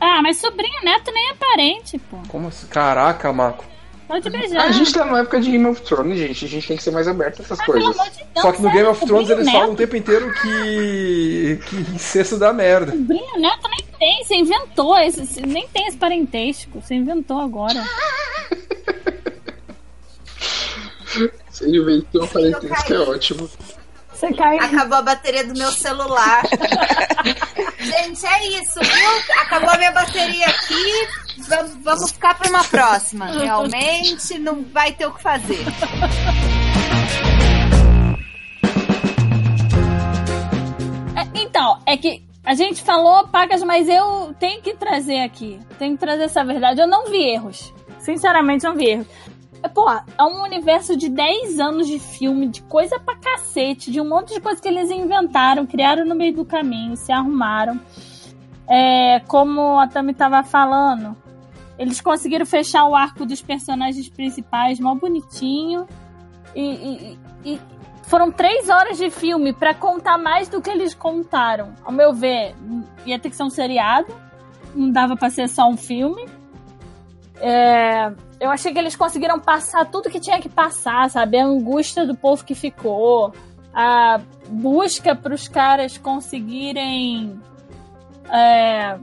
Ah, 0.00 0.20
mas 0.22 0.36
sobrinho 0.36 0.82
neto 0.84 1.10
nem 1.12 1.30
é 1.30 1.34
parente, 1.34 1.98
pô. 1.98 2.18
Como 2.28 2.48
assim? 2.48 2.66
Caraca, 2.68 3.32
Maco. 3.32 3.64
Pode 4.06 4.30
beijar. 4.30 4.62
A 4.62 4.70
gente 4.72 4.90
tá 4.90 5.04
numa 5.04 5.18
época 5.20 5.38
de 5.38 5.50
Game 5.50 5.66
of 5.66 5.82
Thrones, 5.82 6.18
gente. 6.18 6.44
A 6.44 6.48
gente 6.48 6.66
tem 6.66 6.76
que 6.78 6.82
ser 6.82 6.90
mais 6.92 7.06
aberto 7.06 7.40
a 7.40 7.42
essas 7.42 7.60
Ah, 7.60 7.64
pelo 7.66 7.78
coisas. 7.82 8.00
amor 8.00 8.10
de 8.10 8.18
Deus, 8.18 8.28
Só 8.40 8.52
que 8.52 8.62
no 8.62 8.70
Game 8.72 8.88
of 8.88 9.04
Thrones 9.04 9.28
eles 9.28 9.50
falam 9.50 9.72
o 9.72 9.76
tempo 9.76 9.96
inteiro 9.96 10.32
que. 10.40 11.60
que 11.68 11.76
incesto 11.94 12.38
dá 12.38 12.50
merda. 12.50 12.92
Sobrinho 12.92 13.38
neto 13.38 13.68
nem 13.68 13.86
tem, 13.98 14.24
você 14.24 14.34
inventou. 14.36 14.96
Esse, 14.98 15.22
esse- 15.22 15.42
nem 15.42 15.68
tem 15.68 15.88
esse 15.88 15.96
parentesco. 15.98 16.80
Você 16.80 16.94
inventou 16.94 17.38
agora. 17.38 17.84
Se 21.50 21.64
ele 21.64 21.78
inventou 21.78 22.22
uma 22.22 22.28
parentesco 22.28 22.92
é 22.92 22.98
ótimo. 22.98 23.50
Você 24.12 24.32
caiu. 24.34 24.60
Acabou 24.60 24.98
a 24.98 25.02
bateria 25.02 25.46
do 25.46 25.56
meu 25.56 25.70
celular. 25.70 26.42
Gente, 27.78 28.26
é 28.26 28.48
isso, 28.60 28.80
viu? 28.80 29.40
Acabou 29.42 29.70
a 29.70 29.78
minha 29.78 29.92
bateria 29.92 30.46
aqui. 30.46 31.08
Vamos, 31.48 31.76
vamos 31.84 32.10
ficar 32.10 32.34
para 32.36 32.50
uma 32.50 32.64
próxima. 32.64 33.26
Realmente 33.26 34.38
não 34.38 34.64
vai 34.64 34.92
ter 34.92 35.06
o 35.06 35.12
que 35.12 35.22
fazer. 35.22 35.64
É, 41.16 41.40
então, 41.40 41.80
é 41.86 41.96
que 41.96 42.22
a 42.44 42.54
gente 42.54 42.82
falou 42.82 43.28
pagas, 43.28 43.62
mas 43.62 43.88
eu 43.88 44.34
tenho 44.40 44.60
que 44.62 44.74
trazer 44.74 45.20
aqui. 45.20 45.60
Tenho 45.78 45.92
que 45.92 46.00
trazer 46.00 46.24
essa 46.24 46.44
verdade. 46.44 46.80
Eu 46.80 46.88
não 46.88 47.06
vi 47.06 47.22
erros. 47.22 47.72
Sinceramente, 48.00 48.64
não 48.64 48.74
vi 48.74 48.86
erros. 48.86 49.06
Pô, 49.74 49.90
é 49.90 50.22
um 50.24 50.42
universo 50.42 50.96
de 50.96 51.08
10 51.08 51.58
anos 51.58 51.86
de 51.86 51.98
filme, 51.98 52.48
de 52.48 52.62
coisa 52.62 52.98
pra 53.00 53.16
cacete, 53.16 53.90
de 53.90 54.00
um 54.00 54.08
monte 54.08 54.34
de 54.34 54.40
coisa 54.40 54.60
que 54.60 54.68
eles 54.68 54.90
inventaram, 54.90 55.66
criaram 55.66 56.04
no 56.04 56.14
meio 56.14 56.34
do 56.34 56.44
caminho, 56.44 56.96
se 56.96 57.10
arrumaram. 57.12 57.80
É, 58.68 59.20
como 59.20 59.78
a 59.80 59.86
Tami 59.88 60.14
tava 60.14 60.42
falando, 60.44 61.16
eles 61.78 62.00
conseguiram 62.00 62.44
fechar 62.46 62.84
o 62.86 62.94
arco 62.94 63.24
dos 63.26 63.40
personagens 63.42 64.08
principais 64.08 64.78
mó 64.78 64.94
bonitinho. 64.94 65.86
E, 66.54 66.62
e- 66.62 67.18
e- 67.54 67.60
foram 68.04 68.30
três 68.32 68.68
horas 68.70 68.96
de 68.96 69.10
filme 69.10 69.52
pra 69.52 69.74
contar 69.74 70.16
mais 70.18 70.48
do 70.48 70.62
que 70.62 70.70
eles 70.70 70.94
contaram. 70.94 71.74
Ao 71.84 71.92
meu 71.92 72.12
ver, 72.12 72.54
ia 73.04 73.18
ter 73.18 73.28
que 73.30 73.36
ser 73.36 73.42
um 73.42 73.50
seriado. 73.50 74.06
Não 74.74 74.90
dava 74.90 75.14
pra 75.16 75.28
ser 75.30 75.48
só 75.48 75.68
um 75.68 75.76
filme. 75.76 76.26
É, 77.40 78.12
eu 78.40 78.50
achei 78.50 78.72
que 78.72 78.78
eles 78.78 78.94
conseguiram 78.96 79.38
passar 79.40 79.84
tudo 79.90 80.10
que 80.10 80.20
tinha 80.20 80.40
que 80.40 80.48
passar, 80.48 81.08
sabe? 81.10 81.38
A 81.38 81.44
angústia 81.46 82.06
do 82.06 82.14
povo 82.16 82.44
que 82.44 82.54
ficou. 82.54 83.32
A 83.74 84.20
busca 84.48 85.14
pros 85.14 85.46
caras 85.48 85.98
conseguirem 85.98 87.38
é, 88.30 88.96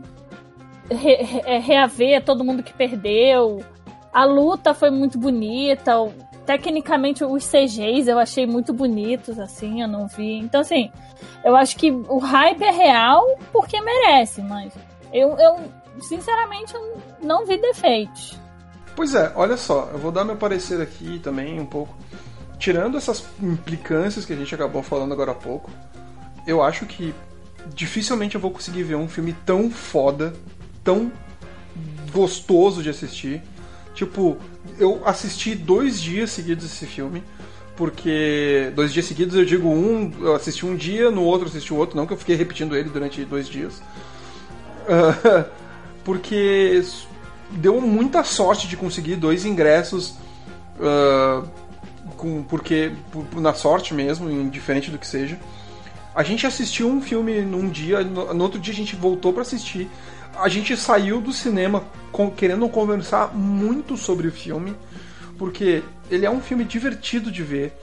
re- 0.89 1.23
re- 1.23 1.41
é, 1.45 1.57
reaver 1.59 2.23
todo 2.23 2.43
mundo 2.43 2.63
que 2.63 2.73
perdeu. 2.73 3.63
A 4.13 4.23
luta 4.25 4.73
foi 4.73 4.89
muito 4.89 5.17
bonita. 5.17 5.99
o- 5.99 6.13
Tecnicamente, 6.45 7.23
os 7.23 7.43
CGs 7.43 8.07
eu 8.07 8.19
achei 8.19 8.45
muito 8.45 8.71
bonitos, 8.71 9.39
assim, 9.39 9.81
eu 9.81 9.87
não 9.87 10.07
vi. 10.07 10.37
Então, 10.37 10.61
assim, 10.61 10.91
eu 11.43 11.55
acho 11.55 11.75
que 11.75 11.89
o 11.91 12.19
hype 12.19 12.61
é 12.63 12.69
real 12.71 13.23
porque 13.51 13.81
merece, 13.81 14.41
mas 14.43 14.71
eu, 15.11 15.35
eu 15.39 15.55
sinceramente, 16.01 16.73
eu 16.75 16.97
não 17.21 17.45
vi 17.47 17.57
defeitos. 17.57 18.37
Pois 18.95 19.13
é, 19.13 19.31
olha 19.35 19.57
só, 19.57 19.89
eu 19.91 19.99
vou 19.99 20.11
dar 20.11 20.23
meu 20.23 20.37
parecer 20.37 20.81
aqui 20.81 21.19
também 21.19 21.59
um 21.59 21.65
pouco. 21.65 21.95
Tirando 22.57 22.97
essas 22.97 23.25
implicâncias 23.41 24.25
que 24.25 24.31
a 24.31 24.35
gente 24.35 24.55
acabou 24.55 24.81
falando 24.81 25.11
agora 25.11 25.31
há 25.31 25.35
pouco, 25.35 25.69
eu 26.47 26.63
acho 26.63 26.85
que 26.85 27.13
dificilmente 27.73 28.35
eu 28.35 28.41
vou 28.41 28.51
conseguir 28.51 28.83
ver 28.83 28.95
um 28.95 29.07
filme 29.07 29.35
tão 29.45 29.69
foda, 29.69 30.33
tão 30.83 31.11
gostoso 32.11 32.81
de 32.81 32.89
assistir. 32.89 33.41
Tipo, 33.93 34.37
eu 34.79 35.01
assisti 35.05 35.53
dois 35.53 36.01
dias 36.01 36.31
seguidos 36.31 36.65
esse 36.65 36.85
filme. 36.85 37.21
Porque 37.75 38.71
dois 38.73 38.93
dias 38.93 39.05
seguidos 39.05 39.35
eu 39.35 39.43
digo 39.43 39.67
um, 39.67 40.09
eu 40.21 40.33
assisti 40.33 40.65
um 40.65 40.77
dia, 40.77 41.11
no 41.11 41.23
outro 41.23 41.47
assisti 41.47 41.73
o 41.73 41.75
outro, 41.75 41.97
não 41.97 42.07
que 42.07 42.13
eu 42.13 42.17
fiquei 42.17 42.35
repetindo 42.35 42.73
ele 42.73 42.89
durante 42.89 43.25
dois 43.25 43.49
dias. 43.49 43.81
Ah, 44.87 45.45
porque 46.05 46.81
deu 47.55 47.79
muita 47.81 48.23
sorte 48.23 48.67
de 48.67 48.75
conseguir 48.77 49.15
dois 49.15 49.45
ingressos 49.45 50.15
ah, 50.79 51.43
com, 52.17 52.43
porque 52.43 52.91
por- 53.11 53.25
por- 53.25 53.41
na 53.41 53.53
sorte 53.53 53.93
mesmo, 53.93 54.29
indiferente 54.29 54.91
do 54.91 54.97
que 54.97 55.07
seja. 55.07 55.39
A 56.13 56.23
gente 56.23 56.47
assistiu 56.47 56.87
um 56.87 57.01
filme 57.01 57.41
num 57.41 57.67
dia, 57.69 58.01
no, 58.03 58.33
no 58.33 58.43
outro 58.43 58.59
dia 58.59 58.73
a 58.73 58.77
gente 58.77 58.95
voltou 58.95 59.33
para 59.33 59.41
assistir. 59.41 59.89
A 60.37 60.47
gente 60.49 60.75
saiu 60.77 61.19
do 61.21 61.31
cinema 61.33 61.83
com- 62.11 62.29
querendo 62.31 62.67
conversar 62.69 63.33
muito 63.35 63.97
sobre 63.97 64.27
o 64.27 64.31
filme, 64.31 64.75
porque 65.37 65.83
ele 66.09 66.25
é 66.25 66.29
um 66.29 66.39
filme 66.41 66.63
divertido 66.63 67.31
de 67.31 67.43
ver. 67.43 67.73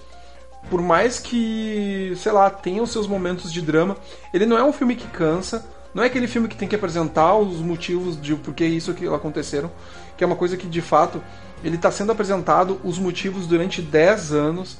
Por 0.70 0.80
mais 0.80 1.18
que, 1.18 2.12
sei 2.16 2.30
lá, 2.32 2.48
tenha 2.48 2.82
os 2.82 2.90
seus 2.92 3.06
momentos 3.06 3.52
de 3.52 3.60
drama, 3.60 3.96
ele 4.32 4.46
não 4.46 4.56
é 4.56 4.62
um 4.64 4.72
filme 4.72 4.94
que 4.94 5.06
cansa. 5.08 5.66
Não 5.94 6.02
é 6.02 6.06
aquele 6.06 6.26
filme 6.26 6.48
que 6.48 6.56
tem 6.56 6.68
que 6.68 6.74
apresentar 6.74 7.36
os 7.36 7.58
motivos 7.58 8.20
de 8.20 8.34
por 8.34 8.54
que 8.54 8.64
isso 8.64 8.94
que 8.94 9.06
aconteceram, 9.06 9.70
que 10.16 10.24
é 10.24 10.26
uma 10.26 10.36
coisa 10.36 10.56
que 10.56 10.66
de 10.66 10.80
fato 10.80 11.22
ele 11.62 11.76
está 11.76 11.90
sendo 11.90 12.12
apresentado 12.12 12.80
os 12.82 12.98
motivos 12.98 13.46
durante 13.46 13.82
10 13.82 14.32
anos, 14.32 14.78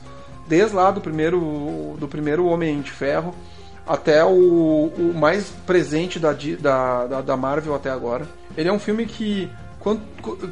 desde 0.48 0.74
lá 0.74 0.90
do 0.90 1.00
primeiro 1.00 1.96
do 1.98 2.08
primeiro 2.08 2.46
Homem 2.46 2.80
de 2.80 2.90
Ferro 2.90 3.34
até 3.86 4.24
o, 4.24 4.92
o 4.96 5.12
mais 5.14 5.50
presente 5.66 6.18
da, 6.18 6.32
da, 6.32 7.20
da, 7.20 7.36
Marvel 7.36 7.74
até 7.74 7.90
agora. 7.90 8.26
Ele 8.56 8.68
é 8.68 8.72
um 8.72 8.78
filme 8.78 9.06
que, 9.06 9.50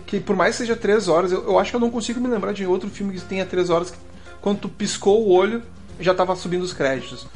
que 0.07 0.21
por 0.21 0.35
mais 0.35 0.57
que 0.57 0.63
seja 0.63 0.77
3 0.77 1.09
horas, 1.09 1.33
eu, 1.33 1.45
eu 1.45 1.59
acho 1.59 1.71
que 1.71 1.77
eu 1.77 1.81
não 1.81 1.91
consigo 1.91 2.21
me 2.21 2.29
lembrar 2.29 2.53
de 2.53 2.67
outro 2.67 2.91
filme 2.91 3.15
que 3.15 3.21
tenha 3.21 3.47
3 3.47 3.71
horas 3.71 3.91
que 3.91 3.99
quando 4.41 4.61
tu 4.61 4.69
piscou 4.69 5.27
o 5.27 5.33
olho 5.33 5.63
já 5.99 6.13
estava 6.13 6.35
subindo 6.35 6.63
os 6.63 6.73
créditos. 6.73 7.27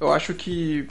Eu 0.00 0.12
acho 0.12 0.34
que 0.34 0.86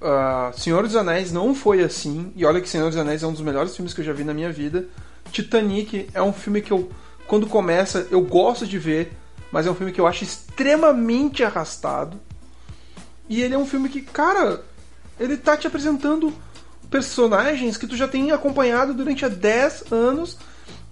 ah, 0.00 0.52
Senhor 0.56 0.82
dos 0.82 0.96
Anéis 0.96 1.32
não 1.32 1.54
foi 1.54 1.82
assim, 1.82 2.32
e 2.36 2.44
olha 2.44 2.60
que 2.60 2.68
Senhor 2.68 2.88
dos 2.88 2.98
Anéis 2.98 3.22
é 3.22 3.26
um 3.26 3.32
dos 3.32 3.40
melhores 3.42 3.74
filmes 3.74 3.92
que 3.94 4.00
eu 4.00 4.04
já 4.04 4.12
vi 4.12 4.24
na 4.24 4.34
minha 4.34 4.52
vida. 4.52 4.86
Titanic 5.32 6.08
é 6.14 6.22
um 6.22 6.32
filme 6.32 6.60
que 6.62 6.72
eu, 6.72 6.90
quando 7.26 7.46
começa, 7.46 8.06
eu 8.10 8.20
gosto 8.22 8.66
de 8.66 8.78
ver, 8.78 9.12
mas 9.50 9.66
é 9.66 9.70
um 9.70 9.74
filme 9.74 9.92
que 9.92 10.00
eu 10.00 10.06
acho 10.06 10.24
extremamente 10.24 11.42
arrastado. 11.42 12.20
E 13.28 13.42
ele 13.42 13.54
é 13.54 13.58
um 13.58 13.66
filme 13.66 13.88
que, 13.88 14.00
cara, 14.02 14.62
ele 15.18 15.36
tá 15.36 15.56
te 15.56 15.66
apresentando 15.66 16.32
personagens 16.90 17.76
que 17.76 17.86
tu 17.86 17.96
já 17.96 18.06
tem 18.06 18.30
acompanhado 18.30 18.94
durante 18.94 19.24
há 19.24 19.28
10 19.28 19.90
anos 19.90 20.36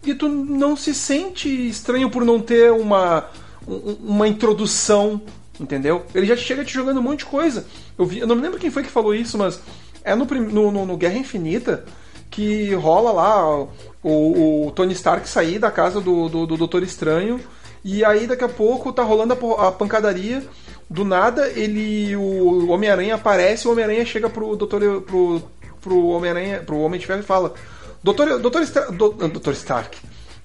e 0.05 0.15
tu 0.15 0.29
não 0.29 0.77
se 0.77 0.93
sente 0.95 1.49
estranho 1.69 2.11
por 2.11 2.25
não 2.25 2.41
ter 2.41 2.73
uma, 2.73 3.27
um- 3.67 3.97
uma 4.03 4.29
introdução, 4.29 5.23
entendeu? 5.61 6.05
Ele 6.15 6.27
já 6.27 6.37
chega 6.37 6.65
te 6.65 6.73
jogando 6.75 6.99
um 6.99 7.03
monte 7.03 7.21
de 7.21 7.27
coisa. 7.27 7.67
Eu, 7.99 8.05
vi, 8.07 8.19
eu 8.21 8.27
não 8.27 8.35
me 8.37 8.43
lembro 8.43 8.59
quem 8.59 8.71
foi 8.71 8.83
que 8.83 8.91
falou 8.91 9.15
isso, 9.15 9.37
mas 9.39 9.61
é 10.03 10.15
no, 10.15 10.25
no, 10.25 10.71
no- 10.73 10.87
no 10.87 10.97
Guerra 10.97 11.19
Infinita 11.19 11.85
que 12.31 12.75
rola 12.75 13.13
lá 13.13 13.59
o, 14.03 14.67
o 14.67 14.71
Tony 14.73 14.93
Stark 14.93 15.29
sair 15.29 15.59
da 15.59 15.71
casa 15.71 16.01
do, 16.01 16.29
do, 16.29 16.47
do 16.47 16.57
Doutor 16.57 16.83
Estranho 16.83 17.39
e 17.85 18.05
aí 18.05 18.27
daqui 18.27 18.43
a 18.45 18.49
pouco 18.49 18.93
tá 18.93 19.03
rolando 19.03 19.35
a, 19.59 19.69
a 19.69 19.73
pancadaria. 19.73 20.43
Do 20.91 21.05
nada, 21.05 21.49
ele. 21.49 22.15
O 22.15 22.69
Homem-Aranha 22.71 23.15
aparece, 23.15 23.67
o 23.67 23.73
Homem-Aranha 23.73 24.05
chega 24.05 24.29
pro 24.29 24.55
Doutor. 24.55 25.03
pro, 25.03 25.43
pro 25.81 26.07
Homem-Aranha. 26.09 26.61
pro 26.61 26.79
Homem 26.79 27.01
de 27.01 27.07
Ferro 27.07 27.21
e 27.21 27.23
fala. 27.23 27.55
Doutor, 28.03 28.39
Doutor, 28.39 28.63
Star- 28.67 28.93
do- 28.93 29.11
Doutor 29.13 29.53
Stark. 29.55 29.97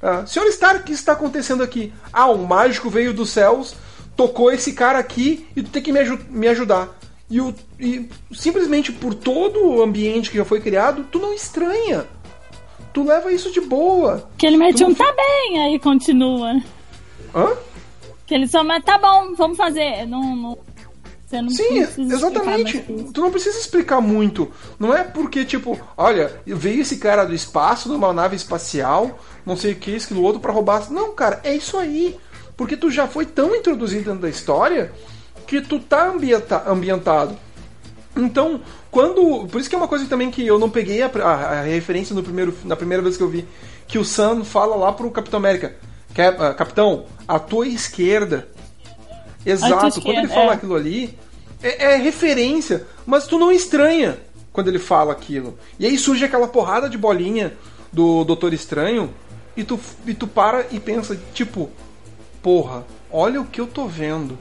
Ah, 0.02 0.26
Senhor 0.26 0.48
Stark, 0.48 0.80
o 0.80 0.84
que 0.86 0.94
está 0.94 1.12
acontecendo 1.12 1.62
aqui? 1.62 1.92
Ah, 2.14 2.30
um 2.32 2.46
mágico 2.46 2.90
veio 2.90 3.14
dos 3.14 3.32
céus, 3.32 3.76
tocou 4.20 4.52
esse 4.52 4.74
cara 4.74 5.00
aqui 5.00 5.48
e 5.56 5.64
tu 5.64 5.70
tem 5.70 5.82
que 5.82 5.94
me, 5.94 6.00
aju- 6.00 6.20
me 6.30 6.46
ajudar. 6.50 6.90
E, 7.30 7.40
o, 7.40 7.56
e 7.80 8.10
simplesmente 8.34 8.92
por 8.92 9.14
todo 9.14 9.66
o 9.66 9.82
ambiente 9.82 10.30
que 10.30 10.36
já 10.36 10.44
foi 10.44 10.60
criado, 10.60 11.06
tu 11.10 11.20
não 11.20 11.34
estranha. 11.34 12.06
Tu 12.92 13.02
leva 13.02 13.32
isso 13.32 13.50
de 13.50 13.62
boa. 13.62 14.30
Que 14.38 14.46
ele 14.46 14.58
mete 14.58 14.82
não 14.82 14.90
um 14.90 14.94
tá 14.94 15.10
bem, 15.16 15.62
aí 15.64 15.80
continua. 15.80 16.62
Hã? 17.34 17.54
Que 18.28 18.34
ele 18.36 18.46
só, 18.46 18.62
mas 18.62 18.84
tá 18.84 18.98
bom, 18.98 19.34
vamos 19.38 19.56
fazer. 19.56 20.06
Não, 20.06 20.36
não, 20.36 20.58
você 21.26 21.42
não 21.42 21.50
Sim, 21.50 21.64
precisa 21.86 22.14
exatamente. 22.16 22.80
que. 22.80 23.04
Tu 23.14 23.22
não 23.22 23.32
precisa 23.32 23.58
explicar 23.58 24.02
muito. 24.02 24.52
Não 24.78 24.94
é 24.94 25.04
porque, 25.06 25.46
tipo, 25.46 25.80
olha, 25.96 26.42
veio 26.46 26.82
esse 26.82 26.98
cara 26.98 27.24
do 27.24 27.34
espaço 27.34 27.88
numa 27.88 28.12
nave 28.12 28.36
espacial, 28.36 29.18
não 29.46 29.56
sei 29.56 29.72
o 29.72 29.76
que, 29.78 29.92
isso, 29.92 30.08
aquilo 30.08 30.24
outro, 30.24 30.42
pra 30.42 30.52
roubar. 30.52 30.92
Não, 30.92 31.14
cara, 31.14 31.40
é 31.46 31.56
isso 31.56 31.78
aí. 31.78 32.18
Porque 32.60 32.76
tu 32.76 32.92
já 32.92 33.08
foi 33.08 33.26
tão 33.26 33.56
introduzido 33.56 34.04
dentro 34.04 34.20
da 34.20 34.28
história 34.30 34.92
que 35.48 35.62
tu 35.62 35.80
tá 35.80 36.10
ambienta- 36.10 36.64
ambientado. 36.68 37.38
Então, 38.18 38.60
quando. 38.92 39.48
Por 39.48 39.62
isso 39.62 39.70
que 39.70 39.76
é 39.76 39.78
uma 39.78 39.88
coisa 39.88 40.06
também 40.08 40.30
que 40.30 40.46
eu 40.46 40.60
não 40.60 40.70
peguei 40.70 41.02
a, 41.02 41.10
a- 41.24 41.60
a 41.60 41.62
referência 41.62 42.14
no 42.14 42.22
primeiro, 42.22 42.54
na 42.66 42.76
primeira 42.76 43.02
vez 43.02 43.16
que 43.16 43.24
eu 43.24 43.30
vi. 43.30 43.46
Que 43.88 43.98
o 43.98 44.04
Sam 44.04 44.44
fala 44.44 44.76
lá 44.76 44.92
pro 44.92 45.10
Capitão 45.10 45.38
América: 45.38 45.74
"Cap- 46.14 46.38
ah, 46.44 46.54
Capitão, 46.54 47.06
à 47.26 47.40
tua 47.40 47.66
esquerda. 47.66 48.50
Exato, 49.46 50.02
quando 50.02 50.18
ele 50.18 50.28
fala 50.28 50.52
é. 50.52 50.56
aquilo 50.56 50.76
ali, 50.76 51.18
é, 51.64 51.94
é 51.94 51.96
referência, 51.96 52.86
mas 53.06 53.26
tu 53.26 53.40
não 53.40 53.54
estranha 53.54 54.18
quando 54.52 54.68
ele 54.68 54.80
fala 54.80 55.14
aquilo. 55.14 55.58
E 55.80 55.86
aí 55.86 55.98
surge 55.98 56.26
aquela 56.26 56.50
porrada 56.50 56.90
de 56.90 56.98
bolinha 56.98 57.54
do 57.90 58.26
Doutor 58.26 58.54
Estranho 58.54 59.14
e 59.56 59.64
tu, 59.64 59.80
e 60.06 60.14
tu 60.14 60.28
para 60.28 60.66
e 60.72 60.78
pensa, 60.80 61.18
tipo, 61.34 61.70
porra, 62.42 62.86
olha 63.12 63.42
o 63.42 63.46
que 63.46 63.60
eu 63.62 63.68
tô 63.68 63.88
vendo. 63.88 64.38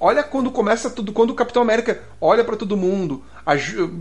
Olha 0.00 0.22
quando 0.22 0.50
começa 0.50 0.88
tudo, 0.90 1.12
quando 1.12 1.30
o 1.30 1.34
Capitão 1.34 1.60
América 1.62 2.00
olha 2.20 2.44
pra 2.44 2.56
todo 2.56 2.76
mundo, 2.76 3.22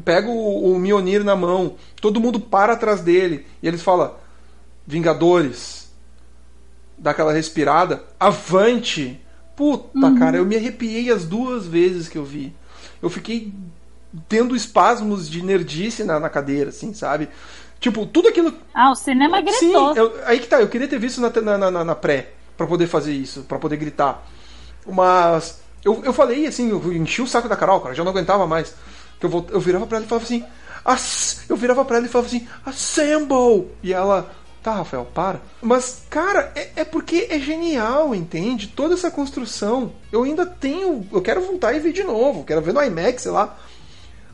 pega 0.06 0.30
o, 0.30 0.74
o 0.74 0.80
Mjolnir 0.80 1.24
na 1.24 1.36
mão, 1.36 1.76
todo 2.00 2.20
mundo 2.20 2.40
para 2.40 2.74
atrás 2.74 3.02
dele 3.02 3.48
e 3.64 3.68
eles 3.68 3.82
falam: 3.82 4.14
Vingadores, 4.86 5.92
dá 6.98 7.12
aquela 7.12 7.34
respirada, 7.34 8.04
avante! 8.20 9.20
Puta, 9.56 10.12
cara, 10.20 10.38
eu 10.38 10.46
me 10.46 10.56
arrepiei 10.56 11.10
as 11.12 11.26
duas 11.26 11.66
vezes 11.66 12.08
que 12.08 12.16
eu 12.18 12.24
vi. 12.24 12.54
Eu 13.02 13.10
fiquei 13.10 13.52
tendo 14.30 14.56
espasmos 14.56 15.28
de 15.28 15.42
nerdice 15.44 16.04
na, 16.04 16.20
na 16.20 16.30
cadeira, 16.30 16.70
assim, 16.70 16.94
sabe? 16.94 17.28
Tipo, 17.80 18.06
tudo 18.06 18.28
aquilo 18.28 18.54
Ah, 18.74 18.92
o 18.92 18.96
cinema 18.96 19.38
Sim, 19.38 19.44
gritou. 19.72 19.96
eu- 19.96 20.14
aí 20.26 20.40
que 20.40 20.48
tá, 20.48 20.62
eu 20.62 20.68
queria 20.68 20.88
ter 20.88 21.00
visto 21.00 21.20
na, 21.20 21.58
na, 21.58 21.72
na- 21.72 21.84
na 21.84 21.96
pré, 21.96 22.34
pra 22.58 22.66
poder 22.68 22.88
fazer 22.88 23.14
isso, 23.14 23.44
pra 23.44 23.60
poder 23.60 23.78
gritar. 23.78 24.26
Mas 24.86 25.60
eu, 25.84 26.02
eu 26.04 26.14
falei 26.14 26.48
assim, 26.48 26.70
eu 26.70 26.94
enchi 26.94 27.22
o 27.22 27.28
saco 27.28 27.48
da 27.48 27.56
Carol, 27.56 27.82
cara, 27.82 27.94
já 27.96 28.04
não 28.04 28.12
aguentava 28.12 28.48
mais. 28.48 28.74
Eu, 29.22 29.46
eu 29.50 29.60
virava 29.60 29.86
pra 29.88 29.98
ela 29.98 30.06
e 30.06 30.10
falava 30.10 30.26
assim, 30.26 30.44
"Ass-" 30.86 31.42
eu 31.50 31.56
virava 31.56 31.84
pra 31.86 31.98
ela 31.98 32.06
e 32.06 32.10
falava 32.10 32.28
assim, 32.28 32.48
assemble! 32.66 33.68
E 33.84 33.94
ela, 33.94 34.32
tá, 34.64 34.74
Rafael, 34.74 35.06
para. 35.06 35.42
Mas, 35.62 36.04
cara, 36.10 36.52
é, 36.56 36.70
é 36.78 36.86
porque 36.86 37.28
é 37.30 37.40
genial, 37.40 38.14
entende? 38.16 38.68
Toda 38.68 38.94
essa 38.94 39.10
construção. 39.12 39.94
Eu 40.12 40.24
ainda 40.24 40.46
tenho, 40.46 41.06
eu 41.12 41.22
quero 41.22 41.42
voltar 41.42 41.74
e 41.74 41.80
ver 41.80 41.94
de 41.94 42.04
novo, 42.04 42.44
quero 42.44 42.62
ver 42.62 42.74
no 42.74 42.84
IMAX, 42.84 43.24
sei 43.24 43.32
lá. 43.32 43.58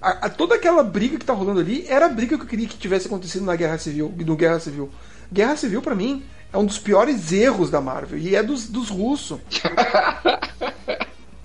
A- 0.02 0.26
a- 0.26 0.30
toda 0.30 0.56
aquela 0.56 0.84
briga 0.84 1.18
que 1.18 1.26
tá 1.26 1.34
rolando 1.34 1.62
ali 1.62 1.86
era 1.88 2.08
a 2.08 2.10
briga 2.10 2.38
que 2.38 2.44
eu 2.44 2.48
queria 2.48 2.68
que 2.68 2.78
tivesse 2.78 3.08
acontecido 3.08 3.46
na 3.46 3.56
Guerra 3.56 3.78
Civil, 3.78 4.14
no 4.26 4.36
Guerra 4.36 4.60
Civil. 4.60 4.90
Guerra 5.32 5.56
Civil, 5.56 5.82
pra 5.82 5.96
mim, 5.96 6.24
é 6.54 6.58
um 6.58 6.66
dos 6.66 6.78
piores 6.78 7.32
erros 7.34 7.70
da 7.70 7.82
Marvel, 7.82 8.18
e 8.20 8.36
é 8.36 8.44
dos, 8.44 8.68
dos 8.68 8.90
russos. 8.90 9.40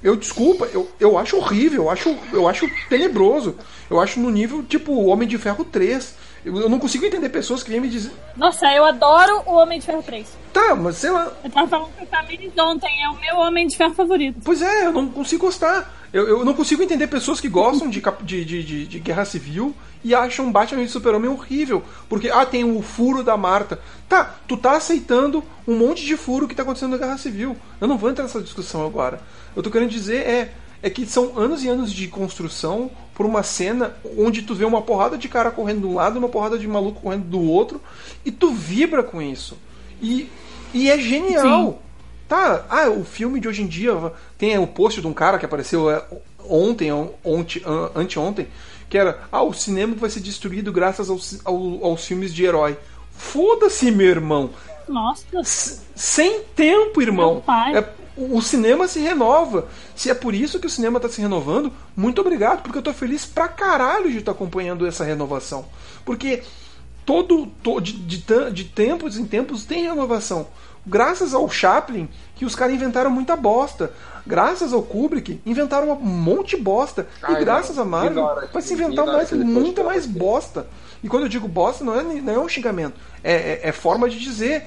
Eu 0.01 0.15
desculpa, 0.15 0.67
eu, 0.73 0.89
eu 1.01 1.19
acho 1.19 1.37
horrível, 1.37 1.83
eu 1.85 1.91
acho, 1.91 2.17
eu 2.33 2.49
acho 2.49 2.71
tenebroso. 2.89 3.57
Eu 3.91 4.01
acho 4.01 4.21
no 4.21 4.31
nível 4.31 4.63
tipo 4.63 4.93
Homem 5.07 5.27
de 5.27 5.37
Ferro 5.37 5.65
3. 5.65 6.15
Eu, 6.45 6.57
eu 6.57 6.69
não 6.69 6.79
consigo 6.79 7.05
entender 7.05 7.29
pessoas 7.31 7.65
que 7.65 7.71
vêm 7.71 7.81
me 7.81 7.89
dizer. 7.89 8.13
Nossa, 8.37 8.73
eu 8.73 8.85
adoro 8.85 9.43
o 9.45 9.55
Homem 9.55 9.81
de 9.81 9.87
Ferro 9.87 10.03
3. 10.05 10.25
Tá, 10.53 10.77
mas 10.77 10.99
sei 10.99 11.11
lá. 11.11 11.33
Eu 11.43 11.51
tava 11.51 11.67
falando 11.67 11.89
com 11.99 12.05
o 12.05 12.65
ontem, 12.71 13.03
é 13.03 13.09
o 13.09 13.19
meu 13.21 13.39
Homem 13.39 13.67
de 13.67 13.77
Ferro 13.77 13.93
favorito. 13.93 14.39
Pois 14.45 14.63
é, 14.63 14.87
eu 14.87 14.93
não 14.93 15.09
consigo 15.09 15.47
gostar. 15.47 15.93
Eu, 16.13 16.29
eu 16.29 16.45
não 16.45 16.55
consigo 16.55 16.81
entender 16.81 17.09
pessoas 17.09 17.41
que 17.41 17.49
gostam 17.49 17.91
de, 17.91 18.01
cap- 18.01 18.23
de, 18.23 18.45
de, 18.45 18.63
de, 18.63 18.87
de 18.87 18.99
Guerra 19.01 19.25
Civil 19.25 19.75
e 20.05 20.15
acham 20.15 20.51
Batman 20.53 20.83
e 20.83 20.89
Super-Homem 20.89 21.31
horrível. 21.31 21.83
Porque, 22.09 22.29
ah, 22.31 22.47
tem 22.47 22.65
o 22.65 22.83
furo 22.83 23.23
da 23.23 23.37
Marta. 23.37 23.81
Tá, 24.09 24.37
tu 24.47 24.57
tá 24.57 24.77
aceitando 24.77 25.43
um 25.67 25.77
monte 25.77 26.05
de 26.05 26.17
furo 26.17 26.49
que 26.49 26.55
tá 26.55 26.63
acontecendo 26.63 26.93
na 26.93 26.99
Guerra 26.99 27.19
Civil. 27.19 27.57
Eu 27.81 27.89
não 27.89 27.99
vou 27.99 28.11
entrar 28.11 28.25
nessa 28.25 28.41
discussão 28.41 28.87
agora. 28.87 29.21
Eu 29.55 29.63
tô 29.63 29.71
querendo 29.71 29.91
dizer 29.91 30.27
é, 30.27 30.53
é 30.83 30.89
que 30.89 31.05
são 31.07 31.39
anos 31.39 31.63
e 31.65 31.69
anos 31.69 31.93
de 31.93 32.09
construção 32.09 32.91
por 33.15 33.27
uma 33.27 33.43
cena 33.43 33.97
onde 34.17 34.43
tu 34.43 34.55
vê 34.55 34.65
uma 34.65 34.81
porrada 34.81 35.19
de 35.19 35.29
cara 35.29 35.51
correndo 35.51 35.81
de 35.81 35.87
um 35.87 35.95
lado 35.95 36.17
e 36.17 36.19
uma 36.19 36.29
porrada 36.29 36.57
de 36.57 36.69
maluco 36.69 37.01
correndo 37.01 37.25
do 37.25 37.41
outro 37.43 37.81
e 38.25 38.31
tu 38.31 38.53
vibra 38.53 39.03
com 39.03 39.21
isso. 39.21 39.59
E, 40.01 40.31
e 40.73 40.89
é 40.89 40.99
genial. 40.99 41.73
Sim. 41.73 41.79
Tá, 42.29 42.67
ah, 42.69 42.91
o 42.91 43.05
filme 43.05 43.41
de 43.41 43.49
hoje 43.49 43.63
em 43.63 43.67
dia 43.67 44.13
tem 44.37 44.57
o 44.59 44.67
post 44.67 45.01
de 45.01 45.07
um 45.07 45.15
cara 45.15 45.39
que 45.39 45.47
apareceu 45.47 45.91
é, 45.91 46.05
ontem, 46.49 46.93
ontem, 47.25 47.63
an- 47.65 47.91
anteontem, 47.95 48.47
que 48.89 48.97
era, 48.99 49.21
ah, 49.31 49.43
o 49.43 49.53
cinema 49.53 49.95
vai 49.97 50.11
ser 50.11 50.21
destruído 50.21 50.73
graças 50.73 51.11
aos, 51.11 51.41
ao- 51.45 51.85
aos 51.85 52.05
filmes 52.05 52.33
de 52.35 52.45
herói. 52.45 52.77
Foda-se, 53.17 53.91
meu 53.91 54.07
irmão. 54.09 54.51
Nossa, 54.89 55.25
S- 55.41 55.81
Sem 55.95 56.41
tempo, 56.57 57.03
irmão. 57.03 57.43
É, 57.77 57.81
o 58.17 58.39
o 58.39 58.43
cinema 58.43 58.89
se 58.89 58.99
renova. 59.01 59.69
Se 59.95 60.11
é 60.11 60.15
por 60.15 60.35
isso 60.35 60.59
que 60.59 60.67
o 60.67 60.71
cinema 60.71 60.99
tá 60.99 61.09
se 61.09 61.21
renovando, 61.21 61.73
muito 61.97 62.21
obrigado, 62.21 62.63
porque 62.63 62.79
eu 62.79 62.83
tô 62.83 62.93
feliz 62.93 63.25
pra 63.27 63.47
caralho 63.49 64.11
de 64.11 64.19
estar 64.19 64.33
acompanhando 64.33 64.87
essa 64.87 65.05
renovação. 65.05 65.67
Porque 66.05 66.43
todo, 67.07 67.47
to- 67.63 67.81
de, 67.81 67.93
de, 67.93 68.25
de 68.53 68.65
tempos 68.65 69.17
em 69.19 69.25
tempos 69.27 69.65
tem 69.65 69.83
renovação. 69.85 70.49
Graças 70.87 71.35
ao 71.35 71.49
Chaplin, 71.51 72.09
que 72.39 72.45
os 72.45 72.55
caras 72.55 72.75
inventaram 72.75 73.11
muita 73.11 73.35
bosta. 73.35 73.93
Graças 74.25 74.73
ao 74.73 74.81
Kubrick, 74.81 75.41
inventaram 75.45 75.91
um 75.91 75.97
monte 75.97 76.57
de 76.57 76.63
bosta. 76.63 77.09
Ai, 77.21 77.43
e 77.43 77.45
graças 77.45 77.77
não. 77.77 77.83
a 77.83 77.87
Marvel, 77.87 78.25
vai 78.53 78.63
se 78.63 78.75
inventar 78.75 79.05
mais, 79.05 79.33
muita 79.33 79.83
mais 79.83 80.07
bosta. 80.07 80.67
E 81.03 81.09
quando 81.09 81.25
eu 81.25 81.29
digo 81.29 81.49
bosta, 81.49 81.85
não 81.85 81.99
é, 81.99 82.03
não 82.03 82.33
é 82.33 82.39
um 82.39 82.49
xingamento. 82.49 82.95
É, 83.25 83.33
é, 83.33 83.61
é 83.65 83.73
forma 83.73 84.09
de 84.09 84.21
dizer. 84.21 84.67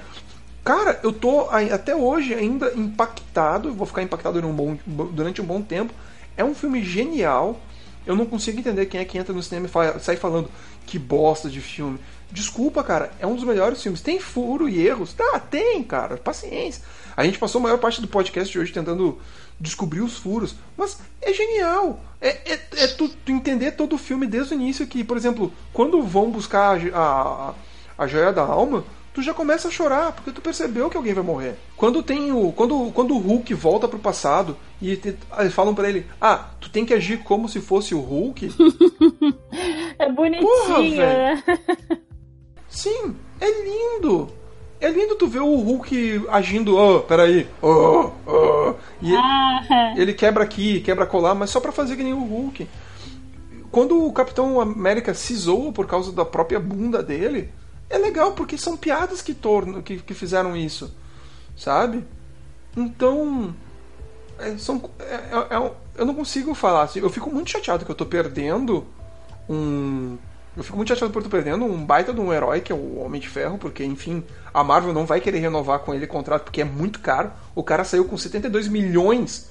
Cara, 0.66 1.00
eu 1.02 1.14
tô 1.14 1.48
até 1.50 1.96
hoje 1.96 2.34
ainda 2.34 2.74
impactado, 2.76 3.74
vou 3.74 3.88
ficar 3.88 4.04
impactado 4.04 4.40
durante 4.42 4.52
um 4.52 4.56
bom, 4.56 4.78
durante 5.12 5.42
um 5.42 5.46
bom 5.46 5.62
tempo. 5.62 5.94
É 6.36 6.44
um 6.44 6.54
filme 6.54 6.84
genial. 6.84 7.58
Eu 8.06 8.16
não 8.16 8.26
consigo 8.26 8.60
entender 8.60 8.86
quem 8.88 9.00
é 9.00 9.06
que 9.06 9.18
entra 9.18 9.34
no 9.34 9.42
cinema 9.42 9.68
e 9.68 9.70
fa- 9.70 9.98
sai 10.00 10.18
falando 10.18 10.50
que 10.86 11.00
bosta 11.00 11.50
de 11.50 11.62
filme. 11.62 12.00
Desculpa, 12.32 12.84
cara, 12.84 13.12
é 13.20 13.28
um 13.28 13.36
dos 13.36 13.44
melhores 13.44 13.82
filmes. 13.82 14.02
Tem 14.02 14.20
furo 14.20 14.68
e 14.68 14.86
erros? 14.86 15.14
Tá, 15.14 15.40
tem, 15.40 15.84
cara, 15.84 16.18
paciência. 16.18 16.84
A 17.22 17.26
gente 17.26 17.38
passou 17.38 17.60
a 17.60 17.64
maior 17.64 17.78
parte 17.78 18.02
do 18.02 18.08
podcast 18.08 18.52
de 18.52 18.58
hoje 18.58 18.74
tentando 18.74 19.20
descobrir 19.60 20.02
os 20.02 20.18
furos, 20.18 20.56
mas 20.76 21.00
é 21.22 21.32
genial. 21.32 22.00
É, 22.20 22.30
é, 22.54 22.60
é 22.78 22.88
tu, 22.88 23.08
tu 23.10 23.32
entender 23.32 23.74
todo 23.74 23.94
o 23.94 23.98
filme 24.00 24.26
desde 24.26 24.54
o 24.54 24.56
início 24.56 24.88
que, 24.88 25.04
por 25.04 25.16
exemplo, 25.18 25.54
quando 25.72 26.02
vão 26.02 26.32
buscar 26.32 26.80
a, 26.92 27.00
a, 27.00 27.54
a 27.96 28.08
joia 28.08 28.34
da 28.34 28.42
alma, 28.42 28.84
tu 29.14 29.22
já 29.22 29.36
começa 29.36 29.68
a 29.68 29.72
chorar, 29.72 30.14
porque 30.14 30.32
tu 30.32 30.42
percebeu 30.42 30.90
que 30.90 30.98
alguém 30.98 31.14
vai 31.14 31.24
morrer. 31.24 31.58
Quando 31.78 32.02
tem 32.02 32.32
o. 32.32 32.52
Quando, 32.54 32.92
quando 32.92 33.14
o 33.14 33.20
Hulk 33.20 33.54
volta 33.54 33.88
pro 33.88 34.00
passado 34.00 34.58
e 34.82 34.98
te- 34.98 35.16
falam 35.52 35.76
pra 35.76 35.88
ele, 35.88 36.08
ah, 36.20 36.50
tu 36.60 36.72
tem 36.72 36.84
que 36.84 36.94
agir 36.94 37.20
como 37.24 37.48
se 37.48 37.62
fosse 37.62 37.94
o 37.94 38.00
Hulk. 38.00 38.50
é 40.00 40.12
bonitinho, 40.12 40.50
Porra, 40.50 40.82
né? 40.82 41.44
Sim, 42.68 43.16
é 43.40 43.48
lindo. 43.64 44.41
É 44.82 44.90
lindo 44.90 45.16
tu 45.16 45.28
ver 45.28 45.42
o 45.42 45.56
Hulk 45.56 46.26
agindo, 46.30 46.76
oh, 46.76 47.02
peraí, 47.02 47.48
oh, 47.62 48.10
oh. 48.26 48.74
E 49.00 49.16
Ah, 49.16 49.94
ele 49.96 50.12
quebra 50.12 50.44
aqui, 50.44 50.82
quebra 50.82 51.06
colar, 51.06 51.36
mas 51.36 51.52
só 51.52 51.60
pra 51.60 51.72
fazer 51.72 51.96
que 51.96 52.04
nem 52.04 52.14
o 52.14 52.24
Hulk. 52.24 52.68
Quando 53.72 54.06
o 54.06 54.12
Capitão 54.12 54.60
América 54.60 55.14
se 55.14 55.36
zoa 55.36 55.72
por 55.72 55.86
causa 55.86 56.12
da 56.12 56.26
própria 56.26 56.60
bunda 56.60 57.04
dele, 57.04 57.52
é 57.90 57.98
legal 57.98 58.32
porque 58.32 58.58
são 58.58 58.76
piadas 58.76 59.22
que 59.22 59.36
tornam 59.36 59.82
que, 59.84 59.98
que 59.98 60.16
fizeram 60.16 60.58
isso, 60.58 60.92
sabe? 61.56 62.04
Então, 62.76 63.54
é, 64.40 64.58
são, 64.58 64.82
é, 65.00 65.14
é, 65.14 65.56
é 65.56 65.72
eu 65.96 66.06
não 66.06 66.16
consigo 66.16 66.56
falar 66.56 66.84
assim. 66.84 67.00
Eu 67.00 67.10
fico 67.10 67.30
muito 67.30 67.52
chateado 67.52 67.86
que 67.86 67.92
eu 67.92 67.96
tô 67.96 68.06
perdendo 68.06 68.86
um. 69.48 70.18
Eu 70.56 70.64
fico 70.64 70.76
muito 70.76 70.90
chateado 70.90 71.14
por 71.14 71.20
estar 71.20 71.30
perdendo 71.30 71.64
um 71.64 71.86
baita 71.86 72.14
de 72.14 72.20
um 72.20 72.34
herói, 72.34 72.60
que 72.60 72.72
é 72.72 72.76
o 72.76 73.00
Homem 73.00 73.22
de 73.22 73.30
Ferro, 73.30 73.58
porque, 73.58 73.86
enfim, 73.86 74.24
a 74.54 74.64
Marvel 74.64 74.94
não 74.94 75.06
vai 75.06 75.22
querer 75.22 75.40
renovar 75.40 75.80
com 75.80 75.94
ele 75.94 76.06
o 76.06 76.10
contrato 76.10 76.44
porque 76.44 76.62
é 76.62 76.66
muito 76.66 77.00
caro. 77.00 77.32
O 77.56 77.64
cara 77.64 77.86
saiu 77.86 78.04
com 78.06 78.18
72 78.18 78.68
milhões 78.68 79.50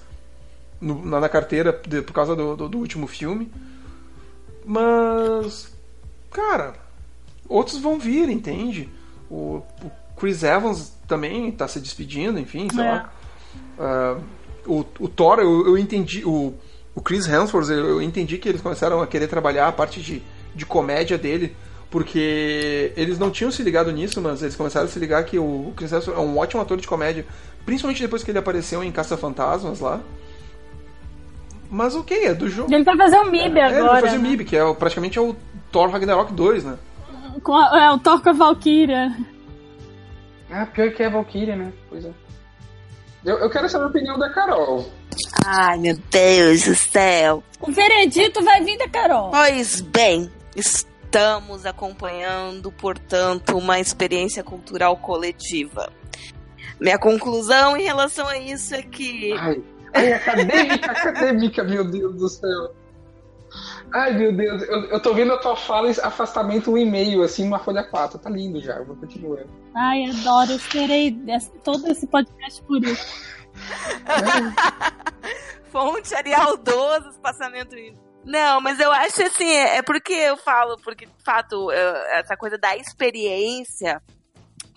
no, 0.78 1.05
na, 1.05 1.20
na, 1.20 1.28
carteira 1.28 1.72
de, 1.86 2.02
por 2.02 2.12
causa 2.12 2.36
do, 2.36 2.55
do, 2.55 2.68
do 2.68 2.78
último 2.78 3.06
filme. 3.06 3.51
Mas. 4.64 5.72
Cara, 6.31 6.74
outros 7.48 7.78
vão 7.78 7.98
vir, 7.98 8.28
entende? 8.28 8.89
O, 9.31 9.62
o 9.82 9.90
Chris 10.18 10.43
Evans 10.43 10.93
também 11.09 11.48
está 11.48 11.66
se 11.66 11.81
despedindo, 11.81 12.39
enfim, 12.39 12.68
sei 12.70 12.85
é. 12.85 12.90
lá. 12.90 13.12
Uh, 13.78 14.22
o, 14.66 14.86
o 15.01 15.09
Thor, 15.09 15.39
eu, 15.39 15.66
eu 15.66 15.78
entendi. 15.78 16.22
O, 16.27 16.55
o 16.94 17.01
Chris 17.01 17.27
Hemsworth, 17.27 17.70
eu, 17.70 17.89
eu 17.89 18.02
entendi 18.02 18.36
que 18.36 18.48
eles 18.48 18.60
começaram 18.60 19.01
a 19.01 19.06
querer 19.06 19.28
trabalhar 19.28 19.68
a 19.68 19.72
parte 19.72 20.02
de, 20.02 20.22
de 20.55 20.66
comédia 20.66 21.16
dele, 21.16 21.56
porque 21.90 22.93
eles 22.97 23.18
não 23.18 23.31
tinham 23.31 23.51
se 23.51 23.62
ligado 23.62 23.90
nisso, 23.90 24.20
mas 24.20 24.43
eles 24.43 24.56
começaram 24.56 24.86
a 24.86 24.89
se 24.89 24.98
ligar 24.98 25.24
que 25.24 25.39
o 25.39 25.72
Chris 25.77 25.93
Hemsworth 25.93 26.18
é 26.18 26.20
um 26.20 26.39
ótimo 26.39 26.62
ator 26.62 26.78
de 26.78 26.86
comédia, 26.86 27.27
principalmente 27.64 28.02
depois 28.02 28.22
que 28.22 28.31
ele 28.31 28.39
apareceu 28.39 28.82
em 28.82 28.93
Caça 28.93 29.16
Fantasmas 29.16 29.81
lá. 29.81 30.01
Mas 31.70 31.94
ok, 31.94 32.27
é 32.27 32.35
do 32.35 32.48
jogo. 32.48 32.72
Ele 32.72 32.82
vai 32.82 32.97
fazer 32.97 33.16
o 33.16 33.31
MIB 33.31 33.59
é, 33.59 33.64
agora. 33.64 33.74
É, 33.74 33.78
ele 33.78 33.89
vai 33.89 34.01
fazer 34.01 34.18
né? 34.18 34.18
o 34.18 34.31
MIB, 34.31 34.44
que 34.44 34.56
é 34.56 34.74
praticamente 34.74 35.18
é 35.18 35.22
o 35.22 35.36
Thor 35.70 35.89
Ragnarok 35.90 36.32
2, 36.32 36.64
né? 36.64 36.78
Com 37.44 37.55
a, 37.55 37.85
é 37.85 37.90
o 37.90 37.98
Thor 37.98 38.20
com 38.22 38.31
a 38.31 38.32
Valkyria. 38.32 39.16
Ah, 40.51 40.66
pior 40.66 40.90
que 40.90 41.02
é 41.02 41.06
a 41.06 41.10
Valkyria, 41.10 41.55
né? 41.55 41.72
Pois 41.89 42.05
é. 42.05 42.10
Eu, 43.24 43.39
eu 43.39 43.51
quero 43.51 43.68
saber 43.68 43.85
a 43.85 43.89
opinião 43.89 44.18
da 44.18 44.31
Carol. 44.31 44.90
Ai, 45.44 45.78
meu 45.78 45.97
Deus 46.10 46.64
do 46.64 46.74
céu. 46.74 47.43
O 47.60 47.70
veredito 47.70 48.43
vai 48.43 48.64
vir 48.64 48.78
da 48.78 48.89
Carol. 48.89 49.31
Pois 49.31 49.81
bem, 49.81 50.31
estamos 50.61 51.66
acompanhando, 51.66 52.70
portanto, 52.70 53.57
uma 53.57 53.81
experiência 53.81 54.45
cultural 54.45 54.97
coletiva. 54.97 55.93
Minha 56.78 56.99
conclusão 56.99 57.77
em 57.77 57.82
relação 57.82 58.27
a 58.28 58.39
isso 58.39 58.74
é 58.74 58.82
que. 58.82 59.32
Ai, 59.32 59.62
ai 59.95 60.12
acadêmica, 60.12 60.91
acadêmica, 60.93 61.65
meu 61.65 61.85
Deus 61.91 62.15
do 62.16 62.28
céu. 62.28 62.74
Ai, 63.93 64.16
meu 64.16 64.32
Deus, 64.32 64.62
eu, 64.62 64.85
eu 64.85 65.03
tô 65.03 65.12
vendo 65.12 65.32
a 65.32 65.39
tua 65.39 65.57
fala 65.57 65.91
afastamento 65.91 66.70
um 66.70 66.78
e-mail, 66.78 67.23
assim, 67.23 67.45
uma 67.45 67.59
folha 67.59 67.82
4. 67.82 68.19
Tá 68.20 68.31
lindo 68.31 68.61
já, 68.61 68.77
eu 68.77 68.85
vou 68.85 68.95
continuar. 68.95 69.45
Ai, 69.74 70.05
adoro, 70.05 70.53
eu 70.53 70.57
esperei 70.57 71.19
todo 71.65 71.89
esse 71.89 72.07
podcast 72.07 72.62
por 72.62 72.82
isso. 72.85 73.05
Fonte 75.70 76.15
Arial 76.15 76.57
12, 76.57 77.09
espaçamento 77.09 77.74
não, 78.24 78.60
mas 78.60 78.78
eu 78.78 78.90
acho 78.92 79.22
assim, 79.22 79.51
é, 79.51 79.78
é 79.78 79.82
porque 79.82 80.12
eu 80.12 80.36
falo, 80.36 80.76
porque 80.78 81.06
de 81.06 81.24
fato, 81.24 81.70
essa 81.70 82.36
coisa 82.36 82.59
da 82.59 82.76
experiência 82.76 84.02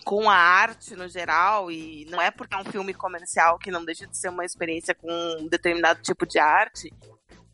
com 0.04 0.28
a 0.28 0.36
arte 0.36 0.94
no 0.94 1.08
geral, 1.08 1.70
e 1.70 2.06
não 2.10 2.20
é 2.20 2.30
porque 2.30 2.54
é 2.54 2.58
um 2.58 2.64
filme 2.64 2.92
comercial 2.92 3.58
que 3.58 3.70
não 3.70 3.84
deixa 3.84 4.06
de 4.06 4.16
ser 4.16 4.28
uma 4.28 4.44
experiência 4.44 4.94
com 4.94 5.10
um 5.40 5.48
determinado 5.48 6.02
tipo 6.02 6.26
de 6.26 6.38
arte, 6.38 6.92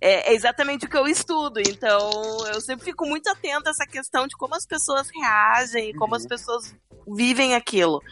é, 0.00 0.30
é, 0.30 0.34
exatamente 0.34 0.86
o 0.86 0.88
que 0.88 0.96
eu 0.96 1.06
estudo. 1.06 1.60
Então, 1.60 2.10
eu 2.52 2.60
sempre 2.60 2.86
fico 2.86 3.06
muito 3.06 3.28
atenta 3.28 3.70
a 3.70 3.72
essa 3.72 3.86
questão 3.86 4.26
de 4.26 4.36
como 4.36 4.54
as 4.54 4.66
pessoas 4.66 5.08
reagem, 5.14 5.94
como 5.94 6.14
as 6.14 6.22
uhum. 6.22 6.28
pessoas 6.28 6.74
vivem 7.06 7.54
aquilo. 7.54 8.02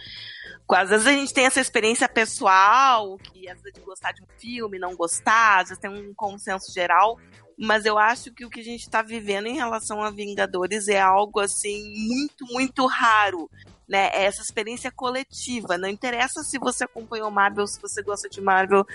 Às 0.71 0.91
vezes 0.91 1.07
a 1.07 1.13
gente 1.13 1.33
tem 1.33 1.47
essa 1.47 1.61
experiência 1.61 2.07
pessoal, 2.07 3.17
que 3.17 3.49
às 3.49 3.61
vezes 3.63 3.73
de 3.73 3.81
gostar 3.81 4.13
de 4.13 4.23
um 4.23 4.27
filme, 4.39 4.79
não 4.79 4.95
gostar, 4.95 5.63
às 5.63 5.69
vezes 5.71 5.81
tem 5.81 5.91
um 5.91 6.13
consenso 6.15 6.71
geral, 6.71 7.19
mas 7.59 7.85
eu 7.85 7.99
acho 7.99 8.33
que 8.33 8.45
o 8.45 8.51
que 8.51 8.61
a 8.61 8.65
gente 8.65 8.83
está 8.83 9.03
vivendo 9.03 9.47
em 9.47 9.57
relação 9.57 10.01
a 10.01 10.11
Vingadores 10.11 10.87
é 10.87 11.01
algo 11.01 11.41
assim 11.41 11.83
muito, 12.07 12.47
muito 12.53 12.87
raro. 12.87 13.51
Né, 13.89 14.11
é 14.13 14.25
essa 14.25 14.43
experiência 14.43 14.93
coletiva. 14.93 15.79
Não 15.79 15.89
interessa 15.89 16.43
se 16.43 16.59
você 16.59 16.85
acompanhou 16.85 17.31
Marvel, 17.31 17.67
se 17.67 17.81
você 17.81 18.03
gosta 18.03 18.29
de 18.29 18.39
Marvel, 18.39 18.87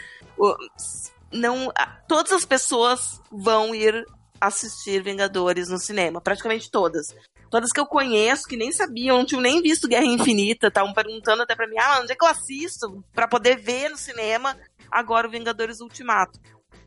não 1.31 1.73
todas 2.07 2.31
as 2.31 2.45
pessoas 2.45 3.19
vão 3.31 3.73
ir 3.73 4.05
assistir 4.39 5.01
Vingadores 5.01 5.67
no 5.67 5.79
cinema, 5.79 6.21
praticamente 6.21 6.69
todas. 6.69 7.07
Todas 7.49 7.71
que 7.71 7.79
eu 7.79 7.87
conheço, 7.87 8.47
que 8.47 8.55
nem 8.55 8.71
sabiam, 8.71 9.17
não 9.17 9.25
tinham 9.25 9.41
nem 9.41 9.61
visto 9.61 9.87
Guerra 9.87 10.05
Infinita, 10.05 10.67
estavam 10.67 10.93
perguntando 10.93 11.41
até 11.41 11.55
pra 11.55 11.67
mim, 11.67 11.77
ah, 11.79 11.99
onde 12.01 12.11
é 12.11 12.15
que 12.15 12.23
eu 12.23 12.29
assisto? 12.29 13.03
para 13.13 13.27
poder 13.27 13.57
ver 13.57 13.89
no 13.89 13.97
cinema 13.97 14.55
agora 14.91 15.27
o 15.27 15.31
Vingadores 15.31 15.79
Ultimato. 15.79 16.39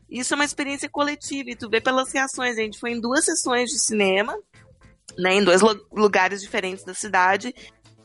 Isso 0.09 0.33
é 0.33 0.35
uma 0.35 0.45
experiência 0.45 0.89
coletiva, 0.89 1.49
e 1.49 1.55
tu 1.55 1.69
vê 1.69 1.81
pelas 1.81 2.11
reações. 2.11 2.57
A 2.57 2.61
gente 2.61 2.79
foi 2.79 2.91
em 2.91 3.01
duas 3.01 3.25
sessões 3.25 3.69
de 3.69 3.79
cinema, 3.79 4.37
né, 5.17 5.35
em 5.35 5.43
dois 5.43 5.61
lugares 5.91 6.41
diferentes 6.41 6.83
da 6.83 6.93
cidade, 6.93 7.53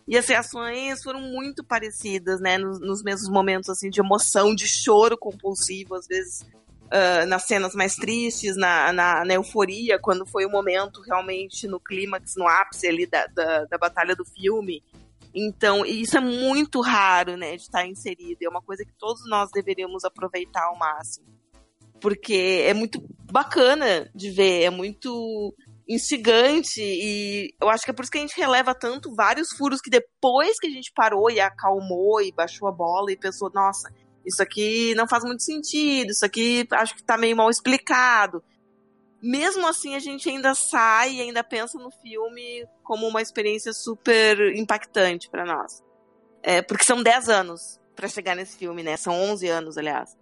e 0.06 0.16
as 0.16 0.26
reações 0.26 1.02
foram 1.02 1.20
muito 1.20 1.62
parecidas, 1.64 2.40
né? 2.40 2.58
Nos, 2.58 2.80
nos 2.80 3.02
mesmos 3.02 3.28
momentos, 3.28 3.68
assim, 3.68 3.88
de 3.88 4.00
emoção, 4.00 4.54
de 4.54 4.66
choro 4.66 5.16
compulsivo, 5.16 5.94
às 5.94 6.06
vezes 6.06 6.44
uh, 6.92 7.26
nas 7.26 7.44
cenas 7.44 7.74
mais 7.74 7.94
tristes, 7.94 8.56
na, 8.56 8.92
na, 8.92 9.24
na, 9.24 9.34
euforia, 9.34 9.98
quando 9.98 10.26
foi 10.26 10.44
o 10.44 10.50
momento 10.50 11.00
realmente 11.02 11.66
no 11.66 11.80
clímax, 11.80 12.34
no 12.36 12.46
ápice 12.46 12.86
ali 12.86 13.06
da, 13.06 13.26
da, 13.28 13.64
da 13.64 13.78
batalha 13.78 14.14
do 14.14 14.24
filme. 14.24 14.82
Então, 15.34 15.86
isso 15.86 16.18
é 16.18 16.20
muito 16.20 16.80
raro, 16.82 17.36
né, 17.36 17.56
de 17.56 17.62
estar 17.62 17.86
inserido. 17.86 18.42
É 18.42 18.48
uma 18.48 18.60
coisa 18.60 18.84
que 18.84 18.92
todos 18.98 19.22
nós 19.28 19.50
deveríamos 19.50 20.04
aproveitar 20.04 20.64
ao 20.64 20.76
máximo. 20.76 21.26
Porque 22.02 22.64
é 22.66 22.74
muito 22.74 23.00
bacana 23.30 24.10
de 24.14 24.30
ver, 24.30 24.64
é 24.64 24.70
muito 24.70 25.54
instigante 25.88 26.80
e 26.82 27.54
eu 27.60 27.68
acho 27.68 27.84
que 27.84 27.90
é 27.90 27.94
por 27.94 28.02
isso 28.02 28.10
que 28.10 28.18
a 28.18 28.20
gente 28.20 28.36
releva 28.36 28.74
tanto 28.74 29.14
vários 29.14 29.50
furos 29.56 29.80
que 29.80 29.90
depois 29.90 30.58
que 30.58 30.66
a 30.66 30.70
gente 30.70 30.92
parou 30.92 31.30
e 31.30 31.40
acalmou 31.40 32.20
e 32.20 32.32
baixou 32.32 32.68
a 32.68 32.72
bola 32.72 33.12
e 33.12 33.16
pensou, 33.16 33.50
nossa, 33.54 33.92
isso 34.24 34.42
aqui 34.42 34.94
não 34.94 35.08
faz 35.08 35.24
muito 35.24 35.42
sentido, 35.42 36.10
isso 36.10 36.24
aqui 36.24 36.66
acho 36.72 36.94
que 36.94 37.02
tá 37.04 37.16
meio 37.16 37.36
mal 37.36 37.50
explicado. 37.50 38.42
Mesmo 39.22 39.66
assim, 39.68 39.94
a 39.94 40.00
gente 40.00 40.28
ainda 40.28 40.54
sai 40.54 41.14
e 41.14 41.20
ainda 41.20 41.44
pensa 41.44 41.78
no 41.78 41.90
filme 41.90 42.66
como 42.82 43.06
uma 43.06 43.22
experiência 43.22 43.72
super 43.72 44.56
impactante 44.56 45.30
para 45.30 45.44
nós. 45.44 45.80
É, 46.42 46.60
porque 46.60 46.84
são 46.84 47.00
10 47.00 47.28
anos 47.28 47.80
para 47.94 48.08
chegar 48.08 48.34
nesse 48.34 48.56
filme, 48.56 48.82
né? 48.82 48.96
São 48.96 49.14
11 49.14 49.48
anos, 49.48 49.78
aliás. 49.78 50.16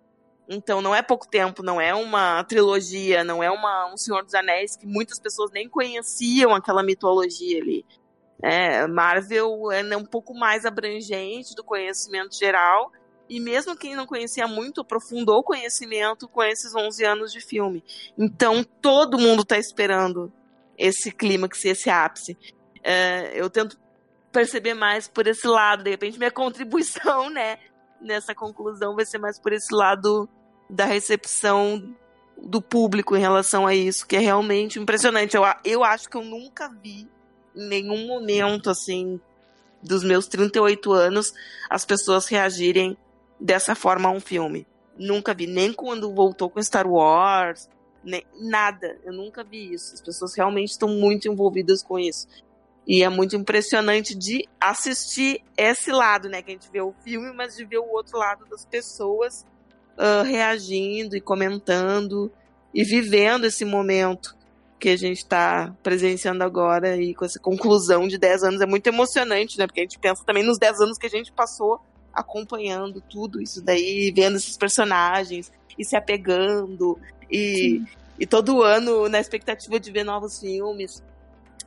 Então 0.52 0.82
não 0.82 0.92
é 0.92 1.00
pouco 1.00 1.28
tempo, 1.28 1.62
não 1.62 1.80
é 1.80 1.94
uma 1.94 2.42
trilogia, 2.42 3.22
não 3.22 3.40
é 3.40 3.48
uma, 3.48 3.86
um 3.86 3.96
Senhor 3.96 4.24
dos 4.24 4.34
Anéis 4.34 4.76
que 4.76 4.84
muitas 4.84 5.20
pessoas 5.20 5.52
nem 5.52 5.68
conheciam 5.68 6.52
aquela 6.52 6.82
mitologia 6.82 7.62
ali. 7.62 7.86
É, 8.42 8.84
Marvel 8.88 9.70
é 9.70 9.96
um 9.96 10.04
pouco 10.04 10.34
mais 10.34 10.64
abrangente 10.66 11.54
do 11.54 11.62
conhecimento 11.62 12.36
geral 12.36 12.90
e 13.28 13.38
mesmo 13.38 13.76
quem 13.76 13.94
não 13.94 14.06
conhecia 14.06 14.48
muito 14.48 14.80
aprofundou 14.80 15.38
o 15.38 15.44
conhecimento 15.44 16.26
com 16.26 16.42
esses 16.42 16.74
11 16.74 17.04
anos 17.04 17.32
de 17.32 17.40
filme. 17.40 17.84
Então 18.18 18.64
todo 18.64 19.20
mundo 19.20 19.42
está 19.42 19.56
esperando 19.56 20.32
esse 20.76 21.12
clímax, 21.12 21.64
esse 21.64 21.88
ápice. 21.88 22.36
É, 22.82 23.40
eu 23.40 23.48
tento 23.48 23.78
perceber 24.32 24.74
mais 24.74 25.06
por 25.06 25.28
esse 25.28 25.46
lado, 25.46 25.84
de 25.84 25.90
repente 25.90 26.18
minha 26.18 26.30
contribuição, 26.32 27.30
né, 27.30 27.60
nessa 28.00 28.34
conclusão 28.34 28.96
vai 28.96 29.06
ser 29.06 29.18
mais 29.18 29.38
por 29.38 29.52
esse 29.52 29.72
lado 29.72 30.28
da 30.70 30.84
recepção 30.84 31.94
do 32.42 32.62
público 32.62 33.16
em 33.16 33.20
relação 33.20 33.66
a 33.66 33.74
isso, 33.74 34.06
que 34.06 34.16
é 34.16 34.20
realmente 34.20 34.78
impressionante. 34.78 35.36
Eu, 35.36 35.42
eu 35.64 35.84
acho 35.84 36.08
que 36.08 36.16
eu 36.16 36.24
nunca 36.24 36.68
vi 36.68 37.08
em 37.54 37.68
nenhum 37.68 38.06
momento, 38.06 38.70
assim, 38.70 39.20
dos 39.82 40.04
meus 40.04 40.26
38 40.26 40.92
anos, 40.92 41.34
as 41.68 41.84
pessoas 41.84 42.28
reagirem 42.28 42.96
dessa 43.38 43.74
forma 43.74 44.08
a 44.08 44.12
um 44.12 44.20
filme. 44.20 44.66
Nunca 44.96 45.34
vi, 45.34 45.46
nem 45.46 45.72
quando 45.72 46.14
voltou 46.14 46.48
com 46.48 46.62
Star 46.62 46.86
Wars, 46.86 47.68
nem, 48.02 48.24
nada. 48.38 48.98
Eu 49.04 49.12
nunca 49.12 49.42
vi 49.42 49.72
isso. 49.72 49.94
As 49.94 50.00
pessoas 50.00 50.34
realmente 50.34 50.70
estão 50.70 50.88
muito 50.88 51.28
envolvidas 51.28 51.82
com 51.82 51.98
isso. 51.98 52.26
E 52.86 53.02
é 53.02 53.08
muito 53.08 53.36
impressionante 53.36 54.14
de 54.14 54.48
assistir 54.60 55.42
esse 55.56 55.90
lado, 55.92 56.28
né? 56.28 56.42
Que 56.42 56.50
a 56.50 56.54
gente 56.54 56.70
vê 56.70 56.80
o 56.80 56.94
filme, 57.04 57.32
mas 57.32 57.56
de 57.56 57.64
ver 57.64 57.78
o 57.78 57.90
outro 57.90 58.18
lado 58.18 58.46
das 58.46 58.64
pessoas 58.64 59.46
uh, 60.00 60.24
reagindo 60.24 61.14
e 61.14 61.20
comentando 61.20 62.32
e 62.72 62.82
vivendo 62.82 63.44
esse 63.44 63.64
momento 63.64 64.34
que 64.78 64.88
a 64.88 64.96
gente 64.96 65.18
está 65.18 65.74
presenciando 65.82 66.42
agora 66.42 66.96
e 66.96 67.14
com 67.14 67.24
essa 67.24 67.38
conclusão 67.38 68.08
de 68.08 68.16
10 68.16 68.44
anos. 68.44 68.60
É 68.62 68.66
muito 68.66 68.86
emocionante, 68.86 69.58
né? 69.58 69.66
Porque 69.66 69.80
a 69.80 69.84
gente 69.84 69.98
pensa 69.98 70.24
também 70.24 70.42
nos 70.42 70.58
10 70.58 70.80
anos 70.80 70.98
que 70.98 71.06
a 71.06 71.10
gente 71.10 71.30
passou 71.30 71.80
acompanhando 72.12 73.00
tudo 73.00 73.42
isso 73.42 73.62
daí, 73.62 74.10
vendo 74.10 74.36
esses 74.36 74.56
personagens 74.56 75.52
e 75.78 75.84
se 75.84 75.94
apegando 75.94 76.98
e, 77.30 77.82
e 78.18 78.26
todo 78.26 78.62
ano 78.62 79.08
na 79.08 79.20
expectativa 79.20 79.78
de 79.78 79.92
ver 79.92 80.04
novos 80.04 80.40
filmes. 80.40 81.02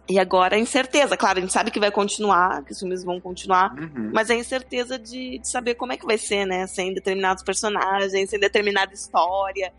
E 0.09 0.19
agora 0.19 0.55
a 0.55 0.59
incerteza. 0.59 1.15
Claro, 1.15 1.37
a 1.39 1.41
gente 1.41 1.53
sabe 1.53 1.71
que 1.71 1.79
vai 1.79 1.89
continuar, 1.91 2.63
que 2.65 2.73
os 2.73 2.79
filmes 2.79 3.03
vão 3.03 3.21
continuar, 3.21 3.73
Uhum. 3.73 4.11
mas 4.13 4.29
a 4.29 4.35
incerteza 4.35 4.99
de, 4.99 5.39
de 5.39 5.47
saber 5.49 5.75
como 5.75 5.93
é 5.93 5.97
que 5.97 6.05
vai 6.05 6.17
ser, 6.17 6.45
né? 6.45 6.67
Sem 6.67 6.93
determinados 6.93 7.41
personagens, 7.43 8.29
sem 8.29 8.39
determinada 8.39 8.93
história. 8.93 9.71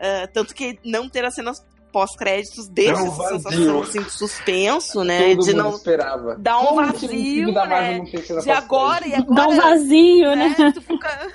Ah, 0.00 0.28
tanto 0.32 0.54
que 0.54 0.78
não 0.84 1.08
ter 1.08 1.24
as 1.24 1.34
cenas 1.34 1.64
pós-créditos 1.92 2.68
deixa 2.68 3.02
um 3.02 3.06
essa 3.06 3.28
sensação 3.38 3.82
assim, 3.82 4.02
de 4.02 4.10
suspenso, 4.10 5.02
né? 5.04 5.34
Todo 5.34 5.44
de 5.44 5.52
mundo 5.54 5.62
não. 5.62 5.70
esperava. 5.76 6.36
dá 6.38 6.58
um 6.58 6.66
Como 6.66 6.86
vazio, 6.92 7.52
né? 7.52 8.00
De 8.00 8.50
agora 8.50 9.06
e 9.06 9.10
pós-crédito? 9.10 9.34
Dá 9.34 9.48
um 9.48 9.52
agora. 9.52 9.70
vazio, 9.70 10.36
né? 10.36 10.56
É, 10.58 10.72
tu 10.72 10.80
fica. 10.82 11.28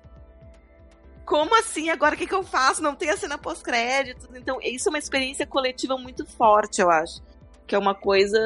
Como 1.24 1.54
assim? 1.58 1.90
Agora 1.90 2.14
o 2.14 2.18
que, 2.18 2.26
que 2.26 2.34
eu 2.34 2.42
faço? 2.42 2.82
Não 2.82 2.94
tem 2.94 3.10
a 3.10 3.16
cena 3.16 3.36
pós-créditos. 3.36 4.26
Então, 4.34 4.58
isso 4.62 4.88
é 4.88 4.90
uma 4.90 4.98
experiência 4.98 5.46
coletiva 5.46 5.96
muito 5.98 6.24
forte, 6.24 6.80
eu 6.80 6.90
acho. 6.90 7.20
Que 7.68 7.76
é 7.76 7.78
uma 7.78 7.94
coisa 7.94 8.38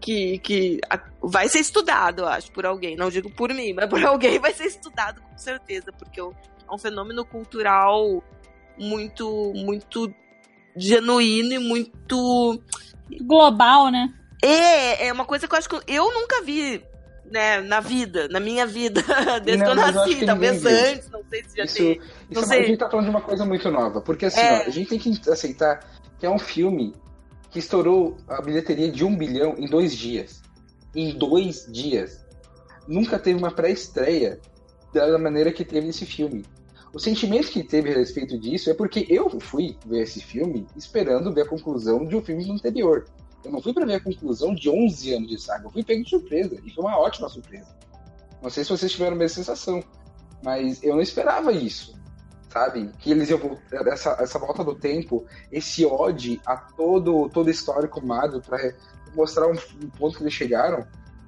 que, 0.00 0.38
que 0.40 0.80
vai 1.22 1.48
ser 1.48 1.60
estudado, 1.60 2.20
eu 2.22 2.28
acho, 2.28 2.52
por 2.52 2.66
alguém. 2.66 2.96
Não 2.96 3.08
digo 3.08 3.30
por 3.30 3.54
mim, 3.54 3.72
mas 3.72 3.88
por 3.88 4.02
alguém 4.04 4.38
vai 4.38 4.52
ser 4.52 4.66
estudado 4.66 5.22
com 5.22 5.38
certeza, 5.38 5.90
porque 5.92 6.20
é 6.20 6.24
um 6.70 6.76
fenômeno 6.78 7.24
cultural 7.24 8.22
muito, 8.78 9.52
muito 9.54 10.12
genuíno 10.76 11.54
e 11.54 11.58
muito 11.58 12.60
Global, 13.22 13.90
né? 13.90 14.12
é, 14.42 15.06
é 15.06 15.12
uma 15.12 15.24
coisa 15.24 15.48
que 15.48 15.54
eu 15.54 15.58
acho 15.58 15.68
que 15.68 15.80
eu 15.86 16.12
nunca 16.12 16.42
vi, 16.42 16.84
né, 17.24 17.60
na 17.60 17.80
vida, 17.80 18.28
na 18.28 18.38
minha 18.38 18.66
vida, 18.66 19.02
desde 19.42 19.64
Não, 19.64 19.72
que 19.74 19.80
eu 19.80 19.92
nasci, 19.92 20.14
que 20.16 20.26
talvez 20.26 20.64
antes, 20.64 21.10
não 21.10 21.24
sei 21.28 21.42
se 21.44 21.56
já 21.56 21.64
Isso, 21.64 21.74
tem. 21.76 21.92
isso 21.92 22.02
Não 22.30 22.42
é 22.42 22.46
sei. 22.46 22.60
a 22.60 22.66
gente 22.66 22.78
tá 22.78 22.88
falando 22.90 23.06
de 23.06 23.10
uma 23.10 23.20
coisa 23.22 23.44
muito 23.44 23.70
nova. 23.70 24.00
Porque 24.00 24.26
assim, 24.26 24.40
É. 24.40 24.58
ó, 24.64 24.66
a 24.66 24.70
gente 24.70 24.90
tem 24.90 24.98
que 24.98 25.30
aceitar 25.30 25.80
que 26.20 26.26
é 26.26 26.30
um 26.30 26.38
filme 26.38 26.94
que 27.50 27.58
estourou 27.58 28.16
a 28.28 28.40
bilheteria 28.42 28.90
de 28.90 29.04
um 29.04 29.16
bilhão 29.16 29.54
em 29.58 29.66
dois 29.66 29.94
dias. 29.96 30.42
Em 30.94 31.16
dois 31.16 31.66
dias. 31.70 32.24
Nunca 32.86 33.18
teve 33.18 33.38
uma 33.38 33.50
pré-estreia 33.50 34.40
da 34.92 35.18
maneira 35.18 35.52
que 35.52 35.64
teve 35.64 35.88
esse 35.88 36.06
filme. 36.06 36.44
O 36.92 36.98
sentimento 36.98 37.50
que 37.50 37.62
teve 37.62 37.92
a 37.92 37.98
respeito 37.98 38.38
disso 38.38 38.70
é 38.70 38.74
porque 38.74 39.06
eu 39.10 39.28
fui 39.40 39.76
ver 39.86 40.02
esse 40.02 40.20
filme 40.20 40.66
esperando 40.74 41.32
ver 41.32 41.42
a 41.42 41.48
conclusão 41.48 42.06
de 42.06 42.16
um 42.16 42.22
filme 42.22 42.50
anterior. 42.50 43.06
Eu 43.44 43.52
não 43.52 43.60
fui 43.60 43.72
pra 43.72 43.84
ver 43.84 43.94
a 43.94 44.00
conclusão 44.00 44.54
de 44.54 44.70
11 44.70 45.14
anos 45.14 45.28
de 45.28 45.40
saga. 45.40 45.66
Eu 45.66 45.70
fui 45.70 45.84
pego 45.84 46.02
de 46.02 46.10
surpresa. 46.10 46.58
E 46.64 46.70
foi 46.70 46.84
uma 46.84 46.98
ótima 46.98 47.28
surpresa. 47.28 47.76
Não 48.42 48.50
sei 48.50 48.64
se 48.64 48.70
vocês 48.70 48.92
tiveram 48.92 49.16
a 49.16 49.18
mesma 49.18 49.36
sensação. 49.36 49.82
Mas 50.42 50.82
eu 50.82 50.94
não 50.94 51.02
esperava 51.02 51.52
isso. 51.52 51.97
Sabe? 52.58 52.90
Que 52.98 53.12
eles 53.12 53.30
iam. 53.30 53.56
Essa, 53.86 54.16
essa 54.18 54.36
volta 54.36 54.64
do 54.64 54.74
tempo, 54.74 55.24
esse 55.52 55.86
ódio 55.86 56.40
a 56.44 56.56
todo, 56.56 57.28
todo 57.28 57.48
histórico 57.48 58.04
Marvel 58.04 58.40
pra 58.40 58.58
mostrar 59.14 59.46
um, 59.46 59.52
um 59.52 59.90
ponto 59.90 60.16
que 60.16 60.24
eles 60.24 60.34
chegaram, 60.34 60.84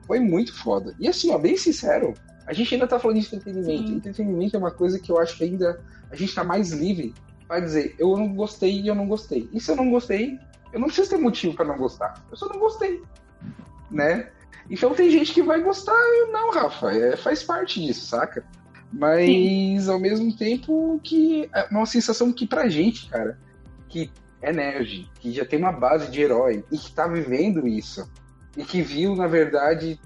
foi 0.09 0.19
muito 0.19 0.53
foda. 0.53 0.93
E 0.99 1.07
assim, 1.07 1.31
ó, 1.31 1.39
bem 1.39 1.57
sincero, 1.57 2.15
a 2.47 2.53
gente 2.53 2.75
ainda 2.75 2.89
tá 2.89 2.99
falando 2.99 3.21
de 3.21 3.27
entretenimento. 3.27 3.89
Sim. 3.89 3.95
Entretenimento 3.95 4.57
é 4.57 4.59
uma 4.59 4.73
coisa 4.73 4.99
que 4.99 5.13
eu 5.13 5.19
acho 5.19 5.37
que 5.37 5.45
ainda 5.45 5.81
a 6.11 6.17
gente 6.17 6.35
tá 6.35 6.43
mais 6.43 6.73
livre 6.73 7.15
pra 7.47 7.61
dizer, 7.61 7.95
eu 7.97 8.17
não 8.17 8.35
gostei 8.35 8.81
e 8.81 8.89
eu 8.89 8.95
não 8.97 9.07
gostei. 9.07 9.49
E 9.53 9.61
se 9.61 9.71
eu 9.71 9.77
não 9.77 9.89
gostei, 9.89 10.37
eu 10.73 10.81
não 10.81 10.89
preciso 10.89 11.11
ter 11.11 11.19
motivo 11.19 11.55
pra 11.55 11.65
não 11.65 11.79
gostar. 11.79 12.25
Eu 12.29 12.37
só 12.37 12.49
não 12.49 12.59
gostei. 12.59 13.01
Né? 13.89 14.31
Então 14.69 14.95
tem 14.95 15.11
gente 15.11 15.33
que 15.33 15.45
vai 15.45 15.63
gostar 15.63 15.95
e 15.95 16.23
eu 16.23 16.33
não, 16.33 16.51
Rafa. 16.51 16.91
É, 16.91 17.17
faz 17.17 17.45
parte 17.45 17.81
disso, 17.81 18.05
saca? 18.05 18.45
Mas 18.93 19.89
ao 19.89 20.01
mesmo 20.01 20.37
tempo 20.37 21.01
que 21.03 21.49
é 21.55 21.69
uma 21.71 21.87
sensação 21.87 22.33
que 22.33 22.47
pra 22.47 22.69
gente, 22.69 23.09
cara, 23.09 23.39
que 23.89 24.11
é 24.43 24.53
nerd, 24.53 25.09
que 25.21 25.33
já 25.33 25.45
tem 25.45 25.59
uma 25.59 25.73
base 25.73 26.11
de 26.11 26.21
herói 26.21 26.65
e 26.73 26.79
que 26.79 26.93
tá 26.93 27.07
vivendo 27.07 27.69
isso, 27.69 28.11
e 28.57 28.65
que 28.65 28.83
viu, 28.83 29.15
na 29.15 29.27
verdade, 29.27 30.01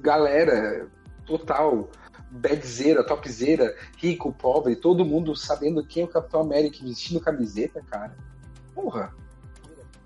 galera 0.00 0.86
total, 1.26 1.90
badzeira, 2.30 3.04
topzeira, 3.04 3.74
rico, 3.96 4.32
pobre, 4.32 4.76
todo 4.76 5.04
mundo 5.04 5.34
sabendo 5.34 5.84
quem 5.84 6.02
é 6.02 6.06
o 6.06 6.08
Capitão 6.08 6.40
América 6.40 6.84
vestindo 6.84 7.20
camiseta, 7.20 7.82
cara. 7.90 8.16
Porra. 8.74 9.12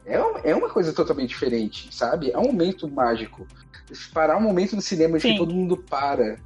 É, 0.06 0.50
é 0.50 0.54
uma 0.54 0.68
coisa 0.68 0.92
totalmente 0.92 1.30
diferente, 1.30 1.94
sabe? 1.94 2.30
É 2.30 2.38
um 2.38 2.48
momento 2.48 2.88
mágico. 2.88 3.46
Parar 4.12 4.36
um 4.36 4.42
momento 4.42 4.76
no 4.76 4.82
cinema 4.82 5.18
de 5.18 5.22
que 5.22 5.32
Sim. 5.32 5.38
todo 5.38 5.54
mundo 5.54 5.78
para 5.78 6.38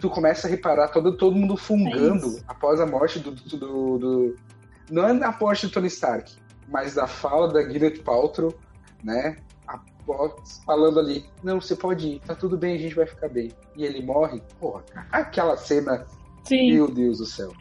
tu 0.00 0.08
começa 0.10 0.46
a 0.46 0.50
reparar 0.50 0.88
todo, 0.88 1.16
todo 1.16 1.36
mundo 1.36 1.56
fungando 1.56 2.38
É 2.38 2.40
após 2.48 2.80
a 2.80 2.86
morte 2.86 3.18
do, 3.18 3.32
do, 3.32 3.56
do- 3.56 3.98
do- 3.98 4.36
Não 4.90 5.06
é 5.08 5.14
da 5.14 5.36
morte 5.40 5.66
do 5.66 5.72
Tony 5.72 5.88
Stark, 5.88 6.32
mas 6.68 6.94
da 6.94 7.06
fala 7.06 7.52
da 7.52 7.62
Gwyneth 7.62 8.02
Paltrow, 8.02 8.54
né? 9.02 9.36
Após 9.66 10.60
falando 10.66 11.00
ali, 11.00 11.24
não, 11.42 11.60
você 11.60 11.74
pode 11.74 12.06
ir, 12.08 12.20
tá 12.20 12.34
tudo 12.34 12.56
bem, 12.58 12.74
a 12.74 12.78
gente 12.78 12.94
vai 12.94 13.06
ficar 13.06 13.28
bem. 13.28 13.50
E 13.76 13.84
ele 13.84 14.02
morre, 14.04 14.42
porra, 14.60 14.84
aquela 15.10 15.56
cena, 15.56 16.06
Sim. 16.44 16.72
meu 16.72 16.88
Deus 16.90 17.18
do 17.18 17.26
céu. 17.26 17.52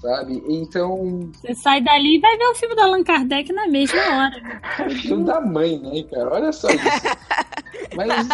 Sabe? 0.00 0.40
Então, 0.48 1.28
Você 1.34 1.54
sai 1.56 1.80
dali 1.82 2.18
e 2.18 2.20
vai 2.20 2.36
ver 2.36 2.44
o 2.46 2.54
filme 2.54 2.74
do 2.76 2.82
Allan 2.82 3.02
Kardec 3.02 3.52
na 3.52 3.66
mesma 3.66 3.98
hora. 4.00 4.60
é 4.78 4.90
filho 4.90 5.24
da 5.24 5.40
mãe, 5.40 5.76
né, 5.80 6.04
cara? 6.04 6.34
Olha 6.34 6.52
só 6.52 6.68
isso. 6.68 6.78
Mas 7.96 8.28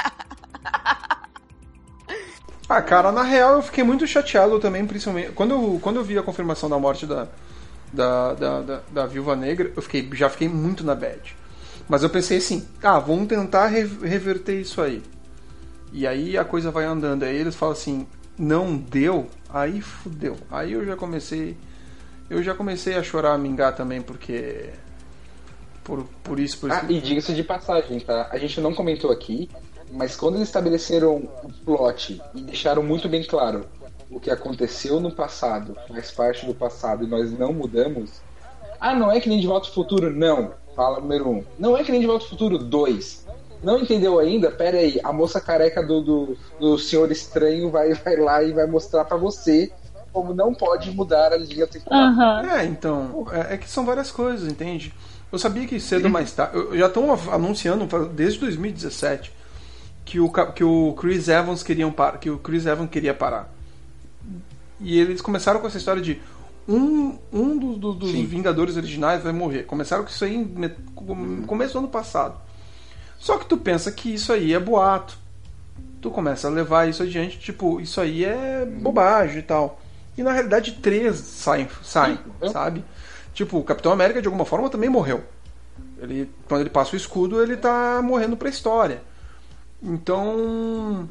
Ah, 2.77 2.83
cara, 2.83 3.13
na 3.13 3.23
real 3.23 3.57
eu 3.57 3.63
fiquei 3.63 3.85
muito 3.85 4.07
chateado 4.07 4.59
também, 4.59 4.85
principalmente. 4.87 5.31
Quando 5.33 5.53
eu, 5.53 5.79
quando 5.81 5.97
eu 5.97 6.05
vi 6.05 6.19
a 6.19 6.23
confirmação 6.23 6.69
da 6.69 6.79
morte 6.79 7.07
da, 7.07 7.29
da, 7.93 8.35
da, 8.35 8.61
da, 8.63 8.81
da 8.91 9.07
Viúva 9.07 9.37
Negra, 9.37 9.71
eu 9.77 9.81
fiquei, 9.83 10.09
já 10.15 10.29
fiquei 10.29 10.49
muito 10.49 10.83
na 10.85 10.95
bad. 10.95 11.37
Mas 11.89 12.03
eu 12.03 12.11
pensei 12.11 12.39
assim, 12.39 12.67
ah, 12.83 12.99
vamos 12.99 13.29
tentar 13.29 13.67
re- 13.67 13.89
reverter 14.03 14.61
isso 14.61 14.81
aí. 14.83 15.03
E 15.93 16.07
aí 16.07 16.37
a 16.37 16.45
coisa 16.45 16.71
vai 16.71 16.85
andando. 16.85 17.23
Aí 17.23 17.37
eles 17.37 17.55
falam 17.55 17.75
assim, 17.75 18.07
não 18.37 18.77
deu, 18.77 19.29
aí 19.49 19.81
fudeu. 19.81 20.37
Aí 20.51 20.73
eu 20.73 20.85
já 20.85 20.97
comecei. 20.97 21.57
Eu 22.29 22.43
já 22.43 22.55
comecei 22.55 22.97
a 22.97 23.03
chorar, 23.03 23.35
a 23.35 23.39
mingar 23.39 23.73
também, 23.73 24.03
porque. 24.03 24.71
Por, 25.85 26.05
por 26.23 26.41
isso, 26.41 26.59
por 26.59 26.71
isso. 26.71 26.81
Ah, 26.83 26.91
e 26.91 27.01
diga-se 27.01 27.35
de 27.35 27.45
passagem, 27.45 28.01
tá? 28.01 28.29
A 28.33 28.39
gente 28.39 28.61
não 28.61 28.75
comentou 28.75 29.13
aqui, 29.13 29.49
mas 29.95 30.17
quando 30.17 30.37
eles 30.37 30.49
estabeleceram 30.49 31.29
o 31.43 31.51
plot 31.65 32.21
e 32.35 32.41
deixaram 32.43 32.83
muito 32.83 33.09
bem 33.09 33.23
claro 33.25 33.67
o 34.11 34.21
que 34.21 34.31
aconteceu 34.31 35.01
no 35.01 35.11
passado 35.11 35.77
faz 35.89 36.11
parte 36.11 36.45
do 36.47 36.55
passado 36.55 37.05
e 37.05 37.07
nós 37.07 37.37
não 37.37 37.53
mudamos. 37.53 38.11
Ah, 38.79 38.95
não 38.95 39.11
é 39.11 39.19
que 39.21 39.29
nem 39.29 39.41
de 39.41 39.47
volta 39.47 39.67
ao 39.69 39.73
futuro? 39.75 40.11
Não. 40.11 40.53
Fala 40.77 41.01
número 41.01 41.29
um. 41.29 41.45
Não 41.59 41.77
é 41.77 41.83
que 41.83 41.91
nem 41.91 42.01
de 42.01 42.07
volta 42.07 42.25
ao 42.25 42.31
futuro? 42.31 42.59
Dois. 42.59 43.25
Não 43.63 43.79
entendeu 43.81 44.19
ainda? 44.19 44.51
Pera 44.51 44.77
aí, 44.79 45.01
a 45.03 45.13
moça 45.13 45.41
careca 45.41 45.83
do, 45.83 46.03
do, 46.03 46.37
do 46.61 46.79
Senhor 46.79 47.11
Estranho 47.11 47.71
vai, 47.71 47.95
vai 47.95 48.17
lá 48.17 48.43
e 48.43 48.53
vai 48.53 48.67
mostrar 48.67 49.05
pra 49.07 49.17
você 49.17 49.73
como 50.13 50.35
não 50.35 50.55
pode 50.55 50.91
mudar 50.91 51.33
a 51.33 51.37
linha 51.37 51.67
temporal. 51.67 51.99
Aham. 52.01 52.51
É, 52.53 52.65
então, 52.67 53.27
é, 53.33 53.55
é 53.55 53.57
que 53.57 53.69
são 53.69 53.85
várias 53.87 54.11
coisas, 54.13 54.49
entende? 54.51 54.93
Eu 55.33 55.39
sabia 55.39 55.67
que 55.67 55.81
cedo 55.81 56.05
ou 56.05 56.11
mais 56.11 56.31
tarde. 56.31 56.57
eu- 56.57 56.77
Já 56.77 56.87
estão 56.87 57.13
anunciando 57.33 57.87
desde 58.09 58.39
2017 58.41 59.33
que 60.05 60.21
o, 60.21 60.31
que 60.31 60.63
o 60.65 60.93
Chris 60.99 61.29
Evans 61.29 61.63
queriam 61.63 61.91
par, 61.91 62.19
que 62.19 62.31
o 62.31 62.39
Chris 62.39 62.67
Evans 62.67 62.91
queria 62.91 63.15
parar. 63.15 63.53
E 64.81 64.99
eles 64.99 65.21
começaram 65.21 65.61
com 65.61 65.67
essa 65.67 65.79
história 65.79 66.03
de 66.03 66.21
um, 66.69 67.19
um 67.33 67.57
dos, 67.59 67.79
dos- 67.79 67.97
dos. 67.99 68.11
Vingadores 68.11 68.77
originais 68.77 69.23
vai 69.23 69.33
morrer. 69.33 69.65
Começaram 69.65 70.03
com 70.05 70.11
isso 70.11 70.25
aí 70.25 70.37
no 70.39 71.47
começo 71.47 71.73
do 71.75 71.79
ano 71.81 71.89
passado. 71.89 72.37
Só 73.19 73.39
que 73.39 73.47
tu 73.47 73.57
pensa 73.57 73.91
que 73.93 74.13
isso 74.13 74.33
aí 74.33 74.53
é 74.53 74.59
boato. 74.61 75.17
Tu 76.01 76.11
começa 76.11 76.49
a 76.49 76.51
levar 76.51 76.87
isso 76.89 77.03
adiante, 77.03 77.39
tipo, 77.39 77.81
isso 77.81 77.99
aí 78.01 78.25
é 78.25 78.67
bobagem 78.67 79.39
e 79.39 79.43
tal. 79.43 79.81
E 80.19 80.23
na 80.23 80.33
realidade 80.33 80.73
três 80.73 81.17
saem, 81.17 81.67
saem 81.83 82.19
Sim. 82.43 82.51
sabe? 82.53 82.85
Tipo, 83.33 83.59
o 83.59 83.65
Capitão 83.65 83.91
América 83.91 84.21
de 84.21 84.29
alguma 84.29 84.45
forma 84.45 84.69
também 84.69 84.91
morreu. 84.91 85.25
Ele, 85.99 86.29
quando 86.47 86.61
ele 86.61 86.71
passa 86.71 86.93
o 86.95 86.97
escudo, 86.97 87.43
ele 87.43 87.57
tá 87.57 88.01
morrendo 88.03 88.37
pra 88.37 88.49
história. 88.51 89.03
Então, 89.85 91.09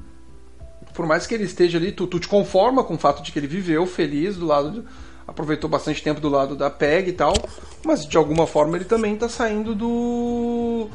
por 0.94 1.06
mais 1.06 1.28
que 1.28 1.34
ele 1.36 1.44
esteja 1.44 1.78
ali, 1.78 1.92
tu, 1.92 2.08
tu 2.08 2.20
te 2.20 2.28
conforma 2.28 2.84
com 2.84 2.96
o 2.96 2.98
fato 2.98 3.22
de 3.22 3.32
que 3.32 3.40
ele 3.40 3.48
viveu 3.48 3.86
feliz 3.86 4.36
do 4.36 4.46
lado, 4.46 4.72
de- 4.82 4.84
aproveitou 5.28 5.70
bastante 5.70 6.02
tempo 6.04 6.20
do 6.20 6.28
lado 6.30 6.56
da 6.56 6.70
PEG 6.70 7.10
e 7.10 7.14
tal, 7.14 7.34
mas 7.86 8.06
de 8.06 8.18
alguma 8.18 8.46
forma 8.48 8.76
ele 8.76 8.86
também 8.86 9.16
tá 9.16 9.30
saindo 9.30 9.74
do, 9.76 10.90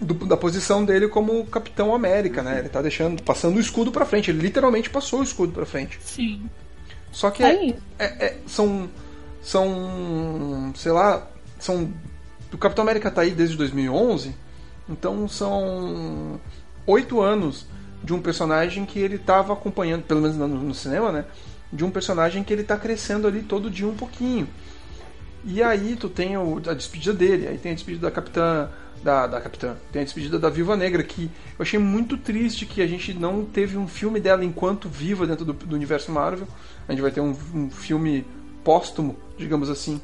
do- 0.00 0.24
da 0.26 0.36
posição 0.36 0.84
dele 0.84 1.08
como 1.08 1.44
Capitão 1.46 1.94
América, 1.94 2.42
né? 2.42 2.60
Ele 2.60 2.68
tá 2.68 2.80
deixando, 2.80 3.22
passando 3.22 3.56
o 3.56 3.60
escudo 3.60 3.90
pra 3.92 4.06
frente. 4.06 4.30
Ele 4.30 4.40
literalmente 4.40 4.88
passou 4.88 5.20
o 5.20 5.22
escudo 5.24 5.52
pra 5.52 5.66
frente. 5.66 5.98
Sim. 6.02 6.48
Só 7.10 7.30
que 7.30 7.42
É 7.42 7.54
é, 7.70 7.74
é- 7.98 8.24
é- 8.26 8.36
são. 8.46 8.88
São. 9.42 10.72
Sei 10.76 10.92
lá. 10.92 11.26
São. 11.58 11.90
O 12.52 12.58
Capitão 12.58 12.82
América 12.82 13.10
tá 13.10 13.22
aí 13.22 13.30
desde 13.30 13.56
2011. 13.56 14.34
Então 14.88 15.26
são. 15.28 16.40
Oito 16.88 17.20
anos 17.20 17.66
de 18.02 18.14
um 18.14 18.20
personagem 18.22 18.86
que 18.86 18.98
ele 18.98 19.18
tava 19.18 19.52
acompanhando, 19.52 20.02
pelo 20.04 20.22
menos 20.22 20.36
no, 20.36 20.48
no 20.48 20.74
cinema, 20.74 21.12
né? 21.12 21.24
De 21.72 21.84
um 21.84 21.90
personagem 21.90 22.42
que 22.44 22.52
ele 22.52 22.64
tá 22.64 22.76
crescendo 22.76 23.28
ali 23.28 23.42
todo 23.42 23.70
dia 23.70 23.86
um 23.86 23.94
pouquinho. 23.94 24.48
E 25.44 25.62
aí 25.62 25.96
tu 25.96 26.08
tem 26.08 26.36
o, 26.36 26.56
a 26.66 26.74
despedida 26.74 27.12
dele, 27.14 27.46
aí 27.48 27.58
tem 27.58 27.72
a 27.72 27.74
despedida 27.74 28.06
da 28.08 28.10
Capitã. 28.10 28.68
Da, 29.02 29.28
da 29.28 29.40
Capitã. 29.40 29.76
Tem 29.92 30.02
a 30.02 30.04
despedida 30.04 30.40
da 30.40 30.50
Viva 30.50 30.76
Negra, 30.76 31.04
que 31.04 31.30
eu 31.56 31.62
achei 31.62 31.78
muito 31.78 32.16
triste 32.18 32.66
que 32.66 32.82
a 32.82 32.86
gente 32.86 33.14
não 33.14 33.44
teve 33.44 33.78
um 33.78 33.86
filme 33.86 34.18
dela 34.18 34.44
enquanto 34.44 34.88
viva 34.88 35.24
dentro 35.24 35.44
do, 35.44 35.52
do 35.52 35.76
universo 35.76 36.10
Marvel. 36.10 36.48
A 36.88 36.92
gente 36.92 37.00
vai 37.02 37.12
ter 37.12 37.20
um, 37.20 37.30
um 37.54 37.70
filme 37.70 38.26
póstumo, 38.64 39.16
digamos 39.38 39.70
assim, 39.70 40.00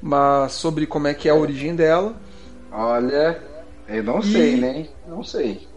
mas 0.00 0.52
sobre 0.52 0.86
como 0.86 1.06
é 1.06 1.12
que 1.12 1.28
é 1.28 1.32
a 1.32 1.34
origem 1.34 1.76
dela. 1.76 2.16
Olha, 2.72 3.40
eu 3.86 4.02
não 4.02 4.22
E- 4.22 4.22
sei, 4.22 4.56
né? 4.56 4.88
Não 5.06 5.22
sei. 5.22 5.69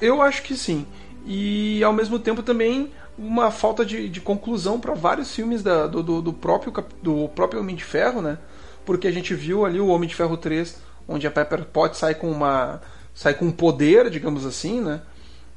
Eu 0.00 0.20
acho 0.22 0.42
que 0.42 0.56
sim. 0.56 0.86
E 1.26 1.82
ao 1.82 1.92
mesmo 1.92 2.18
tempo 2.18 2.42
também 2.42 2.90
uma 3.18 3.50
falta 3.50 3.84
de, 3.84 4.08
de 4.08 4.20
conclusão 4.20 4.78
para 4.78 4.94
vários 4.94 5.34
filmes 5.34 5.62
da- 5.62 5.86
do, 5.86 6.02
do, 6.02 6.20
do 6.22 6.32
próprio, 6.32 6.72
do 7.02 7.28
próprio 7.30 7.60
Homem 7.60 7.74
de 7.74 7.82
Ferro, 7.84 8.20
né? 8.20 8.38
Porque 8.84 9.08
a 9.08 9.10
gente 9.10 9.34
viu 9.34 9.64
ali 9.64 9.80
o 9.80 9.88
Homem 9.88 10.08
de 10.08 10.14
Ferro 10.14 10.36
3, 10.36 10.76
onde 11.08 11.26
a 11.26 11.30
Pepper 11.30 11.64
Potts 11.64 11.98
sai 11.98 12.14
com 12.14 12.30
uma. 12.30 12.80
sai 13.14 13.34
com 13.34 13.46
um 13.46 13.50
poder, 13.52 14.10
digamos 14.10 14.44
assim, 14.46 14.80
né? 14.80 15.00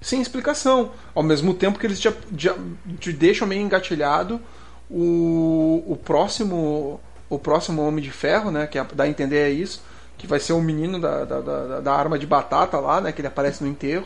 Sem 0.02 0.22
explicação. 0.22 0.92
Ao 1.14 1.22
mesmo 1.22 1.54
tempo 1.54 1.78
que 1.78 1.86
eles 1.86 2.00
já, 2.02 2.14
já 2.36 2.56
te 3.00 3.12
deixam 3.12 3.48
meio 3.48 3.62
engatilhado 3.62 4.40
o, 4.90 5.84
o 5.86 5.96
próximo. 5.98 7.00
O 7.30 7.38
próximo 7.38 7.84
Homem 7.86 8.04
de 8.04 8.10
Ferro, 8.10 8.50
né? 8.50 8.66
Que 8.66 8.80
é- 8.80 8.88
dá 8.94 9.04
a 9.04 9.08
entender 9.10 9.38
é 9.38 9.50
isso. 9.52 9.84
Que 10.18 10.26
vai 10.26 10.40
ser 10.40 10.54
o 10.54 10.62
menino 10.62 11.00
da, 11.00 11.24
da, 11.26 11.42
da, 11.42 11.80
da 11.82 11.94
arma 11.94 12.18
de 12.18 12.26
batata 12.26 12.80
lá, 12.80 13.00
né? 13.00 13.12
Que 13.12 13.22
ele 13.22 13.28
aparece 13.28 13.64
no 13.64 13.70
enterro. 13.70 14.06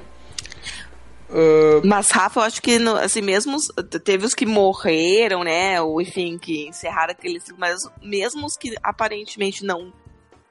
Ah, 1.29 1.81
Mas, 1.83 2.11
Rafa, 2.11 2.39
eu 2.39 2.43
acho 2.43 2.61
que, 2.61 2.77
no- 2.77 2.95
assim, 2.95 3.21
mesmo 3.21 3.55
os- 3.55 3.67
teve 4.03 4.25
os 4.25 4.33
que 4.33 4.45
morreram, 4.45 5.43
né? 5.43 5.81
Ou, 5.81 5.99
enfim, 6.01 6.37
que 6.37 6.67
encerraram 6.67 7.11
aquele 7.11 7.39
ciclo, 7.39 7.57
mas 7.59 7.79
mesmo 8.01 8.45
os 8.45 8.55
que 8.55 8.75
aparentemente 8.83 9.65
não, 9.65 9.91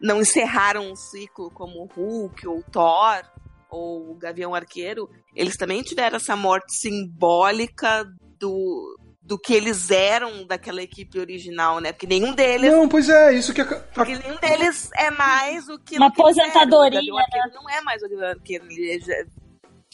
não 0.01 0.21
encerraram 0.21 0.91
o 0.91 0.97
ciclo, 0.97 1.51
como 1.51 1.83
o 1.83 1.87
Hulk 1.87 2.47
ou 2.49 2.59
o 2.59 2.63
Thor 2.65 3.23
ou 3.71 4.11
o 4.11 4.15
Gavião 4.17 4.55
Arqueiro, 4.55 5.09
eles 5.35 5.57
também 5.57 5.83
tiveram 5.83 6.17
essa 6.17 6.35
morte 6.37 6.75
simbólica 6.75 8.05
do, 8.39 8.99
do 9.23 9.39
que 9.39 9.55
eles 9.55 9.91
eram 9.91 10.45
daquela 10.45 10.83
equipe 10.83 11.19
original, 11.19 11.79
né? 11.81 11.93
Porque 11.93 12.07
nenhum 12.09 12.35
deles. 12.35 12.71
Não, 12.73 12.89
pois 12.89 13.09
é, 13.09 13.33
isso 13.33 13.55
que. 13.55 13.61
a- 13.61 13.67
Porque 13.95 14.17
nenhum 14.17 14.37
deles 14.37 14.91
é 14.97 15.11
mais 15.13 15.69
o 15.69 15.79
que. 15.79 15.97
Uma 15.97 16.11
que 16.13 16.21
eles 16.21 16.37
eram. 16.39 16.49
aposentadoria, 16.51 16.99
O 17.01 17.17
Gavião 17.17 17.19
Arqueiro 17.19 17.51
não 17.55 17.71
é 17.71 17.81
mais 17.83 18.03
o 18.03 18.09
Gavião 18.09 18.29
Arqueiro, 18.31 18.65
ele 18.69 19.27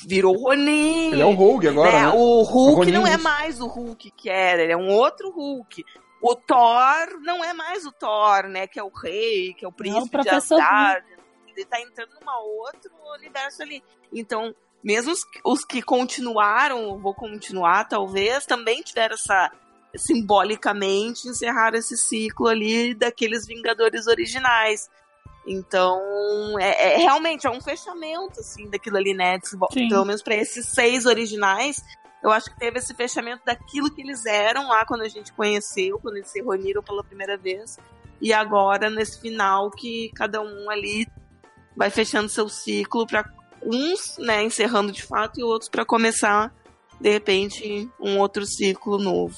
virou 0.07 0.37
Ronin. 0.37 1.13
Ele 1.13 1.23
é 1.23 1.27
o 1.27 1.35
Rogue 1.35 1.69
agora, 1.69 1.91
né? 1.91 2.09
O 2.09 2.43
Hulk 2.43 2.77
Ronin 2.77 2.93
não 2.93 3.07
é 3.07 3.17
mais 3.17 3.61
o 3.61 3.67
Hulk 3.67 4.11
que 4.13 4.29
era, 4.29 4.63
ele 4.63 4.73
é 4.73 4.77
um 4.77 4.89
outro 4.89 5.31
Hulk. 5.31 5.85
O 6.21 6.35
Thor 6.35 7.21
não 7.21 7.45
é 7.45 7.53
mais 7.53 7.87
o 7.87 7.93
Thor, 7.93 8.49
né? 8.49 8.67
Que 8.67 8.79
é 8.79 8.83
o 8.83 8.89
rei, 8.89 9.55
que 9.55 9.65
é 9.65 9.69
o 9.69 9.73
príncipe 9.73 10.05
de 10.05 10.11
professor 10.11 10.61
Asgard. 10.61 11.07
Ele 11.49 11.65
tá 11.65 11.81
entrando 11.81 12.11
numa 12.21 12.39
outro 12.41 12.91
universo 13.17 13.63
ali. 13.63 13.83
Então, 14.13 14.55
mesmo 14.83 15.13
os, 15.13 15.21
os 15.45 15.65
que 15.65 15.83
continuaram, 15.83 16.99
vou 16.99 17.15
continuar 17.15 17.89
talvez, 17.89 18.47
também 18.47 18.83
tiveram 18.83 19.15
essa 19.15 19.51
simbolicamente 19.97 21.29
encerrar 21.29 21.75
esse 21.75 21.97
ciclo 21.97 22.47
ali 22.47 22.95
daqueles 22.95 23.47
Vingadores 23.47 24.07
originais. 24.07 24.89
Então, 25.51 26.59
é, 26.61 26.93
é- 26.93 26.97
realmente 26.99 27.47
é 27.47 27.51
um 27.51 27.61
fechamento 27.61 28.39
assim 28.39 28.69
daquilo 28.69 28.99
ali, 28.99 29.15
né? 29.15 29.39
Sim. 29.73 29.89
Pelo 29.89 30.05
menos 30.05 30.23
para 30.23 30.37
esses 30.37 30.67
seis 30.67 31.07
originais, 31.07 31.83
eu 32.23 32.31
acho 32.31 32.51
que 32.51 32.59
teve 32.59 32.79
esse 32.79 32.95
fechamento 32.95 33.43
daquilo 33.47 33.91
que 33.91 34.03
eles 34.03 34.27
eram 34.27 34.69
lá 34.69 34.85
quando 34.85 35.03
a 35.03 35.09
gente 35.09 35.33
conheceu, 35.33 35.99
quando 36.01 36.17
eles 36.17 36.29
se 36.29 36.43
reuniram 36.43 36.83
pela 36.83 37.03
primeira 37.03 37.39
vez. 37.39 37.79
E 38.21 38.31
agora, 38.33 38.91
nesse 38.91 39.21
final, 39.21 39.71
que 39.71 40.11
cada 40.15 40.43
um 40.43 40.69
ali 40.69 41.07
vai 41.75 41.89
fechando 41.89 42.29
seu 42.29 42.49
ciclo 42.49 43.07
para 43.07 43.25
uns, 43.65 44.19
né, 44.19 44.43
encerrando 44.43 44.93
de 44.93 45.03
fato, 45.03 45.41
e 45.41 45.43
outros 45.43 45.71
para 45.71 45.85
começar, 45.85 46.53
de 47.01 47.11
repente, 47.11 47.89
um 47.99 48.19
outro 48.19 48.45
ciclo 48.45 48.99
novo. 48.99 49.35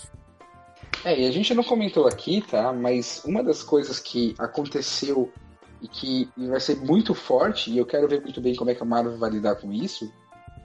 É, 1.05 1.19
e 1.21 1.27
a 1.27 1.31
gente 1.31 1.55
não 1.55 1.63
comentou 1.63 2.09
aqui, 2.09 2.43
tá? 2.43 2.73
Mas 2.73 3.23
uma 3.25 3.45
das 3.45 3.63
coisas 3.63 4.01
que 4.01 4.35
aconteceu 4.39 5.31
e 5.83 5.89
que 5.89 6.29
vai 6.37 6.61
ser 6.61 6.77
muito 6.77 7.15
forte, 7.15 7.71
e 7.71 7.79
eu 7.79 7.87
quero 7.87 8.09
ver 8.09 8.21
muito 8.21 8.41
bem 8.41 8.55
como 8.55 8.71
é 8.71 8.75
que 8.75 8.83
a 8.83 8.87
Marvel 8.87 9.19
vai 9.19 9.31
lidar 9.31 9.57
com 9.57 9.73
isso. 9.73 10.11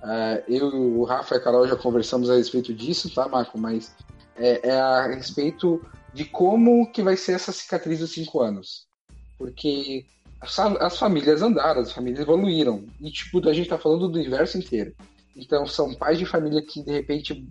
ah, 0.04 0.44
eu, 0.48 0.68
o 0.68 1.04
Rafa 1.04 1.36
e 1.36 1.38
a 1.38 1.42
Carol 1.42 1.68
já 1.68 1.76
conversamos 1.76 2.30
a 2.30 2.36
respeito 2.36 2.74
disso, 2.74 3.14
tá, 3.14 3.28
Marco? 3.28 3.58
Mas 3.58 3.96
é, 4.36 4.70
é 4.70 4.80
a 4.80 5.08
respeito 5.08 5.82
de 6.14 6.26
como 6.26 6.92
que 6.92 7.02
vai 7.02 7.18
ser 7.18 7.34
essa 7.34 7.52
cicatriz 7.52 8.00
dos 8.00 8.12
cinco 8.12 8.42
anos. 8.42 8.88
Porque 9.38 10.06
as, 10.40 10.58
as 10.60 10.98
famílias 10.98 11.42
andaram, 11.42 11.82
as 11.82 11.92
famílias 11.92 12.22
evoluíram. 12.22 12.86
E, 13.02 13.12
tipo, 13.12 13.48
a 13.48 13.54
gente 13.54 13.70
tá 13.70 13.78
falando 13.78 14.08
do 14.08 14.20
universo 14.20 14.58
inteiro. 14.58 14.94
Então, 15.36 15.66
são 15.66 15.94
pais 15.94 16.18
de 16.18 16.26
família 16.26 16.62
que, 16.62 16.82
de 16.84 16.92
repente, 16.92 17.46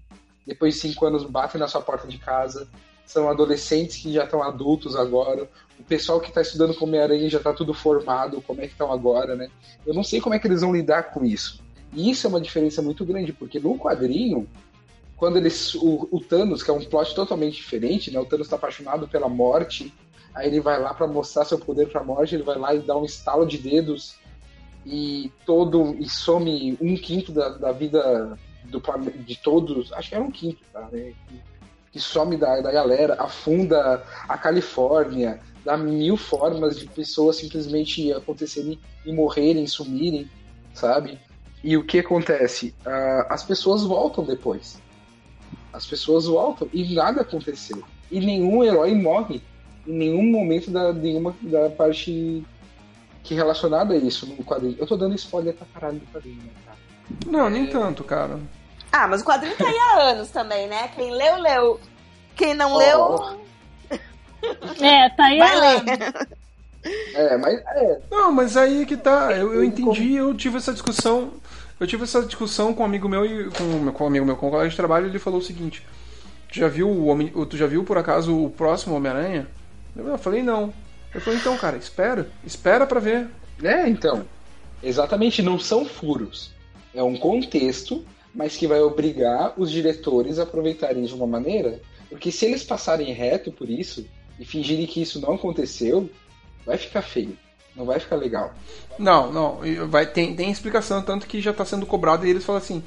depois 0.46 0.74
de 0.74 0.80
cinco 0.80 1.04
anos, 1.04 1.24
batem 1.24 1.60
na 1.60 1.68
sua 1.68 1.82
porta 1.82 2.08
de 2.08 2.18
casa. 2.18 2.68
São 3.04 3.28
adolescentes 3.28 3.96
que 3.96 4.12
já 4.12 4.24
estão 4.24 4.42
adultos 4.42 4.96
agora. 4.96 5.48
O 5.78 5.82
pessoal 5.82 6.20
que 6.20 6.28
está 6.28 6.40
estudando 6.40 6.76
Homem-Aranha 6.80 7.28
já 7.28 7.38
está 7.38 7.52
tudo 7.52 7.74
formado. 7.74 8.40
Como 8.42 8.60
é 8.60 8.66
que 8.66 8.72
estão 8.72 8.92
agora, 8.92 9.34
né? 9.34 9.48
Eu 9.86 9.94
não 9.94 10.04
sei 10.04 10.20
como 10.20 10.34
é 10.34 10.38
que 10.38 10.46
eles 10.46 10.60
vão 10.60 10.72
lidar 10.72 11.10
com 11.10 11.24
isso. 11.24 11.62
E 11.92 12.10
isso 12.10 12.26
é 12.26 12.30
uma 12.30 12.40
diferença 12.40 12.80
muito 12.80 13.04
grande, 13.04 13.32
porque 13.32 13.58
no 13.58 13.78
quadrinho, 13.78 14.48
quando 15.16 15.36
eles. 15.36 15.74
O, 15.74 16.08
o 16.10 16.20
Thanos, 16.20 16.62
que 16.62 16.70
é 16.70 16.74
um 16.74 16.84
plot 16.84 17.14
totalmente 17.14 17.56
diferente, 17.56 18.10
né? 18.10 18.18
O 18.18 18.24
Thanos 18.24 18.46
está 18.46 18.56
apaixonado 18.56 19.08
pela 19.08 19.28
morte. 19.28 19.92
Aí 20.34 20.48
ele 20.48 20.60
vai 20.60 20.80
lá 20.80 20.92
para 20.92 21.06
mostrar 21.06 21.44
seu 21.44 21.58
poder 21.58 21.88
para 21.88 22.00
a 22.00 22.04
morte, 22.04 22.34
ele 22.34 22.42
vai 22.42 22.58
lá 22.58 22.74
e 22.74 22.80
dá 22.80 22.96
um 22.96 23.04
estalo 23.04 23.46
de 23.46 23.56
dedos 23.56 24.16
e 24.84 25.32
todo 25.46 25.94
e 25.98 26.08
some 26.08 26.76
um 26.80 26.96
quinto 26.96 27.32
da, 27.32 27.50
da 27.50 27.72
vida 27.72 28.36
do 28.64 28.82
de 29.24 29.36
todos, 29.36 29.92
acho 29.92 30.08
que 30.08 30.14
era 30.14 30.24
um 30.24 30.30
quinto, 30.30 30.58
tá, 30.72 30.88
né? 30.90 31.12
Que 31.92 32.00
some 32.00 32.36
da, 32.36 32.60
da 32.60 32.72
galera, 32.72 33.14
afunda 33.14 34.02
a 34.28 34.36
Califórnia, 34.36 35.40
dá 35.64 35.76
mil 35.76 36.16
formas 36.16 36.78
de 36.78 36.86
pessoas 36.86 37.36
simplesmente 37.36 38.12
acontecerem 38.12 38.78
e 39.04 39.12
morrerem, 39.12 39.66
sumirem, 39.66 40.28
sabe? 40.74 41.18
E 41.62 41.76
o 41.76 41.84
que 41.84 42.00
acontece? 42.00 42.74
Ah, 42.84 43.26
as 43.30 43.42
pessoas 43.42 43.82
voltam 43.82 44.24
depois. 44.24 44.80
As 45.72 45.86
pessoas 45.86 46.26
voltam 46.26 46.68
e 46.72 46.94
nada 46.94 47.22
aconteceu. 47.22 47.82
E 48.10 48.20
nenhum 48.20 48.62
herói 48.62 48.94
morre 48.94 49.42
em 49.86 49.92
nenhum 49.92 50.24
momento 50.30 50.70
da, 50.70 50.92
nenhuma, 50.92 51.34
da 51.42 51.70
parte 51.70 52.44
que 53.22 53.32
é 53.32 53.36
relacionada 53.36 53.94
a 53.94 53.96
isso 53.96 54.26
no 54.26 54.36
quadrinho. 54.44 54.76
Eu 54.78 54.86
tô 54.86 54.96
dando 54.96 55.14
spoiler 55.14 55.54
pra 55.54 55.66
caralho 55.72 55.98
do 55.98 56.06
quadrinho, 56.06 56.42
né, 56.42 56.50
cara? 56.66 56.78
Não, 57.26 57.48
nem 57.48 57.66
tanto, 57.66 58.04
cara. 58.04 58.38
Ah, 58.92 59.08
mas 59.08 59.22
o 59.22 59.24
quadrinho 59.24 59.56
tá 59.56 59.66
aí 59.66 59.78
há 59.78 60.02
anos 60.10 60.28
também, 60.30 60.68
né? 60.68 60.88
Quem 60.88 61.10
leu, 61.10 61.40
leu. 61.40 61.80
Quem 62.36 62.54
não 62.54 62.74
Oh, 62.74 62.78
leu, 62.78 63.38
É, 64.80 65.08
tá 65.10 65.24
aí. 65.24 65.38
vai 65.38 65.56
a- 65.56 65.60
ler. 65.60 65.82
É, 67.14 67.38
mas 67.38 67.54
é, 67.54 67.98
Não, 68.10 68.30
mas 68.30 68.58
aí 68.58 68.84
que 68.84 68.94
tá. 68.94 69.32
Eu, 69.32 69.54
eu 69.54 69.64
entendi, 69.64 70.16
eu 70.16 70.34
tive 70.34 70.58
essa 70.58 70.70
discussão. 70.70 71.32
Eu 71.80 71.86
tive 71.86 72.04
essa 72.04 72.20
discussão 72.22 72.74
com 72.74 72.82
um 72.82 72.86
amigo 72.86 73.08
meu 73.08 73.24
e 73.24 73.50
com, 73.50 73.90
com 73.90 74.04
um 74.04 74.06
amigo 74.06 74.26
meu, 74.26 74.36
com 74.36 74.48
um 74.48 74.50
colega 74.50 74.68
de 74.68 74.76
trabalho, 74.76 75.06
ele 75.06 75.18
falou 75.18 75.38
o 75.38 75.42
seguinte: 75.42 75.82
Tu 76.52 76.56
já 76.58 76.68
viu 76.68 76.86
o 76.90 77.06
homem. 77.06 77.32
Tu 77.48 77.56
já 77.56 77.66
viu 77.66 77.84
por 77.84 77.96
acaso 77.96 78.36
o 78.38 78.50
próximo 78.50 78.94
Homem-Aranha? 78.96 79.46
Eu, 79.96 80.06
eu 80.08 80.18
falei 80.18 80.42
não. 80.42 80.74
Eu 81.14 81.22
falei, 81.22 81.38
então, 81.38 81.56
cara, 81.56 81.76
espera. 81.78 82.28
Espera 82.44 82.86
pra 82.86 83.00
ver. 83.00 83.28
É, 83.62 83.88
então. 83.88 84.26
Exatamente, 84.82 85.40
não 85.40 85.58
são 85.58 85.86
furos. 85.86 86.52
É 86.94 87.02
um 87.02 87.16
contexto, 87.16 88.04
mas 88.34 88.56
que 88.56 88.66
vai 88.66 88.80
obrigar 88.82 89.54
os 89.56 89.70
diretores 89.70 90.38
a 90.38 90.42
aproveitarem 90.42 91.04
de 91.04 91.14
uma 91.14 91.26
maneira. 91.26 91.80
Porque 92.10 92.30
se 92.30 92.44
eles 92.44 92.62
passarem 92.62 93.10
reto 93.12 93.50
por 93.50 93.70
isso 93.70 94.04
e 94.38 94.44
fingirem 94.44 94.86
que 94.86 95.00
isso 95.02 95.20
não 95.20 95.34
aconteceu, 95.34 96.10
vai 96.66 96.76
ficar 96.76 97.02
feio. 97.02 97.36
Não 97.76 97.84
vai 97.84 97.98
ficar 97.98 98.16
legal. 98.16 98.54
Não, 98.98 99.32
não. 99.32 99.60
Vai, 99.88 100.06
tem, 100.06 100.34
tem 100.36 100.50
explicação, 100.50 101.02
tanto 101.02 101.26
que 101.26 101.40
já 101.40 101.52
tá 101.52 101.64
sendo 101.64 101.84
cobrado 101.86 102.24
e 102.26 102.30
eles 102.30 102.44
falam 102.44 102.62
assim: 102.62 102.82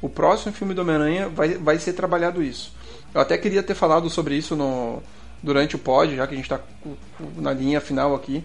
o 0.00 0.08
próximo 0.08 0.52
filme 0.52 0.74
do 0.74 0.82
Homem-Aranha 0.82 1.28
vai, 1.28 1.54
vai 1.54 1.78
ser 1.78 1.92
trabalhado 1.94 2.42
isso. 2.42 2.72
Eu 3.12 3.20
até 3.20 3.36
queria 3.36 3.62
ter 3.62 3.74
falado 3.74 4.08
sobre 4.08 4.36
isso 4.36 4.54
no, 4.54 5.02
durante 5.42 5.74
o 5.74 5.78
pod, 5.78 6.14
já 6.14 6.26
que 6.26 6.34
a 6.34 6.36
gente 6.36 6.48
tá 6.48 6.58
cu- 6.58 6.96
na 7.36 7.52
linha 7.52 7.80
final 7.80 8.14
aqui. 8.14 8.44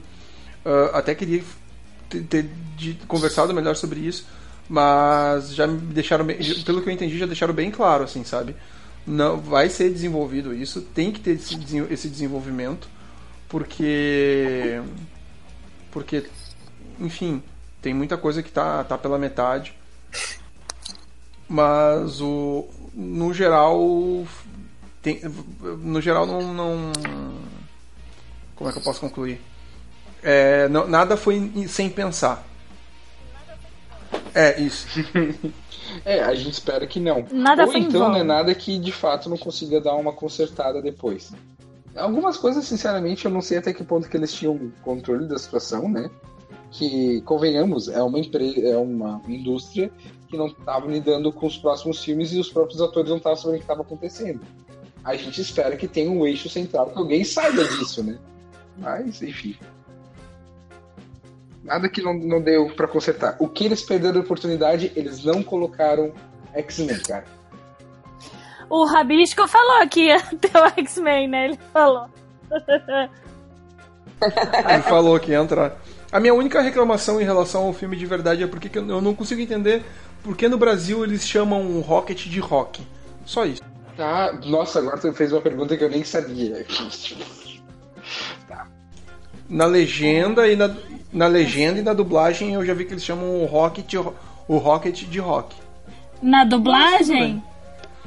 Ah, 0.65 0.97
até 0.99 1.13
queria 1.13 1.43
ter, 2.09 2.23
ter 2.23 2.49
de- 2.75 2.93
conversado 3.07 3.53
melhor 3.53 3.75
sobre 3.75 3.99
isso, 3.99 4.25
mas 4.69 5.53
já 5.53 5.67
me 5.67 5.77
deixaram 5.77 6.25
pelo 6.65 6.81
que 6.81 6.89
eu 6.89 6.93
entendi, 6.93 7.17
já 7.17 7.25
deixaram 7.25 7.53
bem 7.53 7.69
claro, 7.69 8.03
assim, 8.03 8.23
sabe? 8.23 8.55
Não, 9.05 9.37
vai 9.39 9.69
ser 9.69 9.89
desenvolvido 9.91 10.53
isso, 10.53 10.81
tem 10.81 11.11
que 11.11 11.19
ter 11.19 11.31
esse, 11.31 11.55
esse 11.89 12.07
desenvolvimento, 12.09 12.87
porque 13.49 14.81
porque 15.91 16.25
enfim, 16.99 17.43
tem 17.81 17.93
muita 17.93 18.17
coisa 18.17 18.41
que 18.41 18.49
tá, 18.51 18.83
tá 18.83 18.97
pela 18.97 19.17
metade. 19.17 19.73
Mas 21.47 22.21
o 22.21 22.67
no 22.93 23.33
geral 23.33 24.25
tem, 25.01 25.19
no 25.81 25.99
geral 25.99 26.25
não, 26.25 26.53
não 26.53 26.91
Como 28.55 28.69
é 28.69 28.73
que 28.73 28.79
eu 28.79 28.83
posso 28.83 28.99
concluir? 29.01 29.41
É, 30.21 30.69
não- 30.69 30.87
nada 30.87 31.17
foi 31.17 31.35
em- 31.35 31.67
sem 31.67 31.89
pensar. 31.89 32.47
É, 34.33 34.59
isso. 34.61 34.87
É, 36.05 36.21
a 36.21 36.33
gente 36.33 36.53
espera 36.53 36.85
que 36.87 36.99
não. 36.99 37.25
Nada 37.31 37.65
Ou 37.65 37.77
então 37.77 38.09
não 38.09 38.15
é 38.15 38.23
nada 38.23 38.53
que 38.53 38.77
de 38.77 38.91
fato 38.91 39.29
não 39.29 39.37
consiga 39.37 39.79
dar 39.79 39.95
uma 39.95 40.13
consertada 40.13 40.81
depois. 40.81 41.31
Algumas 41.95 42.37
coisas, 42.37 42.65
sinceramente, 42.65 43.25
eu 43.25 43.31
não 43.31 43.41
sei 43.41 43.59
até 43.59 43.71
que 43.71 43.83
ponto 43.83 44.09
que 44.09 44.17
eles 44.17 44.33
tinham 44.33 44.71
controle 44.81 45.27
da 45.27 45.37
situação, 45.37 45.87
né? 45.87 46.09
Que, 46.71 47.21
convenhamos, 47.21 47.87
é 47.87 48.01
uma 48.01 48.17
empresa, 48.17 48.59
é 48.61 48.77
uma 48.77 49.21
indústria 49.27 49.91
que 50.27 50.35
não 50.35 50.47
estava 50.47 50.87
lidando 50.87 51.31
com 51.31 51.45
os 51.45 51.57
próximos 51.57 52.03
filmes 52.03 52.33
e 52.33 52.39
os 52.39 52.49
próprios 52.49 52.81
atores 52.81 53.09
não 53.09 53.17
estavam 53.17 53.37
sabendo 53.37 53.55
o 53.55 53.59
que 53.59 53.63
estava 53.63 53.81
acontecendo. 53.81 54.41
A 55.03 55.15
gente 55.15 55.39
espera 55.39 55.77
que 55.77 55.87
tenha 55.87 56.09
um 56.09 56.25
eixo 56.25 56.49
central, 56.49 56.89
que 56.89 56.97
alguém 56.97 57.23
saiba 57.23 57.63
disso, 57.63 58.03
né? 58.03 58.17
Mas, 58.77 59.21
enfim. 59.21 59.55
Nada 61.63 61.87
que 61.87 62.01
não, 62.01 62.13
não 62.13 62.41
deu 62.41 62.67
pra 62.75 62.87
consertar. 62.87 63.35
O 63.39 63.47
que 63.47 63.65
eles 63.65 63.81
perderam 63.81 64.19
a 64.19 64.23
oportunidade, 64.23 64.91
eles 64.95 65.23
não 65.23 65.41
colocaram 65.41 66.13
X-Men, 66.53 66.99
cara. 66.99 67.25
O 68.69 68.85
Rabisco 68.85 69.47
falou 69.47 69.87
que 69.87 70.07
ia 70.07 70.21
ter 70.41 70.57
o 70.57 70.65
X-Men, 70.79 71.27
né? 71.27 71.45
Ele 71.45 71.59
falou. 71.71 72.07
Ele 74.69 74.83
falou 74.83 75.19
que 75.19 75.31
ia 75.31 75.37
entrar. 75.37 75.77
A 76.11 76.19
minha 76.19 76.33
única 76.33 76.61
reclamação 76.61 77.19
em 77.19 77.23
relação 77.23 77.63
ao 77.65 77.73
filme 77.73 77.95
de 77.95 78.05
verdade 78.05 78.43
é 78.43 78.47
porque 78.47 78.69
que 78.69 78.77
eu 78.77 78.87
eu 78.87 79.01
não 79.01 79.15
consigo 79.15 79.41
entender 79.41 79.83
por 80.23 80.37
que 80.37 80.47
no 80.47 80.57
Brasil 80.57 81.03
eles 81.03 81.27
chamam 81.27 81.61
o 81.65 81.81
Rocket 81.81 82.27
de 82.27 82.39
Rock. 82.39 82.85
Só 83.25 83.45
isso. 83.45 83.61
Tá, 83.95 84.33
nossa, 84.45 84.79
agora 84.79 84.97
tu 84.97 85.11
fez 85.13 85.31
uma 85.31 85.41
pergunta 85.41 85.77
que 85.77 85.83
eu 85.83 85.89
nem 85.89 86.03
sabia. 86.03 86.65
Na 89.53 89.65
legenda 89.67 90.47
e 90.47 90.55
na, 90.55 90.75
na 91.11 91.27
legenda 91.27 91.79
e 91.79 91.83
na 91.83 91.93
dublagem 91.93 92.53
eu 92.55 92.65
já 92.65 92.73
vi 92.73 92.85
que 92.85 92.93
eles 92.93 93.03
chamam 93.03 93.41
o 93.43 93.45
Rocket 93.45 93.93
o 94.47 94.57
Rocket 94.57 95.03
de 95.03 95.19
Rock. 95.19 95.55
Na 96.21 96.43
dublagem. 96.43 97.41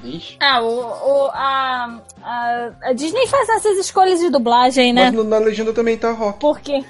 Ixi. 0.02 0.36
Ah, 0.40 0.60
o, 0.60 0.66
o- 0.80 1.30
a, 1.32 2.00
a, 2.22 2.70
a 2.82 2.92
Disney 2.92 3.26
faz 3.28 3.48
essas 3.48 3.78
escolhas 3.78 4.18
de 4.18 4.28
dublagem, 4.28 4.92
né? 4.92 5.04
Mas 5.06 5.14
no- 5.14 5.22
na 5.24 5.38
legenda 5.38 5.72
também 5.72 5.96
tá 5.96 6.10
Rock. 6.12 6.40
Por 6.40 6.58
quê? 6.60 6.84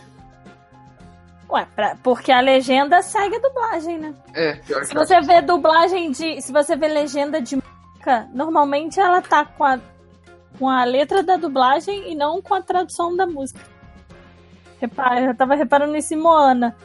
Ué, 1.51 1.67
pra- 1.77 1.97
porque 2.03 2.33
a 2.33 2.41
legenda 2.41 3.03
segue 3.03 3.37
a 3.37 3.39
dublagem, 3.39 3.99
né? 3.99 4.15
É, 4.35 4.55
pior 4.55 4.85
Se 4.85 4.91
que 4.91 4.97
você 4.99 5.21
vê 5.21 5.43
dublagem 5.43 6.11
de. 6.11 6.41
Se 6.41 6.51
você 6.51 6.75
vê 6.77 6.89
legenda 6.89 7.41
de 7.43 7.57
música, 7.57 8.27
normalmente 8.33 8.99
ela 8.99 9.21
tá 9.21 9.45
com 9.45 9.65
a, 9.65 9.79
com 10.59 10.69
a 10.69 10.83
letra 10.85 11.23
da 11.23 11.37
dublagem 11.37 12.11
e 12.11 12.15
não 12.17 12.41
com 12.43 12.55
a 12.55 12.63
tradução 12.63 13.15
da 13.15 13.27
música. 13.27 13.61
Repara, 14.81 15.21
eu 15.21 15.35
tava 15.35 15.55
reparando 15.55 15.97
isso 15.97 16.15
em 16.15 16.19
Moana. 16.19 16.77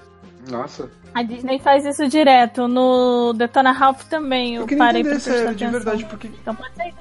Nossa. 0.49 0.89
A 1.13 1.23
Disney 1.23 1.59
faz 1.59 1.85
isso 1.85 2.07
direto. 2.07 2.67
No 2.67 3.33
Detona 3.33 3.71
Ralph 3.71 4.03
também. 4.03 4.55
Eu, 4.55 4.65
Eu 4.67 4.77
parei 4.77 5.03
pra 5.03 5.11
prestar 5.11 5.31
sério, 5.31 5.55
de 5.55 5.67
verdade, 5.67 6.05
porque 6.05 6.27
Então 6.27 6.55
pode 6.55 6.73
ser. 6.75 6.93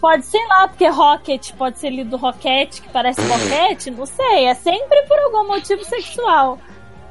Pode 0.00 0.26
ser 0.26 0.46
lá, 0.48 0.68
porque 0.68 0.86
Rocket 0.88 1.52
pode 1.54 1.78
ser 1.78 1.90
lido 1.90 2.16
Rocket, 2.16 2.80
que 2.80 2.88
parece 2.90 3.20
Rocket, 3.22 3.86
não 3.96 4.06
sei. 4.06 4.44
É 4.44 4.54
sempre 4.54 5.02
por 5.08 5.18
algum 5.18 5.48
motivo 5.48 5.82
sexual. 5.84 6.58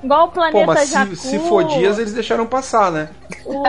Igual 0.04 0.26
o 0.26 0.28
Pô, 0.28 0.34
planeta 0.36 0.66
mas 0.68 0.90
Jakku. 0.92 1.16
se, 1.16 1.30
se 1.30 1.40
for 1.40 1.64
dias, 1.66 1.98
eles 1.98 2.14
deixaram 2.14 2.46
passar, 2.46 2.92
né? 2.92 3.10
O. 3.44 3.64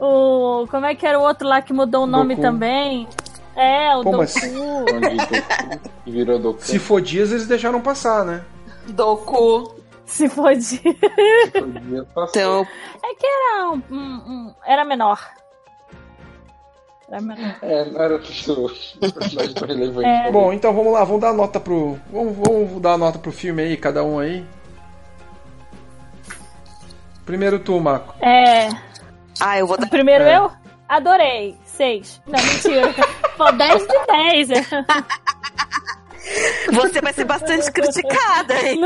O. 0.00 0.66
Como 0.68 0.86
é 0.86 0.94
que 0.94 1.06
era 1.06 1.18
o 1.18 1.22
outro 1.22 1.46
lá 1.46 1.62
que 1.62 1.72
mudou 1.72 2.02
o 2.04 2.06
nome 2.06 2.34
Doku. 2.34 2.46
também? 2.46 3.08
É, 3.54 3.94
o 3.96 4.02
Pô, 4.02 4.10
Doku. 4.12 4.18
mas- 4.18 4.34
virou 6.06 6.38
Doku. 6.38 6.62
Se 6.62 6.78
for 6.78 7.00
dias, 7.00 7.30
eles 7.32 7.46
deixaram 7.46 7.80
passar, 7.80 8.24
né? 8.24 8.42
Doku. 8.88 9.74
Se 10.06 10.28
for 10.28 10.54
passar. 12.14 12.40
Então, 12.40 12.66
É 13.04 13.14
que 13.14 13.26
era 13.26 13.70
um. 13.70 13.82
um- 13.90 13.96
um- 14.48 14.54
era 14.66 14.84
menor. 14.84 15.20
Era 17.08 17.20
menor. 17.20 17.56
É, 17.62 17.84
não 17.90 18.00
era 18.00 18.18
tudo 18.18 18.70
personagem 19.12 19.54
tão 19.54 19.68
relevante. 19.68 20.08
É. 20.08 20.30
Bom, 20.32 20.52
então 20.52 20.72
vamos 20.74 20.92
lá, 20.94 21.04
vamos 21.04 21.20
dar 21.20 21.32
nota 21.34 21.60
pro. 21.60 21.98
Vamos, 22.10 22.36
vamos 22.38 22.80
dar 22.80 22.96
nota 22.98 23.18
pro 23.18 23.30
filme 23.32 23.62
aí, 23.62 23.76
cada 23.76 24.02
um 24.02 24.18
aí. 24.18 24.44
Primeiro 27.24 27.58
tu, 27.58 27.78
Marco. 27.80 28.14
É. 28.20 28.68
ah, 29.40 29.58
eu 29.58 29.66
vou 29.66 29.76
dar. 29.78 29.88
Primeiro 29.88 30.24
É. 30.24 30.38
eu? 30.38 30.50
Adorei. 30.88 31.56
Seis. 31.76 32.20
Não, 32.26 32.42
mentira. 32.42 32.94
Pô, 33.36 33.52
10 33.52 33.86
de 33.86 34.06
10. 34.06 34.48
Você 36.72 37.00
vai 37.00 37.12
ser 37.12 37.24
bastante 37.24 37.70
criticada, 37.72 38.54
hein? 38.62 38.80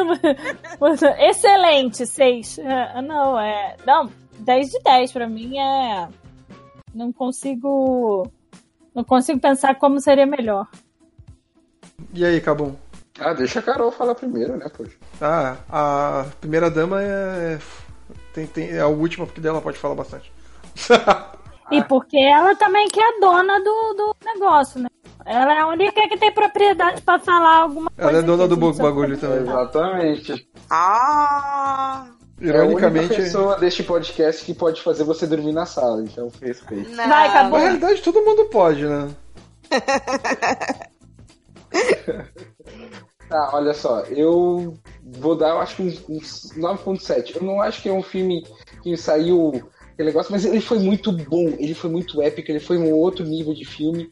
Excelente, 1.18 2.06
6. 2.06 2.58
Não, 3.04 3.38
é. 3.38 3.76
Não, 3.86 4.10
10 4.38 4.70
de 4.70 4.82
10 4.82 5.12
pra 5.12 5.28
mim 5.28 5.58
é. 5.58 6.08
Não 6.94 7.12
consigo. 7.12 8.30
Não 8.94 9.04
consigo 9.04 9.38
pensar 9.38 9.74
como 9.74 10.00
seria 10.00 10.26
melhor. 10.26 10.66
E 12.14 12.24
aí, 12.24 12.40
Cabum? 12.40 12.74
Ah, 13.18 13.32
deixa 13.32 13.60
a 13.60 13.62
Carol 13.62 13.90
falar 13.90 14.14
primeiro, 14.14 14.56
né, 14.56 14.68
poxa. 14.74 14.96
Ah, 15.20 15.56
a 15.68 16.26
primeira 16.40 16.70
dama 16.70 17.02
é. 17.02 17.58
Tem, 18.32 18.46
tem, 18.46 18.70
é 18.70 18.80
a 18.80 18.86
última, 18.86 19.26
porque 19.26 19.40
dela 19.40 19.60
pode 19.60 19.78
falar 19.78 19.94
bastante. 19.94 20.32
E 21.70 21.82
porque 21.84 22.18
ela 22.18 22.54
também 22.54 22.86
que 22.88 23.00
é 23.00 23.02
a 23.02 23.20
dona 23.20 23.58
do, 23.58 23.94
do 23.94 24.16
negócio, 24.24 24.80
né? 24.80 24.88
Ela 25.24 25.54
é 25.54 25.60
a 25.60 25.66
única 25.66 26.08
que 26.08 26.16
tem 26.16 26.32
propriedade 26.32 27.02
pra 27.02 27.18
falar 27.18 27.56
alguma 27.56 27.90
coisa. 27.90 28.10
Ela 28.10 28.18
é 28.20 28.22
dona 28.22 28.46
do 28.46 28.56
bagulho 28.56 29.18
também. 29.18 29.38
Exatamente. 29.38 30.48
Ah! 30.70 32.06
É 32.40 32.50
a 32.50 32.64
única 32.64 32.86
Ironicamente. 32.86 33.16
pessoa 33.16 33.56
deste 33.58 33.82
podcast 33.82 34.44
que 34.44 34.54
pode 34.54 34.82
fazer 34.82 35.04
você 35.04 35.26
dormir 35.26 35.52
na 35.52 35.66
sala, 35.66 36.02
então 36.02 36.30
respeito. 36.40 36.90
Não. 36.90 37.08
Vai, 37.08 37.28
acabou. 37.28 37.58
Na 37.58 37.64
realidade, 37.64 38.02
todo 38.02 38.22
mundo 38.22 38.44
pode, 38.46 38.86
né? 38.86 39.08
Tá, 43.28 43.50
olha 43.54 43.74
só, 43.74 44.02
eu 44.02 44.78
vou 45.02 45.34
dar, 45.34 45.48
eu 45.48 45.58
acho 45.58 45.76
que 45.76 45.82
uns, 45.82 46.04
uns 46.08 46.52
9.7. 46.56 47.34
Eu 47.34 47.42
não 47.42 47.60
acho 47.60 47.82
que 47.82 47.88
é 47.88 47.92
um 47.92 48.02
filme 48.02 48.46
que 48.84 48.96
saiu 48.96 49.68
aquele 49.96 50.08
negócio, 50.10 50.30
mas 50.30 50.44
ele 50.44 50.60
foi 50.60 50.78
muito 50.78 51.10
bom, 51.10 51.48
ele 51.58 51.74
foi 51.74 51.88
muito 51.90 52.20
épico, 52.20 52.50
ele 52.50 52.60
foi 52.60 52.76
um 52.76 52.92
outro 52.92 53.24
nível 53.24 53.54
de 53.54 53.64
filme, 53.64 54.10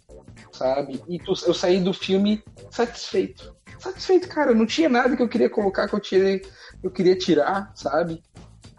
sabe? 0.50 1.00
E 1.06 1.18
tu- 1.18 1.34
eu 1.46 1.52
saí 1.52 1.78
do 1.78 1.92
filme 1.92 2.42
satisfeito. 2.70 3.54
Satisfeito, 3.78 4.26
cara, 4.28 4.54
não 4.54 4.64
tinha 4.64 4.88
nada 4.88 5.14
que 5.14 5.22
eu 5.22 5.28
queria 5.28 5.50
colocar 5.50 5.86
que 5.86 5.94
eu, 5.94 6.00
tirei, 6.00 6.40
eu 6.82 6.90
queria 6.90 7.14
tirar, 7.14 7.70
sabe? 7.74 8.22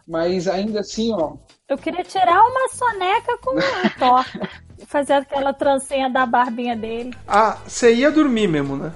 Mas 0.07 0.47
ainda 0.47 0.79
assim, 0.79 1.13
ó, 1.13 1.35
Eu 1.67 1.77
queria 1.77 2.03
tirar 2.03 2.43
uma 2.43 2.69
soneca 2.69 3.37
com 3.39 3.55
o 3.55 3.89
Thor. 3.99 4.25
Fazer 4.87 5.13
aquela 5.13 5.51
trancinha 5.53 6.07
da 6.09 6.23
barbinha 6.25 6.75
dele. 6.75 7.11
Ah, 7.27 7.57
você 7.65 7.93
ia 7.93 8.11
dormir 8.11 8.47
mesmo, 8.47 8.75
né? 8.77 8.91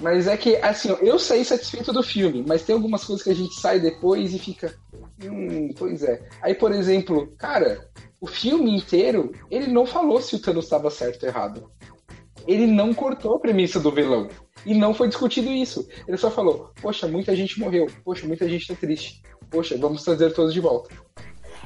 Mas 0.00 0.26
é 0.26 0.34
que, 0.36 0.56
assim, 0.56 0.90
ó, 0.90 0.96
eu 1.02 1.18
saí 1.18 1.44
satisfeito 1.44 1.92
do 1.92 2.02
filme, 2.02 2.42
mas 2.46 2.62
tem 2.62 2.74
algumas 2.74 3.04
coisas 3.04 3.22
que 3.22 3.30
a 3.30 3.34
gente 3.34 3.54
sai 3.60 3.80
depois 3.80 4.32
e 4.34 4.38
fica. 4.38 4.74
Hum, 5.22 5.72
pois 5.78 6.02
é. 6.02 6.22
Aí, 6.42 6.54
por 6.54 6.72
exemplo, 6.72 7.32
cara, 7.38 7.88
o 8.20 8.26
filme 8.26 8.76
inteiro, 8.76 9.32
ele 9.50 9.66
não 9.68 9.86
falou 9.86 10.20
se 10.20 10.36
o 10.36 10.38
Thanos 10.40 10.64
estava 10.64 10.90
certo 10.90 11.22
ou 11.22 11.28
errado. 11.28 11.70
Ele 12.46 12.66
não 12.66 12.94
cortou 12.94 13.34
a 13.34 13.40
premissa 13.40 13.80
do 13.80 13.90
vilão. 13.90 14.28
E 14.64 14.74
não 14.74 14.94
foi 14.94 15.08
discutido 15.08 15.50
isso. 15.50 15.88
Ele 16.06 16.16
só 16.16 16.30
falou: 16.30 16.70
Poxa, 16.80 17.06
muita 17.08 17.34
gente 17.34 17.58
morreu. 17.58 17.86
Poxa, 18.04 18.26
muita 18.26 18.48
gente 18.48 18.68
tá 18.68 18.74
triste. 18.74 19.22
Poxa, 19.50 19.76
vamos 19.78 20.02
trazer 20.04 20.32
todos 20.32 20.52
de 20.52 20.60
volta. 20.60 20.90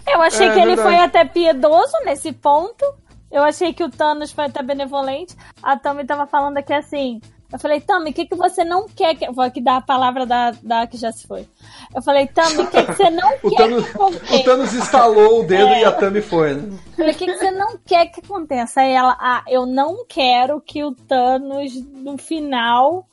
Eu 0.07 0.21
achei 0.23 0.47
É, 0.49 0.53
que 0.53 0.59
ele 0.59 0.77
verdade. 0.77 0.89
foi 0.89 0.97
até 0.97 1.25
piedoso 1.25 1.93
nesse 2.05 2.33
ponto. 2.33 2.85
Eu 3.31 3.43
achei 3.43 3.73
que 3.73 3.85
o 3.85 3.91
Thanos 3.91 4.33
foi 4.33 4.45
até 4.47 4.63
benevolente. 4.63 5.37
A 5.63 5.79
Tami 5.79 6.05
tava 6.05 6.27
falando 6.27 6.57
aqui 6.57 6.73
assim. 6.73 7.21
Eu 7.53 7.59
falei, 7.59 7.81
Tami, 7.81 8.11
o 8.11 8.13
que, 8.13 8.27
que 8.27 8.35
você 8.37 8.65
não 8.65 8.87
quer 8.89 9.15
que. 9.17 9.31
Vou 9.33 9.45
aqui 9.45 9.61
dar 9.61 9.79
a 9.79 9.81
palavra 9.81 10.25
da, 10.25 10.53
da 10.63 10.87
que 10.87 10.97
já 10.97 11.11
se 11.11 11.27
foi. 11.27 11.47
Eu 11.95 12.01
falei, 12.01 12.27
Tami, 12.29 12.59
o 12.59 12.67
que, 12.71 12.83
que 12.83 12.93
você 12.95 13.11
não 13.11 13.29
O 13.43 13.51
quer 13.51 13.57
Thanos, 13.57 13.85
que 13.89 13.97
o 13.99 14.03
aconteça? 14.03 14.45
Thanos 14.45 14.73
estalou 14.73 15.41
o 15.41 15.45
dedo 15.45 15.69
É. 15.69 15.81
e 15.81 15.85
a 15.85 15.93
Tami 15.93 16.21
foi, 16.21 16.55
né? 16.55 16.63
Eu 16.73 16.95
falei, 16.97 17.13
o 17.13 17.17
que, 17.17 17.27
que 17.27 17.37
você 17.37 17.51
não 17.51 17.79
quer 17.85 18.07
que 18.07 18.21
aconteça? 18.21 18.81
Aí 18.83 18.93
ela, 18.93 19.17
ah, 19.21 19.43
eu 19.49 19.67
não 19.67 20.05
quero 20.09 20.61
que 20.61 20.85
o 20.85 20.95
Thanos, 20.95 21.75
no 21.93 22.17
final, 22.17 23.09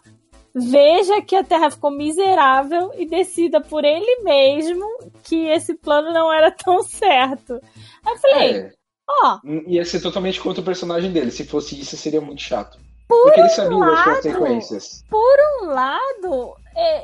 veja 0.53 1.22
que 1.22 1.35
a 1.35 1.43
Terra 1.43 1.72
ficou 1.72 1.89
miserável 1.91 2.91
e 2.95 3.05
decida 3.07 3.59
por 3.61 3.84
ele 3.84 4.22
mesmo 4.23 4.85
que 5.23 5.47
esse 5.47 5.73
plano 5.76 6.11
não 6.11 6.31
era 6.31 6.51
tão 6.51 6.84
certo. 6.84 7.59
Aí 8.05 8.14
eu 8.14 8.18
falei, 8.19 8.51
É, 8.57 8.72
ó, 9.09 9.39
ia 9.68 9.84
ser 9.85 9.99
totalmente 10.01 10.39
contra 10.39 10.61
o 10.61 10.65
personagem 10.65 11.11
dele. 11.11 11.31
Se 11.31 11.43
fosse 11.43 11.80
isso, 11.80 11.97
seria 11.97 12.22
muito 12.22 12.41
chato. 12.41 12.77
Porque 13.07 13.39
ele 13.39 13.49
sabia 13.49 13.79
das 13.79 13.89
lado, 13.89 14.15
consequências. 14.15 15.05
por 15.09 15.38
um 15.61 15.65
lado, 15.67 16.55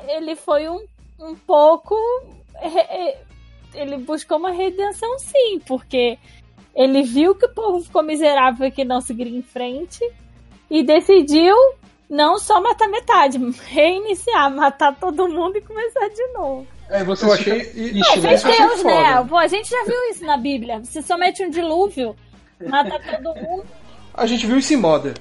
ele 0.07 0.35
foi 0.35 0.67
um, 0.67 0.83
um 1.19 1.35
pouco. 1.35 1.95
Ele 3.73 3.97
buscou 3.97 4.37
uma 4.37 4.51
redenção, 4.51 5.17
sim, 5.17 5.59
porque 5.65 6.19
ele 6.75 7.03
viu 7.03 7.35
que 7.35 7.45
o 7.45 7.53
povo 7.53 7.81
ficou 7.81 8.03
miserável 8.03 8.67
e 8.67 8.71
que 8.71 8.83
não 8.83 9.01
seguiria 9.01 9.37
em 9.37 9.41
frente 9.41 9.99
e 10.69 10.83
decidiu 10.83 11.55
Não 12.09 12.37
só 12.37 12.61
matar 12.61 12.87
metade, 12.87 13.39
reiniciar, 13.67 14.53
matar 14.53 14.95
todo 14.95 15.27
mundo 15.27 15.57
e 15.57 15.61
começar 15.61 16.07
de 16.09 16.27
novo. 16.33 16.67
É, 16.89 17.03
você 17.03 17.25
Eu 17.25 17.33
achei. 17.33 17.59
Ixi, 17.61 18.19
né? 18.19 18.33
Achei 18.33 18.57
Deus, 18.57 18.83
né? 18.83 19.25
Pô, 19.27 19.37
a 19.37 19.47
gente 19.47 19.69
já 19.69 19.83
viu 19.83 20.09
isso 20.11 20.23
na 20.25 20.37
Bíblia. 20.37 20.79
Você 20.83 21.01
só 21.01 21.17
mete 21.17 21.43
um 21.43 21.49
dilúvio, 21.49 22.15
mata 22.67 22.99
todo 22.99 23.35
mundo. 23.35 23.65
A 24.13 24.27
gente 24.27 24.45
viu 24.45 24.59
isso 24.59 24.73
em 24.73 24.77
Mother. 24.77 25.15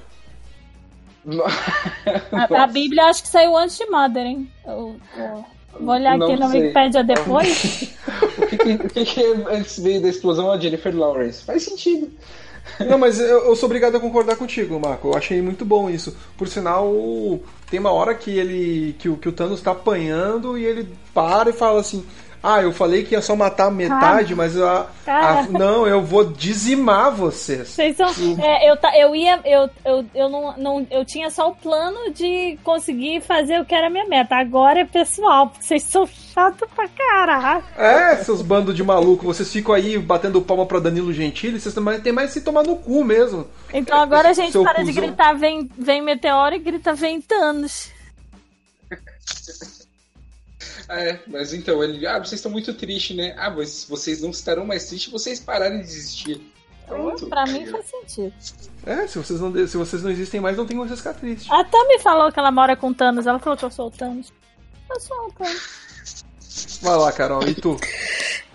A, 2.31 2.63
a 2.63 2.67
Bíblia 2.67 3.05
acho 3.05 3.23
que 3.23 3.29
saiu 3.29 3.55
antes 3.57 3.77
de 3.77 3.85
Mother, 3.85 4.25
hein? 4.25 4.51
Eu- 4.65 4.95
eu- 5.17 5.45
vou 5.79 5.93
olhar 5.95 6.17
Não 6.17 6.27
aqui 6.27 6.39
na 6.39 6.49
sei. 6.49 6.61
Wikipédia 6.61 7.03
depois. 7.03 7.89
O 8.37 8.47
que, 8.47 8.57
que, 8.57 8.71
o 8.73 8.89
que 8.89 9.05
que 9.05 9.23
antes 9.49 9.79
veio 9.79 10.01
da 10.01 10.09
explosão 10.09 10.51
a 10.51 10.59
Jennifer 10.59 10.95
Lawrence? 10.95 11.43
Faz 11.43 11.63
sentido. 11.63 12.11
Não, 12.79 12.97
mas 12.97 13.19
eu, 13.19 13.45
eu 13.45 13.55
sou 13.55 13.65
obrigado 13.67 13.95
a 13.95 13.99
concordar 13.99 14.35
contigo, 14.35 14.79
Marco. 14.79 15.07
Eu 15.09 15.15
achei 15.17 15.41
muito 15.41 15.65
bom 15.65 15.89
isso. 15.89 16.15
Por 16.37 16.47
sinal, 16.47 16.91
tem 17.69 17.79
uma 17.79 17.91
hora 17.91 18.13
que 18.15 18.31
ele. 18.37 18.95
que, 18.99 19.09
o- 19.09 19.17
que 19.17 19.27
o 19.27 19.31
Thanos 19.31 19.61
tá 19.61 19.71
apanhando 19.71 20.57
e 20.57 20.63
ele 20.65 20.87
para 21.13 21.49
e 21.49 21.53
fala 21.53 21.79
assim. 21.79 22.05
Ah, 22.45 22.61
eu 22.61 22.73
falei 22.73 23.05
que 23.05 23.15
ia 23.15 23.21
só 23.21 23.37
matar 23.37 23.71
metade, 23.71 24.35
mas 24.35 24.59
a, 24.61 24.87
a- 25.07 25.47
não, 25.49 25.87
eu 25.87 26.01
vou 26.03 26.25
dizimar 26.25 27.09
vocês. 27.15 27.69
Vocês 27.69 27.95
são. 27.95 28.09
é, 28.37 28.69
eu, 28.69 28.75
eu 28.99 29.15
ia. 29.15 29.39
Eu, 29.45 29.69
eu, 29.85 30.05
eu, 30.13 30.27
não, 30.29 30.57
não, 30.57 30.87
eu 30.91 31.05
tinha 31.05 31.29
só 31.29 31.47
o 31.49 31.55
plano 31.55 32.11
de 32.11 32.59
conseguir 32.61 33.21
fazer 33.21 33.61
o 33.61 33.65
que 33.65 33.73
era 33.73 33.87
a 33.87 33.89
minha 33.89 34.05
meta. 34.09 34.35
Agora 34.35 34.81
é 34.81 34.85
pessoal, 34.85 35.47
porque 35.47 35.63
vocês 35.65 35.83
são 35.83 36.05
chatos 36.05 36.67
pra 36.75 36.85
caralho. 36.89 37.63
É, 37.77 38.17
seus 38.17 38.41
bandos 38.41 38.75
de 38.75 38.83
maluco, 38.83 39.25
vocês 39.25 39.49
ficam 39.49 39.73
aí 39.73 39.97
batendo 39.97 40.41
palma 40.41 40.65
pra 40.65 40.79
Danilo 40.79 41.13
Gentili, 41.13 41.61
vocês 41.61 41.73
também 41.73 42.01
tem 42.01 42.11
mais 42.11 42.27
que 42.33 42.39
se 42.39 42.41
tomar 42.41 42.63
no 42.63 42.75
cu 42.75 43.05
mesmo. 43.05 43.47
Então 43.73 43.97
agora 44.01 44.31
a 44.31 44.33
gente 44.33 44.51
Seu 44.51 44.63
para 44.63 44.83
de 44.83 44.87
cuzão. 44.91 45.03
gritar 45.07 45.31
vem, 45.33 45.69
vem 45.77 46.01
meteoro 46.01 46.55
e 46.55 46.59
grita 46.59 46.93
vem 46.93 47.21
Thanos. 47.21 47.89
É, 50.89 51.19
mas 51.27 51.53
então, 51.53 51.83
ele. 51.83 52.05
Ah, 52.05 52.19
vocês 52.19 52.33
estão 52.33 52.51
muito 52.51 52.73
tristes, 52.73 53.15
né? 53.15 53.35
Ah, 53.37 53.49
mas 53.49 53.85
vocês 53.87 54.21
não 54.21 54.29
estarão 54.29 54.65
mais 54.65 54.87
tristes, 54.87 55.11
vocês 55.11 55.39
pararem 55.39 55.79
de 55.79 55.85
existir. 55.85 56.41
Pronto. 56.85 57.27
Pra 57.27 57.45
mim 57.45 57.65
faz 57.65 57.85
sentido. 57.85 58.33
É, 58.85 59.07
se 59.07 59.17
vocês 59.17 59.39
não, 59.39 59.67
se 59.67 59.77
vocês 59.77 60.03
não 60.03 60.11
existem 60.11 60.41
mais, 60.41 60.57
não 60.57 60.65
tem 60.65 60.75
como 60.75 60.87
vocês 60.87 60.99
ficar 60.99 61.13
tristes. 61.13 61.49
A 61.49 61.63
Tami 61.63 61.99
falou 61.99 62.31
que 62.31 62.39
ela 62.39 62.51
mora 62.51 62.75
com 62.75 62.93
Thanos. 62.93 63.25
Ela 63.25 63.39
falou 63.39 63.57
que 63.57 63.63
eu 63.63 63.71
sou 63.71 63.87
o 63.87 63.91
Thanos. 63.91 64.31
Eu 64.89 64.99
sou 64.99 65.27
o 65.27 65.31
Thanos. 65.31 65.83
Vai 66.81 66.97
lá, 66.97 67.11
Carol, 67.11 67.47
e 67.47 67.55
tu? 67.55 67.77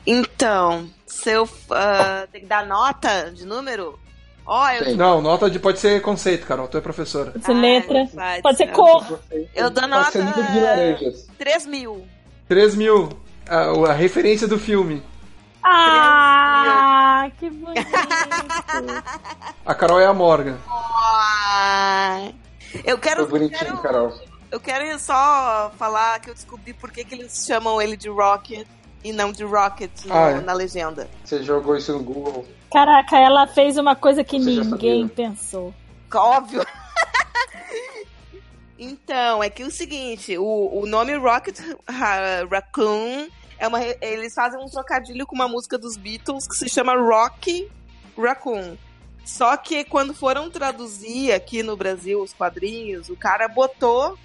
Então, 0.07 0.89
se 1.07 1.31
eu 1.31 1.49
ah, 1.71 2.27
tem 2.31 2.43
que 2.43 2.47
dar 2.47 2.67
nota 2.67 3.31
de 3.33 3.45
número? 3.47 3.99
Ó, 4.47 4.71
eu. 4.71 4.97
Não, 4.97 5.21
nota 5.21 5.51
de 5.51 5.59
pode 5.59 5.79
ser 5.79 6.01
conceito, 6.01 6.47
Carol, 6.47 6.69
tu 6.69 6.79
é 6.79 6.81
professora. 6.81 7.33
Pode 7.33 7.45
ser 7.45 7.53
letra. 7.53 8.05
vai, 8.15 8.41
Pode 8.41 8.57
ser 8.57 8.69
cor. 8.69 9.21
Eu 9.55 9.69
dou 9.69 9.87
Pode 9.89 10.13
ser 10.13 10.25
nota- 10.25 10.43
de 10.43 10.61
laranjas. 10.61 11.29
3 11.37 11.67
mil. 11.67 12.07
3 12.49 12.75
mil, 12.77 13.11
a, 13.49 13.91
a 13.91 13.93
referência 13.93 14.49
do 14.49 14.59
filme. 14.59 15.03
Ah, 15.63 17.31
que 17.39 17.51
bonito. 17.51 17.87
A 19.67 19.75
Carol 19.75 20.01
é 20.01 20.07
a 20.07 20.15
Morgan. 20.15 20.57
Ah, 20.67 22.29
eu 22.85 22.99
quero, 22.99 23.29
Foi 23.29 23.39
bonitinho, 23.41 23.59
quero- 23.61 23.79
Carol. 23.83 24.13
eu 24.51 24.61
quero 24.61 24.99
só 24.99 25.71
falar 25.79 26.21
que 26.21 26.31
eu 26.31 26.35
descobri 26.35 26.73
por 26.73 26.91
que, 26.91 27.05
que 27.05 27.15
eles 27.15 27.45
chamam 27.47 27.81
ele 27.83 27.97
de 27.97 28.09
Rocket 28.09 28.67
e 29.05 29.13
não 29.13 29.31
de 29.33 29.45
Rocket 29.45 29.91
no- 30.07 30.15
Ah, 30.15 30.31
é? 30.31 30.41
na 30.41 30.53
legenda. 30.53 31.09
Você 31.25 31.43
jogou 31.43 31.77
isso 31.77 31.93
no 31.93 32.03
Google. 32.03 32.47
Caraca, 32.73 33.17
ela 33.19 33.47
fez 33.47 33.77
uma 33.79 33.95
coisa 33.97 34.23
que 34.25 34.39
Você 34.39 34.61
ninguém 34.63 35.07
pensou. 35.09 35.75
Óbvio. 36.15 36.65
então, 38.79 39.43
é 39.43 39.51
que 39.51 39.65
o 39.65 39.71
seguinte, 39.71 40.39
o, 40.39 40.81
o 40.81 40.87
nome 40.87 41.15
Rocket 41.17 41.59
Ra- 41.89 42.45
Raccoon 42.51 43.29
é 43.59 43.67
uma. 43.67 43.83
Eles 44.01 44.35
fazem 44.35 44.63
um 44.63 44.69
trocadilho 44.69 45.27
com 45.27 45.35
uma 45.35 45.49
música 45.49 45.77
dos 45.77 45.97
Beatles 45.97 46.47
que 46.47 46.55
se 46.55 46.69
chama 46.69 46.95
Rock 46.95 47.69
Raccoon. 48.17 48.77
Só 49.25 49.57
que 49.57 49.85
quando 49.85 50.15
foram 50.15 50.51
traduzir 50.51 51.33
aqui 51.33 51.63
no 51.63 51.77
Brasil 51.77 52.23
os 52.23 52.33
quadrinhos, 52.33 53.09
o 53.11 53.17
cara 53.17 53.47
botou 53.49 54.17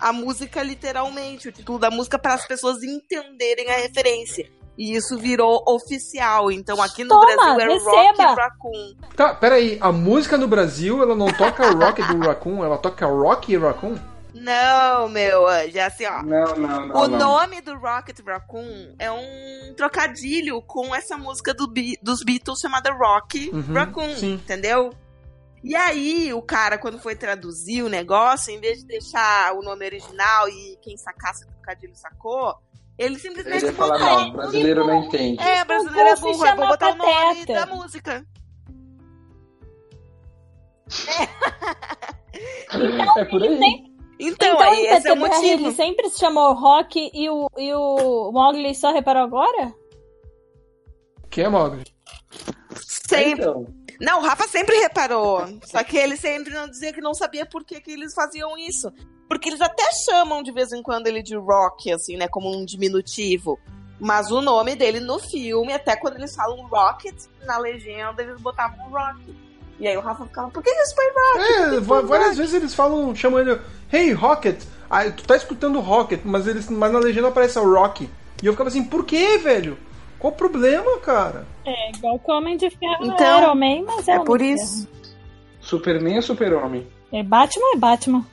a 0.00 0.12
música 0.12 0.62
literalmente, 0.62 1.48
o 1.48 1.52
título 1.52 1.78
da 1.78 1.90
música 1.90 2.18
para 2.18 2.34
as 2.34 2.46
pessoas 2.46 2.82
entenderem 2.82 3.70
a 3.70 3.76
referência. 3.76 4.50
E 4.76 4.96
isso 4.96 5.18
virou 5.18 5.62
oficial. 5.68 6.50
Então 6.50 6.80
aqui 6.82 7.04
no 7.04 7.10
Toma, 7.10 7.54
Brasil 7.54 7.60
é 7.60 7.74
receba. 7.74 8.24
Rock 8.28 8.40
Raccoon. 8.40 8.94
Tá, 9.16 9.34
peraí, 9.34 9.78
a 9.80 9.92
música 9.92 10.38
no 10.38 10.48
Brasil, 10.48 11.02
ela 11.02 11.14
não 11.14 11.26
toca 11.32 11.70
Rock 11.70 12.02
do 12.02 12.18
Raccoon, 12.20 12.64
ela 12.64 12.78
toca 12.78 13.06
Rock 13.06 13.56
Raccoon? 13.56 13.96
Não, 14.34 15.10
meu 15.10 15.46
anjo, 15.46 15.76
é 15.76 15.84
assim, 15.84 16.06
ó. 16.06 16.22
Não, 16.22 16.54
não, 16.56 16.86
não. 16.86 16.96
o 17.02 17.06
não. 17.08 17.18
nome 17.18 17.60
do 17.60 17.76
Rocket 17.78 18.18
Raccoon 18.26 18.94
é 18.98 19.10
um 19.10 19.74
trocadilho 19.76 20.62
com 20.62 20.94
essa 20.94 21.18
música 21.18 21.52
do 21.52 21.68
Be- 21.68 21.98
dos 22.02 22.24
Beatles 22.24 22.58
chamada 22.60 22.90
Rock 22.92 23.50
Uhum, 23.52 23.74
Raccoon, 23.74 24.14
sim. 24.16 24.32
entendeu? 24.34 24.90
E 25.62 25.76
aí, 25.76 26.32
o 26.32 26.40
cara, 26.42 26.78
quando 26.78 26.98
foi 26.98 27.14
traduzir 27.14 27.82
o 27.82 27.88
negócio, 27.90 28.50
em 28.52 28.58
vez 28.58 28.78
de 28.78 28.86
deixar 28.86 29.52
o 29.52 29.62
nome 29.62 29.84
original 29.84 30.48
e 30.48 30.78
quem 30.82 30.96
sacasse 30.96 31.44
o 31.44 31.48
trocadilho 31.48 31.94
sacou, 31.94 32.56
ele 32.98 33.14
Ele 33.14 33.18
simplesmente 33.18 33.64
ia 33.64 33.72
falar, 33.72 33.98
não, 33.98 34.32
brasileiro 34.32 34.86
não 34.86 35.04
entende. 35.04 35.42
É, 35.42 35.64
brasileiro 35.64 36.08
é 36.08 36.14
Tipo, 36.14 36.28
se 36.28 36.38
burro, 36.38 36.46
eu 36.46 36.56
vou 36.56 36.68
botar 36.68 36.90
o 36.90 36.94
nome 36.96 37.46
da 37.46 37.66
música. 37.66 38.26
É 43.16 43.24
por 43.26 43.42
aí. 43.42 43.60
Então, 44.18 44.48
Então, 44.48 44.60
aí, 44.60 44.86
esse 44.86 45.08
é 45.08 45.12
o 45.12 45.16
motivo. 45.16 45.66
ele 45.66 45.72
sempre 45.72 46.08
se 46.08 46.18
chamou 46.18 46.54
Rock 46.54 47.10
e 47.12 47.28
o, 47.28 47.48
e 47.58 47.74
o 47.74 48.30
Mowgli 48.32 48.74
só 48.74 48.92
reparou 48.92 49.22
agora? 49.22 49.74
Quem 51.28 51.44
é 51.44 51.48
Mogli? 51.48 51.84
Sempre. 52.74 53.42
Então, 53.42 53.66
Não, 54.00 54.20
o 54.20 54.22
Rafa 54.22 54.46
sempre 54.48 54.76
reparou. 54.76 55.44
Só 55.64 55.82
que 55.84 55.96
ele 55.96 56.16
sempre 56.16 56.54
não 56.54 56.68
dizia 56.68 56.92
que 56.92 57.00
não 57.00 57.14
sabia 57.14 57.44
por 57.44 57.64
que, 57.64 57.80
que 57.80 57.90
eles 57.92 58.14
faziam 58.14 58.56
isso. 58.56 58.90
Porque 59.28 59.48
eles 59.48 59.60
até 59.60 59.84
chamam 60.04 60.42
de 60.42 60.52
vez 60.52 60.72
em 60.72 60.82
quando 60.82 61.06
ele 61.06 61.22
de 61.22 61.36
Rock, 61.36 61.92
assim, 61.92 62.16
né? 62.16 62.28
Como 62.28 62.54
um 62.54 62.64
diminutivo. 62.64 63.58
Mas 63.98 64.30
o 64.30 64.40
nome 64.40 64.74
dele 64.74 65.00
no 65.00 65.18
filme, 65.18 65.72
até 65.72 65.94
quando 65.94 66.16
eles 66.16 66.34
falam 66.34 66.66
Rocket, 66.66 67.14
na 67.44 67.56
legenda 67.56 68.20
eles 68.20 68.40
botavam 68.40 68.90
Rock. 68.90 69.34
E 69.78 69.86
aí 69.86 69.96
o 69.96 70.00
Rafa 70.00 70.26
ficava, 70.26 70.50
por 70.50 70.62
que 70.62 70.70
isso 70.70 70.94
foi 70.94 71.04
Rock? 71.06 71.76
É, 71.76 71.80
várias 72.02 72.36
vezes 72.36 72.54
eles 72.54 72.74
falam, 72.74 73.14
chamam 73.14 73.40
ele, 73.40 73.60
Hey 73.92 74.12
Rocket, 74.12 74.62
ah, 74.90 75.10
tu 75.10 75.24
tá 75.24 75.36
escutando 75.36 75.80
Rocket, 75.80 76.20
mas, 76.24 76.46
eles, 76.46 76.68
mas 76.68 76.92
na 76.92 76.98
legenda 76.98 77.28
aparece 77.28 77.58
o 77.58 77.72
Rock. 77.72 78.08
E 78.42 78.46
eu 78.46 78.52
ficava 78.52 78.68
assim, 78.68 78.84
por 78.84 79.04
que, 79.04 79.38
velho? 79.38 79.78
Qual 80.18 80.32
o 80.32 80.36
problema, 80.36 80.98
cara? 80.98 81.46
É, 81.64 81.90
igual 81.90 82.18
que 82.18 82.30
o 82.30 82.34
Homem 82.34 82.56
de 82.56 82.70
Ferro 82.70 83.06
Então, 83.06 83.26
é 83.26 83.42
Iron 83.42 83.54
Man, 83.54 83.84
mas 83.86 84.06
é, 84.06 84.12
é 84.12 84.14
Homem 84.14 84.26
por 84.26 84.42
isso. 84.42 84.88
Superman 85.60 86.18
é 86.18 86.20
super-homem. 86.20 86.86
É 87.12 87.22
Batman 87.22 87.72
é 87.74 87.76
Batman. 87.76 88.26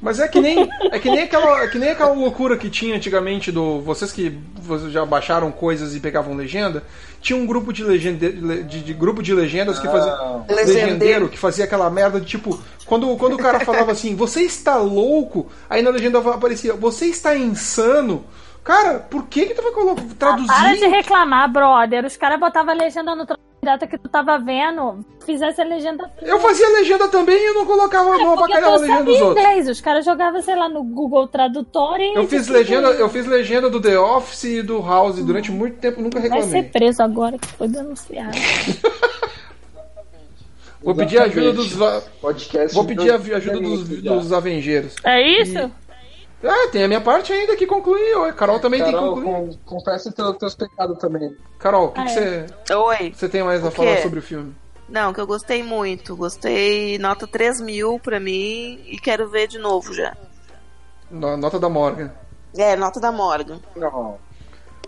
Mas 0.00 0.20
é 0.20 0.28
que 0.28 0.40
nem, 0.40 0.68
é 0.92 0.98
que 0.98 1.10
nem, 1.10 1.24
aquela, 1.24 1.62
é 1.62 1.66
que 1.68 1.78
nem 1.78 1.90
aquela 1.90 2.12
loucura 2.12 2.56
que 2.56 2.70
tinha 2.70 2.94
antigamente 2.94 3.50
do. 3.50 3.80
Vocês 3.80 4.12
que 4.12 4.38
vocês 4.60 4.92
já 4.92 5.04
baixaram 5.04 5.50
coisas 5.50 5.94
e 5.96 6.00
pegavam 6.00 6.34
legenda, 6.36 6.84
tinha 7.20 7.36
um 7.36 7.44
grupo 7.44 7.72
de, 7.72 7.82
legende, 7.82 8.30
de, 8.62 8.80
de 8.82 8.94
grupo 8.94 9.22
de 9.22 9.34
legendas 9.34 9.78
que 9.80 9.88
fazia. 9.88 10.12
Ah, 10.12 10.44
legendeiro 10.48 11.28
que 11.28 11.36
fazia 11.36 11.64
aquela 11.64 11.90
merda 11.90 12.20
de 12.20 12.26
tipo, 12.26 12.60
quando, 12.86 13.16
quando 13.16 13.32
o 13.34 13.38
cara 13.38 13.58
falava 13.60 13.90
assim, 13.90 14.14
você 14.14 14.42
está 14.42 14.76
louco, 14.76 15.50
aí 15.68 15.82
na 15.82 15.90
legenda 15.90 16.18
aparecia, 16.18 16.74
você 16.74 17.06
está 17.06 17.36
insano. 17.36 18.24
Cara, 18.62 18.98
por 18.98 19.24
que 19.26 19.46
que 19.46 19.54
tu 19.54 19.62
vai 19.62 19.72
colo- 19.72 19.96
traduzir? 20.18 20.46
Para 20.46 20.74
de 20.76 20.86
reclamar, 20.86 21.50
brother. 21.50 22.04
Os 22.04 22.16
caras 22.16 22.38
botavam 22.38 22.72
a 22.72 22.76
legenda 22.76 23.14
no 23.14 23.26
pirata 23.68 23.86
que 23.86 23.98
tu 23.98 24.08
tava 24.08 24.38
vendo. 24.38 25.04
Fizesse 25.26 25.60
a 25.60 25.64
legenda. 25.64 26.10
Eu 26.22 26.40
fazia 26.40 26.66
legenda 26.70 27.06
também 27.08 27.36
e 27.36 27.48
eu 27.48 27.54
não 27.54 27.66
colocava, 27.66 28.16
não 28.16 28.32
É 28.32 28.36
Porque 28.36 28.52
abacalhava 28.54 28.76
a 28.76 28.78
legenda 28.78 29.02
dos 29.04 29.14
sabia 29.14 29.26
outros. 29.26 29.44
inglês. 29.46 29.68
Os 29.68 29.80
caras 29.80 30.04
jogavam, 30.04 30.40
sei 30.40 30.56
lá, 30.56 30.68
no 30.68 30.82
Google 30.82 31.28
Tradutor 31.28 32.00
e. 32.00 32.14
Eu 32.14 32.26
fiz 32.26 32.48
legenda, 32.48 32.88
eu 32.92 33.08
fiz 33.10 33.26
legenda 33.26 33.68
do 33.68 33.80
The 33.80 33.98
Office 33.98 34.44
e 34.44 34.62
do 34.62 34.80
House 34.80 35.16
durante 35.22 35.50
muito 35.52 35.76
tempo, 35.78 36.00
nunca 36.00 36.18
Vai 36.18 36.30
reclamei. 36.30 36.48
ser 36.62 36.70
preso 36.70 37.02
agora 37.02 37.36
que 37.38 37.48
foi 37.48 37.68
denunciado. 37.68 38.38
Vou 40.82 40.94
pedir 40.94 41.20
ajuda 41.20 41.52
dos 41.52 41.74
Podcast. 42.20 42.74
vou 42.74 42.84
pedir 42.84 43.10
a 43.12 43.16
dois 43.16 43.32
ajuda 43.34 43.60
dos, 43.60 43.88
dos 43.88 44.32
Avengeiros. 44.32 44.94
É 45.04 45.20
isso? 45.42 45.70
Ah, 46.44 46.68
tem 46.70 46.84
a 46.84 46.88
minha 46.88 47.00
parte 47.00 47.32
ainda 47.32 47.56
que 47.56 47.66
concluir. 47.66 48.14
A 48.28 48.32
Carol 48.32 48.60
também 48.60 48.80
tem 48.80 48.90
que 48.90 48.94
Carol, 48.96 49.14
concluir. 49.16 49.58
com, 49.64 49.76
confessa 49.76 50.12
teu, 50.12 50.32
teus 50.34 50.54
pecados 50.54 50.96
também. 50.98 51.36
Carol, 51.58 51.86
o 51.86 51.92
que 51.92 52.00
Ah, 52.00 52.04
é. 52.04 52.46
você 52.66 52.74
Oi. 52.74 53.12
você 53.14 53.28
tem 53.28 53.42
mais 53.42 53.64
a 53.64 53.70
falar 53.70 53.98
sobre 53.98 54.20
o 54.20 54.22
filme? 54.22 54.54
Não, 54.88 55.12
que 55.12 55.20
eu 55.20 55.26
gostei 55.26 55.62
muito. 55.62 56.16
Gostei, 56.16 56.96
nota 56.98 57.26
3 57.26 57.60
mil 57.60 57.98
pra 57.98 58.20
mim 58.20 58.80
e 58.86 58.98
quero 58.98 59.28
ver 59.28 59.48
de 59.48 59.58
novo 59.58 59.92
já. 59.92 60.16
No- 61.10 61.36
Nota 61.36 61.58
da 61.58 61.68
Morgan. 61.68 62.12
É, 62.56 62.76
nota 62.76 63.00
da 63.00 63.10
Morgan. 63.12 63.60
Não. 63.76 64.18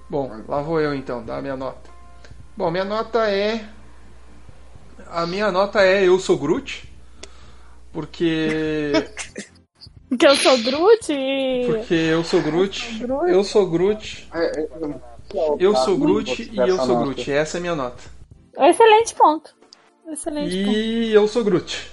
Bom, 0.08 0.30
lá 0.48 0.62
vou 0.62 0.80
eu 0.80 0.94
então, 0.94 1.22
dar 1.22 1.38
a 1.38 1.42
minha 1.42 1.56
nota. 1.56 1.90
Bom, 2.56 2.70
minha 2.70 2.84
nota 2.84 3.28
é. 3.28 3.64
A 5.08 5.26
minha 5.26 5.50
nota 5.50 5.82
é 5.82 6.04
Eu 6.06 6.18
Sou 6.18 6.38
Groot. 6.38 6.88
Porque. 7.92 8.92
Que 10.18 10.26
eu 10.26 10.34
sou 10.34 10.58
Groot 10.58 11.12
e... 11.12 11.66
Porque 11.66 11.94
eu 11.94 12.24
sou 12.24 12.42
Groot. 12.42 13.00
Eu 13.28 13.44
sou 13.44 13.66
Groot. 13.68 14.28
É, 14.34 14.60
é, 14.60 14.68
Eu 15.58 15.76
sou 15.76 15.96
Groot 15.96 16.44
Você 16.44 16.50
e 16.52 16.68
eu 16.68 16.76
sou. 16.78 16.98
Groot. 16.98 17.30
Essa 17.30 17.56
é 17.56 17.58
a 17.58 17.60
minha 17.60 17.74
nota. 17.76 18.02
Excelente 18.58 19.14
ponto. 19.14 19.54
Excelente 20.08 20.64
ponto. 20.64 20.76
E 20.76 21.12
eu 21.12 21.28
sou 21.28 21.44
Groot. 21.44 21.92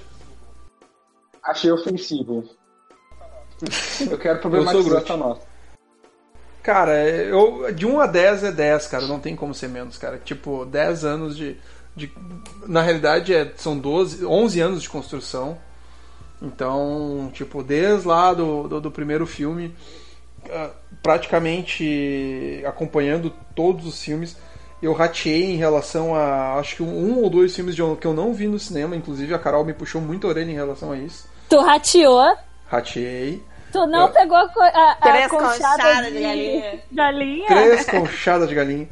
Achei 1.43 1.71
ofensivo. 1.71 2.43
Eu 4.09 4.17
quero 4.17 4.37
Eu 4.37 4.41
problematizar 4.41 5.01
essa 5.01 5.17
nota. 5.17 5.41
Cara, 6.63 7.07
eu, 7.07 7.71
de 7.71 7.85
1 7.85 7.99
a 8.01 8.07
10 8.07 8.43
é 8.45 8.51
10, 8.51 8.87
cara. 8.87 9.07
Não 9.07 9.19
tem 9.19 9.35
como 9.35 9.53
ser 9.53 9.69
menos, 9.69 9.97
cara. 9.97 10.17
Tipo, 10.17 10.65
10 10.65 11.05
anos 11.05 11.37
de. 11.37 11.55
de 11.95 12.11
na 12.67 12.81
realidade, 12.81 13.33
é, 13.33 13.53
são 13.55 13.77
12, 13.77 14.25
11 14.25 14.59
anos 14.59 14.81
de 14.81 14.89
construção. 14.89 15.57
Então, 16.41 17.29
tipo, 17.33 17.63
desde 17.63 18.07
lá 18.07 18.33
do, 18.33 18.67
do, 18.67 18.81
do 18.81 18.91
primeiro 18.91 19.25
filme, 19.25 19.73
ah, 20.51 20.69
praticamente 21.01 22.63
acompanhando 22.65 23.31
todos 23.55 23.85
os 23.85 24.01
filmes, 24.01 24.37
eu 24.81 24.93
rateei 24.93 25.45
em 25.51 25.55
relação 25.57 26.13
a. 26.15 26.55
Acho 26.55 26.77
que 26.77 26.83
um 26.83 27.19
ou 27.23 27.29
dois 27.29 27.55
filmes 27.55 27.75
de, 27.75 27.81
que 27.99 28.05
eu 28.05 28.13
não 28.13 28.33
vi 28.33 28.47
no 28.47 28.59
cinema. 28.59 28.95
Inclusive, 28.95 29.33
a 29.33 29.39
Carol 29.39 29.65
me 29.65 29.73
puxou 29.73 29.99
muito 30.01 30.27
a 30.27 30.29
orelha 30.29 30.51
em 30.51 30.55
relação 30.55 30.91
a 30.91 30.97
isso. 30.97 31.27
Tu 31.49 31.59
rateou. 31.59 32.35
Rateei. 32.67 33.43
Tu 33.71 33.85
não 33.87 34.05
É. 34.07 34.11
pegou 34.11 34.37
a, 34.37 34.43
a, 34.43 34.91
a 34.91 34.95
Três 34.95 35.27
conchada 35.27 35.51
conchadas 35.83 36.05
de 36.07 36.11
de 36.13 36.21
galinha. 36.23 36.79
galinha? 36.91 37.47
Três 37.47 37.85
conchadas 37.85 38.47
de 38.49 38.55
galinha. 38.55 38.87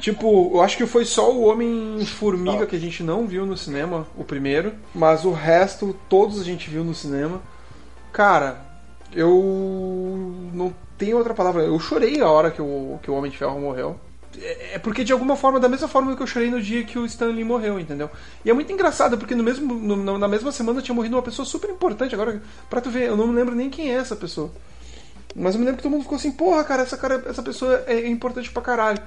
Tipo, 0.00 0.50
eu 0.54 0.62
acho 0.62 0.76
que 0.76 0.86
foi 0.86 1.04
só 1.04 1.32
o 1.32 1.44
Homem-Formiga 1.46 2.66
que 2.66 2.76
a 2.76 2.78
gente 2.80 3.02
não 3.02 3.26
viu 3.26 3.46
no 3.46 3.56
cinema, 3.56 4.06
o 4.16 4.24
primeiro. 4.24 4.72
Mas 4.94 5.24
o 5.24 5.32
resto, 5.32 5.96
todos 6.08 6.40
a 6.40 6.44
gente 6.44 6.68
viu 6.68 6.84
no 6.84 6.94
cinema. 6.94 7.40
Cara, 8.12 8.60
eu 9.12 9.32
não 10.52 10.72
tenho 10.98 11.16
outra 11.16 11.34
palavra. 11.34 11.62
Eu 11.62 11.78
chorei 11.78 12.20
a 12.20 12.28
hora 12.28 12.50
que 12.50 12.60
o, 12.62 12.98
que 13.02 13.10
o 13.10 13.14
Homem 13.14 13.30
de 13.30 13.38
Ferro 13.38 13.58
morreu. 13.60 13.96
É 14.38 14.74
é 14.74 14.78
porque 14.78 15.02
de 15.02 15.12
alguma 15.12 15.34
forma, 15.34 15.58
da 15.58 15.68
mesma 15.68 15.88
forma 15.88 16.14
que 16.14 16.22
eu 16.22 16.26
chorei 16.26 16.50
no 16.50 16.60
dia 16.60 16.84
que 16.84 16.98
o 16.98 17.06
Stan 17.06 17.26
Lee 17.28 17.42
morreu, 17.44 17.80
entendeu? 17.80 18.10
E 18.44 18.50
é 18.50 18.52
muito 18.52 18.70
engraçado, 18.70 19.16
porque 19.16 19.34
no 19.34 19.42
mesmo, 19.42 19.72
no- 19.74 20.18
na 20.18 20.28
mesma 20.28 20.52
semana 20.52 20.82
tinha 20.82 20.94
morrido 20.94 21.16
uma 21.16 21.22
pessoa 21.22 21.46
super 21.46 21.70
importante. 21.70 22.14
Agora, 22.14 22.42
pra 22.68 22.80
tu 22.82 22.90
ver, 22.90 23.04
eu 23.08 23.16
não 23.16 23.26
me 23.26 23.34
lembro 23.34 23.54
nem 23.54 23.70
quem 23.70 23.90
é 23.90 23.94
essa 23.96 24.14
pessoa. 24.14 24.50
Mas 25.34 25.54
eu 25.54 25.58
me 25.60 25.64
lembro 25.66 25.78
que 25.78 25.82
todo 25.82 25.92
mundo 25.92 26.02
ficou 26.02 26.16
assim, 26.16 26.32
porra, 26.32 26.62
cara, 26.64 26.82
essa, 26.82 26.96
cara, 26.98 27.22
essa 27.26 27.42
pessoa 27.42 27.82
é 27.86 28.06
importante 28.08 28.50
pra 28.50 28.62
caralho. 28.62 28.98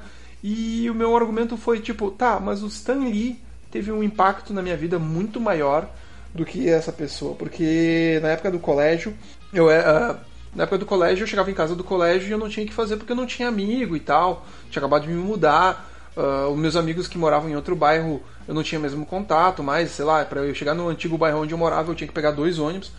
E 0.43 0.89
o 0.89 0.95
meu 0.95 1.15
argumento 1.15 1.57
foi 1.57 1.79
tipo, 1.79 2.11
tá, 2.11 2.39
mas 2.39 2.63
o 2.63 2.67
Stan 2.67 2.99
Lee 2.99 3.41
teve 3.69 3.91
um 3.91 4.01
impacto 4.01 4.53
na 4.53 4.61
minha 4.61 4.77
vida 4.77 4.97
muito 4.97 5.39
maior 5.39 5.87
do 6.33 6.45
que 6.45 6.69
essa 6.69 6.91
pessoa. 6.91 7.35
Porque 7.35 8.19
na 8.21 8.29
época 8.29 8.51
do 8.51 8.59
colégio, 8.59 9.13
eu 9.53 9.69
era. 9.69 10.19
Na 10.55 10.63
época 10.63 10.79
do 10.79 10.85
colégio, 10.85 11.23
eu 11.23 11.27
chegava 11.27 11.51
em 11.51 11.53
casa 11.53 11.75
do 11.75 11.83
colégio 11.83 12.27
e 12.27 12.31
eu 12.31 12.37
não 12.37 12.49
tinha 12.49 12.65
o 12.65 12.69
que 12.69 12.73
fazer 12.73 12.97
porque 12.97 13.11
eu 13.11 13.15
não 13.15 13.25
tinha 13.27 13.47
amigo 13.47 13.95
e 13.95 13.99
tal. 13.99 14.45
Tinha 14.69 14.81
acabado 14.81 15.03
de 15.03 15.09
me 15.09 15.15
mudar. 15.15 15.87
ah, 16.17 16.47
os 16.49 16.57
meus 16.57 16.75
amigos 16.75 17.07
que 17.07 17.17
moravam 17.17 17.49
em 17.49 17.55
outro 17.55 17.75
bairro, 17.75 18.21
eu 18.47 18.53
não 18.53 18.63
tinha 18.63 18.79
mesmo 18.79 19.05
contato, 19.05 19.61
mas, 19.63 19.91
sei 19.91 20.05
lá, 20.05 20.25
pra 20.25 20.41
eu 20.41 20.55
chegar 20.55 20.73
no 20.73 20.89
antigo 20.89 21.17
bairro 21.17 21.41
onde 21.41 21.53
eu 21.53 21.57
morava, 21.57 21.91
eu 21.91 21.95
tinha 21.95 22.07
que 22.07 22.13
pegar 22.13 22.31
dois 22.31 22.59
ônibus. 22.59 22.91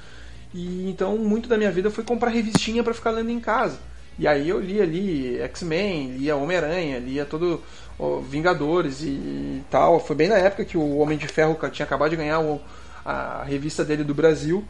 E 0.54 0.88
então 0.88 1.16
muito 1.18 1.48
da 1.48 1.56
minha 1.56 1.70
vida 1.70 1.90
foi 1.90 2.04
comprar 2.04 2.30
revistinha 2.30 2.82
pra 2.82 2.94
ficar 2.94 3.10
lendo 3.10 3.30
em 3.30 3.40
casa. 3.40 3.78
E 4.20 4.28
aí 4.28 4.48
eu 4.50 4.60
lia 4.60 4.82
ali 4.82 5.40
X-Men, 5.40 6.08
lia 6.18 6.36
Homem-Aranha, 6.36 6.98
lia 6.98 7.24
todo 7.24 7.62
ó, 7.98 8.18
Vingadores 8.20 9.00
e 9.02 9.62
tal. 9.70 9.98
Foi 9.98 10.14
bem 10.14 10.28
na 10.28 10.36
época 10.36 10.64
que 10.66 10.76
o 10.76 10.98
Homem 10.98 11.16
de 11.16 11.26
Ferro 11.26 11.58
tinha 11.70 11.86
acabado 11.86 12.10
de 12.10 12.16
ganhar 12.16 12.38
o- 12.38 12.60
a 13.04 13.42
revista 13.44 13.82
dele 13.82 14.04
do 14.04 14.14
Brasil. 14.14 14.62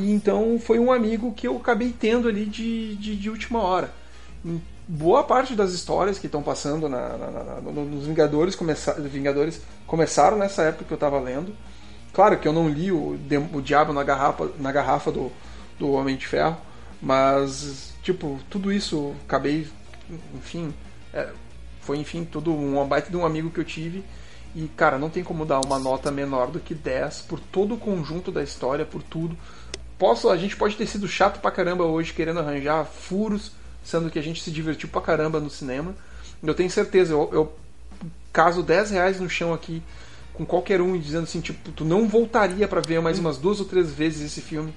E 0.00 0.10
então 0.12 0.58
foi 0.64 0.78
um 0.78 0.92
amigo 0.92 1.32
que 1.32 1.46
eu 1.48 1.56
acabei 1.56 1.92
tendo 1.98 2.28
ali 2.28 2.46
de, 2.46 2.94
de, 2.96 3.16
de 3.16 3.28
última 3.28 3.60
hora. 3.60 3.90
Boa 4.86 5.24
parte 5.24 5.54
das 5.54 5.72
histórias 5.72 6.18
que 6.18 6.26
estão 6.26 6.42
passando 6.42 6.88
na, 6.88 7.16
na- 7.16 7.30
na- 7.30 7.60
no- 7.62 7.84
nos 7.86 8.06
Vingadores, 8.06 8.54
começa, 8.54 8.92
Vingadores 9.00 9.60
começaram 9.86 10.36
nessa 10.38 10.62
época 10.62 10.84
que 10.84 10.92
eu 10.92 10.96
estava 10.96 11.18
lendo. 11.18 11.52
Claro 12.12 12.38
que 12.38 12.46
eu 12.46 12.52
não 12.52 12.68
li 12.68 12.92
o, 12.92 13.18
o 13.52 13.62
Diabo 13.62 13.92
na 13.92 14.04
garrafa, 14.04 14.50
na 14.60 14.70
garrafa 14.70 15.10
do, 15.10 15.32
do 15.78 15.90
Homem 15.90 16.16
de 16.16 16.26
Ferro, 16.28 16.56
mas, 17.02 17.93
tipo, 18.04 18.38
tudo 18.50 18.70
isso 18.70 19.16
acabei, 19.26 19.66
enfim, 20.34 20.72
é, 21.12 21.30
foi, 21.80 21.98
enfim, 21.98 22.24
tudo 22.24 22.54
uma 22.54 22.84
baita 22.84 23.10
de 23.10 23.16
um 23.16 23.24
amigo 23.24 23.50
que 23.50 23.58
eu 23.58 23.64
tive. 23.64 24.04
E, 24.54 24.68
cara, 24.76 24.98
não 24.98 25.10
tem 25.10 25.24
como 25.24 25.44
dar 25.44 25.60
uma 25.60 25.78
nota 25.78 26.12
menor 26.12 26.48
do 26.48 26.60
que 26.60 26.74
10 26.74 27.22
por 27.22 27.40
todo 27.40 27.74
o 27.74 27.78
conjunto 27.78 28.30
da 28.30 28.42
história, 28.42 28.84
por 28.84 29.02
tudo. 29.02 29.36
Posso, 29.98 30.28
a 30.28 30.36
gente 30.36 30.56
pode 30.56 30.76
ter 30.76 30.86
sido 30.86 31.08
chato 31.08 31.40
pra 31.40 31.50
caramba 31.50 31.84
hoje 31.84 32.12
querendo 32.12 32.38
arranjar 32.38 32.84
furos, 32.84 33.52
sendo 33.82 34.10
que 34.10 34.18
a 34.18 34.22
gente 34.22 34.42
se 34.42 34.50
divertiu 34.50 34.88
pra 34.88 35.00
caramba 35.00 35.40
no 35.40 35.50
cinema. 35.50 35.94
Eu 36.42 36.54
tenho 36.54 36.70
certeza, 36.70 37.14
eu, 37.14 37.30
eu 37.32 37.58
caso 38.32 38.62
10 38.62 38.90
reais 38.90 39.18
no 39.18 39.28
chão 39.28 39.52
aqui 39.52 39.82
com 40.34 40.44
qualquer 40.44 40.80
um 40.80 40.98
dizendo 40.98 41.24
assim, 41.24 41.40
tipo, 41.40 41.72
tu 41.72 41.84
não 41.84 42.08
voltaria 42.08 42.68
pra 42.68 42.80
ver 42.80 43.00
mais 43.00 43.18
umas 43.18 43.38
duas 43.38 43.60
ou 43.60 43.66
três 43.66 43.92
vezes 43.92 44.20
esse 44.20 44.40
filme 44.40 44.74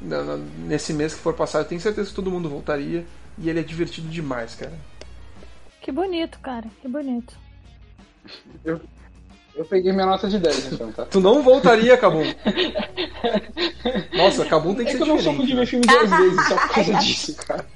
nesse 0.00 0.92
mês 0.92 1.14
que 1.14 1.20
for 1.20 1.34
passar, 1.34 1.60
eu 1.60 1.64
tenho 1.64 1.80
certeza 1.80 2.08
que 2.08 2.14
todo 2.14 2.30
mundo 2.30 2.48
voltaria. 2.48 3.04
E 3.38 3.50
ele 3.50 3.60
é 3.60 3.62
divertido 3.62 4.08
demais, 4.08 4.54
cara. 4.54 4.72
Que 5.82 5.92
bonito, 5.92 6.38
cara. 6.40 6.64
Que 6.80 6.88
bonito. 6.88 7.36
Eu, 8.64 8.80
eu 9.54 9.64
peguei 9.66 9.92
minha 9.92 10.06
nota 10.06 10.26
de 10.28 10.38
10, 10.38 10.72
então, 10.72 10.90
tá? 10.92 11.04
Tu 11.10 11.20
não 11.20 11.42
voltaria, 11.42 11.96
Cabum. 11.98 12.24
Nossa, 14.14 14.44
Cabum 14.46 14.74
tem 14.74 14.84
que 14.86 14.92
É 14.92 14.92
ser 14.92 14.98
que 14.98 15.02
eu 15.04 15.06
não 15.06 15.18
sou 15.20 15.32
diferente. 15.34 15.36
muito 15.36 15.48
de 15.48 15.54
ver 15.54 15.66
filme 15.66 15.86
duas 15.86 16.10
vezes 16.18 16.48
só 16.48 16.56
por 16.56 16.68
causa 16.70 16.94
disso, 16.94 17.36
cara. 17.36 17.66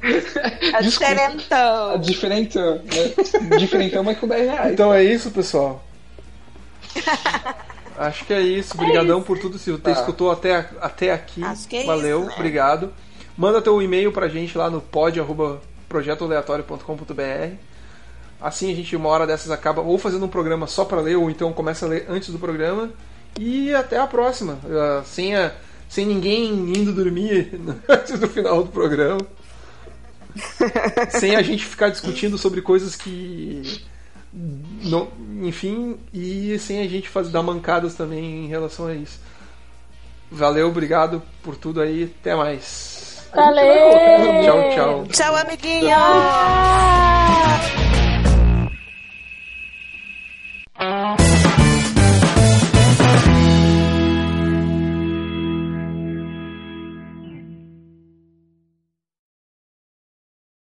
É 0.00 0.80
Desculpa. 0.80 0.82
diferentão. 0.82 1.90
A 1.90 1.96
diferentão, 1.96 2.74
né? 2.76 3.56
Diferentão, 3.58 4.04
mas 4.04 4.18
com 4.18 4.28
10 4.28 4.50
reais. 4.50 4.72
Então 4.72 4.94
é 4.94 5.02
isso, 5.02 5.30
pessoal. 5.32 5.84
Acho 7.98 8.24
que 8.24 8.32
é 8.32 8.40
isso. 8.40 8.74
Obrigadão 8.74 9.20
por 9.22 9.38
tudo. 9.38 9.58
Se 9.58 9.70
você 9.72 9.82
Tá. 9.82 9.90
escutou 9.92 10.30
até, 10.30 10.68
até 10.80 11.12
aqui, 11.12 11.42
Acho 11.42 11.66
que 11.68 11.76
é 11.78 11.84
valeu, 11.84 12.20
isso, 12.20 12.28
né? 12.28 12.34
obrigado. 12.36 12.92
Manda 13.36 13.60
teu 13.62 13.80
e-mail 13.82 14.12
pra 14.12 14.28
gente 14.28 14.56
lá 14.56 14.70
no 14.70 14.80
pod@projetoaleatório.com.br. 14.80 17.56
Assim 18.40 18.72
a 18.72 18.76
gente 18.76 18.94
uma 18.94 19.08
hora 19.08 19.26
dessas 19.26 19.50
acaba 19.50 19.82
ou 19.82 19.98
fazendo 19.98 20.24
um 20.24 20.28
programa 20.28 20.66
só 20.66 20.84
pra 20.84 21.00
ler 21.00 21.16
ou 21.16 21.28
então 21.30 21.52
começa 21.52 21.86
a 21.86 21.88
ler 21.88 22.06
antes 22.08 22.30
do 22.30 22.38
programa. 22.38 22.90
E 23.38 23.74
até 23.74 23.98
a 23.98 24.06
próxima. 24.06 24.58
Ah, 24.70 25.02
sem, 25.04 25.34
a, 25.36 25.52
sem 25.88 26.06
ninguém 26.06 26.50
indo 26.52 26.92
dormir 26.92 27.60
antes 27.88 28.18
do 28.18 28.28
final 28.28 28.62
do 28.62 28.70
programa. 28.70 29.20
sem 31.10 31.34
a 31.34 31.42
gente 31.42 31.64
ficar 31.64 31.88
discutindo 31.88 32.38
sobre 32.38 32.62
coisas 32.62 32.94
que 32.94 33.82
enfim, 35.42 35.98
e 36.12 36.58
sem 36.58 36.80
a 36.80 36.88
gente 36.88 37.08
fazer, 37.08 37.30
dar 37.30 37.42
mancadas 37.42 37.94
também 37.94 38.44
em 38.44 38.48
relação 38.48 38.86
a 38.86 38.94
isso. 38.94 39.20
Valeu, 40.30 40.68
obrigado 40.68 41.22
por 41.42 41.56
tudo 41.56 41.80
aí, 41.80 42.12
até 42.20 42.34
mais. 42.34 43.26
Valeu! 43.34 43.64
Tchau, 44.44 44.70
tchau. 44.74 45.06
Tchau, 45.10 45.36
amiguinho! 45.36 45.88
Tchau. 50.76 51.47